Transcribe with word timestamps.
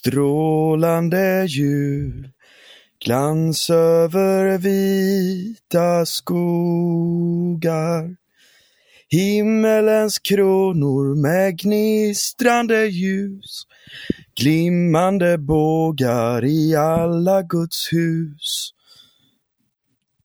strålande 0.00 1.46
jul. 1.48 2.30
Glans 3.04 3.70
över 3.70 4.58
vita 4.58 6.06
skogar. 6.06 8.16
Himmelens 9.08 10.18
kronor 10.18 11.22
med 11.22 11.58
gnistrande 11.58 12.86
ljus. 12.86 13.62
Glimmande 14.40 15.38
bågar 15.38 16.44
i 16.44 16.76
alla 16.76 17.42
Guds 17.42 17.92
hus. 17.92 18.70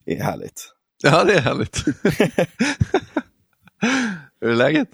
Det 0.06 0.18
är 0.18 0.24
härligt. 0.24 0.72
Ja, 1.04 1.24
det 1.24 1.34
är 1.34 1.42
härligt. 1.42 1.86
Hur 4.42 4.52
är 4.52 4.56
läget? 4.56 4.90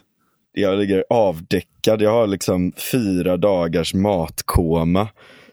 Jag 0.54 0.80
ligger 0.80 1.04
avdäckad. 1.10 2.02
Jag 2.02 2.12
har 2.12 2.28
liksom 2.28 2.72
fyra 2.92 3.38
dagars 3.38 3.94
matkoma. 3.94 5.02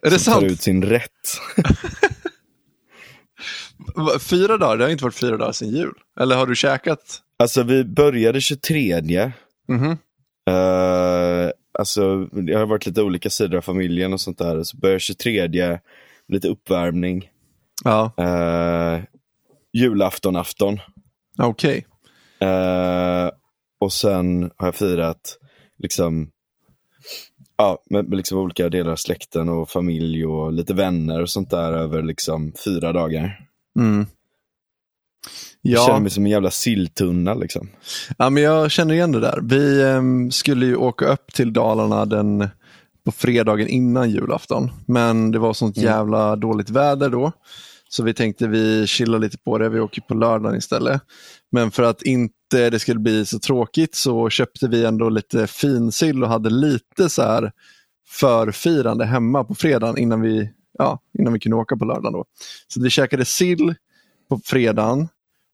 Är 0.02 0.10
det 0.10 0.12
som 0.18 0.18
sant? 0.32 0.40
tar 0.40 0.46
ut 0.52 0.60
sin 0.62 0.84
rätt. 0.84 1.10
Fyra 4.20 4.56
dagar? 4.58 4.76
Det 4.76 4.84
har 4.84 4.90
inte 4.90 5.04
varit 5.04 5.14
fyra 5.14 5.36
dagar 5.36 5.52
sedan 5.52 5.68
jul. 5.68 5.92
Eller 6.20 6.36
har 6.36 6.46
du 6.46 6.56
käkat? 6.56 7.22
Alltså 7.38 7.62
vi 7.62 7.84
började 7.84 8.40
23. 8.40 9.32
Mhm. 9.68 9.90
Uh, 10.50 11.50
alltså 11.78 12.24
det 12.24 12.54
har 12.54 12.66
varit 12.66 12.86
lite 12.86 13.02
olika 13.02 13.30
sidor 13.30 13.58
av 13.58 13.62
familjen 13.62 14.12
och 14.12 14.20
sånt 14.20 14.38
där. 14.38 14.62
Så 14.62 14.76
började 14.76 15.00
23, 15.00 15.78
lite 16.28 16.48
uppvärmning. 16.48 17.30
Ja, 17.84 18.12
Uh, 18.20 19.04
julafton, 19.72 20.36
afton. 20.36 20.80
okej. 21.38 21.86
Eh, 22.40 23.28
och 23.80 23.92
sen 23.92 24.50
har 24.56 24.66
jag 24.66 24.74
firat 24.74 25.38
liksom, 25.78 26.30
ja, 27.56 27.82
med, 27.90 28.08
med 28.08 28.16
liksom 28.16 28.38
olika 28.38 28.68
delar 28.68 28.92
av 28.92 28.96
släkten 28.96 29.48
och 29.48 29.70
familj 29.70 30.26
och 30.26 30.52
lite 30.52 30.74
vänner 30.74 31.22
och 31.22 31.30
sånt 31.30 31.50
där 31.50 31.72
över 31.72 32.02
liksom 32.02 32.52
fyra 32.64 32.92
dagar. 32.92 33.40
Mm. 33.78 34.06
Jag 35.62 35.80
känner 35.80 35.96
Ja, 35.96 36.00
mig 36.00 36.10
som 36.10 36.24
en 36.24 36.30
jävla 36.30 36.50
silltunna 36.50 37.34
liksom. 37.34 37.68
ja, 38.18 38.30
men 38.30 38.42
jag 38.42 38.70
känner 38.70 38.94
igen 38.94 39.12
det 39.12 39.20
där. 39.20 39.40
Vi 39.42 39.82
ehm, 39.82 40.30
skulle 40.30 40.66
ju 40.66 40.76
åka 40.76 41.06
upp 41.06 41.32
till 41.34 41.52
Dalarna 41.52 42.04
den, 42.04 42.48
på 43.04 43.12
fredagen 43.12 43.68
innan 43.68 44.10
julafton. 44.10 44.70
Men 44.86 45.30
det 45.30 45.38
var 45.38 45.52
sånt 45.52 45.76
Mm. 45.76 45.86
jävla 45.88 46.36
dåligt 46.36 46.70
väder 46.70 47.10
då. 47.10 47.32
Så 47.88 48.02
vi 48.02 48.14
tänkte 48.14 48.46
vi 48.48 48.86
chillar 48.86 49.18
lite 49.18 49.38
på 49.38 49.58
det, 49.58 49.68
vi 49.68 49.80
åker 49.80 50.00
på 50.02 50.14
lördagen 50.14 50.58
istället. 50.58 51.02
Men 51.50 51.70
för 51.70 51.82
att 51.82 52.02
inte 52.02 52.34
Eh, 52.54 52.70
det 52.70 52.78
skulle 52.78 53.00
bli 53.00 53.26
så 53.26 53.38
tråkigt 53.38 53.94
så 53.94 54.30
köpte 54.30 54.68
vi 54.68 54.84
ändå 54.84 55.08
lite 55.08 55.46
finsill 55.46 56.24
och 56.24 56.30
hade 56.30 56.50
lite 56.50 57.08
så 57.08 57.22
här 57.22 57.52
förfirande 58.08 59.04
hemma 59.04 59.44
på 59.44 59.54
fredagen 59.54 59.98
innan 59.98 60.20
vi, 60.20 60.50
ja, 60.78 61.00
innan 61.18 61.32
vi 61.32 61.40
kunde 61.40 61.56
åka 61.56 61.76
på 61.76 61.84
lördagen. 61.84 62.12
Då. 62.12 62.24
Så 62.68 62.82
vi 62.82 62.90
käkade 62.90 63.24
sill 63.24 63.74
på 64.28 64.40
fredagen 64.44 65.08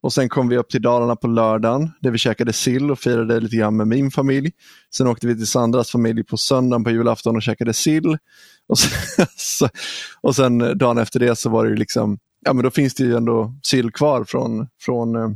och 0.05 0.12
sen 0.12 0.28
kom 0.28 0.48
vi 0.48 0.56
upp 0.56 0.70
till 0.70 0.83
Dalarna 0.83 1.17
på 1.17 1.27
lördagen 1.27 1.91
där 2.01 2.11
vi 2.11 2.19
käkade 2.19 2.53
sill 2.53 2.91
och 2.91 2.98
firade 2.98 3.41
lite 3.41 3.56
grann 3.56 3.77
med 3.77 3.89
min 3.89 4.11
familj. 4.11 4.53
Sen 4.97 5.06
åkte 5.06 5.27
vi 5.27 5.36
till 5.36 5.47
Sandras 5.47 5.91
familj 5.91 6.25
på 6.25 6.36
söndagen 6.36 6.84
på 6.84 6.91
julafton 6.91 7.36
och 7.36 7.42
käkade 7.42 7.73
sill. 7.73 8.19
Och 8.67 8.79
sen, 8.79 9.69
och 10.20 10.36
sen 10.36 10.79
dagen 10.79 10.98
efter 10.98 11.20
det 11.20 11.36
så 11.36 11.51
var 11.51 11.67
det 11.67 11.77
liksom, 11.77 12.19
ja 12.45 12.52
men 12.52 12.64
då 12.64 12.70
finns 12.70 12.95
det 12.95 13.05
ju 13.05 13.17
ändå 13.17 13.55
sill 13.63 13.92
kvar 13.92 14.24
från, 14.24 14.68
från 14.80 15.17
eh, 15.17 15.29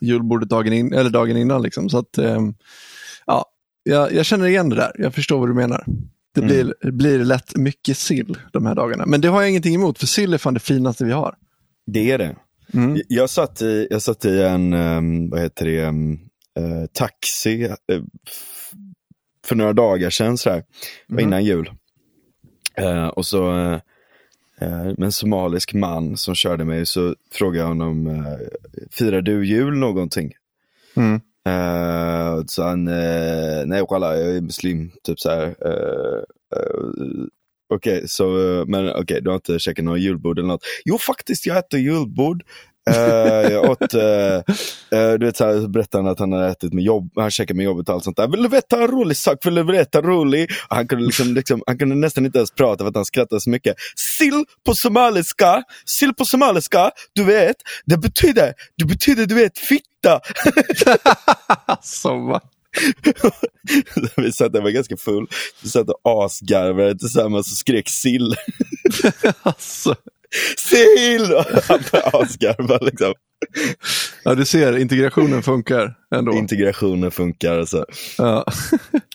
julbordet 0.00 0.48
dagen, 0.48 0.72
in, 0.72 0.92
eller 0.92 1.10
dagen 1.10 1.36
innan. 1.36 1.62
Liksom. 1.62 1.88
Så 1.88 1.98
att, 1.98 2.18
eh, 2.18 2.40
ja, 3.26 3.44
jag, 3.82 4.12
jag 4.12 4.26
känner 4.26 4.46
igen 4.46 4.68
det 4.68 4.76
där, 4.76 4.92
jag 4.98 5.14
förstår 5.14 5.38
vad 5.38 5.48
du 5.48 5.54
menar. 5.54 5.84
Det 6.34 6.40
Mm. 6.40 6.48
blir, 6.48 6.74
det 6.80 6.92
blir 6.92 7.18
lätt 7.18 7.56
mycket 7.56 7.98
sill 7.98 8.38
de 8.52 8.66
här 8.66 8.74
dagarna. 8.74 9.06
Men 9.06 9.20
det 9.20 9.28
har 9.28 9.40
jag 9.40 9.50
ingenting 9.50 9.74
emot, 9.74 9.98
för 9.98 10.06
sill 10.06 10.34
är 10.34 10.38
fan 10.38 10.54
det 10.54 10.60
finaste 10.60 11.04
vi 11.04 11.12
har. 11.12 11.34
Det 11.86 12.10
är 12.10 12.18
det. 12.18 12.36
Mm. 12.74 13.00
Jag, 13.08 13.30
satt 13.30 13.62
i, 13.62 13.86
jag 13.90 14.02
satt 14.02 14.24
i 14.24 14.42
en, 14.42 14.72
um, 14.72 15.30
vad 15.30 15.40
heter 15.40 15.64
det, 15.66 15.84
um, 15.86 16.12
eh, 16.58 16.86
taxi 16.92 17.64
eh, 17.64 17.74
för 19.46 19.56
några 19.56 19.72
dagar 19.72 20.10
sedan, 20.10 20.38
så 20.38 20.50
här, 20.50 20.56
Det 20.56 20.64
var 21.14 21.20
Mhm. 21.22 21.28
innan 21.28 21.44
jul. 21.44 21.70
Och 23.14 23.26
så 23.26 23.50
med 24.60 25.02
en 25.02 25.12
somalisk 25.12 25.74
man 25.74 26.16
som 26.16 26.34
körde 26.34 26.64
mig 26.64 26.86
så 26.86 27.14
frågade 27.32 27.58
jag 27.58 27.68
honom, 27.68 28.06
uh, 28.06 28.26
firar 28.90 29.22
du 29.22 29.46
jul 29.46 29.78
någonting? 29.78 30.32
Mm. 30.96 31.20
Eh, 31.46 32.32
och 32.32 32.50
så 32.50 32.62
han, 32.62 32.88
eh, 32.88 33.66
nej 33.66 33.84
walla, 33.90 34.16
jag 34.16 34.36
är 34.36 34.40
muslim, 34.40 34.90
typ 35.02 35.20
så 35.20 35.30
här. 35.30 35.54
Eh, 35.64 36.22
eh, 36.58 37.26
Okej, 37.68 38.08
så, 38.08 38.58
eh, 38.58 38.66
men 38.66 38.94
okej, 38.94 39.20
du 39.22 39.30
har 39.30 39.34
inte 39.34 39.58
käkat 39.58 39.84
några 39.84 39.98
julbord 39.98 40.38
eller 40.38 40.48
något? 40.48 40.64
Jo, 40.84 40.98
faktiskt, 40.98 41.46
jag 41.46 41.58
äter 41.58 41.80
julbord. 41.80 42.42
Eh, 42.90 43.52
jag 43.52 43.70
åt, 43.70 43.94
eh, 43.94 45.12
du 45.18 45.26
vet, 45.26 45.36
så, 45.36 45.44
här, 45.44 45.60
så 45.60 45.68
berättade 45.68 46.04
han 46.04 46.12
att 46.12 46.18
han 46.18 46.32
hade 46.32 46.48
ätit 46.48 46.72
med 46.72 46.84
jobb, 46.84 47.12
han 47.16 47.30
käkat 47.30 47.56
med 47.56 47.64
jobbet 47.64 47.88
och 47.88 47.94
allt 47.94 48.04
sånt 48.04 48.16
där. 48.16 48.28
Vill 48.28 48.42
du 48.42 48.48
veta 48.48 48.76
en 48.76 48.88
rolig 48.88 49.16
sak? 49.16 49.46
Vill 49.46 49.54
du 49.54 49.62
veta 49.62 49.98
en 49.98 50.04
rolig? 50.04 50.50
Och 50.68 50.76
han, 50.76 50.88
kunde 50.88 51.04
liksom, 51.04 51.34
liksom, 51.34 51.62
han 51.66 51.78
kunde 51.78 51.94
nästan 51.94 52.26
inte 52.26 52.38
ens 52.38 52.50
prata 52.50 52.84
för 52.84 52.88
att 52.88 52.94
han 52.94 53.04
skrattade 53.04 53.40
så 53.40 53.50
mycket. 53.50 53.76
Sill 54.18 54.44
på 54.66 54.74
somaliska, 54.74 55.62
sill 55.84 56.14
på 56.14 56.24
somaliska, 56.24 56.90
du 57.14 57.24
vet, 57.24 57.56
det 57.86 57.96
betyder, 57.96 58.52
det 58.76 58.84
betyder, 58.84 59.26
du 59.26 59.34
vet, 59.34 59.58
fitta. 59.58 59.86
Alltså, 61.66 62.14
va? 62.14 62.40
vi 64.16 64.32
satt 64.32 64.52
där, 64.52 64.60
var 64.60 64.70
ganska 64.70 64.96
full. 64.96 65.26
Vi 65.62 65.68
satt 65.68 65.88
och 65.88 66.24
asgarvade 66.24 66.98
tillsammans 66.98 67.52
och 67.52 67.58
skrek 67.58 67.88
sill. 67.88 68.34
alltså. 69.42 69.94
Sill! 70.58 71.32
Och 71.34 71.44
han 71.68 71.80
började 71.92 72.10
asgarva 72.18 72.78
liksom. 72.82 73.14
Ja, 74.24 74.34
du 74.34 74.44
ser, 74.44 74.76
integrationen 74.78 75.42
funkar 75.42 75.94
ändå. 76.14 76.32
Integrationen 76.32 77.10
funkar 77.10 77.58
alltså. 77.58 77.84
Ja. 78.18 78.44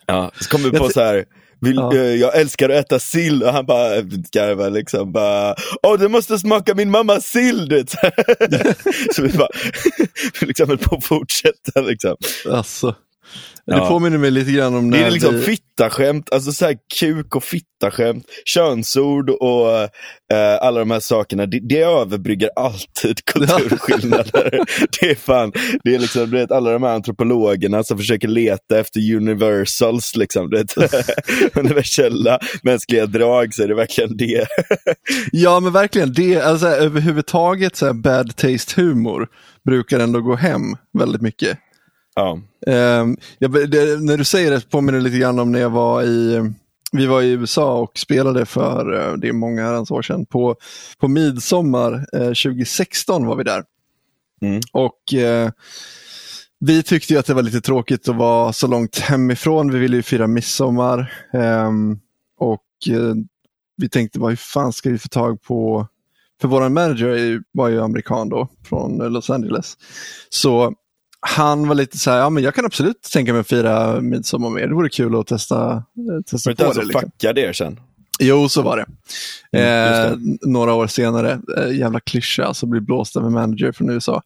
Ja, 0.05 0.31
så 0.41 0.49
kom 0.49 0.63
vi 0.63 0.69
på 0.71 0.89
så 0.89 1.01
här. 1.01 1.25
Vill, 1.61 1.75
Ja. 1.75 1.95
eh, 1.95 2.01
Jag 2.15 2.35
älskar 2.39 2.69
att 2.69 2.85
äta 2.85 2.99
sill 2.99 3.43
och 3.43 3.53
han 3.53 3.65
bara 3.65 4.01
garvar 4.31 4.69
liksom. 4.69 5.11
Bara, 5.11 5.55
Åh, 5.83 5.99
du 5.99 6.07
måste 6.07 6.39
smaka 6.39 6.75
min 6.75 6.91
mammas 6.91 7.25
sill! 7.25 7.69
Du 7.69 7.85
så 9.15 9.21
vi 9.21 9.29
bara 9.37 9.49
liksom 10.41 10.67
höll 10.69 10.77
på 10.77 10.95
att 10.95 11.05
fortsätta. 11.05 11.81
Liksom. 11.81 12.15
Alltså. 12.49 12.95
Det 13.65 13.75
Ja. 13.75 13.87
påminner 13.87 14.17
mig 14.17 14.31
lite 14.31 14.51
grann 14.51 14.75
om 14.75 14.89
när 14.89 14.97
Det 14.99 15.05
är 15.05 15.11
liksom 15.11 15.35
vi... 15.35 15.41
fittaskämt, 15.41 16.33
alltså 16.33 16.51
så 16.51 16.65
här 16.65 16.77
kuk 16.99 17.35
och 17.35 17.43
fittaskämt, 17.43 18.25
könsord 18.45 19.29
och 19.29 19.69
eh, 20.33 20.57
alla 20.61 20.79
de 20.79 20.91
här 20.91 20.99
sakerna. 20.99 21.45
Det, 21.45 21.59
det 21.59 21.81
överbryggar 21.81 22.49
alltid 22.55 23.25
kulturskillnader. 23.25 24.51
det 25.01 25.09
är 25.11 25.15
fan, 25.15 25.51
det 25.83 25.95
är 25.95 25.99
liksom, 25.99 26.31
du 26.31 26.37
vet 26.37 26.51
alla 26.51 26.71
de 26.71 26.83
här 26.83 26.93
antropologerna 26.93 27.83
som 27.83 27.97
försöker 27.97 28.27
leta 28.27 28.79
efter 28.79 29.15
universals, 29.15 30.15
liksom, 30.15 30.49
du 30.49 30.57
vet, 30.57 30.73
universella 31.57 32.39
mänskliga 32.63 33.05
drag, 33.05 33.53
så 33.53 33.63
är 33.63 33.67
det 33.67 33.75
verkligen 33.75 34.17
det. 34.17 34.47
Ja, 35.31 35.59
men 35.59 35.73
verkligen. 35.73 36.13
Det, 36.13 36.41
alltså, 36.41 36.67
överhuvudtaget 36.67 37.75
så 37.75 37.85
här 37.85 37.93
bad 37.93 38.35
taste 38.35 38.81
humor 38.81 39.27
brukar 39.65 39.99
ändå 39.99 40.21
gå 40.21 40.35
hem 40.35 40.61
väldigt 40.97 41.21
mycket. 41.21 41.57
Ja. 42.15 42.39
Ehm, 42.67 43.17
jag, 43.39 43.51
det, 43.51 44.01
när 44.01 44.17
du 44.17 44.23
säger 44.23 44.51
det 44.51 44.69
påminner 44.69 44.99
det 44.99 45.03
lite 45.03 45.17
grann 45.17 45.39
om 45.39 45.51
när 45.51 45.59
jag 45.59 45.69
var 45.69 46.03
i, 46.03 46.51
vi 46.91 47.05
var 47.05 47.21
i 47.21 47.31
USA 47.31 47.77
och 47.79 47.97
spelade 47.97 48.45
för, 48.45 48.93
eh, 48.93 49.17
det 49.17 49.27
är 49.27 49.33
många 49.33 49.63
herrans 49.63 49.91
år 49.91 50.01
sedan, 50.01 50.25
på, 50.25 50.55
på 50.99 51.07
midsommar 51.07 52.05
eh, 52.13 52.19
2016 52.19 53.25
var 53.25 53.35
vi 53.35 53.43
där. 53.43 53.63
Mm. 54.41 54.61
Och 54.71 55.13
eh, 55.13 55.51
vi 56.59 56.83
tyckte 56.83 57.19
att 57.19 57.25
det 57.25 57.33
var 57.33 57.43
lite 57.43 57.61
tråkigt 57.61 58.09
att 58.09 58.15
vara 58.15 58.53
så 58.53 58.67
långt 58.67 58.99
hemifrån. 58.99 59.71
Vi 59.71 59.79
ville 59.79 59.95
ju 59.95 60.03
fira 60.03 60.27
midsommar. 60.27 61.13
ehm, 61.33 61.99
och 62.37 62.67
eh, 62.89 63.15
vi 63.77 63.89
tänkte, 63.89 64.19
vad 64.19 64.39
fan 64.39 64.73
ska 64.73 64.89
vi 64.89 64.97
få 64.97 65.07
tag 65.07 65.41
på 65.41 65.87
för 66.41 66.47
vår 66.47 66.69
manager 66.69 67.43
var 67.51 67.69
ju 67.69 67.81
amerikan 67.81 68.29
då, 68.29 68.47
från 68.69 68.97
Los 68.97 69.29
Angeles. 69.29 69.77
Så 70.29 70.73
han 71.21 71.67
var 71.67 71.75
lite 71.75 71.97
så 71.97 72.11
här, 72.11 72.17
ja 72.17 72.29
men 72.29 72.43
jag 72.43 72.55
kan 72.55 72.65
absolut 72.65 73.01
tänka 73.13 73.33
mig 73.33 73.39
att 73.39 73.47
fira 73.47 74.01
midsommar 74.01 74.49
med. 74.49 74.69
Det 74.69 74.75
vore 74.75 74.89
kul 74.89 75.15
att 75.19 75.27
testa, 75.27 75.83
testa 76.29 76.49
Var 76.49 76.53
det 76.55 76.63
inte 76.63 76.63
på 76.63 76.63
han 76.63 76.69
det. 76.69 76.75
som 76.81 76.87
Liksom. 76.87 77.01
fuckade 77.11 77.41
er 77.41 77.53
sen? 77.53 77.79
Jo, 78.19 78.49
så 78.49 78.61
var 78.61 78.77
det. 78.77 78.85
Mm, 79.59 80.05
eh, 80.13 80.17
några 80.41 80.73
år 80.73 80.87
senare, 80.87 81.39
eh, 81.57 81.77
jävla 81.77 81.99
klyscha, 81.99 82.43
alltså 82.45 82.65
bli 82.65 82.81
blåst 82.81 83.15
av 83.17 83.25
en 83.25 83.33
manager 83.33 83.71
från 83.71 83.89
USA. 83.89 84.21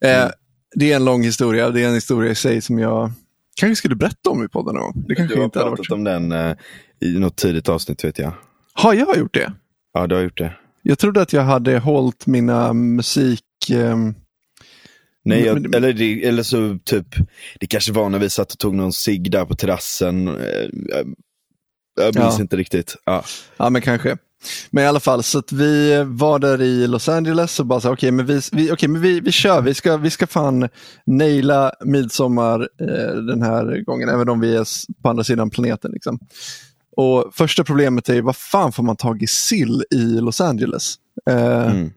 Eh, 0.00 0.18
Mm. 0.20 0.30
Det 0.76 0.92
är 0.92 0.96
en 0.96 1.04
lång 1.04 1.22
historia, 1.22 1.70
det 1.70 1.82
är 1.82 1.88
en 1.88 1.94
historia 1.94 2.30
i 2.30 2.34
sig 2.34 2.60
som 2.60 2.78
jag 2.78 3.12
kanske 3.56 3.76
skulle 3.76 3.94
berätta 3.96 4.30
om 4.30 4.44
i 4.44 4.48
podden 4.48 4.74
någon 4.74 4.82
gång. 4.84 5.04
Det 5.08 5.14
kanske 5.14 5.34
Du 5.34 5.38
har 5.40 5.44
inte 5.44 5.58
varit 5.58 5.68
pratat 5.70 5.86
så. 5.86 5.94
om 5.94 6.04
den 6.04 6.32
eh, 6.32 6.56
i 7.00 7.18
något 7.18 7.36
tidigt 7.36 7.68
avsnitt 7.68 8.04
vet 8.04 8.18
jag. 8.18 8.32
Har 8.72 8.94
jag 8.94 9.16
gjort 9.18 9.34
det? 9.34 9.52
Ja, 9.92 10.06
du 10.06 10.14
har 10.14 10.22
gjort 10.22 10.38
det. 10.38 10.52
Jag 10.82 10.98
trodde 10.98 11.22
att 11.22 11.32
jag 11.32 11.42
hade 11.42 11.78
hållit 11.78 12.26
mina 12.26 12.72
musik... 12.72 13.44
ehm, 13.72 14.14
Nej, 15.24 15.54
Men- 15.54 15.62
jag, 15.62 15.74
eller, 15.74 15.92
det, 15.92 16.24
eller 16.24 16.42
så 16.42 16.78
typ, 16.84 17.06
det 17.60 17.66
kanske 17.66 17.92
var 17.92 18.08
när 18.08 18.18
vi 18.18 18.30
satt 18.30 18.52
och 18.52 18.58
tog 18.58 18.74
någon 18.74 18.92
cigg 18.92 19.30
där 19.30 19.44
på 19.44 19.54
terrassen. 19.54 20.28
Eh, 20.28 20.34
Jag, 21.96 22.06
jag 22.06 22.14
minns 22.18 22.34
Ja. 22.38 22.40
inte 22.40 22.56
riktigt. 22.56 22.96
Ja. 23.04 23.24
Ja, 23.56 23.70
men 23.70 23.82
kanske. 23.82 24.16
Men 24.70 24.84
i 24.84 24.86
alla 24.86 25.00
fall, 25.00 25.22
så 25.22 25.38
att 25.38 25.52
vi 25.52 26.02
var 26.06 26.38
där 26.38 26.62
i 26.62 26.86
Los 26.86 27.08
Angeles 27.08 27.60
och 27.60 27.66
bara 27.66 27.80
så 27.80 27.92
okej, 27.92 28.10
men, 28.10 28.26
vi, 28.26 28.40
vi, 28.52 28.72
okej, 28.72 28.88
men 28.88 29.02
vi, 29.02 29.20
vi 29.20 29.32
kör, 29.32 29.60
vi 29.60 29.74
ska, 29.74 29.96
vi 29.96 30.10
ska 30.10 30.26
fan 30.26 30.68
naila 31.06 31.72
midsommar 31.84 32.68
eh, 32.80 33.14
den 33.16 33.42
här 33.42 33.84
gången, 33.84 34.08
även 34.08 34.28
om 34.28 34.40
vi 34.40 34.56
är 34.56 34.66
på 35.02 35.08
andra 35.08 35.24
sidan 35.24 35.50
planeten. 35.50 35.90
Liksom. 35.92 36.18
Och 36.96 37.30
första 37.34 37.64
problemet 37.64 38.08
är, 38.08 38.22
vad 38.22 38.36
fan 38.36 38.72
får 38.72 38.82
man 38.82 38.96
tag 38.96 39.22
i 39.22 39.26
sill 39.26 39.82
i 39.90 40.02
Los 40.20 40.40
Angeles? 40.40 40.94
Eh, 41.30 41.66
Mm. 41.70 41.90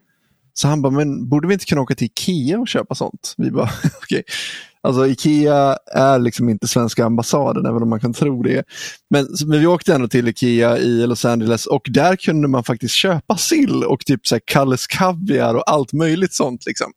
Så 0.60 0.68
han 0.68 0.82
bara, 0.82 0.94
men 0.94 1.30
borde 1.30 1.48
vi 1.48 1.54
inte 1.54 1.66
kunna 1.66 1.82
åka 1.82 1.96
till 1.96 2.06
Ikea 2.06 2.60
och 2.60 2.68
köpa 2.68 2.96
sånt? 2.96 3.34
Vi 3.38 3.52
bara, 3.52 3.70
okej. 4.04 4.24
Alltså 4.82 5.08
Ikea 5.08 5.78
är 5.94 6.20
liksom 6.20 6.50
inte 6.50 6.68
svenska 6.68 7.06
ambassaden, 7.06 7.66
även 7.66 7.82
om 7.82 7.90
man 7.90 8.00
kan 8.00 8.14
tro 8.14 8.44
det. 8.44 8.64
Men, 9.10 9.28
men 9.46 9.60
vi 9.60 9.68
åkte 9.68 9.94
ändå 9.94 10.08
till 10.08 10.28
Ikea 10.28 10.78
i 10.78 11.08
Los 11.08 11.26
Angeles 11.26 11.66
och 11.66 11.82
där 11.90 12.16
kunde 12.16 12.48
man 12.48 12.64
faktiskt 12.64 12.94
köpa 12.94 13.38
sill 13.38 13.84
och 13.84 14.00
typ 14.00 14.28
så 14.28 14.36
här 14.36 14.42
Kalles 14.46 14.88
kaviar 14.88 15.56
och 15.56 15.70
allt 15.70 15.94
möjligt 15.94 16.34
sånt. 16.34 16.66
Liksom. 16.66 16.92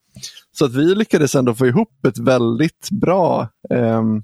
Så 0.53 0.65
att 0.65 0.75
vi 0.75 0.95
lyckades 0.95 1.35
ändå 1.35 1.55
få 1.55 1.67
ihop 1.67 2.05
ett 2.07 2.19
väldigt 2.19 2.89
bra 2.91 3.49
ehm, 3.75 4.23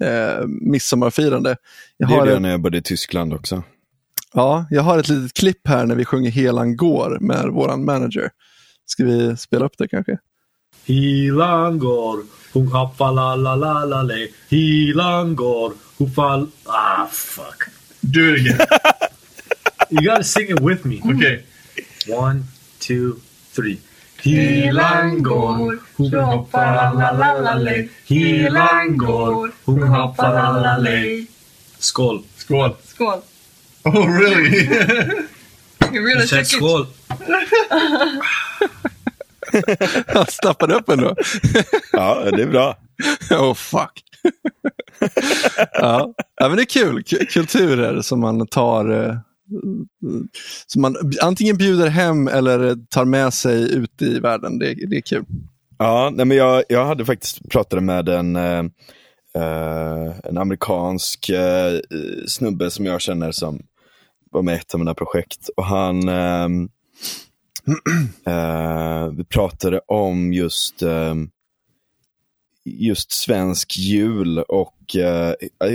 eh, 0.00 0.46
midsommarfirande. 0.46 1.56
Jag 1.96 2.08
Det 2.08 2.24
det 2.24 2.32
ett, 2.32 2.42
när 2.42 2.50
jag 2.50 2.60
bodde 2.60 2.78
i 2.78 2.82
Tyskland 2.82 3.34
också. 3.34 3.62
ja, 4.34 4.66
jag 4.70 4.82
har 4.82 4.98
ett 4.98 5.08
litet 5.08 5.34
klipp 5.34 5.68
här 5.68 5.86
när 5.86 5.94
vi 5.94 6.04
sjunger 6.04 6.30
Helan 6.30 6.76
går 6.76 7.18
med 7.20 7.48
våran 7.48 7.84
manager. 7.84 8.30
Ska 8.86 9.04
vi 9.04 9.36
spela 9.36 9.64
upp 9.64 9.78
det 9.78 9.88
kanske? 9.88 10.18
Hilan 10.84 11.78
går, 11.78 12.22
hon 12.52 12.66
hoppar 12.66 13.12
la 13.12 13.34
la 13.36 13.54
la 13.54 13.84
la 13.84 14.02
le. 14.02 14.28
Hilan 14.48 15.36
går, 15.36 15.72
hon 15.98 16.10
fall... 16.10 16.46
Ah, 16.66 17.06
fuck. 17.12 17.68
Do 18.00 18.34
it 18.34 18.40
again. 18.40 18.58
You 19.90 20.02
gotta 20.02 20.24
sing 20.24 20.48
it 20.50 20.60
with 20.60 20.84
me. 20.84 21.00
okay. 21.04 21.42
One, 22.08 22.44
two, 22.80 23.20
three. 23.52 23.78
Hilan 24.22 25.22
går, 25.22 25.78
hon 25.96 26.10
hoppar 26.12 26.74
la 26.74 26.90
la 26.92 27.10
la 27.12 27.32
la 27.40 27.54
le. 27.54 27.88
Hilan 28.08 28.96
går, 28.96 29.50
hon 29.64 29.82
hoppar 29.82 30.32
la 30.34 30.50
la 30.60 30.76
le. 30.76 31.26
Skål. 31.78 32.22
Skål. 32.36 32.74
Skål. 32.84 33.20
Oh, 33.84 34.06
really? 34.06 34.66
You 35.94 36.04
really 36.06 36.40
it. 36.40 36.46
skål. 36.46 36.86
Han 40.06 40.26
snappade 40.28 40.74
upp 40.74 40.88
ändå. 40.88 41.16
Ja, 41.92 42.24
det 42.36 42.42
är 42.42 42.46
bra. 42.46 42.76
oh 43.30 43.54
fuck. 43.54 44.02
ja. 45.72 46.14
ja, 46.40 46.48
men 46.48 46.56
det 46.56 46.62
är 46.62 46.66
kul. 46.66 47.02
K- 47.10 47.24
kulturer 47.30 48.00
som 48.02 48.20
man 48.20 48.46
tar 48.46 49.04
eh, 49.06 49.16
som 50.66 50.82
man 50.82 50.96
antingen 51.22 51.56
bjuder 51.56 51.88
hem 51.88 52.28
eller 52.28 52.76
tar 52.90 53.04
med 53.04 53.34
sig 53.34 53.72
ut 53.74 54.02
i 54.02 54.18
världen. 54.18 54.58
Det, 54.58 54.74
det 54.74 54.96
är 54.96 55.00
kul. 55.00 55.24
Ja, 55.78 56.10
nej, 56.14 56.26
men 56.26 56.36
jag, 56.36 56.62
jag 56.68 56.86
hade 56.86 57.04
faktiskt 57.04 57.48
pratat 57.50 57.82
med 57.82 58.08
en, 58.08 58.36
eh, 58.36 58.58
eh, 59.36 60.12
en 60.24 60.38
amerikansk 60.38 61.28
eh, 61.28 61.80
snubbe 62.28 62.70
som 62.70 62.86
jag 62.86 63.00
känner 63.00 63.32
som 63.32 63.62
var 64.34 64.42
med 64.42 64.54
i 64.54 64.58
ett 64.58 64.74
av 64.74 64.80
mina 64.80 64.94
projekt. 64.94 65.48
Och 65.56 65.64
han, 65.64 66.08
ehm, 66.08 66.68
eh, 68.26 69.08
vi 69.08 69.24
pratade 69.24 69.80
om 69.86 70.32
just, 70.32 70.82
ehm, 70.82 71.30
just 72.64 73.12
svensk 73.12 73.76
jul 73.76 74.38
och 74.38 74.96
eh, 74.96 75.34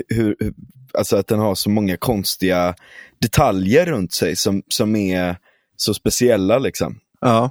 hur, 0.10 0.36
hur, 0.40 0.54
alltså 0.94 1.18
att 1.18 1.28
den 1.28 1.40
har 1.40 1.56
så 1.56 1.70
många 1.70 1.98
konstiga 1.98 2.76
detaljer 3.22 3.86
runt 3.86 4.14
sig 4.14 4.36
som, 4.36 4.64
som 4.68 4.96
är 4.96 5.38
så 5.78 5.94
speciella 5.94 6.60
liksom. 6.60 7.00
Ja. 7.22 7.50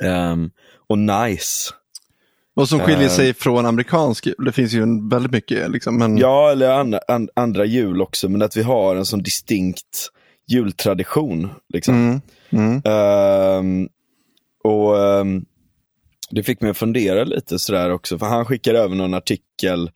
Ehm, 0.00 0.50
och 0.88 0.98
nice. 0.98 1.70
Och 2.54 2.68
som 2.68 2.80
skiljer 2.80 3.04
Eh. 3.08 3.10
sig 3.10 3.34
från 3.34 3.66
amerikansk 3.66 4.26
jul. 4.26 4.44
Det 4.44 4.52
finns 4.52 4.72
ju 4.72 5.08
väldigt 5.10 5.32
mycket. 5.32 5.70
Liksom, 5.70 5.98
men, 5.98 6.18
Ja, 6.18 6.50
eller 6.50 6.70
andra, 6.70 7.00
an, 7.08 7.28
andra 7.36 7.64
jul 7.64 8.02
också, 8.02 8.28
men 8.28 8.42
att 8.42 8.56
vi 8.56 8.62
har 8.62 8.96
en 8.96 9.06
sån 9.06 9.22
distinkt 9.22 10.08
jultradition. 10.48 11.48
Liksom. 11.72 11.94
Mm, 11.94 12.20
mm, 12.50 12.82
Ehm, 12.84 13.88
och 14.64 15.04
ehm, 15.04 15.44
Det 16.30 16.42
fick 16.42 16.60
mig 16.60 16.70
att 16.70 16.76
fundera 16.78 17.24
lite 17.24 17.58
sådär 17.58 17.90
också, 17.90 18.18
för 18.18 18.26
han 18.26 18.44
skickade 18.44 18.78
över 18.78 18.96
någon 18.96 19.14
artikel 19.14 19.90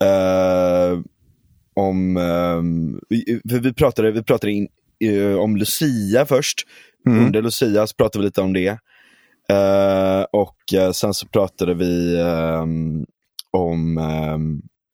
eh, 0.00 0.98
om, 1.74 2.14
vi, 3.08 3.40
för 3.50 3.58
vi 3.58 3.72
pratade, 3.72 4.10
vi 4.10 4.22
pratade 4.22 4.52
in, 4.52 4.68
eh, 5.04 5.34
om 5.38 5.56
Lucia 5.56 6.26
först. 6.26 6.62
Mm. 7.06 7.26
Under 7.26 7.42
Lucia 7.42 7.86
så 7.86 7.94
pratade 7.96 8.22
vi 8.22 8.26
lite 8.26 8.40
om 8.40 8.52
det. 8.52 8.78
Eh, 9.48 10.22
och 10.32 10.74
eh, 10.74 10.90
sen 10.92 11.14
så 11.14 11.26
pratade 11.28 11.74
vi 11.74 12.20
ehm, 12.20 13.06
om 13.52 13.98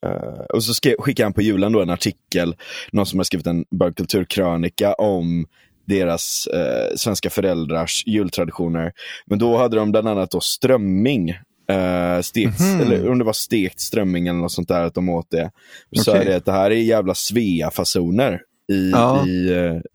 eh, 0.07 0.45
och 0.55 0.65
så 0.65 0.75
skrev, 0.75 0.95
skickade 0.99 1.25
han 1.27 1.33
på 1.33 1.43
julen 1.43 1.73
då 1.73 1.83
en 1.83 1.91
artikel, 1.91 2.55
någon 2.93 3.07
som 3.07 3.19
har 3.19 3.25
skrivit 3.25 3.47
en 3.47 3.65
bögkulturkrönika 3.71 4.93
om 4.95 5.47
deras 5.87 6.47
eh, 6.47 6.95
svenska 6.97 7.31
föräldrars 7.31 8.03
jultraditioner. 8.07 8.93
Men 9.27 9.39
då 9.39 9.57
hade 9.57 9.77
de 9.77 9.91
bland 9.93 10.09
annat 10.09 10.31
då 10.31 10.41
strömming. 10.41 11.31
Eh, 11.71 12.21
stekt, 12.23 12.61
Mhm. 12.61 12.81
Eller 12.81 13.11
om 13.11 13.19
det 13.19 13.25
var 13.25 13.33
stekt 13.33 13.81
strömming 13.81 14.27
eller 14.29 14.39
något 14.41 14.53
sånt 14.53 14.69
där, 14.69 14.83
att 14.85 14.95
de 14.95 15.09
åt 15.09 15.31
det. 15.31 15.51
Så 15.97 16.11
Okej. 16.11 16.23
är 16.23 16.27
det 16.31 16.37
att 16.37 16.45
det 16.45 16.53
här 16.53 16.71
är 16.71 16.75
jävla 16.77 17.15
Svea-fasoner. 17.15 18.41
I, 18.73 18.91
Ja. 18.91 19.27
i, 19.27 19.49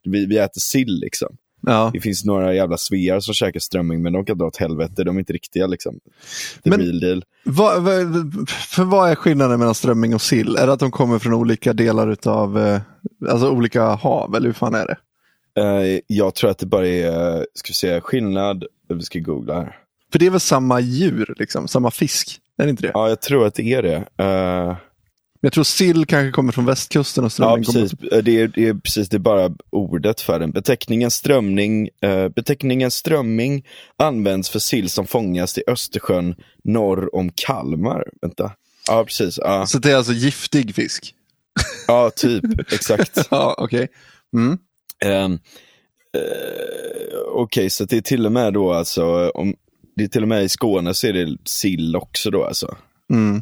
vi, 0.04 0.26
vi 0.26 0.38
äter 0.38 0.60
sill 0.60 1.00
liksom. 1.02 1.36
Ja. 1.68 1.90
Det 1.94 2.02
finns 2.02 2.26
några 2.26 2.54
jävla 2.54 2.78
svear 2.78 3.20
som 3.20 3.34
käkar 3.34 3.60
strömming, 3.60 4.02
men 4.02 4.14
de 4.14 4.26
kan 4.26 4.38
dra 4.38 4.46
åt 4.46 4.58
helvete. 4.58 5.04
De 5.04 5.16
är 5.16 5.20
inte 5.20 5.34
riktiga 5.34 5.68
liksom. 5.68 6.00
The 6.64 6.70
Men- 6.70 6.80
real 6.80 7.00
deal. 7.00 7.24
Vad, 7.44 7.84
vad, 7.84 7.96
för 8.50 8.84
vad 8.84 9.10
är 9.12 9.16
skillnaden 9.16 9.60
mellan 9.60 9.76
strömming 9.76 10.16
och 10.16 10.22
sill? 10.22 10.56
Är 10.56 10.68
det 10.68 10.74
att 10.74 10.80
de 10.80 10.92
kommer 10.92 11.20
från 11.20 11.34
olika 11.34 11.74
delar 11.74 12.18
av, 12.26 12.60
eh, 12.60 12.82
alltså 13.30 13.50
olika 13.50 13.84
hav, 13.84 14.36
eller 14.36 14.46
hur 14.46 14.54
fan 14.54 14.76
är 14.76 14.86
det? 14.88 14.98
Eh, 15.62 16.00
jag 16.08 16.36
tror 16.36 16.50
att 16.50 16.58
det 16.58 16.66
bara 16.66 16.88
är, 16.88 17.46
ska 17.54 17.70
vi 17.70 17.74
se, 17.74 18.02
skillnad, 18.02 18.64
vi 18.90 19.02
ska 19.02 19.20
googla 19.20 19.54
här. 19.54 19.76
För 20.12 20.20
det 20.20 20.26
är 20.26 20.30
väl 20.30 20.40
samma 20.40 20.80
djur, 20.80 21.34
liksom, 21.38 21.68
samma 21.68 21.92
fisk? 21.92 22.40
Är 22.58 22.64
det 22.64 22.70
inte 22.70 22.82
det? 22.84 22.92
Ja, 22.94 23.10
jag 23.10 23.22
tror 23.22 23.46
att 23.48 23.54
det 23.56 23.74
är 23.74 23.82
det. 23.84 24.24
Eh, 24.24 24.76
Jag 25.48 25.54
tror 25.54 25.64
sill 25.64 26.06
kanske 26.06 26.32
kommer 26.32 26.52
från 26.52 26.66
västkusten 26.66 27.24
och 27.24 27.28
ja, 27.28 27.32
strömming 27.32 27.64
kommer 27.64 27.82
precis. 27.82 28.12
Eh, 28.12 28.24
Det 28.24 28.42
är, 28.42 28.48
det 28.48 28.68
är 28.68 28.74
precis, 28.74 29.10
det 29.10 29.18
är 29.18 29.20
bara 29.20 29.52
ordet 29.70 30.22
för 30.22 30.40
den. 30.40 30.52
Beteckningen 30.52 31.12
strömning, 31.12 31.90
eh, 32.02 32.30
beteckningen 32.30 32.92
strömming 32.92 33.66
används 33.98 34.50
för 34.50 34.60
sill 34.60 34.90
som 34.90 35.08
fångas 35.08 35.58
i 35.58 35.64
Östersjön 35.68 36.36
norr 36.64 37.16
om 37.16 37.32
Kalmar. 37.36 38.04
Vänta. 38.22 38.52
Ja, 38.88 39.04
precis. 39.04 39.38
Ja, 39.38 39.66
Så 39.68 39.78
det 39.80 39.92
är 39.92 39.96
alltså 39.96 40.14
giftig 40.14 40.76
fisk? 40.76 41.14
ja 41.88 42.10
typ. 42.16 42.74
Exakt. 42.74 43.28
Ja, 43.32 43.56
okej. 43.58 43.88
Mm. 44.34 44.58
Um, 45.06 45.40
Okej, 47.34 47.70
så 47.70 47.86
det 47.86 47.98
är 47.98 48.02
till 48.02 48.26
och 48.26 48.32
med 48.32 48.54
då 48.54 48.74
alltså, 48.74 49.30
om, 49.30 49.56
det 49.96 50.04
är 50.04 50.08
till 50.08 50.22
och 50.22 50.28
med 50.28 50.44
i 50.44 50.50
Skåne 50.50 50.94
så 50.94 51.08
är 51.08 51.14
det 51.14 51.38
sill 51.46 51.96
också 51.96 52.32
då 52.32 52.44
alltså. 52.44 52.78
Mm. 53.14 53.42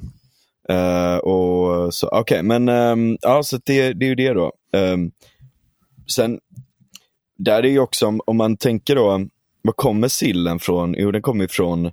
Eh, 0.70 1.18
och 1.18 1.94
så, 1.94 2.08
okej, 2.08 2.44
men 2.44 2.70
ehm, 2.70 3.18
ja, 3.22 3.44
så 3.44 3.58
det, 3.66 3.94
det 3.94 4.06
är 4.06 4.10
ju 4.10 4.16
det 4.16 4.34
då. 4.34 4.52
Ehm, 4.74 5.12
sen, 6.08 6.40
där 7.38 7.64
är 7.64 7.70
ju 7.70 7.80
också, 7.80 8.08
om, 8.08 8.22
om 8.26 8.38
man 8.38 8.58
tänker 8.58 8.96
då, 8.96 9.28
var 9.62 9.74
kommer 9.74 10.08
sillen 10.08 10.60
från? 10.60 10.96
Jo, 10.98 11.12
den 11.12 11.22
kommer 11.22 11.46
ifrån, 11.46 11.86
eh, 11.86 11.92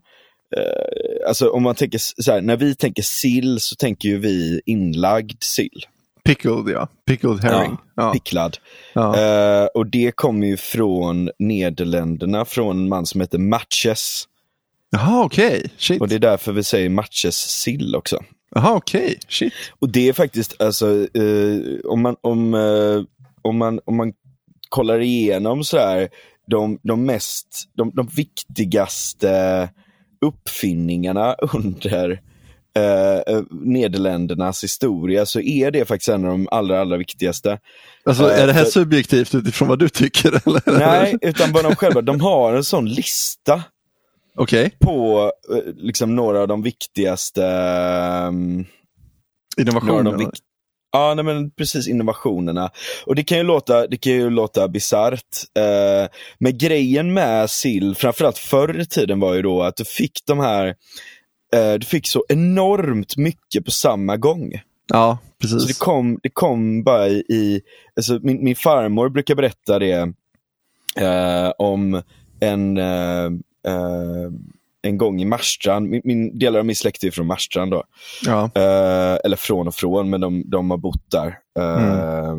alltså 1.28 1.50
om 1.50 1.62
man 1.62 1.74
tänker 1.74 1.98
så 2.22 2.32
här, 2.32 2.40
när 2.40 2.56
vi 2.56 2.74
tänker 2.74 3.02
sill 3.02 3.60
så 3.60 3.76
tänker 3.76 4.08
ju 4.08 4.18
vi 4.18 4.60
inlagd 4.66 5.42
sill, 5.42 5.86
Pickled, 6.24 6.68
ja. 6.68 6.88
Pickled 7.06 7.40
herring. 7.40 7.76
Ja. 7.96 8.12
picklad. 8.12 8.58
Ja. 8.92 9.18
Eh, 9.18 9.66
och 9.66 9.86
det 9.86 10.12
kommer 10.16 10.46
ju 10.46 10.56
från 10.56 11.30
Nederländerna, 11.38 12.44
från 12.44 12.78
en 12.78 12.88
man 12.88 13.06
som 13.06 13.20
heter 13.20 13.38
Matches. 13.38 14.28
Jaha, 14.90 15.24
okej. 15.24 15.70
Shit. 15.78 16.00
Och 16.00 16.08
det 16.08 16.14
är 16.14 16.18
därför 16.18 16.52
vi 16.52 16.64
säger 16.64 16.88
Matches 16.88 17.36
sill 17.36 17.96
också. 17.96 18.18
Jaha, 18.54 18.74
okej. 18.74 19.18
Shit. 19.28 19.52
Och 19.78 19.88
det 19.88 20.08
är 20.08 20.12
faktiskt, 20.12 20.62
alltså, 20.62 21.06
eh, 21.14 21.58
om, 21.84 22.02
man, 22.02 22.16
om, 22.20 22.54
eh, 22.54 23.02
om, 23.42 23.56
man, 23.56 23.80
om 23.84 23.96
man 23.96 24.12
kollar 24.68 25.00
igenom 25.00 25.64
så 25.64 25.78
här, 25.78 26.08
de, 26.46 26.78
de 26.82 27.04
mest, 27.06 27.64
de, 27.76 27.90
de 27.94 28.06
viktigaste 28.06 29.68
uppfinningarna 30.20 31.34
under 31.52 32.20
eh, 32.76 33.34
eh, 33.34 33.42
Nederländernas 33.50 34.64
historia 34.64 35.26
så 35.26 35.40
är 35.40 35.70
det 35.70 35.84
faktiskt 35.84 36.08
en 36.08 36.24
av 36.24 36.30
de 36.30 36.48
allra, 36.50 36.80
allra 36.80 36.96
viktigaste. 36.96 37.58
Alltså, 38.04 38.30
Eh, 38.30 38.42
är 38.42 38.46
det 38.46 38.52
här 38.52 38.64
subjektivt 38.64 39.34
utifrån 39.34 39.68
vad 39.68 39.78
du 39.78 39.88
tycker? 39.88 40.28
Eller? 40.28 40.78
Nej, 40.78 41.16
utan 41.20 41.52
bara 41.52 41.62
de 41.62 41.76
själva, 41.76 42.02
de 42.02 42.20
har 42.20 42.54
en 42.54 42.64
sån 42.64 42.88
lista 42.88 43.62
Okej, 44.34 44.70
på 44.80 45.32
eh, 45.52 45.72
liksom 45.76 46.14
några 46.16 46.40
av 46.40 46.48
de 46.48 46.62
viktigaste 46.62 47.42
innovationen. 49.58 50.04
de 50.04 50.16
vik- 50.24 50.40
Ja, 50.94 51.14
nej, 51.14 51.24
men 51.24 51.50
precis 51.50 51.88
innovationerna. 51.88 52.70
Och 53.06 53.14
det 53.14 53.24
kan 53.24 53.38
ju 53.38 53.44
låta, 53.44 53.86
det 53.86 53.96
kan 53.96 54.12
ju 54.12 54.30
låta 54.30 54.68
bisarrt. 54.68 55.36
Eh, 55.58 56.08
men 56.38 56.58
grejen 56.58 57.12
med 57.14 57.50
sill, 57.50 57.94
framförallt 57.94 58.38
förr 58.38 58.80
i 58.80 58.86
tiden 58.86 59.20
var 59.20 59.34
ju 59.34 59.42
då 59.42 59.62
att 59.62 59.76
du 59.76 59.84
fick 59.84 60.22
de 60.26 60.38
här, 60.40 60.66
eh, 61.54 61.72
du 61.74 61.86
fick 61.86 62.06
så 62.08 62.24
enormt 62.28 63.16
mycket 63.16 63.64
på 63.64 63.70
samma 63.70 64.16
gång. 64.16 64.52
Ja, 64.92 65.18
Så 65.40 65.46
det 65.46 65.52
precis. 65.60 65.78
kom, 65.78 66.18
det 66.22 66.28
kom 66.30 66.82
bara 66.82 67.08
i, 67.08 67.14
i 67.28 67.60
alltså 67.96 68.18
min, 68.22 68.44
min 68.44 68.56
farmor 68.56 69.08
brukar 69.08 69.34
berätta 69.34 69.78
det 69.78 70.12
eh, 70.96 71.50
om 71.58 72.02
en, 72.40 72.76
eh, 72.78 73.30
en 74.84 74.98
gång 74.98 75.20
i 75.20 75.24
Marstrand, 75.24 75.88
min, 75.88 76.00
min, 76.04 76.38
delar 76.38 76.58
av 76.58 76.66
min 76.66 76.76
släkt 76.76 77.04
är 77.04 77.10
från 77.10 77.26
Marstrand 77.26 77.70
då. 77.70 77.84
Ja. 78.26 78.42
Eh, 78.54 79.18
eller 79.24 79.36
från 79.36 79.66
och 79.68 79.74
från, 79.74 80.10
men 80.10 80.20
de, 80.20 80.50
de 80.50 80.70
har 80.70 80.78
bott 80.78 81.10
där. 81.10 81.38
Eh, 81.58 82.34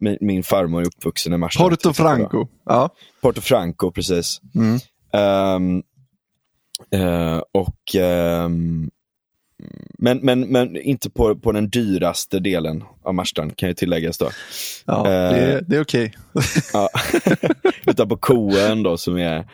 min, 0.00 0.18
min 0.20 0.42
farmor 0.42 0.80
är 0.82 0.86
uppvuxen 0.86 1.32
i 1.32 1.36
Marstrand. 1.36 1.70
Porto 1.70 1.92
Franco. 1.92 2.46
Ja. 2.66 2.90
Porto 3.20 3.40
Franco, 3.40 3.90
precis. 3.90 4.40
Mm. 4.54 4.78
Ehm, 5.12 5.82
eh, 6.94 7.42
och 7.52 7.94
ehm, 7.96 8.90
men, 9.98 10.18
men, 10.18 10.40
men 10.40 10.76
inte 10.76 11.10
på, 11.10 11.36
på 11.36 11.52
den 11.52 11.70
dyraste 11.70 12.38
delen 12.38 12.84
av 13.02 13.14
Marstrand 13.14 13.56
kan 13.56 13.68
ju 13.68 13.74
tilläggas 13.74 14.18
då. 14.18 14.28
Ja, 14.86 15.02
det, 15.02 15.10
Eh. 15.10 15.54
är- 15.54 15.60
det 15.60 15.76
är 15.76 15.82
okej. 15.82 16.12
Ja. 16.72 16.88
Utan 17.86 18.08
på 18.08 18.16
Koön 18.16 18.82
då 18.82 18.96
som 18.96 19.16
är 19.16 19.36
eh, 19.36 19.44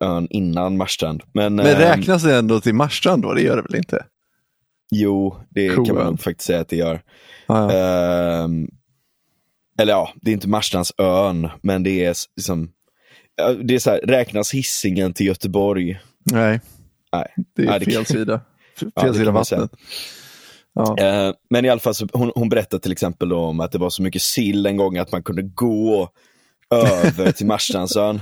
ön 0.00 0.26
innan 0.30 0.76
Marstrand. 0.76 1.22
Men, 1.34 1.54
Men 1.54 1.66
ehm, 1.66 1.78
räknas 1.78 2.22
det 2.22 2.36
ändå 2.36 2.60
till 2.60 2.74
Marstrand 2.74 3.22
då? 3.22 3.34
Det 3.34 3.42
gör 3.42 3.56
det 3.56 3.62
väl 3.62 3.74
inte? 3.76 4.04
Jo, 4.90 5.36
det 5.50 5.68
kan 5.68 5.94
man 5.94 6.18
faktiskt 6.18 6.46
säga 6.46 6.60
att 6.60 6.68
det 6.68 6.76
gör. 6.76 7.02
Ja, 7.46 7.72
ja. 7.72 7.78
Ehm, 8.44 8.68
eller 9.78 9.92
ja, 9.92 10.12
det 10.22 10.30
är 10.30 10.34
inte 10.34 10.48
Marstrands 10.48 10.92
ön, 10.98 11.48
men 11.62 11.82
det 11.82 12.04
är 12.04 12.14
liksom, 12.36 12.70
det 13.64 13.74
är 13.74 13.78
så 13.78 13.90
här, 13.90 13.98
räknas 13.98 14.54
hissingen 14.54 15.12
till 15.12 15.26
Göteborg? 15.26 16.00
Nej, 16.32 16.60
Nej. 17.12 17.34
det 17.56 17.62
är 17.62 17.78
det 17.78 17.84
kan- 17.84 17.94
fel 17.94 18.06
sida. 18.06 18.40
Fel 18.78 18.90
Ja, 18.94 19.02
det 19.02 19.14
sida 19.14 19.30
vattnet. 19.30 19.70
Ja. 20.74 20.98
Eh, 20.98 21.34
men 21.50 21.64
i 21.64 21.68
alla 21.68 21.80
fall, 21.80 21.94
så, 21.94 22.08
hon, 22.12 22.32
hon 22.34 22.48
berättade 22.48 22.82
till 22.82 22.92
exempel 22.92 23.32
om 23.32 23.60
att 23.60 23.72
det 23.72 23.78
var 23.78 23.90
så 23.90 24.02
mycket 24.02 24.22
sill 24.22 24.66
en 24.66 24.76
gång 24.76 24.98
att 24.98 25.12
man 25.12 25.22
kunde 25.22 25.42
gå 25.42 26.08
över 26.70 27.32
till 27.32 27.46
Marstrandsön. 27.46 28.20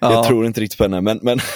Ja. 0.00 0.12
Jag 0.12 0.26
tror 0.26 0.46
inte 0.46 0.60
riktigt 0.60 0.78
på 0.78 0.84
henne, 0.84 1.00
men, 1.00 1.18
men 1.22 1.38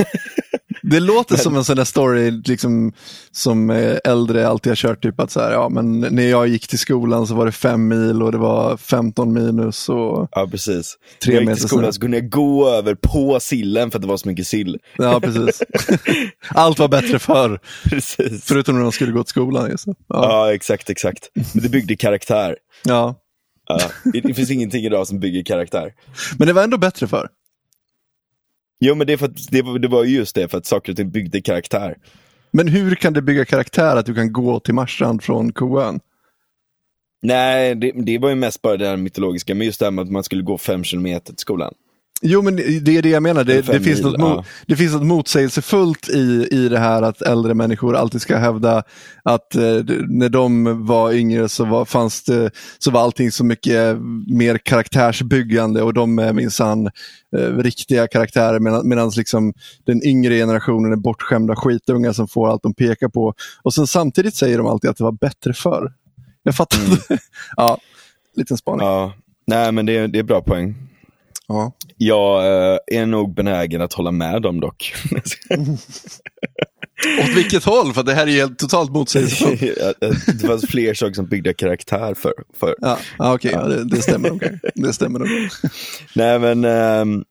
Det 0.83 1.01
låter 1.01 1.37
som 1.37 1.57
en 1.57 1.65
sån 1.65 1.77
där 1.77 1.85
story 1.85 2.31
liksom, 2.31 2.93
som 3.31 3.71
eh, 3.71 3.97
äldre 4.05 4.49
alltid 4.49 4.71
har 4.71 4.77
kört. 4.77 5.03
Typ 5.03 5.21
att 5.21 5.31
så 5.31 5.41
här, 5.41 5.53
ja, 5.53 5.69
men 5.69 6.01
när 6.01 6.31
jag 6.31 6.49
gick 6.49 6.69
till 6.69 6.79
skolan 6.79 7.27
så 7.27 7.35
var 7.35 7.47
det 7.47 7.53
fem 7.53 7.89
mil 7.89 8.23
och 8.23 8.33
det 8.33 8.39
var 8.39 8.77
15 8.77 9.33
minus. 9.33 9.89
Och, 9.89 10.29
ja 10.33 10.49
precis. 10.51 10.97
Tre 11.25 11.35
När 11.35 11.41
jag 11.41 11.51
gick 11.51 11.59
till 11.61 11.69
skolan 11.69 11.93
så 11.93 12.01
kunde 12.01 12.17
jag 12.17 12.31
gå 12.31 12.69
över 12.69 12.95
på 12.95 13.41
sillen 13.41 13.91
för 13.91 13.99
att 13.99 14.03
det 14.03 14.09
var 14.09 14.17
så 14.17 14.29
mycket 14.29 14.47
sill. 14.47 14.79
ja, 14.97 15.21
precis. 15.21 15.63
Allt 16.49 16.79
var 16.79 16.89
bättre 16.89 17.19
förr, 17.19 17.61
Precis. 17.85 18.45
förutom 18.45 18.75
när 18.75 18.83
de 18.83 18.93
skulle 18.93 19.13
gå 19.13 19.23
till 19.25 19.31
skolan. 19.31 19.71
Just. 19.71 19.87
Ja. 19.87 19.95
Ja, 20.09 20.55
exakt, 20.55 20.91
exakt. 20.91 21.31
Men 21.55 21.63
det 21.63 21.69
byggde 21.69 21.97
karaktär. 21.97 22.57
Ja. 22.85 23.15
Ja, 23.69 23.81
det, 24.13 24.21
det 24.21 24.35
finns 24.35 24.51
ingenting 24.51 24.85
idag 24.85 25.07
som 25.07 25.21
bygger 25.21 25.43
karaktär. 25.45 25.93
Men 26.39 26.47
det 26.47 26.53
var 26.53 26.63
ändå 26.63 26.79
bättre 26.79 27.07
förr. 27.07 27.29
Jo, 28.81 28.95
men 28.95 29.07
det, 29.07 29.13
är 29.13 29.17
för 29.17 29.27
att, 29.27 29.51
det, 29.51 29.63
var- 29.63 29.79
det 29.79 29.89
var 29.89 30.05
ju 30.05 30.17
just 30.17 30.35
det, 30.35 30.49
för 30.49 30.59
att 30.59 30.67
saker 30.67 30.93
och 30.93 30.97
ting 30.97 31.11
byggde 31.11 31.41
karaktär. 31.41 31.97
Men 32.51 32.69
hur 32.69 32.95
kan 32.95 33.13
det 33.13 33.23
bygga 33.23 33.45
karaktär 33.45 33.97
att 33.97 34.07
du 34.07 34.15
kan 34.15 34.33
gå 34.33 34.61
till 34.61 34.75
Marstrand 34.75 35.23
från 35.23 35.53
Koön? 35.53 36.01
Nej, 37.23 37.75
det, 37.75 37.93
det 37.93 38.19
var 38.19 38.29
ju 38.29 38.35
mest 38.35 38.63
bara 38.63 38.77
det 38.77 38.87
här 38.87 38.97
mytologiska, 38.97 39.55
men 39.55 39.67
just 39.67 39.81
det 39.81 39.87
här 39.87 39.91
med 39.91 40.03
att 40.03 40.11
man 40.11 40.25
skulle 40.25 40.43
gå 40.43 40.59
fem 40.59 40.85
kilometer 40.85 41.27
till 41.33 41.39
skolan. 41.39 41.75
Jo, 42.23 42.43
men 42.43 42.57
det 42.57 42.97
är 42.97 43.03
det 43.03 43.09
jag 43.09 43.23
menar. 43.23 43.45
Det, 43.45 43.63
det, 43.63 43.81
finns, 43.81 44.03
mil, 44.03 44.13
något 44.13 44.21
ja. 44.21 44.45
det 44.67 44.77
finns 44.77 44.93
något 44.93 45.07
motsägelsefullt 45.07 46.09
i, 46.09 46.49
i 46.51 46.69
det 46.69 46.79
här 46.79 47.03
att 47.03 47.23
äldre 47.23 47.55
människor 47.55 47.97
alltid 47.97 48.21
ska 48.21 48.37
hävda 48.37 48.83
att 49.23 49.55
eh, 49.55 49.85
när 50.09 50.29
de 50.29 50.87
var 50.87 51.13
yngre 51.13 51.49
så 51.49 51.65
var, 51.65 51.85
fanns 51.85 52.23
det, 52.23 52.51
så 52.79 52.91
var 52.91 53.01
allting 53.01 53.33
så 53.33 53.45
mycket 53.45 53.97
mer 54.27 54.59
karaktärsbyggande 54.59 55.83
och 55.83 55.95
de 55.95 56.19
är 56.19 56.33
minsann 56.33 56.87
eh, 57.37 57.57
riktiga 57.57 58.07
karaktärer 58.07 58.85
medan 58.85 59.11
liksom 59.17 59.53
den 59.87 60.07
yngre 60.07 60.35
generationen 60.35 60.93
är 60.93 60.97
bortskämda 60.97 61.57
skitungar 61.57 62.13
som 62.13 62.29
får 62.29 62.49
allt 62.49 62.63
de 62.63 62.75
pekar 62.75 63.09
på. 63.09 63.35
Och 63.63 63.75
sen 63.75 63.87
samtidigt 63.87 64.35
säger 64.35 64.59
de 64.59 64.67
alltid 64.67 64.91
att 64.91 64.97
det 64.97 65.05
var 65.05 65.13
bättre 65.13 65.53
förr. 65.53 65.93
Jag 66.43 66.55
fattar 66.55 66.79
inte. 66.85 67.19
ja, 67.57 67.79
liten 68.37 68.57
spaning. 68.57 68.87
Ja, 68.87 69.13
nej 69.47 69.73
men 69.73 69.87
det, 69.87 70.07
det 70.07 70.19
är 70.19 70.23
bra 70.23 70.41
poäng. 70.41 70.90
Ja. 71.51 71.73
Jag 71.97 72.47
eh, 72.47 72.79
är 72.87 73.07
nog 73.07 73.35
benägen 73.35 73.83
att 73.83 73.93
hålla 73.93 74.11
med 74.11 74.43
dem 74.43 74.61
dock. 74.61 74.95
Åt 77.21 77.37
vilket 77.37 77.65
håll? 77.65 77.93
För 77.93 78.03
det 78.03 78.15
här 78.15 78.27
är 78.27 78.31
ju 78.31 78.39
helt 78.39 78.59
totalt 78.59 78.91
motsägelsefullt. 78.91 79.61
det 80.41 80.47
fanns 80.47 80.67
fler 80.67 80.95
saker 80.95 81.15
som 81.15 81.29
byggde 81.29 81.55
karaktär 81.55 82.15
för. 82.15 82.33
för. 82.61 82.75
Ja, 82.81 82.99
ja 83.19 83.35
okej, 83.35 83.51
ja, 83.55 83.63
det, 83.63 83.85
det 83.85 84.03
stämmer 84.03 84.29
nog. 84.29 84.43
Det 84.75 84.93
stämmer 84.93 85.19
nog. 85.19 85.29
Nej 86.15 86.39
men, 86.39 86.65
ehm, 86.65 87.25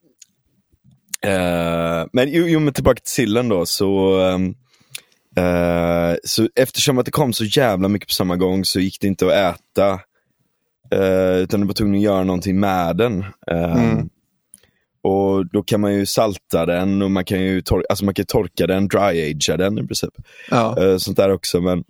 eh, 1.26 2.08
men 2.14 2.32
jo, 2.32 2.48
jo 2.48 2.60
men 2.60 2.74
tillbaka 2.74 3.00
till 3.00 3.14
sillen 3.14 3.50
då 3.50 3.66
så, 3.66 4.20
ehm, 4.20 4.54
eh, 5.38 6.16
så 6.24 6.50
eftersom 6.56 6.98
att 6.98 7.06
det 7.06 7.12
kom 7.12 7.34
så 7.34 7.46
jävla 7.46 7.88
mycket 7.88 8.08
på 8.08 8.14
samma 8.14 8.36
gång 8.36 8.66
så 8.66 8.80
gick 8.80 9.02
det 9.02 9.08
inte 9.08 9.26
att 9.26 9.56
äta. 9.56 10.00
Eh, 10.92 11.38
utan 11.38 11.62
du 11.62 11.68
var 11.68 11.74
tvungen 11.74 11.96
att 11.96 12.02
göra 12.02 12.24
någonting 12.24 12.60
med 12.60 12.98
den. 12.98 13.26
Ehm, 13.52 13.72
Mm. 13.92 14.10
Och 15.02 15.46
då 15.46 15.64
kan 15.64 15.82
man 15.82 15.94
ju 15.94 16.06
salta 16.06 16.66
den 16.66 17.02
och 17.02 17.12
man 17.12 17.26
kan 17.26 17.42
ju 17.42 17.62
tor- 17.62 17.86
alltså 17.90 18.06
man 18.06 18.14
kan 18.14 18.26
torka 18.26 18.68
den, 18.68 18.88
dry-agea 18.90 19.58
den 19.58 19.78
i 19.80 19.88
princip. 19.88 20.10
Ja. 20.52 20.84
Eh, 20.84 20.98
sånt 20.98 21.18
där 21.18 21.30
också. 21.32 21.62
Men, 21.62 21.84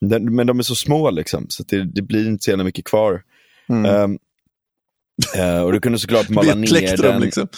den, 0.00 0.34
men 0.34 0.46
de 0.46 0.58
är 0.58 0.62
så 0.62 0.74
små 0.74 1.10
liksom, 1.10 1.46
så 1.48 1.62
det, 1.68 1.84
det 1.94 2.02
blir 2.02 2.26
inte 2.28 2.44
så 2.44 2.50
jävla 2.50 2.64
mycket 2.64 2.84
kvar. 2.84 3.22
Mm. 3.68 3.84
Ehm, 3.84 4.18
eh, 5.36 5.60
och 5.62 5.72
du 5.72 5.80
kunde 5.80 5.98
såklart 5.98 6.28
mala 6.30 6.54
ner 6.54 6.66
plektrum 6.66 7.12
den. 7.12 7.20
liksom. 7.20 7.48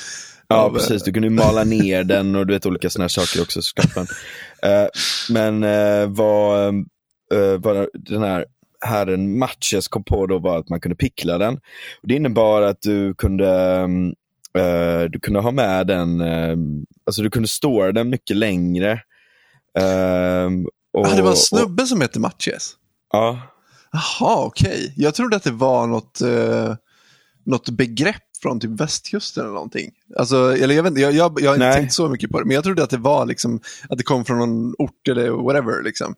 Ja, 0.49 0.66
eh, 0.66 0.73
precis. 0.73 1.02
Du 1.02 1.12
kunde 1.12 1.28
ju 1.28 1.35
mala 1.35 1.64
ner 1.64 2.04
den 2.04 2.37
och 2.37 2.47
du 2.47 2.52
vet 2.54 2.66
olika 2.66 2.90
sådana 2.90 3.09
saker 3.09 3.42
också 3.42 3.62
såklart. 3.62 3.97
Men, 4.62 4.83
eh, 4.83 4.88
men 5.30 5.64
eh, 5.64 6.09
vad, 6.09 6.68
eh, 7.35 7.59
vad 7.59 7.87
den 7.95 8.23
här 8.23 8.45
herren 8.81 9.39
Matches 9.39 9.89
kom 9.89 10.05
på 10.05 10.27
då 10.27 10.39
var 10.39 10.59
att 10.59 10.69
man 10.69 10.81
kunde 10.81 10.97
pickla 10.97 11.39
den. 11.39 11.55
Och 12.03 12.09
det 12.09 12.15
innebar 12.15 12.63
att 12.63 12.83
du 12.83 13.15
kunde, 13.15 13.83
eh, 14.59 15.03
du 15.11 15.21
kunde 15.21 15.41
ha 15.41 15.51
med 15.51 15.87
den, 15.87 16.21
eh, 16.21 16.57
alltså 17.07 17.23
du 17.23 17.31
kunde 17.31 17.49
stora 17.49 17.93
den 17.93 18.11
mycket 18.11 18.37
längre. 18.37 19.03
Och, 20.93 21.07
ah, 21.07 21.15
det 21.15 21.23
var 21.23 21.29
en 21.29 21.33
och, 21.33 21.39
snubbe 21.39 21.87
som 21.87 22.01
hette 22.01 22.21
Matches. 22.21 22.77
ja, 23.13 23.41
Jaha, 23.93 24.45
okej. 24.45 24.95
Jag 24.97 25.15
trodde 25.15 25.37
att 25.37 25.43
det 25.43 25.51
var 25.51 25.87
något, 25.87 26.21
eh, 26.21 26.77
något 27.45 27.69
begrepp 27.69 28.23
från 28.43 28.61
typ 28.61 28.81
västkusten 28.81 29.45
eller 29.45 29.55
någonting. 29.55 29.91
Alltså, 30.17 30.57
eller 30.57 30.75
jag, 30.75 30.83
vet, 30.83 30.91
inte, 30.91 31.01
jag, 31.01 31.13
jag, 31.13 31.41
jag 31.41 31.51
har 31.51 31.55
inte 31.55 31.67
Nej. 31.67 31.75
tänkt 31.75 31.93
så 31.93 32.09
mycket 32.09 32.31
på 32.31 32.39
det, 32.41 32.45
men 32.45 32.55
jag 32.55 32.65
trodde 32.65 32.83
att 32.83 32.91
det 32.91 32.97
var 32.97 33.27
liksom, 33.27 33.61
att 33.89 33.99
det 33.99 34.05
kom 34.05 34.25
från 34.25 34.39
någon 34.39 34.75
ort 34.79 35.09
eller 35.09 35.31
whatever. 35.31 35.83
Liksom. 35.83 36.15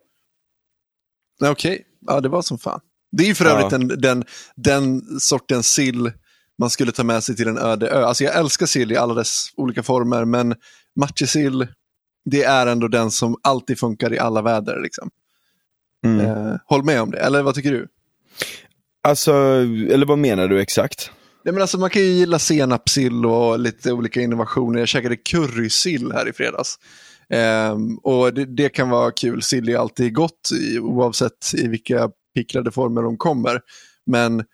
Okej, 1.45 1.85
ja 2.07 2.21
det 2.21 2.29
var 2.29 2.43
som 2.43 2.59
fan. 2.59 2.81
Det 3.13 3.25
är 3.25 3.29
ju 3.29 3.35
för 3.35 3.45
Ja. 3.45 3.51
övrigt 3.51 3.71
den, 3.71 3.89
den, 4.01 4.25
den 4.57 5.03
sortens 5.21 5.73
sill 5.73 6.13
man 6.59 6.71
skulle 6.71 6.93
ta 6.93 7.05
med 7.05 7.25
sig 7.25 7.37
till 7.37 7.49
en 7.49 7.59
öde 7.59 7.89
ö. 7.89 8.05
Alltså 8.05 8.25
jag 8.25 8.37
älskar 8.37 8.67
sill 8.67 8.93
i 8.93 8.97
alla 8.97 9.15
dess 9.15 9.47
olika 9.57 9.83
former, 9.83 10.25
men 10.25 10.55
matjessill, 11.01 11.67
det 12.25 12.43
är 12.43 12.67
ändå 12.67 12.89
den 12.89 13.11
som 13.11 13.37
alltid 13.43 13.79
funkar 13.79 14.13
i 14.13 14.19
alla 14.19 14.43
väder. 14.43 14.81
Liksom. 14.83 15.11
mm. 16.05 16.21
Eh, 16.21 16.57
håll 16.67 16.85
med 16.85 17.01
om 17.03 17.11
det, 17.11 17.19
eller 17.19 17.43
vad 17.43 17.55
tycker 17.55 17.71
du? 17.73 17.89
Alltså, 19.03 19.33
eller 19.91 20.07
vad 20.07 20.19
menar 20.19 20.49
du 20.49 20.61
exakt? 20.61 21.11
Nej, 21.45 21.53
men 21.53 21.63
alltså, 21.63 21.79
man 21.79 21.91
kan 21.91 22.03
ju 22.03 22.09
gilla 22.09 22.39
senapssill 22.39 23.27
och 23.27 23.59
lite 23.59 23.93
olika 23.93 24.21
innovationer. 24.21 24.79
Jag 24.79 24.89
käkade 24.89 25.17
currysill 25.17 26.13
här 26.13 26.29
i 26.29 26.33
fredags. 26.33 26.79
Ehm, 27.31 27.97
och 27.99 28.35
det, 28.35 28.45
det 28.45 28.69
kan 28.69 28.91
vara 28.91 29.11
kul. 29.11 29.43
Sill 29.43 29.69
är 29.69 29.77
alltid 29.77 30.15
gott 30.15 30.51
i, 30.61 30.79
oavsett 30.79 31.55
i 31.55 31.69
vilka 31.69 32.11
picklade 32.35 32.71
former 32.71 33.03
de 33.03 33.17
kommer. 33.17 33.61
Men 34.07 34.45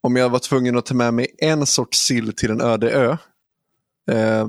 om 0.00 0.16
jag 0.16 0.28
var 0.28 0.38
tvungen 0.38 0.76
att 0.76 0.86
ta 0.86 0.94
med 0.94 1.14
mig 1.14 1.34
en 1.38 1.66
sorts 1.66 1.98
sill 1.98 2.32
till 2.32 2.50
en 2.50 2.60
öde 2.60 2.90
ö. 2.90 3.16
Eh, 4.10 4.48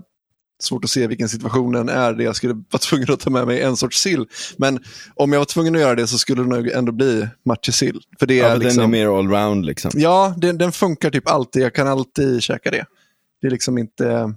svårt 0.64 0.84
att 0.84 0.90
se 0.90 1.08
vilken 1.08 1.30
situationen 1.30 1.90
är 1.90 2.14
där 2.14 2.24
jag 2.24 2.36
skulle 2.36 2.54
vara 2.70 2.80
tvungen 2.80 3.14
att 3.14 3.20
ta 3.20 3.30
med 3.30 3.48
mig 3.48 3.62
en 3.62 3.78
sorts 3.78 3.98
sill. 4.02 4.26
Men 4.58 4.80
om 5.16 5.34
jag 5.34 5.40
var 5.40 5.46
tvungen 5.46 5.76
att 5.76 5.82
göra 5.82 5.96
det 5.96 6.08
så 6.08 6.18
skulle 6.18 6.44
det 6.44 6.50
nog 6.50 6.68
ändå 6.68 6.92
bli 6.92 7.28
matjessill. 7.46 8.02
För 8.20 8.26
det 8.26 8.36
Ja, 8.36 8.46
är 8.46 8.52
för 8.52 8.58
liksom... 8.60 8.78
Den 8.78 8.86
är 8.86 9.06
mer 9.06 9.18
allround 9.18 9.66
liksom. 9.66 9.92
Ja, 9.94 10.34
den, 10.38 10.58
den 10.58 10.72
funkar 10.72 11.10
typ 11.10 11.30
alltid. 11.30 11.64
Jag 11.64 11.74
kan 11.76 11.88
alltid 11.88 12.44
käka 12.44 12.72
det. 12.72 12.86
Det 13.42 13.48
är 13.48 13.52
liksom 13.52 13.78
inte... 13.78 14.34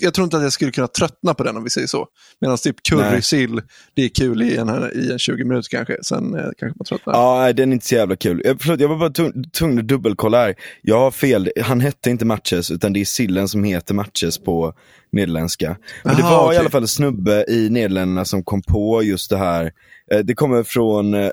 Jag, 0.00 0.14
tror 0.14 0.24
inte 0.24 0.36
att 0.36 0.42
jag 0.42 0.52
skulle 0.52 0.70
kunna 0.70 0.86
tröttna 0.88 1.34
på 1.34 1.44
den 1.44 1.56
om 1.56 1.64
vi 1.64 1.70
säger 1.70 1.86
så. 1.86 2.06
Medan 2.40 2.58
typ 2.58 2.76
currysill, 2.88 3.60
det 3.94 4.04
är 4.04 4.08
kul 4.08 4.42
i 4.42 4.56
en, 4.56 4.68
i 4.94 5.12
en 5.12 5.18
20 5.18 5.44
minuter 5.44 5.68
kanske. 5.70 5.96
Sen 6.02 6.34
eh, 6.34 6.40
kanske 6.58 6.78
man 6.78 6.84
tröttnar. 6.88 7.14
Ja, 7.14 7.38
nej, 7.40 7.54
den 7.54 7.68
är 7.68 7.72
inte 7.72 7.86
så 7.86 7.94
jävla 7.94 8.16
kul. 8.16 8.42
Jag, 8.44 8.60
förlåt, 8.60 8.80
jag 8.80 8.88
var 8.88 8.96
bara 8.96 9.08
tvung- 9.10 9.50
tvungen 9.50 9.78
att 9.78 9.88
dubbelkolla 9.88 10.38
här. 10.38 10.54
Jag 10.82 10.98
har 10.98 11.10
fel, 11.10 11.50
han 11.62 11.80
hette 11.80 12.10
inte 12.10 12.24
Matches, 12.24 12.70
utan 12.70 12.92
det 12.92 13.00
är 13.00 13.04
sillen 13.04 13.48
som 13.48 13.64
heter 13.64 13.94
Matches 13.94 14.38
på 14.38 14.74
nederländska. 15.12 15.76
Men 16.04 16.16
det 16.16 16.22
Aha, 16.22 16.36
var 16.36 16.44
okej. 16.44 16.56
i 16.56 16.58
alla 16.58 16.70
fall 16.70 16.82
en 16.82 16.88
snubbe 16.88 17.44
i 17.48 17.68
Nederländerna 17.70 18.24
som 18.24 18.44
kom 18.44 18.62
på 18.62 19.02
just 19.02 19.30
det 19.30 19.36
här. 19.38 19.72
Eh, 20.12 20.18
det 20.18 20.34
kommer 20.34 20.62
från 20.62 21.14
uh, 21.14 21.30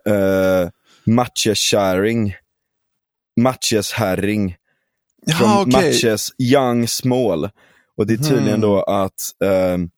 Matches 1.05 1.59
Sharing. 1.59 2.35
Matches 3.41 3.91
Herring. 3.91 4.55
Från 5.39 5.49
Ja, 5.49 5.61
okej. 5.67 5.73
Matches 5.91 6.31
Young 6.39 6.87
Small. 6.87 7.49
Och 7.97 8.07
det 8.07 8.13
är 8.13 8.17
tydligen 8.17 8.51
Mhm. 8.59 8.61
då 8.61 8.83
att 8.83 9.21
ehm, 9.43 9.89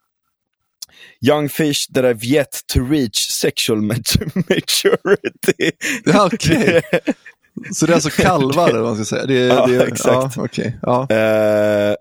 Young 1.22 1.50
fish 1.50 1.88
that 1.94 2.04
have 2.04 2.26
yet 2.26 2.62
to 2.68 2.80
reach 2.80 3.28
sexual 3.32 3.82
mat- 3.82 4.16
maturity. 4.36 5.72
Ja, 6.06 6.30
okej. 6.34 6.82
Så 7.74 7.86
det 7.86 7.92
är 7.92 7.96
alltså 7.96 8.10
kalvar, 8.10 8.70
eller 8.70 8.80
vad 8.80 8.88
man 8.98 9.06
ska 9.06 9.16
säga? 9.16 9.26
Det, 9.26 9.34
Ja, 9.36 9.68
det, 9.68 9.84
exakt. 9.84 10.36
Ja, 10.38 10.44
okej. 10.44 10.78
ja. 10.82 11.08
Eh, 11.10 11.96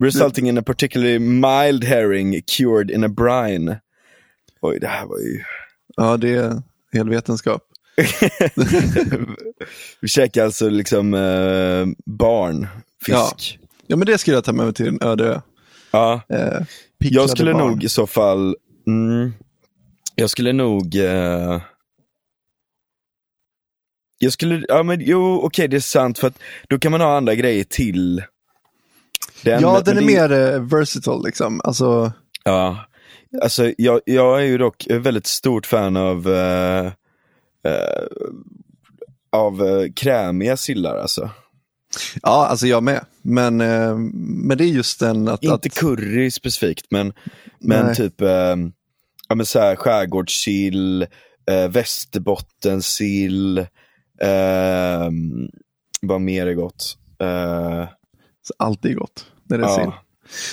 resulting 0.00 0.48
in 0.48 0.58
a 0.58 0.62
particularly 0.62 1.18
mild 1.18 1.84
herring 1.84 2.42
cured 2.42 2.90
in 2.90 3.04
a 3.04 3.08
brine. 3.08 3.76
Oj, 4.60 4.78
det 4.80 4.86
här 4.88 5.06
var 5.06 5.18
ju... 5.18 5.42
ja, 5.96 6.16
det 6.16 6.28
är 6.34 6.62
hel 6.92 7.08
vetenskap. 7.08 7.62
Vi 10.00 10.08
käkar 10.08 10.44
alltså 10.44 10.68
liksom 10.68 11.14
eh, 11.14 11.86
barn, 12.06 12.68
fisk. 13.06 13.58
Ja, 13.92 13.96
men 13.96 14.06
det 14.06 14.18
skulle 14.18 14.36
jag 14.36 14.44
ta 14.44 14.52
med 14.52 14.64
mig 14.64 14.74
till 14.74 14.88
en 14.88 15.02
öde 15.02 15.24
ö. 15.28 15.40
Ja. 15.90 16.20
Eh, 16.28 16.60
Jag 16.98 17.30
skulle 17.30 17.52
barn. 17.52 17.66
nog 17.68 17.84
i 17.84 17.88
så 17.88 18.06
fall, 18.06 18.56
mm, 18.86 19.32
jag 20.14 20.30
skulle 20.30 20.52
nog, 20.52 20.96
eh, 20.96 21.60
jag 24.18 24.32
skulle, 24.32 24.64
ja 24.68 24.82
men 24.82 25.00
jo 25.00 25.40
okej 25.42 25.68
det 25.68 25.76
är 25.76 25.80
sant 25.80 26.18
för 26.18 26.26
att 26.28 26.38
då 26.68 26.78
kan 26.78 26.92
man 26.92 27.00
ha 27.00 27.16
andra 27.16 27.34
grejer 27.34 27.64
till 27.64 28.22
den. 29.42 29.62
Ja, 29.62 29.80
den 29.84 29.96
är 29.96 30.00
det- 30.00 30.06
mer 30.06 30.32
eh, 30.32 30.60
versatile 30.62 31.20
liksom. 31.24 31.60
Alltså, 31.64 32.12
Ja, 32.44 32.84
alltså 33.42 33.72
jag, 33.78 34.00
jag 34.04 34.40
är 34.42 34.44
ju 34.46 34.58
dock 34.58 34.86
väldigt 34.90 35.26
stort 35.26 35.66
fan 35.66 35.96
av 35.96 36.28
eh, 36.32 36.86
eh, 37.66 38.06
av 39.32 39.62
eh, 39.68 39.92
krämiga 39.96 40.56
sillar 40.56 40.96
alltså. 40.96 41.30
Ja, 42.22 42.46
alltså 42.46 42.66
jag 42.66 42.82
med. 42.82 43.04
Men, 43.22 43.60
eh, 43.60 43.96
men 44.18 44.58
det 44.58 44.64
är 44.64 44.68
just 44.68 45.00
den 45.00 45.28
att... 45.28 45.42
Inte 45.42 45.54
att 45.54 45.74
curry 45.74 46.30
specifikt 46.30 46.86
men, 46.90 47.12
men 47.60 47.86
Nej. 47.86 47.96
typ 47.96 48.20
eh, 48.20 48.56
ja, 49.28 49.34
men 49.34 49.46
så 49.46 49.58
här, 49.58 49.76
skärgårdssill, 49.76 51.02
eh, 51.50 51.68
västerbottensill, 51.68 53.58
eh, 54.20 55.10
vad 56.00 56.20
mer 56.20 56.46
är 56.46 56.54
gott? 56.54 56.96
Eh, 57.20 57.88
allt 58.56 58.84
är 58.84 58.94
gott 58.94 59.26
när 59.44 59.58
det 59.58 59.64
är 59.64 59.68
sill. 59.68 59.84
ja. 59.84 60.04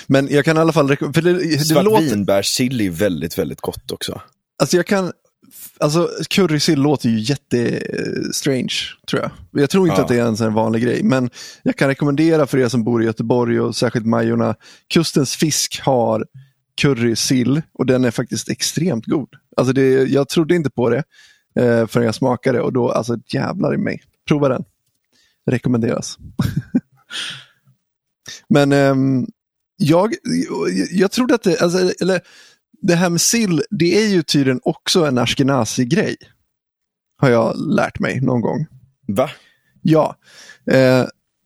Men 0.08 0.28
jag 0.32 0.46
kan 0.46 0.58
i 0.58 0.60
alla 0.60 0.74
fall 0.74 0.88
rekommendera, 0.88 1.60
Svartvinbärssill 1.60 2.82
är 2.82 2.90
väldigt, 2.90 3.38
väldigt 3.38 3.62
gott 3.62 3.92
också. 3.92 4.22
alltså 4.62 4.78
jag 4.78 4.88
kan, 4.88 5.12
alltså 5.80 6.10
currysill 6.30 6.82
låter 6.82 7.10
ju 7.10 7.20
jätte-strange, 7.20 8.74
tror 9.10 9.22
jag. 9.22 9.32
Jag 9.62 9.70
tror 9.70 9.88
inte 9.88 10.00
Ja. 10.00 10.04
att 10.04 10.08
det 10.08 10.20
är 10.20 10.26
en 10.26 10.38
sån 10.38 10.48
här 10.48 10.54
vanlig 10.56 10.84
grej, 10.84 11.04
men 11.04 11.30
jag 11.64 11.76
kan 11.76 11.88
rekommendera 11.88 12.48
för 12.48 12.58
er 12.58 12.68
som 12.68 12.84
bor 12.84 13.04
i 13.04 13.06
Göteborg 13.06 13.60
och 13.62 13.76
särskilt 13.76 14.06
Majorna, 14.06 14.56
Kustens 14.94 15.36
fisk 15.36 15.82
har 15.84 16.26
currysill 16.82 17.62
och 17.74 17.86
den 17.86 18.06
är 18.06 18.12
faktiskt 18.12 18.50
extremt 18.50 19.06
god. 19.06 19.30
Alltså 19.58 19.74
det, 19.74 19.90
jag 20.04 20.30
trodde 20.30 20.56
inte 20.56 20.70
på 20.70 20.90
det 20.90 21.04
eh, 21.56 21.88
förrän 21.88 22.06
jag 22.06 22.16
smakade 22.16 22.62
och 22.62 22.74
då, 22.74 22.92
alltså 22.92 23.18
jävlar 23.34 23.74
i 23.74 23.78
mig. 23.78 24.02
Prova 24.28 24.50
den. 24.50 24.64
Rekommenderas. 25.52 26.18
Men 28.50 28.72
ehm, 28.72 29.28
jag, 29.78 30.14
jag 30.92 31.12
trodde 31.12 31.36
att 31.36 31.44
det, 31.44 31.62
alltså, 31.62 31.92
eller 32.02 32.22
det 32.82 32.96
här 32.96 33.10
med 33.10 33.22
sill, 33.22 33.64
det 33.70 34.04
är 34.04 34.08
ju 34.08 34.24
tydligen 34.24 34.60
också 34.64 35.06
en 35.06 35.18
ashkenazi-grej. 35.18 36.16
Har 37.18 37.30
jag 37.30 37.56
lärt 37.58 38.00
mig 38.00 38.22
någon 38.22 38.42
gång. 38.42 38.66
Va? 39.08 39.30
Ja, 39.82 40.16
eh, 40.72 41.06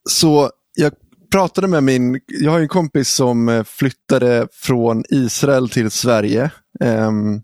så 0.10 0.52
jag 0.76 0.94
pratade 1.32 1.68
med 1.68 1.84
min, 1.84 2.20
jag 2.28 2.52
har 2.52 2.60
en 2.60 2.68
kompis 2.68 3.10
som 3.10 3.50
eh, 3.50 3.64
flyttade 3.64 4.48
från 4.52 5.04
Israel 5.10 5.70
till 5.70 5.92
Sverige. 5.92 6.52
Ehm, 6.80 7.42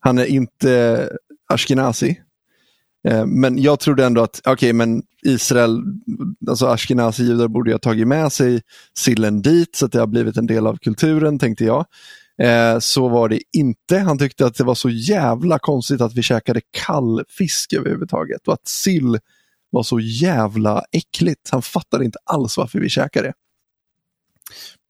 han 0.00 0.18
är 0.18 0.24
inte 0.24 1.08
ashkenazi. 1.48 2.20
Eh, 3.08 3.26
men 3.26 3.58
jag 3.62 3.80
trodde 3.80 4.04
ändå 4.04 4.22
att, 4.22 4.40
okej 4.46 4.72
men 4.72 5.02
Israel, 5.22 5.82
alltså 6.48 6.66
ashkenazi-judar 6.66 7.48
borde 7.48 7.70
ju 7.70 7.74
ha 7.74 7.78
tagit 7.78 8.08
med 8.08 8.32
sig 8.32 8.62
sillen 8.98 9.42
dit 9.42 9.76
så 9.76 9.86
att 9.86 9.92
det 9.92 10.00
har 10.00 10.06
blivit 10.06 10.36
en 10.36 10.46
del 10.46 10.66
av 10.66 10.76
kulturen 10.76 11.38
tänkte 11.38 11.64
jag. 11.64 11.86
Eh, 12.42 12.78
så 12.78 13.08
var 13.08 13.28
det 13.28 13.40
inte. 13.52 13.98
Han 13.98 14.18
tyckte 14.18 14.46
att 14.46 14.54
det 14.54 14.64
var 14.64 14.74
så 14.74 14.90
jävla 14.90 15.58
konstigt 15.58 16.00
att 16.00 16.14
vi 16.14 16.22
käkade 16.22 16.60
kall 16.70 17.24
fisk 17.28 17.72
överhuvudtaget 17.72 18.48
och 18.48 18.54
att 18.54 18.68
sill 18.68 19.18
var 19.70 19.82
så 19.82 20.00
jävla 20.00 20.84
äckligt. 20.92 21.50
Han 21.50 21.62
fattade 21.62 22.04
inte 22.04 22.18
alls 22.24 22.56
varför 22.56 22.78
vi 22.78 22.88
käkade 22.88 23.28
det. 23.28 23.34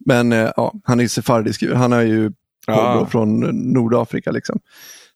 Men 0.07 0.33
eh, 0.33 0.51
ja, 0.57 0.75
han 0.85 1.01
är 1.01 1.09
sefardisk, 1.09 1.63
han 1.75 1.93
är 1.93 2.03
ju 2.03 2.33
Ja. 2.67 3.07
från 3.11 3.41
Nordafrika. 3.73 4.31
Liksom. 4.31 4.61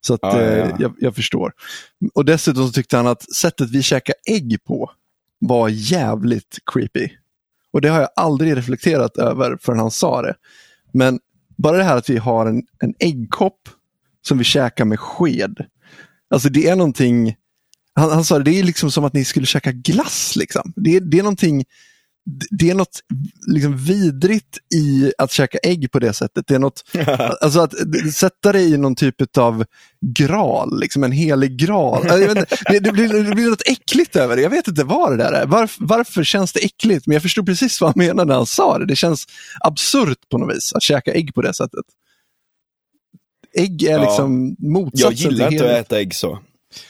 Så 0.00 0.14
att, 0.14 0.20
Ja, 0.22 0.42
ja, 0.42 0.50
ja. 0.56 0.64
eh, 0.64 0.74
jag, 0.78 0.94
jag 0.98 1.14
förstår. 1.14 1.52
Och 2.14 2.24
dessutom 2.24 2.66
så 2.66 2.72
tyckte 2.72 2.96
han 2.96 3.06
att 3.06 3.34
sättet 3.34 3.70
vi 3.70 3.82
käkade 3.82 4.18
ägg 4.30 4.58
på 4.64 4.90
var 5.38 5.68
jävligt 5.68 6.58
creepy. 6.72 7.08
Och 7.72 7.80
det 7.80 7.88
har 7.88 8.00
jag 8.00 8.08
aldrig 8.16 8.56
reflekterat 8.56 9.16
över 9.16 9.58
förrän 9.60 9.78
han 9.78 9.90
sa 9.90 10.22
det. 10.22 10.34
Men 10.92 11.20
bara 11.56 11.76
det 11.76 11.84
här 11.84 11.96
att 11.96 12.10
vi 12.10 12.18
har 12.18 12.46
en, 12.46 12.62
en 12.78 12.94
äggkopp 12.98 13.68
som 14.26 14.38
vi 14.38 14.44
käkar 14.44 14.84
med 14.84 15.00
sked. 15.00 15.56
Alltså 16.30 16.48
det 16.48 16.68
är 16.68 16.76
någonting, 16.76 17.36
han, 17.94 18.10
han 18.10 18.24
sa 18.24 18.38
det, 18.38 18.44
det 18.44 18.58
är 18.58 18.62
liksom 18.62 18.90
som 18.90 19.04
att 19.04 19.12
ni 19.12 19.24
skulle 19.24 19.46
käka 19.46 19.72
glass. 19.72 20.36
Liksom. 20.36 20.72
Det, 20.76 21.00
det 21.00 21.18
är 21.18 21.22
någonting, 21.22 21.64
det 22.50 22.70
är 22.70 22.74
något 22.74 23.00
liksom 23.46 23.76
vidrigt 23.76 24.58
i 24.74 25.12
att 25.18 25.30
käka 25.32 25.58
ägg 25.62 25.90
på 25.90 25.98
det 25.98 26.12
sättet. 26.12 26.46
Det 26.46 26.54
är 26.54 26.58
något, 26.58 26.84
alltså 27.40 27.60
att 27.60 27.74
sätta 28.14 28.52
det 28.52 28.60
i 28.60 28.76
någon 28.76 28.94
typ 28.94 29.38
av 29.38 29.64
gral, 30.00 30.80
liksom 30.80 31.04
en 31.04 31.12
helig 31.12 31.56
gral. 31.58 32.02
Inte, 32.22 32.46
det, 32.66 32.78
det, 32.78 32.92
blir, 32.92 33.24
det 33.24 33.34
blir 33.34 33.50
något 33.50 33.68
äckligt 33.68 34.16
över 34.16 34.36
det. 34.36 34.42
Jag 34.42 34.50
vet 34.50 34.68
inte 34.68 34.84
vad 34.84 35.12
det 35.12 35.16
där 35.16 35.32
är. 35.32 35.46
Varf, 35.46 35.76
varför 35.80 36.24
känns 36.24 36.52
det 36.52 36.64
äckligt? 36.64 37.06
Men 37.06 37.12
jag 37.14 37.22
förstod 37.22 37.46
precis 37.46 37.80
vad 37.80 37.88
han 37.90 38.06
menade 38.06 38.28
när 38.28 38.34
han 38.34 38.46
sa 38.46 38.78
det. 38.78 38.86
Det 38.86 38.96
känns 38.96 39.26
absurt 39.60 40.28
på 40.30 40.38
något 40.38 40.56
vis 40.56 40.72
att 40.74 40.82
käka 40.82 41.12
ägg 41.14 41.34
på 41.34 41.42
det 41.42 41.54
sättet. 41.54 41.84
Ägg 43.54 43.82
är 43.82 43.90
Ja. 43.98 44.02
liksom 44.04 44.56
motsatsen 44.58 45.10
Jag 45.10 45.12
gillar 45.12 45.52
inte 45.52 45.64
att 45.64 45.86
äta 45.86 46.00
ägg 46.00 46.14
så. 46.14 46.38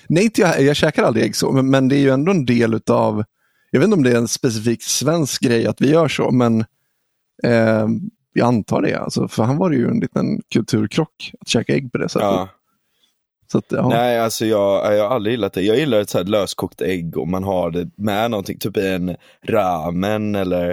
Nej, 0.08 0.24
inte 0.24 0.40
jag, 0.40 0.62
jag 0.62 0.76
käkar 0.76 1.02
aldrig 1.02 1.24
ägg 1.24 1.36
så, 1.36 1.52
men, 1.52 1.70
men 1.70 1.88
det 1.88 1.96
är 1.96 2.00
ju 2.00 2.10
ändå 2.10 2.30
en 2.32 2.44
del 2.46 2.74
utav, 2.74 3.24
jag 3.72 3.80
vet 3.80 3.84
inte 3.86 3.96
om 3.96 4.02
det 4.02 4.10
är 4.12 4.16
en 4.16 4.28
specifik 4.28 4.82
svensk 4.82 5.42
grej 5.42 5.66
att 5.66 5.80
vi 5.80 5.90
gör 5.90 6.08
så, 6.08 6.30
men 6.30 6.60
eh, 7.44 7.86
jag 8.32 8.46
antar 8.46 8.82
det. 8.82 8.94
Alltså, 8.98 9.28
för 9.28 9.42
han 9.42 9.56
var 9.56 9.70
det 9.70 9.76
ju 9.76 9.88
en 9.88 10.00
liten 10.00 10.40
kulturkrock 10.52 11.32
att 11.40 11.48
käka 11.48 11.74
ägg 11.74 11.92
på 11.92 11.98
det 11.98 12.08
sättet. 12.08 12.26
Ja. 12.28 12.48
Så 13.52 13.58
att, 13.58 13.64
ja. 13.68 13.88
Nej, 13.88 14.18
alltså 14.20 14.46
jag, 14.46 14.96
jag 14.96 15.08
har 15.08 15.14
aldrig 15.14 15.32
gillat 15.32 15.52
det. 15.52 15.62
Jag 15.62 15.78
gillar 15.78 16.00
ett 16.00 16.10
så 16.10 16.18
här 16.18 16.24
löskokt 16.24 16.80
ägg 16.80 17.16
och 17.18 17.28
man 17.28 17.44
har 17.44 17.70
det 17.70 17.90
med 17.96 18.30
någonting, 18.30 18.58
typ 18.58 18.76
i 18.76 18.86
en 18.88 19.16
ramen 19.48 20.34
eller 20.34 20.70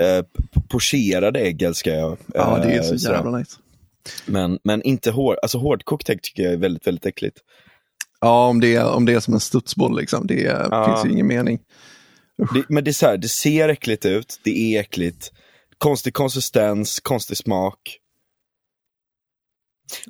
eh, 0.00 0.24
pocherade 0.68 1.40
ägg 1.40 1.62
älskar 1.62 1.92
jag. 1.92 2.16
ja, 2.34 2.58
det 2.62 2.72
är 2.72 2.76
Eh, 2.78 2.82
så 2.82 2.98
sådär. 2.98 3.16
jävla 3.16 3.38
nice. 3.38 3.56
Men, 4.26 4.58
men 4.64 4.82
inte 4.82 5.10
hård, 5.10 5.36
alltså 5.42 5.58
hårdkokt 5.58 6.08
ägg 6.10 6.22
tycker 6.22 6.42
jag 6.42 6.52
är 6.52 6.56
väldigt, 6.56 6.86
väldigt 6.86 7.06
äckligt. 7.06 7.36
Ja, 8.20 8.46
om 8.48 8.60
det, 8.60 8.74
är, 8.76 8.90
om 8.90 9.06
det 9.06 9.12
är 9.14 9.20
som 9.20 9.34
en 9.34 9.40
studsboll, 9.40 9.96
liksom, 10.00 10.26
det 10.26 10.40
Ja. 10.70 10.86
finns 10.86 11.06
ju 11.06 11.10
ingen 11.14 11.26
mening. 11.26 11.58
Det, 12.54 12.64
men 12.68 12.84
det 12.84 12.90
är 12.90 12.92
så 12.92 13.06
här, 13.06 13.16
det 13.16 13.28
ser 13.28 13.68
äckligt 13.68 14.06
ut, 14.06 14.40
det 14.44 14.50
är 14.76 14.80
äckligt. 14.80 15.32
Konstig 15.78 16.14
konsistens, 16.14 17.00
konstig 17.00 17.36
smak. 17.36 17.98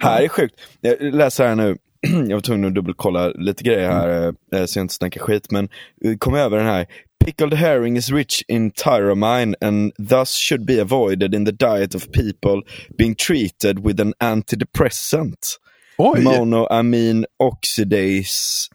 Här 0.01 0.23
är 0.23 0.29
sjukt, 0.29 0.61
jag 0.81 1.14
läser 1.14 1.47
här 1.47 1.55
nu, 1.55 1.79
jag 2.29 2.37
var 2.37 2.40
tvungen 2.40 2.64
att 2.64 2.75
dubbelkolla 2.75 3.29
lite 3.29 3.64
grejer 3.64 3.90
här 3.90 4.35
eh, 4.53 4.64
så 4.64 4.79
jag 4.79 4.85
inte 4.85 4.95
snackar 4.95 5.21
skit, 5.21 5.51
men 5.51 5.69
eh, 6.05 6.16
kom 6.16 6.35
över 6.35 6.57
den 6.57 6.66
här. 6.66 6.87
Pickled 7.25 7.55
herring 7.55 7.97
is 7.97 8.11
rich 8.11 8.43
in 8.49 8.71
tyramine 8.71 9.55
and 9.61 9.93
thus 10.09 10.37
should 10.37 10.64
be 10.66 10.81
avoided 10.83 11.35
in 11.35 11.45
the 11.45 11.53
diet 11.53 11.95
of 11.95 12.12
people 12.12 12.62
being 12.99 13.14
treated 13.14 13.87
with 13.87 14.01
an 14.01 14.14
antidepressant. 14.19 15.59
Oj! 15.99 16.21
Monoamine 16.23 17.27
oxidase 17.38 18.69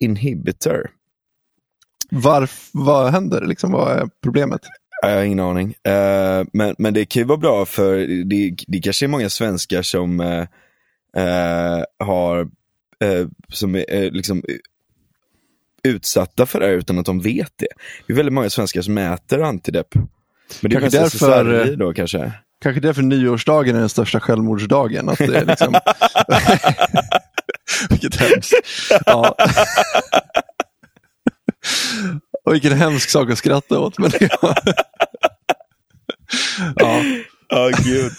inhibitor. 0.00 0.90
Varf, 2.14 2.68
vad 2.72 3.10
händer? 3.12 3.40
Liksom, 3.46 3.72
vad 3.72 3.92
är 3.92 4.08
problemet? 4.22 4.60
Jag 5.02 5.16
har 5.16 5.22
ingen 5.22 5.40
aning. 5.40 5.74
Eh, 5.84 6.44
men, 6.52 6.74
men 6.78 6.94
det 6.94 7.04
kan 7.04 7.20
ju 7.20 7.26
vara 7.26 7.38
bra 7.38 7.64
för 7.64 7.96
det, 8.24 8.54
det 8.66 8.78
kanske 8.80 9.06
är 9.06 9.08
många 9.08 9.30
svenskar 9.30 9.82
som 9.82 10.20
eh, 10.20 10.46
eh, 11.16 11.84
har, 11.98 12.48
som 13.48 13.74
är 13.74 14.10
liksom 14.10 14.42
utsatta 15.84 16.46
för 16.46 16.60
det 16.60 16.66
här 16.66 16.72
utan 16.72 16.98
att 16.98 17.06
de 17.06 17.20
vet 17.20 17.52
det. 17.56 17.68
Det 18.06 18.12
är 18.12 18.16
väldigt 18.16 18.32
många 18.32 18.50
svenskar 18.50 18.82
som 18.82 18.98
äter 18.98 19.42
antidepp. 19.42 19.94
Men 19.94 20.04
det 20.60 20.76
är 20.76 20.80
Kanske 20.80 21.00
mest 21.00 21.20
därför- 21.20 21.76
då 21.76 21.92
kanske. 21.92 22.32
Kanske 22.62 22.80
därför 22.80 23.02
nyårsdagen 23.02 23.76
är 23.76 23.80
den 23.80 23.88
största 23.88 24.20
självmordsdagen. 24.20 25.08
Att 25.08 25.18
det 25.18 25.36
är 25.36 25.44
liksom... 25.44 25.74
Vilket 27.90 28.16
hemskt. 28.16 28.54
Ja. 29.06 29.36
Och 32.44 32.54
vilken 32.54 32.72
hemsk 32.72 33.10
sak 33.10 33.30
att 33.30 33.38
skratta 33.38 33.78
åt. 33.78 33.98
Men 33.98 34.10
ja. 34.20 34.54
ja. 36.76 37.02
Ja, 37.48 37.70
gud. 37.84 38.12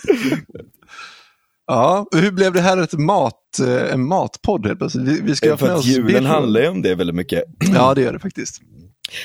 ja, 1.67 2.07
hur 2.15 2.31
blev 2.31 2.53
det 2.53 2.61
här 2.61 2.77
ett 2.77 2.93
mat, 2.93 3.59
eh, 3.59 3.93
en 3.93 4.07
matpodd 4.07 4.65
helt 4.67 4.79
plötsligt? 4.79 5.07
Vi, 5.07 5.21
vi 5.21 5.35
ska 5.35 5.49
ha 5.55 5.67
med 5.67 5.75
oss 5.75 5.85
julen 5.85 6.25
handlar 6.25 6.61
ju 6.61 6.67
om 6.67 6.81
det 6.81 6.95
väldigt 6.95 7.15
mycket. 7.15 7.43
Ja, 7.73 7.93
det 7.93 8.01
gör 8.01 8.13
det 8.13 8.19
faktiskt. 8.19 8.61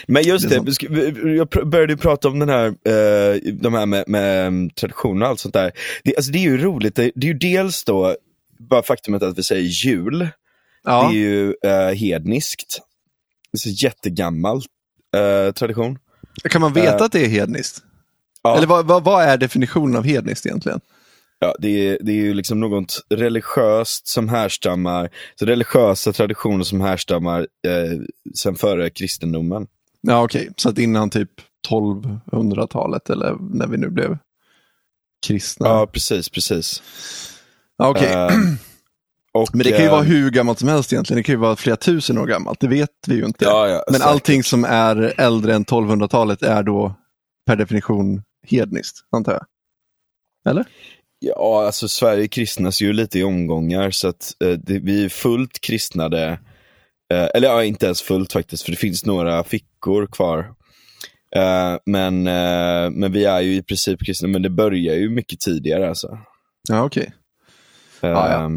Men 0.07 0.23
just 0.23 0.49
Det 0.49 0.89
det, 0.89 1.31
jag 1.31 1.49
började 1.49 1.97
prata 1.97 2.29
om 2.29 2.39
den 2.39 2.49
här, 2.49 2.67
eh, 2.67 3.41
de 3.53 3.75
här 3.75 3.87
med, 3.87 4.05
med 4.07 4.47
mm, 4.47 4.71
traditioner 4.71 5.23
och 5.27 5.31
allt 5.31 5.41
sånt 5.41 5.55
där. 5.55 5.73
Det, 6.05 6.17
alltså 6.17 6.33
det 6.33 6.39
är 6.39 6.43
ju 6.43 6.59
roligt, 6.59 6.95
det, 6.97 7.11
det 7.15 7.27
är 7.27 7.33
ju 7.33 7.39
dels 7.39 7.85
då, 7.85 8.17
bara 8.59 8.83
faktumet 8.83 9.23
att 9.23 9.39
vi 9.39 9.43
säger 9.43 9.87
jul, 9.87 10.29
Ja. 10.85 11.09
det 11.09 11.17
är 11.17 11.21
ju 11.21 11.55
eh, 11.65 11.95
hedniskt. 11.95 12.81
Det 13.53 13.57
är 13.57 13.59
så 13.59 13.69
jättegammal 13.69 14.63
eh, 15.17 15.53
tradition. 15.53 15.99
Kan 16.45 16.61
man 16.61 16.73
veta 16.73 16.97
Eh, 16.97 17.05
att 17.05 17.13
det 17.13 17.25
är 17.25 17.29
hedniskt? 17.29 17.83
Ja. 18.43 18.57
Eller 18.57 18.67
vad, 18.67 18.87
vad, 18.87 19.05
vad 19.05 19.25
är 19.25 19.39
definitionen 19.39 19.97
av 19.97 20.05
hedniskt 20.05 20.47
egentligen? 20.47 20.81
Ja, 21.39 21.55
det, 21.59 21.69
är, 21.69 21.99
det 22.01 22.13
är 22.13 22.17
ju 22.17 22.35
liksom 22.35 22.61
något 22.61 23.07
religiöst 23.11 24.09
som 24.09 24.29
härstammar, 24.29 25.11
så 25.39 25.47
religiösa 25.47 26.13
traditioner 26.13 26.65
som 26.65 26.81
härstammar 26.81 27.41
eh, 27.41 28.01
sen 28.35 28.55
före 28.55 28.91
kristendomen. 28.91 29.67
Ja, 30.01 30.25
okej. 30.25 30.51
Så 30.57 30.69
att 30.69 30.79
innan 30.79 31.11
typ 31.11 31.31
1200-talet 31.69 33.11
eller 33.11 33.37
när 33.41 33.67
vi 33.67 33.77
nu 33.77 33.91
blev 33.91 34.19
kristna. 35.27 35.69
Ja, 35.69 35.87
precis, 35.87 36.29
precis. 36.29 36.83
Okej. 37.77 38.13
Eh, 38.13 38.31
och, 39.33 39.49
Men 39.53 39.65
det 39.65 39.71
kan 39.71 39.81
ju 39.81 39.87
eh, 39.87 39.91
vara 39.93 40.03
hur 40.03 40.31
gammalt 40.31 40.59
som 40.59 40.69
helst 40.69 40.93
egentligen. 40.93 41.17
Det 41.17 41.23
kan 41.23 41.33
ju 41.33 41.39
vara 41.39 41.57
flera 41.57 41.77
tusen 41.77 42.19
år 42.19 42.27
gammalt. 42.27 42.61
Det 42.61 42.69
vet 42.69 42.91
vi 43.07 43.15
ju 43.15 43.25
inte. 43.25 43.45
Ja, 43.45 43.69
ja, 43.69 43.85
Men 43.87 43.95
säkert. 43.95 44.07
allting 44.07 44.43
som 44.43 44.65
är 44.65 45.15
äldre 45.21 45.55
än 45.55 45.65
1200-talet 45.65 46.43
är 46.43 46.63
då 46.63 46.95
per 47.47 47.57
definition 47.57 48.23
hedniskt, 48.47 48.97
antar 49.17 49.33
jag. 49.33 49.45
Eller? 50.51 50.65
Ja, 51.21 51.67
alltså 51.67 51.89
Sverige 51.89 52.29
kristnas 52.29 52.83
ju 52.83 52.93
lite 52.93 53.19
i 53.19 53.25
omgångar 53.25 53.91
så 53.91 54.09
att 54.09 54.33
eh, 54.45 54.51
det, 54.51 54.79
vi 54.79 55.05
är 55.05 55.09
fullt 55.09 55.61
kristnade. 55.61 56.39
Eh, 57.13 57.29
eller 57.35 57.49
ja, 57.49 57.65
inte 57.65 57.87
ens 57.87 58.03
fullt 58.03 58.33
faktiskt, 58.33 58.63
för 58.63 58.71
det 58.71 58.77
finns 58.77 59.05
några 59.07 59.45
fickor 59.45 60.07
kvar. 60.07 60.39
Eh, 61.37 61.77
men, 61.87 62.27
eh, 62.27 62.91
men 62.91 63.13
vi 63.13 63.25
är 63.25 63.41
ju 63.41 63.55
i 63.55 63.63
princip 63.63 64.07
kristna, 64.07 64.29
men 64.29 64.43
det 64.43 64.51
börjar 64.51 64.95
ju 64.95 65.11
mycket 65.11 65.41
tidigare 65.41 65.89
alltså. 65.89 66.19
Ja, 66.69 66.85
okej. 66.85 67.13
Eh, 68.01 68.11
Ja, 68.11 68.31
ja. 68.33 68.51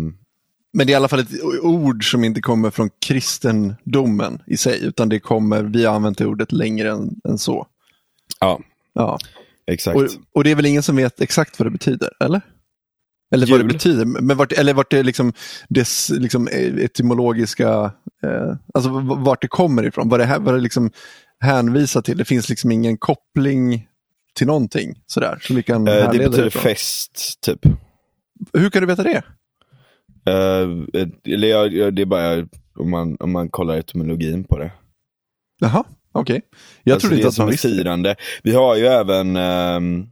Men 0.74 0.88
det 0.88 0.92
är 0.92 0.94
i 0.94 0.98
alla 0.98 1.08
fall 1.08 1.20
ett 1.20 1.44
ord 1.62 2.12
som 2.12 2.24
inte 2.24 2.42
kommer 2.42 2.70
från 2.70 2.90
kristendomen 3.00 4.42
i 4.48 4.58
sig, 4.58 4.86
utan 4.86 5.10
det 5.10 5.20
kommer, 5.20 5.64
vi 5.64 5.86
har 5.86 5.96
använt 5.96 6.18
det 6.18 6.26
ordet 6.26 6.52
längre 6.52 6.92
än, 6.92 7.16
än 7.30 7.38
så. 7.38 7.68
ja, 8.40 8.60
Ja. 8.94 9.18
exakt. 9.68 9.96
Och, 9.98 10.08
och 10.34 10.44
det 10.44 10.52
är 10.52 10.56
väl 10.56 10.66
ingen 10.66 10.84
som 10.84 10.96
vet 10.96 11.22
exakt 11.22 11.60
vad 11.60 11.66
det 11.66 11.72
betyder, 11.72 12.10
eller? 12.24 12.42
Eller 13.34 13.48
vad 13.48 13.60
Jul. 13.60 13.68
det 13.68 13.74
betyder, 13.74 14.06
men 14.06 14.38
vart, 14.38 14.52
eller 14.52 14.74
vart 14.74 14.92
det 14.92 15.04
liksom, 15.04 15.34
dess 15.70 16.10
liksom 16.10 16.48
etymologiska, 16.82 17.70
eh, 18.24 18.56
alltså 18.74 18.90
vart 19.00 19.42
det 19.42 19.48
kommer 19.48 19.86
ifrån, 19.88 20.10
vad 20.10 20.20
det, 20.20 20.26
här, 20.26 20.40
vad 20.40 20.54
det 20.54 20.60
liksom 20.60 20.92
hänvisar 21.40 22.02
till. 22.02 22.18
Det 22.18 22.26
finns 22.26 22.50
liksom 22.50 22.72
ingen 22.72 22.98
koppling 22.98 23.88
till 24.36 24.48
någonting 24.48 25.02
sådär. 25.08 25.40
Som 25.42 25.56
vi 25.56 25.64
kan 25.64 25.88
Eh, 25.88 26.12
det 26.12 26.18
betyder 26.18 26.48
ifrån. 26.48 26.62
fest, 26.64 27.42
typ. 27.42 27.60
Hur 28.54 28.70
kan 28.70 28.82
du 28.82 28.88
veta 28.88 29.04
det? 29.04 29.24
Eh, 30.26 31.04
eller 31.34 31.48
jag, 31.48 31.74
jag, 31.74 31.94
det 31.96 32.02
är 32.02 32.06
bara 32.06 32.48
om 32.80 32.90
man, 32.90 33.18
om 33.20 33.32
man 33.32 33.50
kollar 33.50 33.78
etymologin 33.78 34.44
på 34.44 34.58
det. 34.58 34.72
Jaha, 35.60 35.84
okej. 36.12 36.42
Jag 36.84 36.94
Alltså, 36.94 37.08
trodde 37.08 37.22
inte 37.22 37.28
att 37.30 37.38
man 37.38 37.48
visste 37.50 37.68
firande. 37.70 38.16
Vi 38.44 38.54
har 38.54 38.76
ju 38.76 38.86
även, 38.86 39.36
ehm, 39.36 40.08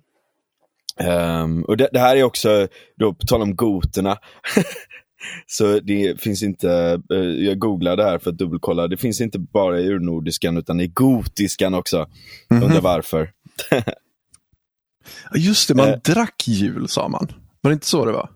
ehm, 0.99 1.63
och 1.63 1.77
det, 1.77 1.89
det 1.91 1.99
här 1.99 2.15
är 2.15 2.23
också, 2.23 2.67
då 2.97 3.13
på 3.13 3.25
tal 3.27 3.41
om 3.41 3.55
goterna, 3.55 4.17
så 5.47 5.79
det 5.79 6.21
finns 6.21 6.43
inte, 6.43 7.01
eh, 7.13 7.17
jag 7.19 7.59
googlade 7.59 8.03
här 8.03 8.19
för 8.19 8.29
att 8.31 8.37
dubbelkolla, 8.37 8.87
det 8.87 8.97
finns 8.97 9.21
inte 9.21 9.39
bara 9.39 9.79
i 9.79 9.87
urnordiskan 9.87 10.57
utan 10.57 10.79
i 10.79 10.87
gotiskan 10.87 11.73
också. 11.73 12.07
Mhm. 12.49 12.63
Undrar 12.63 12.81
varför. 12.81 13.31
Just 15.35 15.67
det, 15.67 15.75
man 15.75 15.89
Eh. 15.89 15.99
drack 16.03 16.47
jul 16.47 16.87
sa 16.87 17.07
man. 17.07 17.27
Var 17.61 17.71
det 17.71 17.73
inte 17.73 17.87
så 17.87 18.05
det 18.05 18.11
var? 18.11 18.29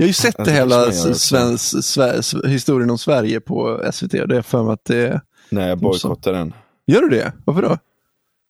Jag 0.00 0.04
har 0.04 0.08
ju 0.08 0.12
sett 0.12 0.44
det 0.44 0.52
hela 0.52 0.92
svensk, 0.92 1.84
svensk, 1.84 2.36
historien 2.46 2.90
om 2.90 2.98
Sverige 2.98 3.40
på 3.40 3.90
SVT 3.92 4.14
och 4.14 4.28
det 4.28 4.36
är 4.36 4.42
för 4.42 4.62
mig 4.62 4.72
att 4.72 4.84
det 4.84 5.20
Nej, 5.50 5.68
jag 5.68 5.78
bojkottar 5.78 6.32
den. 6.32 6.52
Gör 6.86 7.00
du 7.00 7.08
det? 7.08 7.32
Varför 7.44 7.62
då? 7.62 7.78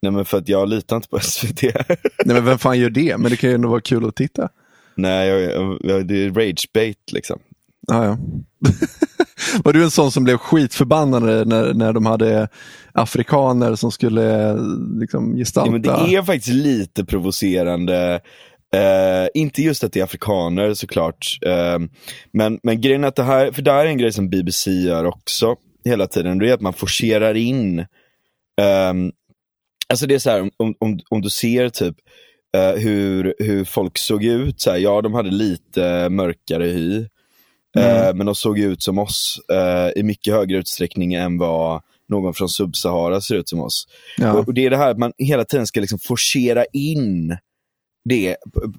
Nej 0.03 0.13
men 0.13 0.25
för 0.25 0.39
att 0.39 0.49
jag 0.49 0.69
litar 0.69 0.97
inte 0.97 1.09
på 1.09 1.19
SVT. 1.23 1.63
Nej 1.63 2.35
men 2.35 2.45
vem 2.45 2.59
fan 2.59 2.79
gör 2.79 2.91
det? 2.91 3.17
Men 3.17 3.31
det 3.31 3.37
kan 3.37 3.51
ju 3.51 3.55
ändå 3.55 3.69
vara 3.69 3.81
kul 3.81 4.09
att 4.09 4.17
titta. 4.17 4.49
Nej, 4.95 5.29
jag, 5.29 5.79
jag, 5.81 6.07
det 6.07 6.25
är 6.25 6.29
ragebait 6.31 7.13
liksom. 7.13 7.39
Ja, 7.87 8.05
ja. 8.05 8.19
var 9.65 9.73
du 9.73 9.83
en 9.83 9.91
sån 9.91 10.13
som 10.13 10.25
blev 10.25 10.37
skitförbannade 10.37 11.45
när, 11.45 11.75
när 11.75 11.93
de 11.93 12.07
hade 12.07 12.49
afrikaner 12.93 13.75
som 13.75 13.93
skulle 13.93 14.57
liksom 15.01 15.37
gestalta? 15.37 15.69
Ja, 15.69 15.73
men 15.73 15.83
det 15.83 16.17
är 16.17 16.23
faktiskt 16.23 16.55
lite 16.55 17.05
provocerande. 17.05 18.21
Eh, 18.75 19.29
inte 19.35 19.63
just 19.63 19.85
att 19.85 19.93
det 19.93 20.01
är 20.01 20.05
afrikaner 20.05 20.75
såklart. 20.75 21.39
Eh, 21.47 21.79
men, 22.33 22.61
men 22.63 22.81
grejen 22.81 23.05
är 23.05 23.09
att 23.09 23.17
det 23.17 23.23
här, 23.23 23.53
för 23.53 23.63
det 23.63 23.73
här 23.73 23.87
är 23.87 23.91
en 23.91 23.99
grej 23.99 24.13
som 24.13 24.31
BBC 24.31 24.71
gör 24.71 25.05
också 25.05 25.57
hela 25.85 26.07
tiden. 26.07 26.39
Det 26.39 26.51
är 26.51 26.55
att 26.55 26.61
man 26.61 26.73
forcerar 26.73 27.35
in. 27.35 27.87
ehm, 28.61 29.13
alltså 29.89 30.07
det 30.07 30.15
är 30.15 30.19
så 30.19 30.31
här, 30.31 30.51
om, 30.57 30.75
om, 30.79 31.01
om 31.09 31.21
du 31.21 31.31
ser 31.31 31.69
typ 31.69 31.97
eh, 32.57 32.81
hur, 32.81 33.35
hur 33.39 33.65
folk 33.65 33.99
såg 33.99 34.25
ut. 34.25 34.61
Så 34.61 34.71
här, 34.71 34.79
ja, 34.79 35.03
de 35.03 35.15
hade 35.15 35.31
lite 35.31 36.09
mörkare 36.09 36.65
hy. 36.65 37.07
Eh, 37.79 38.15
men 38.15 38.27
de 38.27 38.35
såg 38.35 38.59
ut 38.59 38.83
som 38.83 38.99
oss 38.99 39.41
i 39.97 40.03
mycket 40.03 40.35
högre 40.35 40.59
utsträckning 40.59 41.15
än 41.15 41.39
vad 41.39 41.83
någon 42.09 42.35
från 42.35 42.49
Subsahara 42.49 43.21
ser 43.21 43.35
ut 43.35 43.49
som 43.49 43.61
oss. 43.61 43.87
Ja. 44.17 44.33
Och, 44.33 44.49
och 44.49 44.55
det 44.55 44.67
är 44.67 44.71
det 44.71 44.77
här 44.77 44.91
att 44.91 44.99
man 44.99 45.13
hela 45.19 45.45
tiden 45.45 45.67
ska 45.67 45.81
liksom 45.81 45.99
forcera 45.99 46.65
in 46.73 47.37
det 48.05 48.37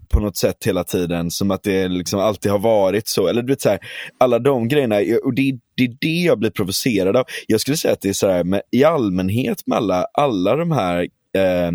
på, 0.09 0.19
något 0.19 0.37
sätt 0.37 0.57
hela 0.65 0.83
tiden, 0.83 1.31
som 1.31 1.51
att 1.51 1.63
det 1.63 1.87
liksom 1.87 2.19
alltid 2.19 2.51
har 2.51 2.59
varit 2.59 3.07
så. 3.07 3.27
Eller 3.27 3.41
du 3.41 3.53
vet 3.53 3.61
så 3.61 3.69
här, 3.69 3.79
alla 4.17 4.39
de 4.39 4.67
grejerna, 4.67 4.95
och 5.23 5.33
det, 5.33 5.59
det 5.75 5.83
är 5.83 5.97
det 5.99 6.21
jag 6.21 6.39
blir 6.39 6.49
provocerad 6.49 7.17
av. 7.17 7.25
Jag 7.47 7.61
skulle 7.61 7.77
säga 7.77 7.93
att 7.93 8.01
det 8.01 8.09
är 8.09 8.13
så 8.13 8.29
här, 8.29 8.43
med, 8.43 8.61
i 8.71 8.83
allmänhet 8.83 9.67
med 9.67 9.77
alla, 9.77 10.05
alla 10.13 10.55
de 10.55 10.71
här 10.71 11.07
eh, 11.35 11.71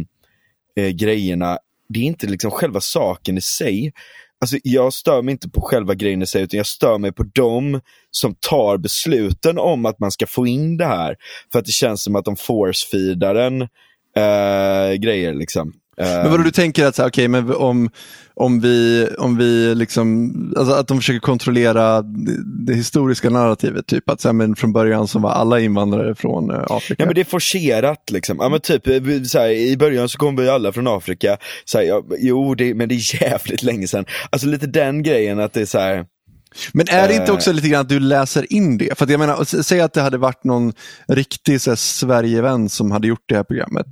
eh, 0.84 0.90
grejerna, 0.90 1.58
det 1.88 2.00
är 2.00 2.04
inte 2.04 2.26
liksom 2.26 2.50
själva 2.50 2.80
saken 2.80 3.38
i 3.38 3.40
sig. 3.40 3.92
Alltså, 4.40 4.56
jag 4.62 4.92
stör 4.92 5.22
mig 5.22 5.32
inte 5.32 5.48
på 5.48 5.60
själva 5.60 5.94
grejen 5.94 6.22
i 6.22 6.26
sig, 6.26 6.42
utan 6.42 6.56
jag 6.56 6.66
stör 6.66 6.98
mig 6.98 7.12
på 7.12 7.22
dem 7.22 7.80
som 8.10 8.34
tar 8.34 8.78
besluten 8.78 9.58
om 9.58 9.86
att 9.86 9.98
man 9.98 10.10
ska 10.10 10.26
få 10.26 10.46
in 10.46 10.76
det 10.76 10.86
här. 10.86 11.16
För 11.52 11.58
att 11.58 11.64
det 11.64 11.72
känns 11.72 12.04
som 12.04 12.16
att 12.16 12.24
de 12.24 12.36
force-feedar 12.36 13.34
en 13.34 13.62
eh, 14.16 14.94
grejer. 14.94 15.34
Liksom. 15.34 15.72
Men 15.96 16.30
vadå, 16.30 16.42
du 16.42 16.50
tänker 16.50 16.86
att 16.86 16.94
så 16.94 17.02
här, 17.02 17.08
okej, 17.08 17.28
men 17.28 17.54
om, 17.54 17.90
om 18.34 18.60
vi, 18.60 19.08
om 19.18 19.36
vi 19.36 19.74
liksom, 19.74 20.32
alltså 20.56 20.74
att 20.74 20.88
de 20.88 20.98
försöker 20.98 21.20
kontrollera 21.20 22.02
det, 22.02 22.64
det 22.66 22.74
historiska 22.74 23.30
narrativet, 23.30 23.86
typ 23.86 24.10
att 24.10 24.20
så 24.20 24.28
här, 24.28 24.32
men 24.32 24.56
från 24.56 24.72
början 24.72 25.08
så 25.08 25.18
var 25.18 25.30
alla 25.30 25.60
invandrare 25.60 26.14
från 26.14 26.50
eh, 26.50 26.62
Afrika. 26.68 27.02
Ja 27.02 27.06
men 27.06 27.14
det 27.14 27.20
är 27.20 27.24
forcerat 27.24 28.10
liksom. 28.10 28.36
Ja, 28.40 28.48
men 28.48 28.60
typ, 28.60 28.86
eh, 28.86 29.22
så 29.26 29.38
här, 29.38 29.48
I 29.50 29.76
början 29.76 30.08
så 30.08 30.18
kom 30.18 30.36
vi 30.36 30.48
alla 30.48 30.72
från 30.72 30.86
Afrika. 30.86 31.36
Så 31.64 31.82
ja, 31.82 32.02
jo, 32.18 32.54
det, 32.54 32.74
men 32.74 32.88
det 32.88 32.94
är 32.94 33.22
jävligt 33.22 33.62
länge 33.62 33.88
sedan. 33.88 34.04
Alltså 34.30 34.48
lite 34.48 34.66
den 34.66 35.02
grejen 35.02 35.40
att 35.40 35.52
det 35.52 35.60
är 35.60 35.66
så 35.66 35.78
här. 35.78 36.06
Men 36.72 36.86
är 36.88 37.08
det 37.08 37.14
inte 37.14 37.26
Eh. 37.26 37.34
också 37.34 37.52
lite 37.52 37.68
grann 37.68 37.80
att 37.80 37.88
du 37.88 38.00
läser 38.00 38.52
in 38.52 38.78
det? 38.78 38.98
För 38.98 39.04
att 39.04 39.10
jag 39.10 39.18
menar, 39.20 39.62
säg 39.62 39.80
att 39.80 39.92
det 39.92 40.00
hade 40.02 40.18
varit 40.18 40.44
någon 40.44 40.72
riktig 41.08 41.60
Sverigevän 41.60 42.68
som 42.68 42.90
hade 42.90 43.08
gjort 43.08 43.24
det 43.26 43.34
här 43.36 43.42
programmet. 43.44 43.86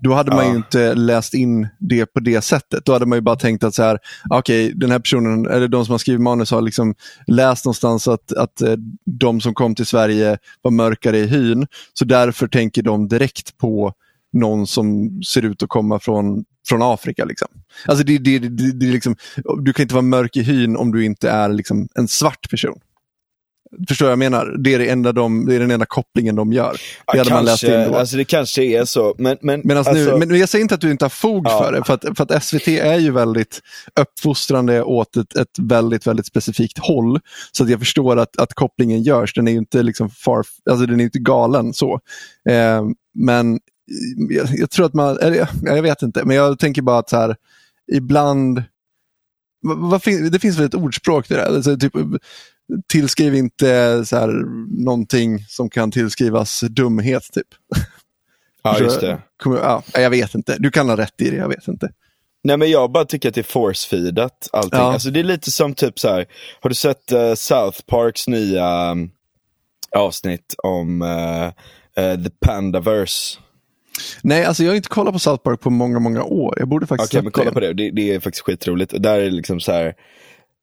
Då 0.00 0.14
hade 0.14 0.30
man 0.30 0.44
Ja. 0.44 0.50
ju 0.50 0.56
inte 0.56 0.94
läst 0.94 1.34
in 1.34 1.68
det 1.78 2.06
på 2.06 2.20
det 2.20 2.40
sättet. 2.40 2.84
Då 2.84 2.92
hade 2.92 3.06
man 3.06 3.16
ju 3.18 3.22
bara 3.22 3.36
tänkt 3.36 3.64
att 3.64 3.74
så 3.74 3.82
här, 3.82 3.98
okej, 4.30 4.72
den 4.74 4.90
här 4.90 4.98
personen, 4.98 5.46
eller 5.46 5.68
de 5.68 5.84
som 5.84 5.92
har 5.92 5.98
skrivit 5.98 6.20
manus 6.22 6.50
har 6.50 6.60
liksom 6.60 6.94
läst 7.26 7.64
någonstans 7.64 8.08
att, 8.08 8.32
att 8.32 8.60
eh, 8.60 8.74
de 9.20 9.40
som 9.40 9.54
kom 9.54 9.74
till 9.74 9.86
Sverige 9.86 10.38
var 10.62 10.70
mörkare 10.70 11.18
i 11.18 11.26
hyn. 11.26 11.66
Så 11.94 12.04
därför 12.04 12.46
tänker 12.48 12.82
de 12.82 13.08
direkt 13.08 13.56
på 13.58 13.92
någon 14.32 14.66
som 14.66 15.10
ser 15.22 15.44
ut 15.44 15.62
att 15.62 15.68
komma 15.68 15.98
från, 15.98 16.44
från 16.68 16.82
Afrika. 16.82 17.24
Liksom. 17.24 17.48
Alltså 17.86 18.04
det, 18.04 18.18
det, 18.18 18.38
det, 18.38 18.72
det 18.72 18.86
liksom, 18.86 19.16
du 19.62 19.72
kan 19.72 19.82
inte 19.82 19.94
vara 19.94 20.02
mörk 20.02 20.36
i 20.36 20.42
hyn 20.42 20.76
om 20.76 20.92
du 20.92 21.04
inte 21.04 21.30
är 21.30 21.48
liksom, 21.48 21.88
en 21.94 22.08
svart 22.08 22.50
person. 22.50 22.80
Förstår 23.88 24.06
vad 24.06 24.12
jag 24.12 24.18
menar? 24.18 24.56
Det 24.58 24.74
är, 24.74 24.78
det, 24.78 24.88
enda 24.88 25.12
de, 25.12 25.46
det 25.46 25.54
är 25.54 25.60
den 25.60 25.70
enda 25.70 25.86
kopplingen 25.86 26.36
de 26.36 26.52
gör. 26.52 26.76
Det 27.12 27.18
hade 27.18 27.30
man 27.30 27.44
läst 27.44 27.62
in 27.62 27.70
kanske, 27.70 27.90
då. 27.90 27.98
alltså 27.98 28.16
det 28.16 28.24
kanske 28.24 28.62
är 28.62 28.84
så. 28.84 29.14
Men, 29.18 29.38
men, 29.40 29.60
Medan 29.64 29.86
alltså, 29.86 30.16
nu, 30.18 30.26
men 30.26 30.38
jag 30.38 30.48
säger 30.48 30.62
inte 30.62 30.74
att 30.74 30.80
du 30.80 30.90
inte 30.90 31.04
har 31.04 31.10
fog 31.10 31.46
Ja. 31.46 31.62
för 31.62 31.72
det, 31.72 31.84
för 31.84 31.94
att, 31.94 32.04
för 32.16 32.34
att 32.34 32.44
SVT 32.44 32.68
är 32.68 32.98
ju 32.98 33.12
väldigt 33.12 33.60
uppfostrande 34.00 34.82
åt 34.82 35.16
ett, 35.16 35.36
ett 35.36 35.58
väldigt, 35.58 36.06
väldigt 36.06 36.26
specifikt 36.26 36.78
håll. 36.78 37.20
Så 37.52 37.64
att 37.64 37.70
jag 37.70 37.78
förstår 37.78 38.16
att, 38.16 38.36
att 38.38 38.54
kopplingen 38.54 39.02
görs. 39.02 39.34
Den 39.34 39.48
är 39.48 39.52
ju 39.52 39.58
inte 39.58 39.82
liksom 39.82 40.10
far, 40.10 40.44
alltså 40.70 40.86
den 40.86 41.00
är 41.00 41.04
inte 41.04 41.18
galen 41.18 41.74
så. 41.74 42.00
Eh, 42.48 42.82
men 43.14 43.58
jag, 44.30 44.48
jag 44.50 44.70
tror 44.70 44.86
att 44.86 44.94
man, 44.94 45.18
eller 45.18 45.36
jag, 45.36 45.48
jag 45.62 45.82
vet 45.82 46.02
inte, 46.02 46.24
men 46.24 46.36
jag 46.36 46.58
tänker 46.58 46.82
bara 46.82 46.98
att 46.98 47.10
så 47.10 47.16
här, 47.16 47.36
ibland, 47.92 48.62
vad, 49.60 49.78
vad 49.78 50.02
det 50.32 50.38
finns 50.38 50.58
väl 50.58 50.66
ett 50.66 50.74
ordspråk 50.74 51.26
till 51.26 51.36
det, 51.36 51.46
alltså, 51.46 51.76
typ, 51.76 51.92
tillskriv 52.88 53.34
inte 53.34 54.02
så 54.06 54.16
här, 54.16 54.28
någonting 54.84 55.38
som 55.48 55.70
kan 55.70 55.90
tillskrivas 55.90 56.60
dumhet. 56.60 57.32
Typ. 57.32 57.46
ja, 58.62 58.78
just 58.78 59.00
det. 59.00 59.18
Kommer, 59.42 59.56
ja, 59.56 59.82
jag 59.92 60.10
vet 60.10 60.34
inte. 60.34 60.56
Du 60.58 60.70
kan 60.70 60.88
ha 60.88 60.96
rätt 60.96 61.20
i 61.20 61.30
det, 61.30 61.36
jag 61.36 61.48
vet 61.48 61.68
inte. 61.68 61.90
Nej 62.44 62.56
men 62.56 62.70
jag 62.70 62.92
bara 62.92 63.04
tycker 63.04 63.28
att 63.28 63.34
det 63.34 63.40
är 63.40 63.42
force-feedat 63.42 64.48
allting. 64.52 64.80
Ja. 64.80 64.92
Alltså 64.92 65.10
det 65.10 65.20
är 65.20 65.24
lite 65.24 65.50
som 65.50 65.74
typ 65.74 65.98
så 65.98 66.08
här. 66.08 66.26
har 66.60 66.68
du 66.70 66.74
sett 66.74 67.12
eh, 67.12 67.34
South 67.34 67.80
Parks 67.86 68.28
nya 68.28 68.90
um, 68.90 69.10
avsnitt 69.96 70.54
om 70.62 71.02
eh, 71.02 71.46
eh, 72.04 72.22
The 72.22 72.30
Pandaverse? 72.46 73.38
Nej, 74.22 74.44
alltså 74.44 74.62
jag 74.62 74.70
har 74.70 74.76
inte 74.76 74.88
kollat 74.88 75.12
på 75.12 75.18
South 75.18 75.42
Park 75.42 75.60
på 75.60 75.70
många, 75.70 75.98
många 75.98 76.24
år. 76.24 76.54
Jag 76.58 76.68
borde 76.68 76.86
faktiskt 76.86 77.10
Okej, 77.14 77.22
men 77.22 77.30
sett 77.30 77.34
kolla 77.34 77.52
på 77.52 77.60
det. 77.60 77.72
det. 77.72 77.90
Det 77.90 78.14
är 78.14 78.20
faktiskt 78.20 78.44
skitroligt. 78.44 78.92
Och 78.92 79.00
där 79.00 79.18
är 79.18 79.24
det 79.24 79.30
liksom 79.30 79.60
så 79.60 79.72
här. 79.72 79.94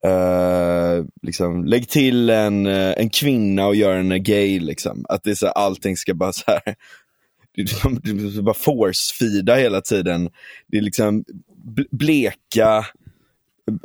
eh, 0.04 1.04
liksom, 1.22 1.64
lägg 1.64 1.88
till 1.88 2.30
en, 2.30 2.66
eh, 2.66 2.92
en 2.96 3.10
kvinna 3.10 3.66
och 3.66 3.76
gör 3.76 3.96
henne 3.96 4.18
gay. 4.18 4.60
Liksom. 4.60 5.04
Att 5.08 5.24
det 5.24 5.30
är 5.30 5.34
så 5.34 5.46
här, 5.46 5.52
allting 5.52 5.96
ska 5.96 6.14
bara 6.14 6.32
så 6.32 6.42
här. 6.46 6.60
Är 7.56 8.42
bara 8.42 8.54
force-feeda 8.54 9.56
hela 9.56 9.80
tiden. 9.80 10.30
Det 10.68 10.78
är 10.78 10.82
liksom 10.82 11.24
bl- 11.66 11.88
bleka 11.90 12.84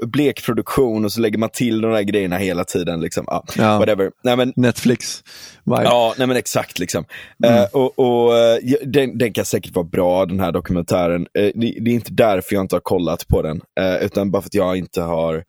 blekproduktion 0.07 1.05
och 1.05 1.11
så 1.11 1.21
lägger 1.21 1.37
man 1.37 1.49
till 1.49 1.81
de 1.81 1.91
där 1.91 2.01
grejerna 2.01 2.37
hela 2.37 2.63
tiden. 2.63 3.01
Liksom. 3.01 3.23
Ja, 3.27 3.43
Ja. 3.57 3.79
Whatever. 3.79 4.11
Nej, 4.23 4.37
men, 4.37 4.53
Netflix. 4.55 5.23
Vibe. 5.63 5.83
Ja, 5.83 6.13
nej 6.17 6.27
men 6.27 6.37
exakt 6.37 6.79
liksom. 6.79 7.05
Mm. 7.45 7.57
Eh, 7.57 7.65
och 7.73 7.99
och 7.99 8.37
eh, 8.37 8.57
den, 8.85 9.17
den 9.17 9.33
kan 9.33 9.45
säkert 9.45 9.75
vara 9.75 9.85
bra 9.85 10.25
den 10.25 10.39
här 10.39 10.51
dokumentären. 10.51 11.21
Eh, 11.33 11.43
det, 11.43 11.51
det 11.81 11.91
är 11.91 11.95
inte 11.95 12.13
därför 12.13 12.55
jag 12.55 12.63
inte 12.63 12.75
har 12.75 12.81
kollat 12.81 13.27
på 13.27 13.41
den. 13.41 13.61
utan 14.01 14.31
bara 14.31 14.41
för 14.41 14.49
att 14.49 14.53
jag 14.53 14.77
inte 14.77 15.01
har, 15.01 15.43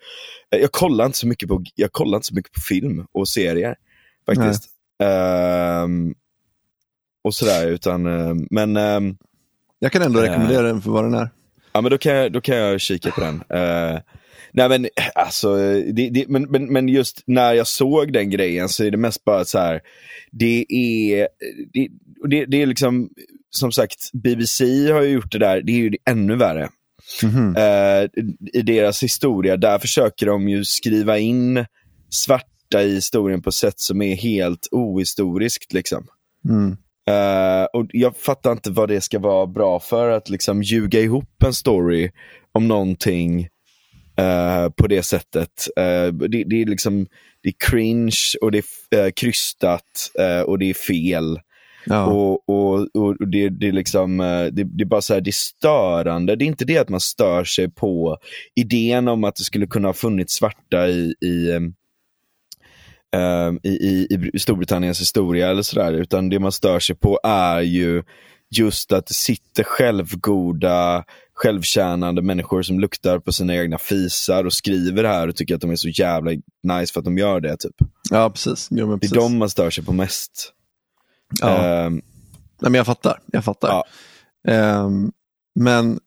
jag 0.51 0.73
kollar 0.73 1.07
inte 1.07 1.19
så 1.19 1.27
mycket 1.27 1.49
på, 1.49 1.65
jag 1.75 1.93
kollar 1.93 2.17
inte 2.19 2.27
så 2.27 2.35
mycket 2.35 2.53
på 2.53 2.61
film 2.61 3.07
och 3.13 3.29
serier. 3.29 3.75
Faktiskt. 4.27 4.65
Ehm, 5.03 6.15
och 7.25 7.35
sådär, 7.35 7.67
utan, 7.69 8.03
men, 8.51 8.77
ehm, 8.77 9.17
Jag 9.79 9.93
kan 9.93 10.03
ändå 10.03 10.21
rekommendera 10.21 10.63
den 10.63 10.83
för 10.83 10.91
vad 10.91 11.05
den 11.05 11.15
är. 11.15 11.29
ja 11.73 11.81
men 11.81 11.91
då 11.91 11.99
kan 11.99 12.13
jag, 12.15 12.33
då 12.33 12.41
kan 12.41 12.57
jag 12.57 12.81
kika 12.81 13.11
på 13.11 13.21
den. 13.21 13.43
Eh, 13.49 13.99
nej 14.53 14.69
men 14.69 14.89
alltså, 15.15 15.57
det, 15.93 16.11
det, 16.11 16.29
men, 16.29 16.43
men, 16.43 16.73
men 16.73 16.89
just 16.89 17.23
när 17.27 17.55
jag 17.55 17.67
såg 17.67 18.13
den 18.13 18.31
grejen 18.31 18.69
så 18.69 18.85
är 18.85 18.91
det 18.91 18.97
mest 18.97 19.25
bara 19.25 19.45
så 19.45 19.59
här, 19.59 19.81
det 20.31 20.67
är, 20.69 21.29
det, 21.73 21.89
det, 22.31 22.45
det 22.45 22.63
är 22.63 22.67
liksom, 22.67 23.09
som 23.51 23.73
sagt, 23.73 24.11
BBC 24.13 24.65
har 24.93 25.03
ju 25.03 25.09
gjort 25.09 25.33
det 25.33 25.39
där, 25.39 25.63
det 25.63 25.73
är 25.73 25.77
ju 25.77 25.97
ännu 26.11 26.37
värre. 26.37 26.69
Mhm. 27.23 27.57
Eh, 27.57 28.09
I 28.53 28.63
deras 28.63 29.03
historia, 29.03 29.57
där 29.57 29.79
försöker 29.79 30.27
de 30.27 30.49
ju 30.49 30.65
skriva 30.65 31.19
in 31.19 31.65
svarta 32.11 32.83
i 32.83 32.95
historien 32.95 33.43
på 33.43 33.53
sätt 33.53 33.81
som 33.81 34.03
är 34.03 34.15
helt 34.15 34.69
ohistoriskt. 34.71 35.73
Liksom. 35.73 36.07
Mm. 36.49 36.77
Eh, 37.09 37.65
och 37.65 37.87
jag 37.93 38.17
fattar 38.17 38.53
inte 38.53 38.71
vad 38.71 38.89
det 38.89 39.01
ska 39.01 39.19
vara 39.19 39.47
bra 39.47 39.81
för 39.81 40.11
att 40.11 40.29
liksom 40.29 40.63
ljuga 40.63 41.01
ihop 41.01 41.43
en 41.45 41.55
story 41.55 42.11
om 42.53 42.69
någonting 42.69 43.49
eh, 44.21 44.69
på 44.69 44.87
det 44.87 45.03
sättet. 45.03 45.69
Eh, 45.77 46.07
det, 46.13 46.45
det 46.45 46.63
är 46.63 46.67
liksom 46.67 47.07
det 47.43 47.49
är 47.49 47.71
cringe 47.71 48.21
och 48.43 48.53
det 48.53 48.65
är 48.91 49.05
uh, 49.05 49.11
krystat 49.11 50.11
och 50.47 50.59
det 50.59 50.71
är 50.71 50.75
fel. 50.75 51.39
Ja. 51.85 52.07
Och, 52.07 52.49
och, 52.49 52.97
och 52.97 53.29
det, 53.29 53.49
det 53.49 53.69
är 53.69 53.73
liksom, 53.73 54.17
det, 54.53 54.65
det 54.65 54.83
är 54.83 54.87
bara 54.87 55.01
så 55.01 55.15
här, 55.15 55.21
det 55.21 55.31
är 55.31 55.33
störande. 55.33 56.37
Det 56.37 56.45
är 56.45 56.47
inte 56.47 56.65
det 56.65 56.79
att 56.79 56.89
man 56.89 57.01
stör 57.01 57.45
sig 57.45 57.71
på 57.71 58.19
idén 58.55 59.09
om 59.09 59.25
att 59.25 59.37
det 59.37 59.45
skulle 59.45 59.67
kunna 59.67 59.89
ha 59.89 59.93
funnits 59.93 60.35
svarta 60.35 60.89
i, 60.89 61.15
i, 61.25 61.53
em, 61.53 61.75
em, 63.17 63.61
i, 63.63 63.69
i, 63.69 64.31
i 64.33 64.39
Storbritanniens 64.39 65.01
historia 65.01 65.51
eller 65.51 65.63
sådär. 65.63 65.93
Utan 65.93 66.29
det 66.29 66.39
man 66.39 66.53
stör 66.53 66.79
sig 66.79 66.97
på 66.97 67.21
är 67.25 67.61
ju 67.61 68.03
just 68.57 68.93
att 68.93 69.07
det 69.07 69.15
sitter 69.15 69.65
självgoda, 69.65 71.05
självtjänande 71.43 72.23
människor 72.23 72.63
som 72.63 72.81
luktar 72.81 73.19
på 73.19 73.33
sina 73.33 73.55
egna 73.55 73.79
fisar 73.79 74.45
och 74.45 74.53
skriver 74.53 75.03
det 75.03 75.09
här 75.09 75.29
och 75.29 75.37
tycker 75.37 75.55
att 75.55 75.61
de 75.61 75.71
är 75.71 75.77
så 75.77 75.89
jävla 75.89 76.31
nice 76.63 76.93
för 76.93 77.01
att 77.01 77.05
de 77.05 77.19
gör 77.19 77.41
det. 77.41 77.57
Typ. 77.57 77.75
ja, 78.11 78.31
precis. 78.31 78.69
Jo, 78.71 78.87
men 78.87 78.89
Det 78.89 78.95
är 79.07 79.09
precis. 79.09 79.17
de 79.17 79.39
man 79.39 79.51
stör 79.51 79.71
sig 79.71 79.85
på 79.85 79.93
mest. 79.93 80.53
Ja. 81.41 81.49
Ehm, 81.59 81.93
Nej, 82.63 82.71
men 82.71 82.75
jag 82.75 82.87
fattar. 82.87 83.19
Jag 83.27 83.45
fattar. 83.45 83.69
Ja. 83.69 83.85
Ehm, 84.53 85.11
men 85.61 85.99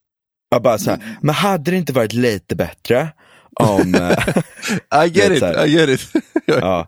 Ja, 0.49 0.59
bara 0.59 0.77
så 0.77 0.89
här, 0.89 1.17
men 1.21 1.35
hade 1.35 1.71
det 1.71 1.77
inte 1.77 1.93
varit 1.93 2.13
lite 2.13 2.55
bättre 2.55 3.11
om... 3.59 3.95
eh, 4.91 5.05
I 5.05 5.09
get 5.09 5.31
it. 5.31 5.43
I 5.43 5.67
get 5.69 5.89
it. 5.89 6.23
ja. 6.45 6.87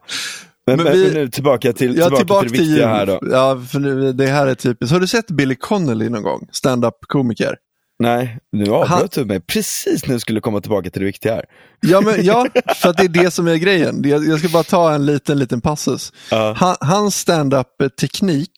men, 0.67 0.77
Men 0.83 0.93
vi- 0.93 1.03
men 1.05 1.13
nu 1.13 1.29
tillbaka 1.29 1.73
till, 1.73 1.97
Ja, 1.97 2.03
tillbaka 2.03 2.17
tillbaka 2.17 2.41
till 2.49 2.51
det 2.51 2.57
till 2.57 2.67
viktiga 2.67 2.85
jul. 2.87 2.95
här 2.95 3.05
då. 3.05 3.19
Ja, 3.31 3.61
för 3.71 3.79
nu, 3.79 4.13
det 4.13 4.27
här 4.27 4.47
är 4.47 4.55
typiskt. 4.55 4.93
Har 4.93 4.99
du 4.99 5.07
sett 5.07 5.27
Billy 5.31 5.55
Connolly 5.55 6.09
någon 6.09 6.23
gång? 6.23 6.47
Stand-up-komiker. 6.51 7.55
Nej, 7.99 8.39
nu 8.51 8.71
avbröt 8.71 9.11
du 9.11 9.25
mig 9.25 9.39
precis 9.39 10.05
när 10.05 10.13
jag 10.13 10.21
skulle 10.21 10.41
komma 10.41 10.61
tillbaka 10.61 10.89
till 10.89 11.01
det 11.01 11.05
viktiga 11.05 11.33
här. 11.33 11.45
Ja, 11.81 12.01
men, 12.01 12.25
ja, 12.25 12.47
för 12.75 12.89
att 12.89 12.97
det 12.97 13.03
är 13.03 13.23
det 13.23 13.31
som 13.31 13.47
är 13.47 13.55
grejen. 13.55 14.01
Jag 14.05 14.39
ska 14.39 14.49
bara 14.49 14.63
ta 14.63 14.93
en 14.93 15.05
liten, 15.05 15.39
liten 15.39 15.61
passus. 15.61 16.13
Han, 16.55 16.75
hans 16.79 17.15
stand-up-teknik, 17.17 18.51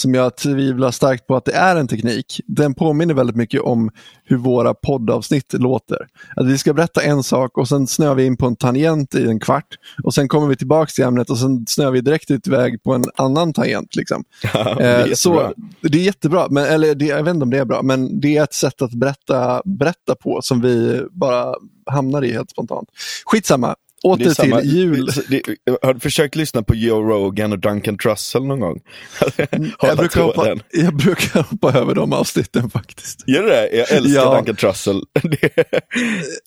som 0.00 0.14
jag 0.14 0.36
tvivlar 0.36 0.90
starkt 0.90 1.26
på 1.26 1.36
att 1.36 1.44
det 1.44 1.52
är 1.52 1.76
en 1.76 1.88
teknik, 1.88 2.40
den 2.46 2.74
påminner 2.74 3.14
väldigt 3.14 3.36
mycket 3.36 3.60
om 3.60 3.90
hur 4.24 4.36
våra 4.36 4.74
poddavsnitt 4.74 5.52
låter. 5.52 6.06
Att 6.36 6.46
vi 6.46 6.58
ska 6.58 6.74
berätta 6.74 7.02
en 7.02 7.22
sak 7.22 7.58
och 7.58 7.68
sen 7.68 7.86
snöar 7.86 8.14
vi 8.14 8.24
in 8.24 8.36
på 8.36 8.46
en 8.46 8.56
tangent 8.56 9.14
i 9.14 9.26
en 9.26 9.40
kvart 9.40 9.76
och 10.02 10.14
sen 10.14 10.28
kommer 10.28 10.46
vi 10.46 10.56
tillbaka 10.56 10.90
till 10.90 11.04
ämnet 11.04 11.30
och 11.30 11.38
sen 11.38 11.64
snöar 11.68 11.90
vi 11.90 12.00
direkt 12.00 12.46
iväg 12.46 12.82
på 12.82 12.94
en 12.94 13.04
annan 13.16 13.52
tangent. 13.52 13.96
Liksom. 13.96 14.24
Ja, 14.54 14.74
det 14.74 14.84
är 14.84 15.00
Eh, 15.08 15.12
så, 15.14 15.52
det 15.80 15.98
är 15.98 16.02
jättebra, 16.02 16.46
men, 16.50 16.64
eller 16.64 16.94
det, 16.94 17.04
jag 17.04 17.22
vet 17.22 17.34
inte 17.34 17.42
om 17.42 17.50
det 17.50 17.58
är 17.58 17.64
bra, 17.64 17.82
men 17.82 18.20
det 18.20 18.36
är 18.36 18.42
ett 18.42 18.54
sätt 18.54 18.82
att 18.82 18.92
berätta, 18.92 19.62
berätta 19.64 20.14
på 20.14 20.40
som 20.42 20.60
vi 20.60 21.02
bara 21.10 21.54
hamnar 21.86 22.24
i 22.24 22.32
helt 22.32 22.50
spontant. 22.50 22.88
Skitsamma, 23.24 23.74
Åter 24.04 24.30
samma- 24.30 24.60
till 24.60 24.76
jul. 24.76 25.08
Det, 25.28 25.42
har 25.82 25.94
du 25.94 26.00
försökt 26.00 26.36
lyssna 26.36 26.62
på 26.62 26.74
Joe 26.74 27.02
Rogan 27.02 27.52
och 27.52 27.58
Duncan 27.58 27.98
Trussell 27.98 28.44
någon 28.46 28.60
gång? 28.60 28.80
Jag 29.82 29.96
brukar, 29.98 30.22
hoppa, 30.22 30.56
jag 30.72 30.96
brukar 30.96 31.42
hoppa 31.42 31.78
över 31.78 31.94
de 31.94 32.12
avsnitten 32.12 32.70
faktiskt. 32.70 33.28
Gör 33.28 33.42
du 33.42 33.48
det? 33.48 33.68
Jag 33.76 33.92
älskar 33.92 34.20
Ja. 34.22 34.34
Duncan 34.36 34.56
Trussell. 34.56 35.02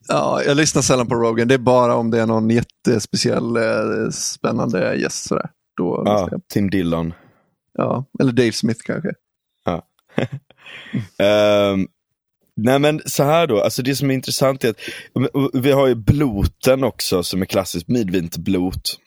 Ja, 0.07 0.43
jag 0.45 0.57
lyssnar 0.57 0.81
sällan 0.81 1.07
på 1.07 1.15
Rogan, 1.15 1.47
det 1.47 1.53
är 1.53 1.57
bara 1.59 1.95
om 1.95 2.11
det 2.11 2.19
är 2.21 2.25
någon 2.25 2.49
jättespeciell 2.49 3.55
eh, 3.57 4.09
spännande 4.11 4.95
gäst. 4.95 5.23
Sådär. 5.27 5.49
Då 5.77 6.03
ja. 6.05 6.29
Tim 6.53 6.69
Dillon. 6.69 7.13
Ja, 7.77 8.05
eller 8.19 8.31
Dave 8.31 8.51
Smith 8.51 8.79
kanske. 8.85 9.09
Ehm, 11.17 11.87
nej 12.55 12.79
men 12.79 13.01
så 13.05 13.23
här 13.23 13.47
då, 13.47 13.61
alltså 13.61 13.81
det 13.81 13.95
som 13.95 14.09
är 14.09 14.13
intressant 14.13 14.63
är 14.63 14.69
att 14.69 14.79
vi 15.53 15.71
har 15.71 15.87
ju 15.87 15.95
bloten 15.95 16.83
också 16.83 17.23
som 17.23 17.41
är 17.41 17.45
klassiskt 17.45 17.87
midvinterblot. 17.87 18.99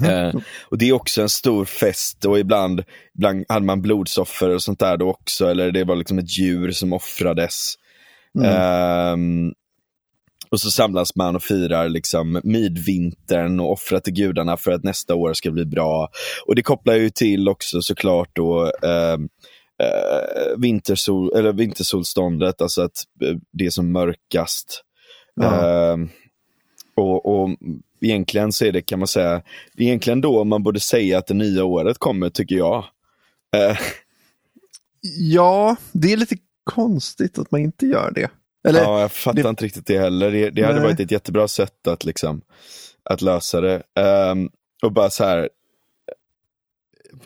Mhm. 0.00 0.10
Eh, 0.10 0.34
och 0.64 0.78
det 0.78 0.88
är 0.88 0.92
också 0.92 1.22
en 1.22 1.28
stor 1.28 1.64
fest 1.64 2.24
och 2.24 2.38
ibland, 2.38 2.84
ibland 3.14 3.44
hade 3.48 3.66
man 3.66 3.82
blodsoffer 3.82 4.50
och 4.50 4.62
sånt 4.62 4.78
där 4.78 4.96
då 4.96 5.10
också, 5.10 5.46
eller 5.46 5.70
det 5.70 5.84
var 5.84 5.96
liksom 5.96 6.18
ett 6.18 6.38
djur 6.38 6.70
som 6.70 6.92
offrades. 6.92 7.74
Mm. 8.38 8.50
Ehm, 8.50 9.52
och 10.50 10.60
så 10.60 10.70
samlas 10.70 11.16
man 11.16 11.36
och 11.36 11.42
firar 11.42 11.88
liksom 11.88 12.40
midvintern 12.44 13.60
och 13.60 13.72
offrar 13.72 14.00
till 14.00 14.12
gudarna 14.12 14.56
för 14.56 14.72
att 14.72 14.84
nästa 14.84 15.14
år 15.14 15.32
ska 15.32 15.50
bli 15.50 15.64
bra. 15.64 16.08
Och 16.46 16.54
det 16.54 16.62
kopplar 16.62 16.94
ju 16.94 17.10
till 17.10 17.48
också 17.48 17.82
såklart 17.82 18.30
då 18.32 18.72
ehm, 18.82 19.28
eh, 19.82 20.58
vintersol, 20.58 21.32
eller 21.36 21.52
vintersolståndet, 21.52 22.62
alltså 22.62 22.82
att 22.82 22.96
eh, 23.24 23.36
det 23.52 23.66
är 23.66 23.70
som 23.70 23.92
mörkast. 23.92 24.82
Ja. 25.34 25.66
Ehm, 25.92 26.08
och, 26.96 27.26
och 27.42 27.50
egentligen 28.00 28.52
så 28.52 28.64
är 28.64 28.72
det, 28.72 28.82
kan 28.82 28.98
man 28.98 29.08
säga, 29.08 29.42
egentligen 29.76 30.20
då 30.20 30.44
man 30.44 30.62
borde 30.62 30.80
säga 30.80 31.18
att 31.18 31.26
det 31.26 31.34
nya 31.34 31.64
året 31.64 31.98
kommer, 31.98 32.30
tycker 32.30 32.54
jag. 32.56 32.84
Eh, 33.56 33.76
Ja, 35.16 35.76
det 35.92 36.12
är 36.12 36.16
lite 36.16 36.36
konstigt 36.64 37.38
att 37.38 37.50
man 37.50 37.60
inte 37.60 37.86
gör 37.86 38.10
det. 38.14 38.30
Eller, 38.68 38.80
ja, 38.80 39.00
jag 39.00 39.12
fattar 39.12 39.42
det- 39.42 39.48
inte 39.48 39.64
riktigt 39.64 39.86
det 39.86 39.98
heller. 39.98 40.30
Det, 40.30 40.50
det 40.50 40.62
hade 40.62 40.80
varit 40.80 41.00
ett 41.00 41.10
jättebra 41.10 41.48
sätt 41.48 41.86
att, 41.86 42.04
liksom, 42.04 42.42
att 43.04 43.22
lösa 43.22 43.60
det. 43.60 43.82
Ehm, 44.00 44.50
och 44.82 44.92
bara 44.92 45.10
så 45.10 45.24
här 45.24 45.48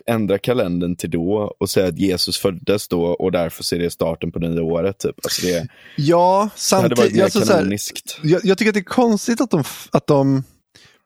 ändra 0.05 0.37
kalendern 0.37 0.95
till 0.95 1.11
då 1.11 1.55
och 1.59 1.69
säga 1.69 1.87
att 1.87 1.97
Jesus 1.97 2.37
föddes 2.37 2.87
då 2.87 3.03
och 3.03 3.31
därför 3.31 3.63
ser 3.63 3.79
det 3.79 3.89
starten 3.89 4.31
på 4.31 4.39
nya 4.39 4.63
året. 4.63 4.99
Typ. 4.99 5.15
Alltså 5.23 5.45
det, 5.45 5.67
ja, 5.95 6.49
det 6.53 6.59
samtidigt. 6.59 7.23
Alltså, 7.23 7.41
så 7.41 7.53
här, 7.53 7.77
jag, 8.23 8.41
jag 8.43 8.57
tycker 8.57 8.69
att 8.69 8.73
det 8.73 8.79
är 8.79 8.83
konstigt 8.83 9.41
att 9.41 9.51
de, 9.51 9.63
att 9.91 10.07
de 10.07 10.43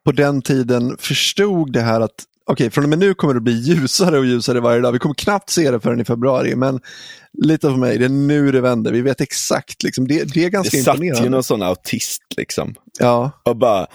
på 0.05 0.11
den 0.11 0.41
tiden 0.41 0.97
förstod 0.99 1.73
det 1.73 1.81
här 1.81 2.01
att 2.01 2.25
okej, 2.45 2.69
från 2.69 2.83
och 2.83 2.89
med 2.89 2.99
nu 2.99 3.13
kommer 3.13 3.33
det 3.33 3.41
bli 3.41 3.53
ljusare 3.53 4.19
och 4.19 4.25
ljusare 4.25 4.59
varje 4.59 4.81
dag. 4.81 4.91
Vi 4.91 4.99
kommer 4.99 5.15
knappt 5.15 5.49
se 5.49 5.71
det 5.71 5.79
förrän 5.79 6.01
i 6.01 6.05
februari, 6.05 6.55
men 6.55 6.79
lita 7.43 7.69
på 7.71 7.77
mig, 7.77 7.97
det 7.97 8.05
är 8.05 8.09
nu 8.09 8.51
det 8.51 8.61
vänder. 8.61 8.91
Vi 8.91 9.01
vet 9.01 9.21
exakt, 9.21 9.83
liksom, 9.83 10.07
det, 10.07 10.33
det 10.33 10.45
är 10.45 10.49
ganska 10.49 10.77
Det 10.77 10.83
satt 10.83 10.99
ju 10.99 11.05
imponerande. 11.05 11.29
någon 11.29 11.43
sån 11.43 11.61
autist 11.61 12.23
liksom. 12.37 12.75
Ja, 12.99 13.31
och 13.43 13.57
bara 13.57 13.87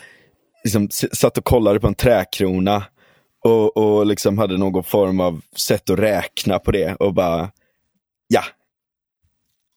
liksom, 0.64 0.88
satt 1.12 1.38
och 1.38 1.44
kollade 1.44 1.80
på 1.80 1.86
en 1.86 1.94
träkrona 1.94 2.84
och, 3.46 3.76
och 3.76 4.06
liksom 4.06 4.38
hade 4.38 4.56
någon 4.56 4.84
form 4.84 5.20
av 5.20 5.40
sätt 5.56 5.90
att 5.90 5.98
räkna 5.98 6.58
på 6.58 6.70
det 6.70 6.94
och 6.94 7.14
bara, 7.14 7.50
ja, 8.28 8.42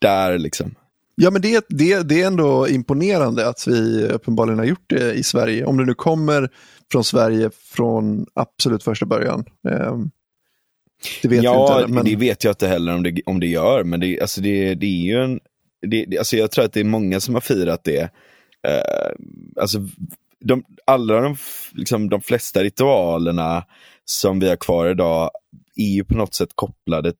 där 0.01 0.37
liksom. 0.37 0.75
Ja, 1.15 1.31
men 1.31 1.41
det, 1.41 1.65
det, 1.69 2.09
det 2.09 2.21
är 2.21 2.27
ändå 2.27 2.67
imponerande 2.67 3.47
att 3.47 3.67
vi 3.67 4.07
uppenbarligen 4.07 4.59
har 4.59 4.65
gjort 4.65 4.89
det 4.89 5.13
i 5.13 5.23
Sverige. 5.23 5.65
Om 5.65 5.77
det 5.77 5.85
nu 5.85 5.93
kommer 5.93 6.49
från 6.91 7.03
Sverige 7.03 7.49
från 7.53 8.25
absolut 8.33 8.83
första 8.83 9.05
början. 9.05 9.45
Ehm, 9.69 10.11
det 11.21 11.27
vet 11.27 11.43
ja, 11.43 11.79
inte. 11.79 11.93
Men, 11.93 12.05
det 12.05 12.15
vet 12.15 12.43
jag 12.43 12.51
inte 12.51 12.67
heller 12.67 12.95
om 12.95 13.03
det, 13.03 13.21
om 13.25 13.39
det 13.39 13.47
gör, 13.47 13.83
men 13.83 13.99
det, 13.99 14.21
alltså 14.21 14.41
det, 14.41 14.75
det 14.75 14.85
är 14.85 15.05
ju 15.05 15.23
en, 15.23 15.39
det, 15.81 16.17
alltså 16.17 16.37
jag 16.37 16.51
tror 16.51 16.65
att 16.65 16.73
det 16.73 16.79
är 16.79 16.83
många 16.83 17.19
som 17.19 17.33
har 17.33 17.41
firat 17.41 17.83
det. 17.83 18.01
Eh, 18.67 19.11
alltså, 19.61 19.79
de, 20.45 20.63
alla 20.85 21.21
de, 21.21 21.37
liksom, 21.73 22.09
de 22.09 22.21
flesta 22.21 22.63
ritualerna 22.63 23.65
som 24.05 24.39
vi 24.39 24.49
har 24.49 24.55
kvar 24.55 24.89
idag 24.89 25.31
är 25.75 25.93
ju 25.93 26.03
på 26.03 26.13
något 26.13 26.35
sätt 26.35 26.49
kopplade 26.55 27.13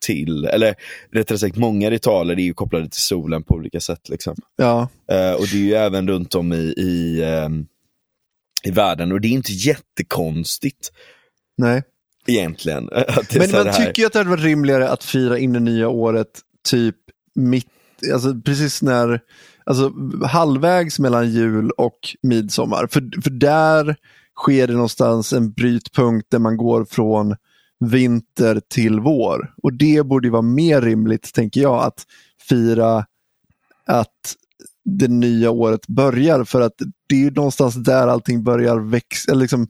till, 0.00 0.44
eller 0.44 0.74
rättare 1.12 1.38
sagt 1.38 1.56
många 1.56 1.90
ritualer 1.90 2.34
är 2.34 2.42
ju 2.42 2.54
kopplade 2.54 2.88
till 2.88 3.00
solen 3.00 3.42
på 3.42 3.54
olika 3.54 3.80
sätt. 3.80 4.08
Liksom. 4.08 4.36
ja, 4.56 4.88
Eh, 5.10 5.32
och 5.32 5.46
det 5.52 5.56
är 5.56 5.64
ju 5.64 5.74
även 5.74 6.08
runt 6.08 6.34
om 6.34 6.52
i, 6.52 6.74
i, 6.76 7.24
ehm, 7.24 7.66
i 8.64 8.70
världen 8.70 9.12
och 9.12 9.20
det 9.20 9.28
är 9.28 9.32
inte 9.32 9.52
jättekonstigt 9.52 10.92
nej. 11.56 11.82
egentligen. 12.26 12.88
Är 12.92 13.38
Men 13.38 13.50
man 13.50 13.66
här. 13.66 13.86
tycker 13.86 14.02
ju 14.02 14.06
att 14.06 14.12
det 14.12 14.18
hade 14.18 14.30
varit 14.30 14.44
rimligare 14.44 14.88
att 14.88 15.04
fira 15.04 15.38
in 15.38 15.52
det 15.52 15.60
nya 15.60 15.88
året 15.88 16.40
typ 16.68 16.96
mitt, 17.34 17.66
alltså 18.12 18.40
precis 18.44 18.82
när, 18.82 19.20
alltså 19.68 19.92
halvvägs 20.26 20.98
mellan 20.98 21.30
jul 21.30 21.70
och 21.70 21.98
midsommar. 22.22 22.86
För, 22.86 23.22
för 23.22 23.30
där 23.30 23.96
sker 24.36 24.66
det 24.66 24.72
någonstans 24.72 25.32
en 25.32 25.52
brytpunkt 25.52 26.30
där 26.30 26.38
man 26.38 26.56
går 26.56 26.84
från 26.84 27.36
vinter 27.80 28.60
till 28.68 29.00
vår. 29.00 29.54
Och 29.62 29.72
det 29.72 30.06
borde 30.06 30.26
ju 30.26 30.32
vara 30.32 30.42
mer 30.42 30.82
rimligt, 30.82 31.34
tänker 31.34 31.60
jag, 31.60 31.84
att 31.84 32.06
fira 32.48 33.06
att 33.86 34.34
det 34.84 35.08
nya 35.08 35.50
året 35.50 35.86
börjar. 35.86 36.44
För 36.44 36.60
att 36.60 36.74
det 37.08 37.14
är 37.14 37.20
ju 37.20 37.30
någonstans 37.30 37.74
där 37.74 38.08
allting 38.08 38.44
börjar 38.44 38.78
växa, 38.78 39.32
eller 39.32 39.42
liksom, 39.42 39.66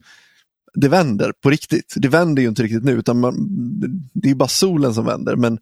det 0.73 0.87
vänder 0.89 1.33
på 1.43 1.49
riktigt. 1.49 1.93
Det 1.95 2.07
vänder 2.07 2.41
ju 2.41 2.49
inte 2.49 2.63
riktigt 2.63 2.83
nu, 2.83 2.91
utan 2.91 3.19
man, 3.19 3.35
det 4.13 4.29
är 4.29 4.35
bara 4.35 4.49
solen 4.49 4.93
som 4.93 5.05
vänder. 5.05 5.35
Men 5.35 5.57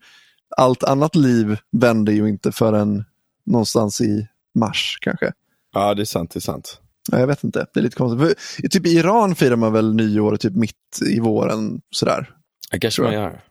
allt 0.58 0.84
annat 0.84 1.16
liv 1.16 1.58
vänder 1.72 2.14
ju 2.14 2.30
inte 2.30 2.52
förrän 2.52 3.06
någonstans 3.48 4.02
i 4.02 4.28
mars 4.56 4.98
kanske. 5.02 5.34
Ja, 5.74 5.94
det 5.94 6.04
är 6.04 6.06
sant, 6.06 6.32
det 6.32 6.38
är 6.38 6.42
sant. 6.42 6.82
Ja, 7.12 7.20
jag 7.20 7.28
vet 7.28 7.44
inte, 7.44 7.66
det 7.74 7.80
är 7.80 7.84
lite 7.84 7.96
konstigt. 7.96 8.38
För, 8.62 8.68
typ 8.68 8.86
i 8.86 8.90
Iran 8.90 9.36
firar 9.36 9.56
man 9.56 9.74
väl 9.74 9.96
nyår 9.96 10.36
typ 10.38 10.54
mitt 10.54 11.00
i 11.06 11.20
våren 11.20 11.82
sådär. 11.92 12.30
Det 12.72 12.80
kanske 12.80 13.02
Tror 13.02 13.06
man 13.06 13.22
gör. 13.24 13.44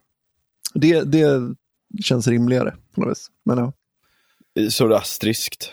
Det, 0.75 1.03
det 1.03 1.55
känns 2.03 2.29
rimligare 2.29 2.75
på 2.95 3.01
något 3.01 3.11
vis. 3.11 3.31
Men 3.45 3.59
ja, 3.59 3.73
Zoroastriskt. 4.71 5.71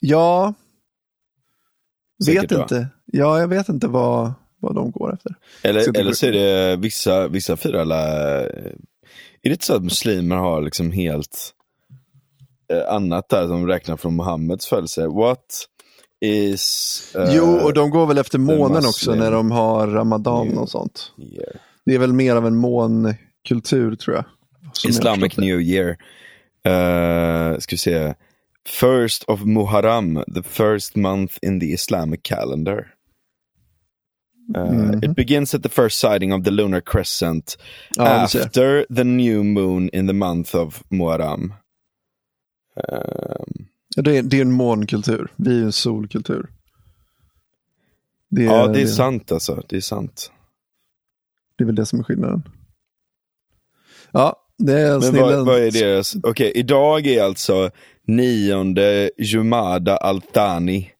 ja 0.00 0.54
Säkert, 2.24 2.42
vet 2.42 2.60
inte. 2.60 2.88
Ja, 3.04 3.40
jag 3.40 3.48
vet 3.48 3.68
inte 3.68 3.88
vad, 3.88 4.32
vad 4.60 4.74
de 4.74 4.90
går 4.90 5.14
efter. 5.14 5.34
Eller, 5.62 5.98
eller 5.98 6.12
så 6.12 6.26
är 6.26 6.32
det 6.32 6.76
vissa, 6.76 7.28
vissa 7.28 7.56
firar 7.56 7.80
alla... 7.80 8.00
Är 9.42 9.48
det 9.48 9.50
inte 9.50 9.64
så 9.64 9.74
att 9.74 9.84
muslimer 9.84 10.36
har 10.36 10.62
liksom 10.62 10.92
helt 10.92 11.54
annat 12.88 13.28
där 13.28 13.46
som 13.46 13.66
räknar 13.66 13.96
från 13.96 14.16
Muhammeds 14.16 14.66
födelse? 14.66 15.06
What 15.06 15.44
is... 16.20 17.14
eh, 17.18 17.34
jo, 17.34 17.58
och 17.64 17.74
de 17.74 17.90
går 17.90 18.06
väl 18.06 18.18
efter 18.18 18.38
månen 18.38 18.86
också 18.86 19.14
när 19.14 19.30
de 19.32 19.50
har 19.50 19.86
ramadan 19.86 20.58
och 20.58 20.68
sånt. 20.68 21.12
year? 21.18 21.56
Det 21.86 21.94
är 21.94 21.98
väl 21.98 22.12
mer 22.12 22.36
av 22.36 22.46
en 22.46 22.56
månkultur 22.56 23.94
tror 23.96 24.16
jag. 24.16 24.24
Islamic. 24.88 25.36
New 25.36 25.60
Year. 25.60 25.96
Uh, 26.66 27.58
ska 27.58 27.74
vi 27.74 27.78
se. 27.78 28.14
First 28.68 29.24
of 29.24 29.40
Muharram, 29.40 30.24
the 30.34 30.42
first 30.42 30.96
month 30.96 31.38
in 31.42 31.60
the 31.60 31.66
Islamic 31.66 32.20
calendar. 32.22 32.86
Uh, 34.56 34.72
Mhm. 34.72 35.04
It 35.04 35.16
begins 35.16 35.54
at 35.54 35.62
the 35.62 35.68
first 35.68 35.98
sighting 35.98 36.32
of 36.32 36.44
the 36.44 36.50
lunar 36.50 36.80
crescent 36.80 37.56
Ja, 37.96 38.04
after 38.04 38.86
the 38.96 39.04
new 39.04 39.44
moon 39.44 39.88
in 39.92 40.06
the 40.06 40.12
month 40.12 40.54
of 40.56 40.82
Muharram. 40.90 41.54
Ja, 43.96 44.02
det, 44.02 44.18
är, 44.18 44.22
det 44.22 44.36
är 44.36 44.42
en 44.42 44.52
månkultur. 44.52 45.32
Vi 45.36 45.60
är 45.60 45.64
en 45.64 45.72
solkultur. 45.72 46.46
Det 48.30 48.42
är, 48.42 48.46
ja, 48.46 48.66
det 48.66 48.82
är 48.82 48.86
sant 48.86 49.32
alltså. 49.32 49.62
Det 49.68 49.76
är 49.76 49.80
sant. 49.80 50.32
Det 51.56 51.64
är 51.64 51.66
väl 51.66 51.74
det 51.74 51.86
som 51.86 52.00
är 52.00 52.04
skillnaden. 52.04 52.42
Ja, 54.12 54.36
det 54.58 54.80
är 54.80 54.92
Men 54.92 55.02
snillen. 55.02 55.36
vad, 55.36 55.46
vad 55.46 55.58
är 55.58 55.70
deras? 55.70 56.16
Okej, 56.22 56.52
idag 56.54 57.06
är 57.06 57.22
alltså 57.22 57.70
nionde 58.06 59.10
Jumada 59.18 59.96
Altani. 59.96 60.90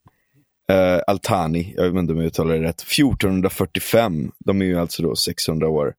Uh, 0.72 1.00
Altani, 1.06 1.74
jag 1.76 1.90
vet 1.90 2.00
inte 2.00 2.12
om 2.12 2.18
jag 2.18 2.26
uttalar 2.26 2.54
det 2.54 2.62
rätt. 2.62 2.80
1445. 2.80 4.32
De 4.38 4.62
är 4.62 4.66
ju 4.66 4.78
alltså 4.78 5.02
då 5.02 5.16
600 5.16 5.68
år 5.68 5.94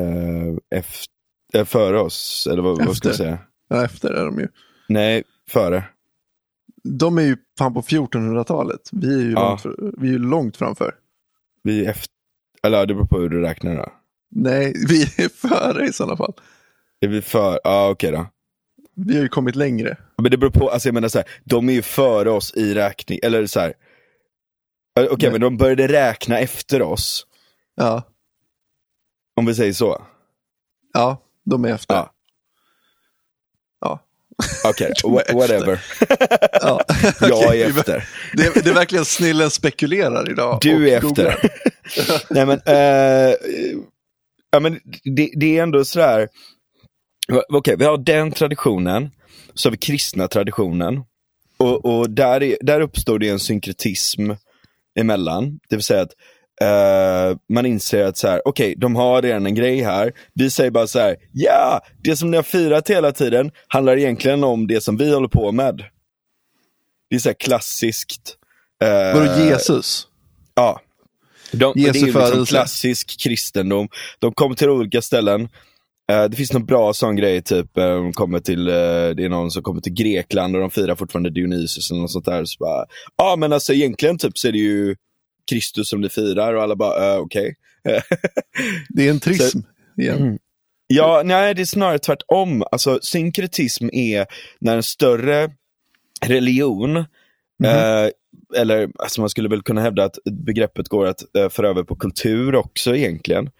uh, 0.00 0.56
efter, 0.70 1.08
eh, 1.54 1.64
före 1.64 2.00
oss. 2.00 2.48
Eller 2.50 2.62
vad, 2.62 2.86
vad 2.86 2.96
ska 2.96 3.08
jag 3.08 3.16
säga? 3.16 3.38
Ja, 3.68 3.84
efter 3.84 4.10
är 4.10 4.24
de 4.24 4.38
ju. 4.38 4.48
Nej, 4.88 5.22
före. 5.50 5.84
De 6.84 7.18
är 7.18 7.22
ju 7.22 7.36
fan 7.58 7.74
på 7.74 7.80
1400-talet. 7.82 8.80
Vi 8.92 9.14
är 9.14 9.18
ju, 9.24 9.30
Ja. 9.32 9.48
långt, 9.48 9.60
för, 9.62 9.92
vi 9.98 10.08
är 10.08 10.12
ju 10.12 10.18
långt 10.18 10.56
framför. 10.56 10.94
Vi 11.62 11.84
är 11.86 11.90
efter. 11.90 12.14
Eller 12.62 12.86
det 12.86 12.94
beror 12.94 13.06
på 13.06 13.18
hur 13.18 13.28
du 13.28 13.40
räknar 13.40 13.76
då. 13.76 13.92
Nej, 14.30 14.72
vi 14.88 15.02
är 15.02 15.28
före 15.48 15.86
i 15.86 15.92
sådana 15.92 16.16
fall. 16.16 16.32
Är 17.00 17.08
vi 17.08 17.22
för? 17.22 17.60
Ja, 17.64 17.88
okej 17.90 18.12
då. 18.12 18.26
Vi 18.94 19.14
har 19.16 19.22
ju 19.22 19.28
kommit 19.28 19.56
längre. 19.56 19.96
Men 20.16 20.30
det 20.30 20.36
beror 20.38 20.50
på, 20.50 20.70
alltså 20.70 20.88
jag 20.88 20.94
menar 20.94 21.08
så 21.08 21.18
här, 21.18 21.28
de 21.44 21.68
är 21.68 21.72
ju 21.72 21.82
före 21.82 22.30
oss 22.30 22.54
i 22.54 22.74
räkning, 22.74 23.18
eller 23.22 23.46
så 23.46 23.60
här. 23.60 23.74
Okej, 25.00 25.16
Nej. 25.22 25.30
men 25.30 25.40
de 25.40 25.56
började 25.56 25.88
räkna 25.88 26.38
efter 26.38 26.82
oss, 26.82 27.26
Ja, 27.74 28.02
om 29.36 29.46
vi 29.46 29.54
säger 29.54 29.72
så. 29.72 30.02
ja 30.92 31.22
de 31.44 31.64
är 31.64 31.68
efter. 31.74 31.94
Ja. 31.94 32.12
Okej, 34.64 34.92
är 35.04 35.20
efter. 35.20 35.34
whatever. 35.34 35.80
Ja. 36.60 36.84
Jag 37.20 37.32
Okej, 37.32 37.62
är 37.62 37.68
efter. 37.68 38.08
Det, 38.32 38.64
det 38.64 38.70
är 38.70 38.74
verkligen 38.74 39.04
snillen 39.04 39.50
spekulerar 39.50 40.30
idag. 40.30 40.58
Du 40.60 40.90
är 40.90 40.96
efter. 40.96 41.50
Nej 42.30 42.46
men, 42.46 42.60
eh, 42.66 43.34
ja, 44.50 44.60
men 44.60 44.80
det, 45.04 45.30
det 45.36 45.58
är 45.58 45.62
ändå 45.62 45.84
sådär, 45.84 46.28
okej 47.48 47.76
vi 47.78 47.84
har 47.84 47.98
den 47.98 48.32
traditionen, 48.32 49.10
så 49.54 49.68
har 49.68 49.70
vi 49.70 49.78
kristna 49.78 50.28
traditionen. 50.28 51.02
Och, 51.58 51.84
och 51.84 52.10
där, 52.10 52.42
är, 52.42 52.56
där 52.60 52.80
uppstår 52.80 53.18
det 53.18 53.28
en 53.28 53.40
synkretism 53.40 54.30
emellan. 54.98 55.60
Det 55.68 55.76
vill 55.76 55.84
säga 55.84 56.02
att 56.02 56.12
eh, 56.60 57.36
man 57.48 57.66
inser 57.66 58.04
att 58.04 58.18
så 58.18 58.28
här, 58.28 58.42
okej, 58.44 58.74
de 58.76 58.96
har 58.96 59.22
redan 59.22 59.46
en 59.46 59.54
grej 59.54 59.80
här. 59.82 60.12
Vi 60.34 60.50
säger 60.50 60.70
bara 60.70 60.86
så 60.86 60.98
här, 60.98 61.16
ja, 61.32 61.80
det 62.04 62.16
som 62.16 62.30
ni 62.30 62.36
har 62.36 62.44
firat 62.44 62.90
hela 62.90 63.12
tiden 63.12 63.50
handlar 63.68 63.96
egentligen 63.96 64.44
om 64.44 64.66
det 64.66 64.80
som 64.80 64.96
vi 64.96 65.14
håller 65.14 65.28
på 65.28 65.52
med. 65.52 65.84
Det 67.10 67.16
är 67.16 67.20
så 67.20 67.28
här 67.28 67.34
klassiskt. 67.34 68.36
eh, 68.84 69.20
Vadå 69.20 69.44
Jesus? 69.44 70.06
Ja. 70.54 70.80
De, 71.52 71.72
det 71.76 71.80
är 71.88 71.94
ju 71.94 72.04
liksom 72.06 72.46
klassisk 72.46 73.20
kristendom. 73.20 73.88
De 74.18 74.32
kommer 74.32 74.54
till 74.54 74.68
olika 74.70 75.02
ställen. 75.02 75.48
Eh, 76.12 76.24
det 76.24 76.36
finns 76.36 76.52
någon 76.52 76.66
bra 76.66 76.92
sån 76.92 77.16
grej, 77.16 77.42
typ, 77.42 77.66
de 77.74 78.12
kommer 78.12 78.40
till, 78.40 78.64
det 78.64 79.24
är 79.24 79.28
någon 79.28 79.50
som 79.50 79.62
kommer 79.62 79.80
till 79.80 79.92
Grekland 79.92 80.54
och 80.56 80.60
de 80.60 80.70
firar 80.70 80.94
fortfarande 80.94 81.30
Dionysus 81.30 81.90
eller 81.90 82.00
något 82.00 82.10
sånt 82.10 82.24
där. 82.24 82.44
Så 82.44 82.56
bara, 82.58 82.84
ja 83.16 83.36
men 83.36 83.52
alltså 83.52 83.72
egentligen 83.72 84.18
typ 84.18 84.38
så 84.38 84.48
är 84.48 84.52
det 84.52 84.58
ju 84.58 84.96
Kristus 85.48 85.88
som 85.88 86.00
ni 86.00 86.08
firar 86.08 86.54
och 86.54 86.62
alla 86.62 86.76
bara, 86.76 87.14
uh, 87.14 87.20
okej. 87.20 87.56
Det 88.88 89.06
är 89.06 89.10
en 89.10 89.20
trism 89.20 89.58
igen. 89.96 90.18
Mm. 90.18 90.38
Ja, 90.86 91.22
nej 91.24 91.54
det 91.54 91.62
är 91.62 91.66
snarare 91.66 91.98
tvärtom. 91.98 92.64
Alltså 92.72 92.98
synkretism 93.02 93.88
är 93.92 94.26
när 94.60 94.76
en 94.76 94.82
större 94.82 95.50
religion, 96.26 96.96
eh, 97.64 98.08
eller 98.56 98.90
alltså 98.98 99.20
man 99.20 99.30
skulle 99.30 99.48
väl 99.48 99.62
kunna 99.62 99.80
hävda 99.80 100.04
att 100.04 100.18
begreppet 100.24 100.88
går 100.88 101.06
att 101.06 101.36
eh, 101.36 101.48
föra 101.48 101.68
över 101.68 101.82
på 101.82 101.96
kultur 101.96 102.54
också 102.54 102.96
egentligen. 102.96 103.50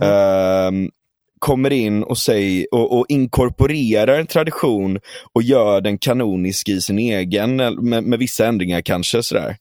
Ehm, 0.00 0.90
kommer 1.38 1.72
in 1.72 2.02
och, 2.02 2.18
säger, 2.18 2.66
och, 2.74 2.98
och 2.98 3.06
inkorporerar 3.08 4.18
en 4.18 4.26
tradition 4.26 4.98
och 5.32 5.42
gör 5.42 5.80
den 5.80 5.98
kanonisk 5.98 6.68
i 6.68 6.80
sin 6.80 6.98
egen, 6.98 7.56
med, 7.56 8.04
med 8.04 8.18
vissa 8.18 8.46
ändringar 8.46 8.80
kanske. 8.80 9.22
sådär. 9.22 9.56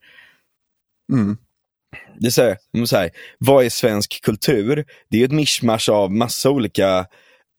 Mm. 1.14 1.38
Det 2.20 2.28
är 2.28 2.86
så 2.86 2.96
här, 2.96 3.10
vad 3.38 3.66
är 3.66 3.70
svensk 3.70 4.22
kultur? 4.24 4.86
Det 5.10 5.22
är 5.22 5.26
ett 5.26 5.32
mischmasch 5.32 5.90
av 5.90 6.12
massa 6.12 6.50
olika 6.50 7.06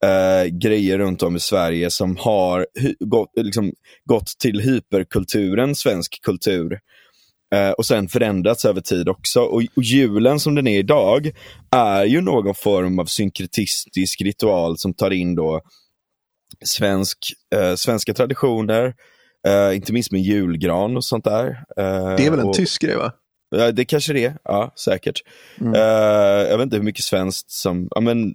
eh, 0.05 0.45
grejer 0.51 0.99
runt 0.99 1.23
om 1.23 1.37
i 1.37 1.41
Sverige 1.41 1.91
som 1.91 2.17
har 2.17 2.67
gått, 3.01 3.31
liksom, 3.37 3.73
gått 4.05 4.27
till 4.27 4.61
hyperkulturen 4.61 5.75
svensk 5.75 6.23
kultur. 6.23 6.79
Eh, 7.55 7.71
och 7.71 7.87
sen 7.87 8.09
förändrats 8.09 8.65
över 8.65 8.81
tid 8.81 9.09
också. 9.09 9.41
Och, 9.41 9.63
och 9.77 9.83
julen 9.83 10.41
som 10.41 10.55
den 10.55 10.67
är 10.67 10.79
idag 10.79 11.31
är 11.71 12.05
ju 12.05 12.21
någon 12.21 12.55
form 12.55 12.99
av 12.99 13.05
synkretistisk 13.05 14.21
ritual 14.21 14.79
som 14.79 14.95
tar 14.95 15.11
in 15.11 15.35
då 15.35 15.61
svensk, 16.65 17.19
eh, 17.55 17.75
svenska 17.75 18.15
traditioner, 18.15 18.95
inte 19.75 19.93
minst 19.93 20.13
med 20.13 20.21
julgran 20.21 20.97
och 20.97 21.05
sånt 21.05 21.25
där. 21.25 21.65
Det 22.17 22.27
är 22.27 22.31
väl 22.31 22.41
en 22.41 22.49
och, 22.49 22.55
tysk 22.55 22.83
grej 22.83 22.97
va? 22.97 23.13
Ja, 23.51 23.73
det 23.73 23.85
kanske 23.85 24.13
det 24.13 24.25
är, 24.25 24.37
ja 24.45 24.73
säkert. 24.77 25.21
Mm. 25.61 25.75
Eh, 25.75 26.49
jag 26.51 26.59
vet 26.59 26.65
inte 26.65 26.77
hur 26.77 26.85
mycket 26.85 27.05
svenskt 27.05 27.51
som, 27.51 27.89
ja, 27.91 28.01
men, 28.01 28.35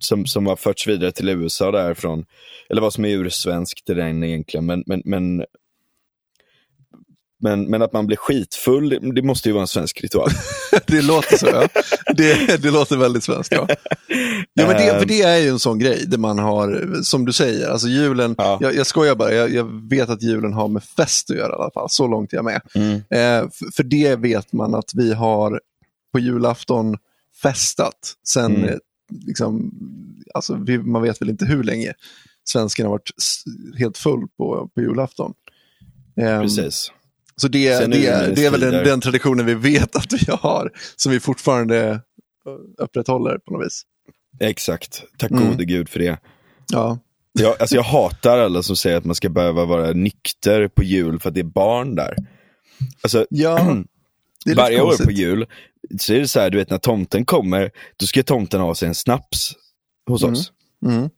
som, 0.00 0.26
som 0.26 0.46
har 0.46 0.56
förts 0.56 0.86
vidare 0.86 1.12
till 1.12 1.28
USA 1.28 1.70
därifrån. 1.70 2.24
Eller 2.70 2.80
vad 2.80 2.92
som 2.92 3.04
är 3.04 3.08
ursvenskt 3.08 3.90
i 3.90 3.94
den 3.94 4.24
egentligen. 4.24 4.66
Men, 4.66 4.82
men, 4.86 5.02
men, 5.04 5.44
men, 7.40 7.64
men 7.70 7.82
att 7.82 7.92
man 7.92 8.06
blir 8.06 8.16
skitfull, 8.16 8.88
det, 8.88 9.12
det 9.14 9.22
måste 9.22 9.48
ju 9.48 9.52
vara 9.52 9.62
en 9.62 9.68
svensk 9.68 10.02
ritual. 10.02 10.30
det 10.86 11.02
låter 11.02 11.36
så 11.36 11.46
ja. 11.46 11.68
Det, 12.16 12.62
det 12.62 12.70
låter 12.70 12.96
väldigt 12.96 13.24
svenskt 13.24 13.52
ja. 13.52 13.66
ja 14.54 14.66
men 14.66 14.76
det, 14.76 14.98
för 14.98 15.06
det 15.06 15.22
är 15.22 15.36
ju 15.38 15.48
en 15.48 15.58
sån 15.58 15.78
grej 15.78 16.04
där 16.06 16.18
man 16.18 16.38
har, 16.38 16.96
som 17.02 17.24
du 17.24 17.32
säger, 17.32 17.68
alltså 17.68 17.88
julen, 17.88 18.34
Ja. 18.38 18.58
jag, 18.60 18.74
jag 18.74 18.86
skojar 18.86 19.14
bara, 19.14 19.32
jag, 19.34 19.50
jag 19.50 19.88
vet 19.90 20.08
att 20.10 20.22
julen 20.22 20.52
har 20.52 20.68
med 20.68 20.84
fest 20.84 21.30
att 21.30 21.36
göra 21.36 21.52
i 21.52 21.54
alla 21.54 21.70
fall, 21.70 21.90
så 21.90 22.06
långt 22.06 22.32
är 22.32 22.36
jag 22.36 22.44
med. 22.44 22.60
Mm. 22.74 22.94
Eh, 22.94 23.50
för, 23.50 23.72
för 23.76 23.82
det 23.82 24.16
vet 24.16 24.52
man 24.52 24.74
att 24.74 24.90
vi 24.94 25.14
har 25.14 25.60
på 26.12 26.18
julafton 26.18 26.96
festat 27.42 28.14
sen, 28.28 28.56
Mm. 28.56 28.68
eh, 28.68 28.76
liksom, 29.26 29.70
alltså 30.34 30.58
vi, 30.66 30.78
man 30.78 31.02
vet 31.02 31.22
väl 31.22 31.30
inte 31.30 31.44
hur 31.44 31.62
länge 31.64 31.92
svensken 32.44 32.86
har 32.86 32.90
varit 32.90 33.10
helt 33.78 33.98
full 33.98 34.28
på, 34.36 34.70
på 34.74 34.80
julafton. 34.80 35.34
Ehm, 36.16 36.42
Precis. 36.42 36.92
Så 37.40 37.48
det, 37.48 37.78
det, 37.78 37.86
det 37.86 38.32
det 38.36 38.44
är 38.46 38.50
väl 38.50 38.60
den, 38.60 38.84
den 38.84 39.00
traditionen 39.00 39.46
vi 39.46 39.54
vet 39.54 39.96
att 39.96 40.12
vi 40.12 40.32
har, 40.32 40.70
som 40.96 41.12
vi 41.12 41.20
fortfarande 41.20 41.90
eh, 41.90 41.98
upprätthåller 42.78 43.38
på 43.38 43.52
något 43.52 43.66
vis. 43.66 43.82
Exakt. 44.40 45.02
Tack 45.18 45.30
Mm. 45.30 45.50
gode 45.50 45.64
gud 45.64 45.88
för 45.88 45.98
det. 45.98 46.18
Ja, 46.72 46.98
Jag, 47.32 47.56
alltså 47.60 47.74
jag 47.76 47.82
hatar 47.82 48.38
alla 48.38 48.62
som 48.62 48.76
säger 48.76 48.96
att 48.96 49.04
man 49.04 49.14
ska 49.14 49.28
behöva 49.28 49.64
vara 49.64 49.92
nykter 49.92 50.68
på 50.68 50.82
jul 50.82 51.20
för 51.20 51.28
att 51.28 51.34
det 51.34 51.40
är 51.40 51.44
barn 51.44 51.94
där. 51.94 52.14
Alltså, 53.02 53.26
ja 53.30 53.76
varje 54.56 54.80
år 54.80 54.84
konstigt. 54.84 55.06
på 55.06 55.12
jul 55.12 55.46
så 56.00 56.14
är 56.14 56.18
det 56.20 56.28
så 56.28 56.40
här, 56.40 56.50
du 56.50 56.58
vet 56.58 56.70
när 56.70 56.78
tomten 56.78 57.24
kommer, 57.24 57.70
då 57.96 58.06
ska 58.06 58.22
tomten 58.22 58.60
ha 58.60 58.74
sig 58.74 58.88
en 58.88 58.94
snaps 58.94 59.52
hos 60.08 60.22
Mm. 60.22 60.32
oss. 60.32 60.52
Mm. 60.86 61.10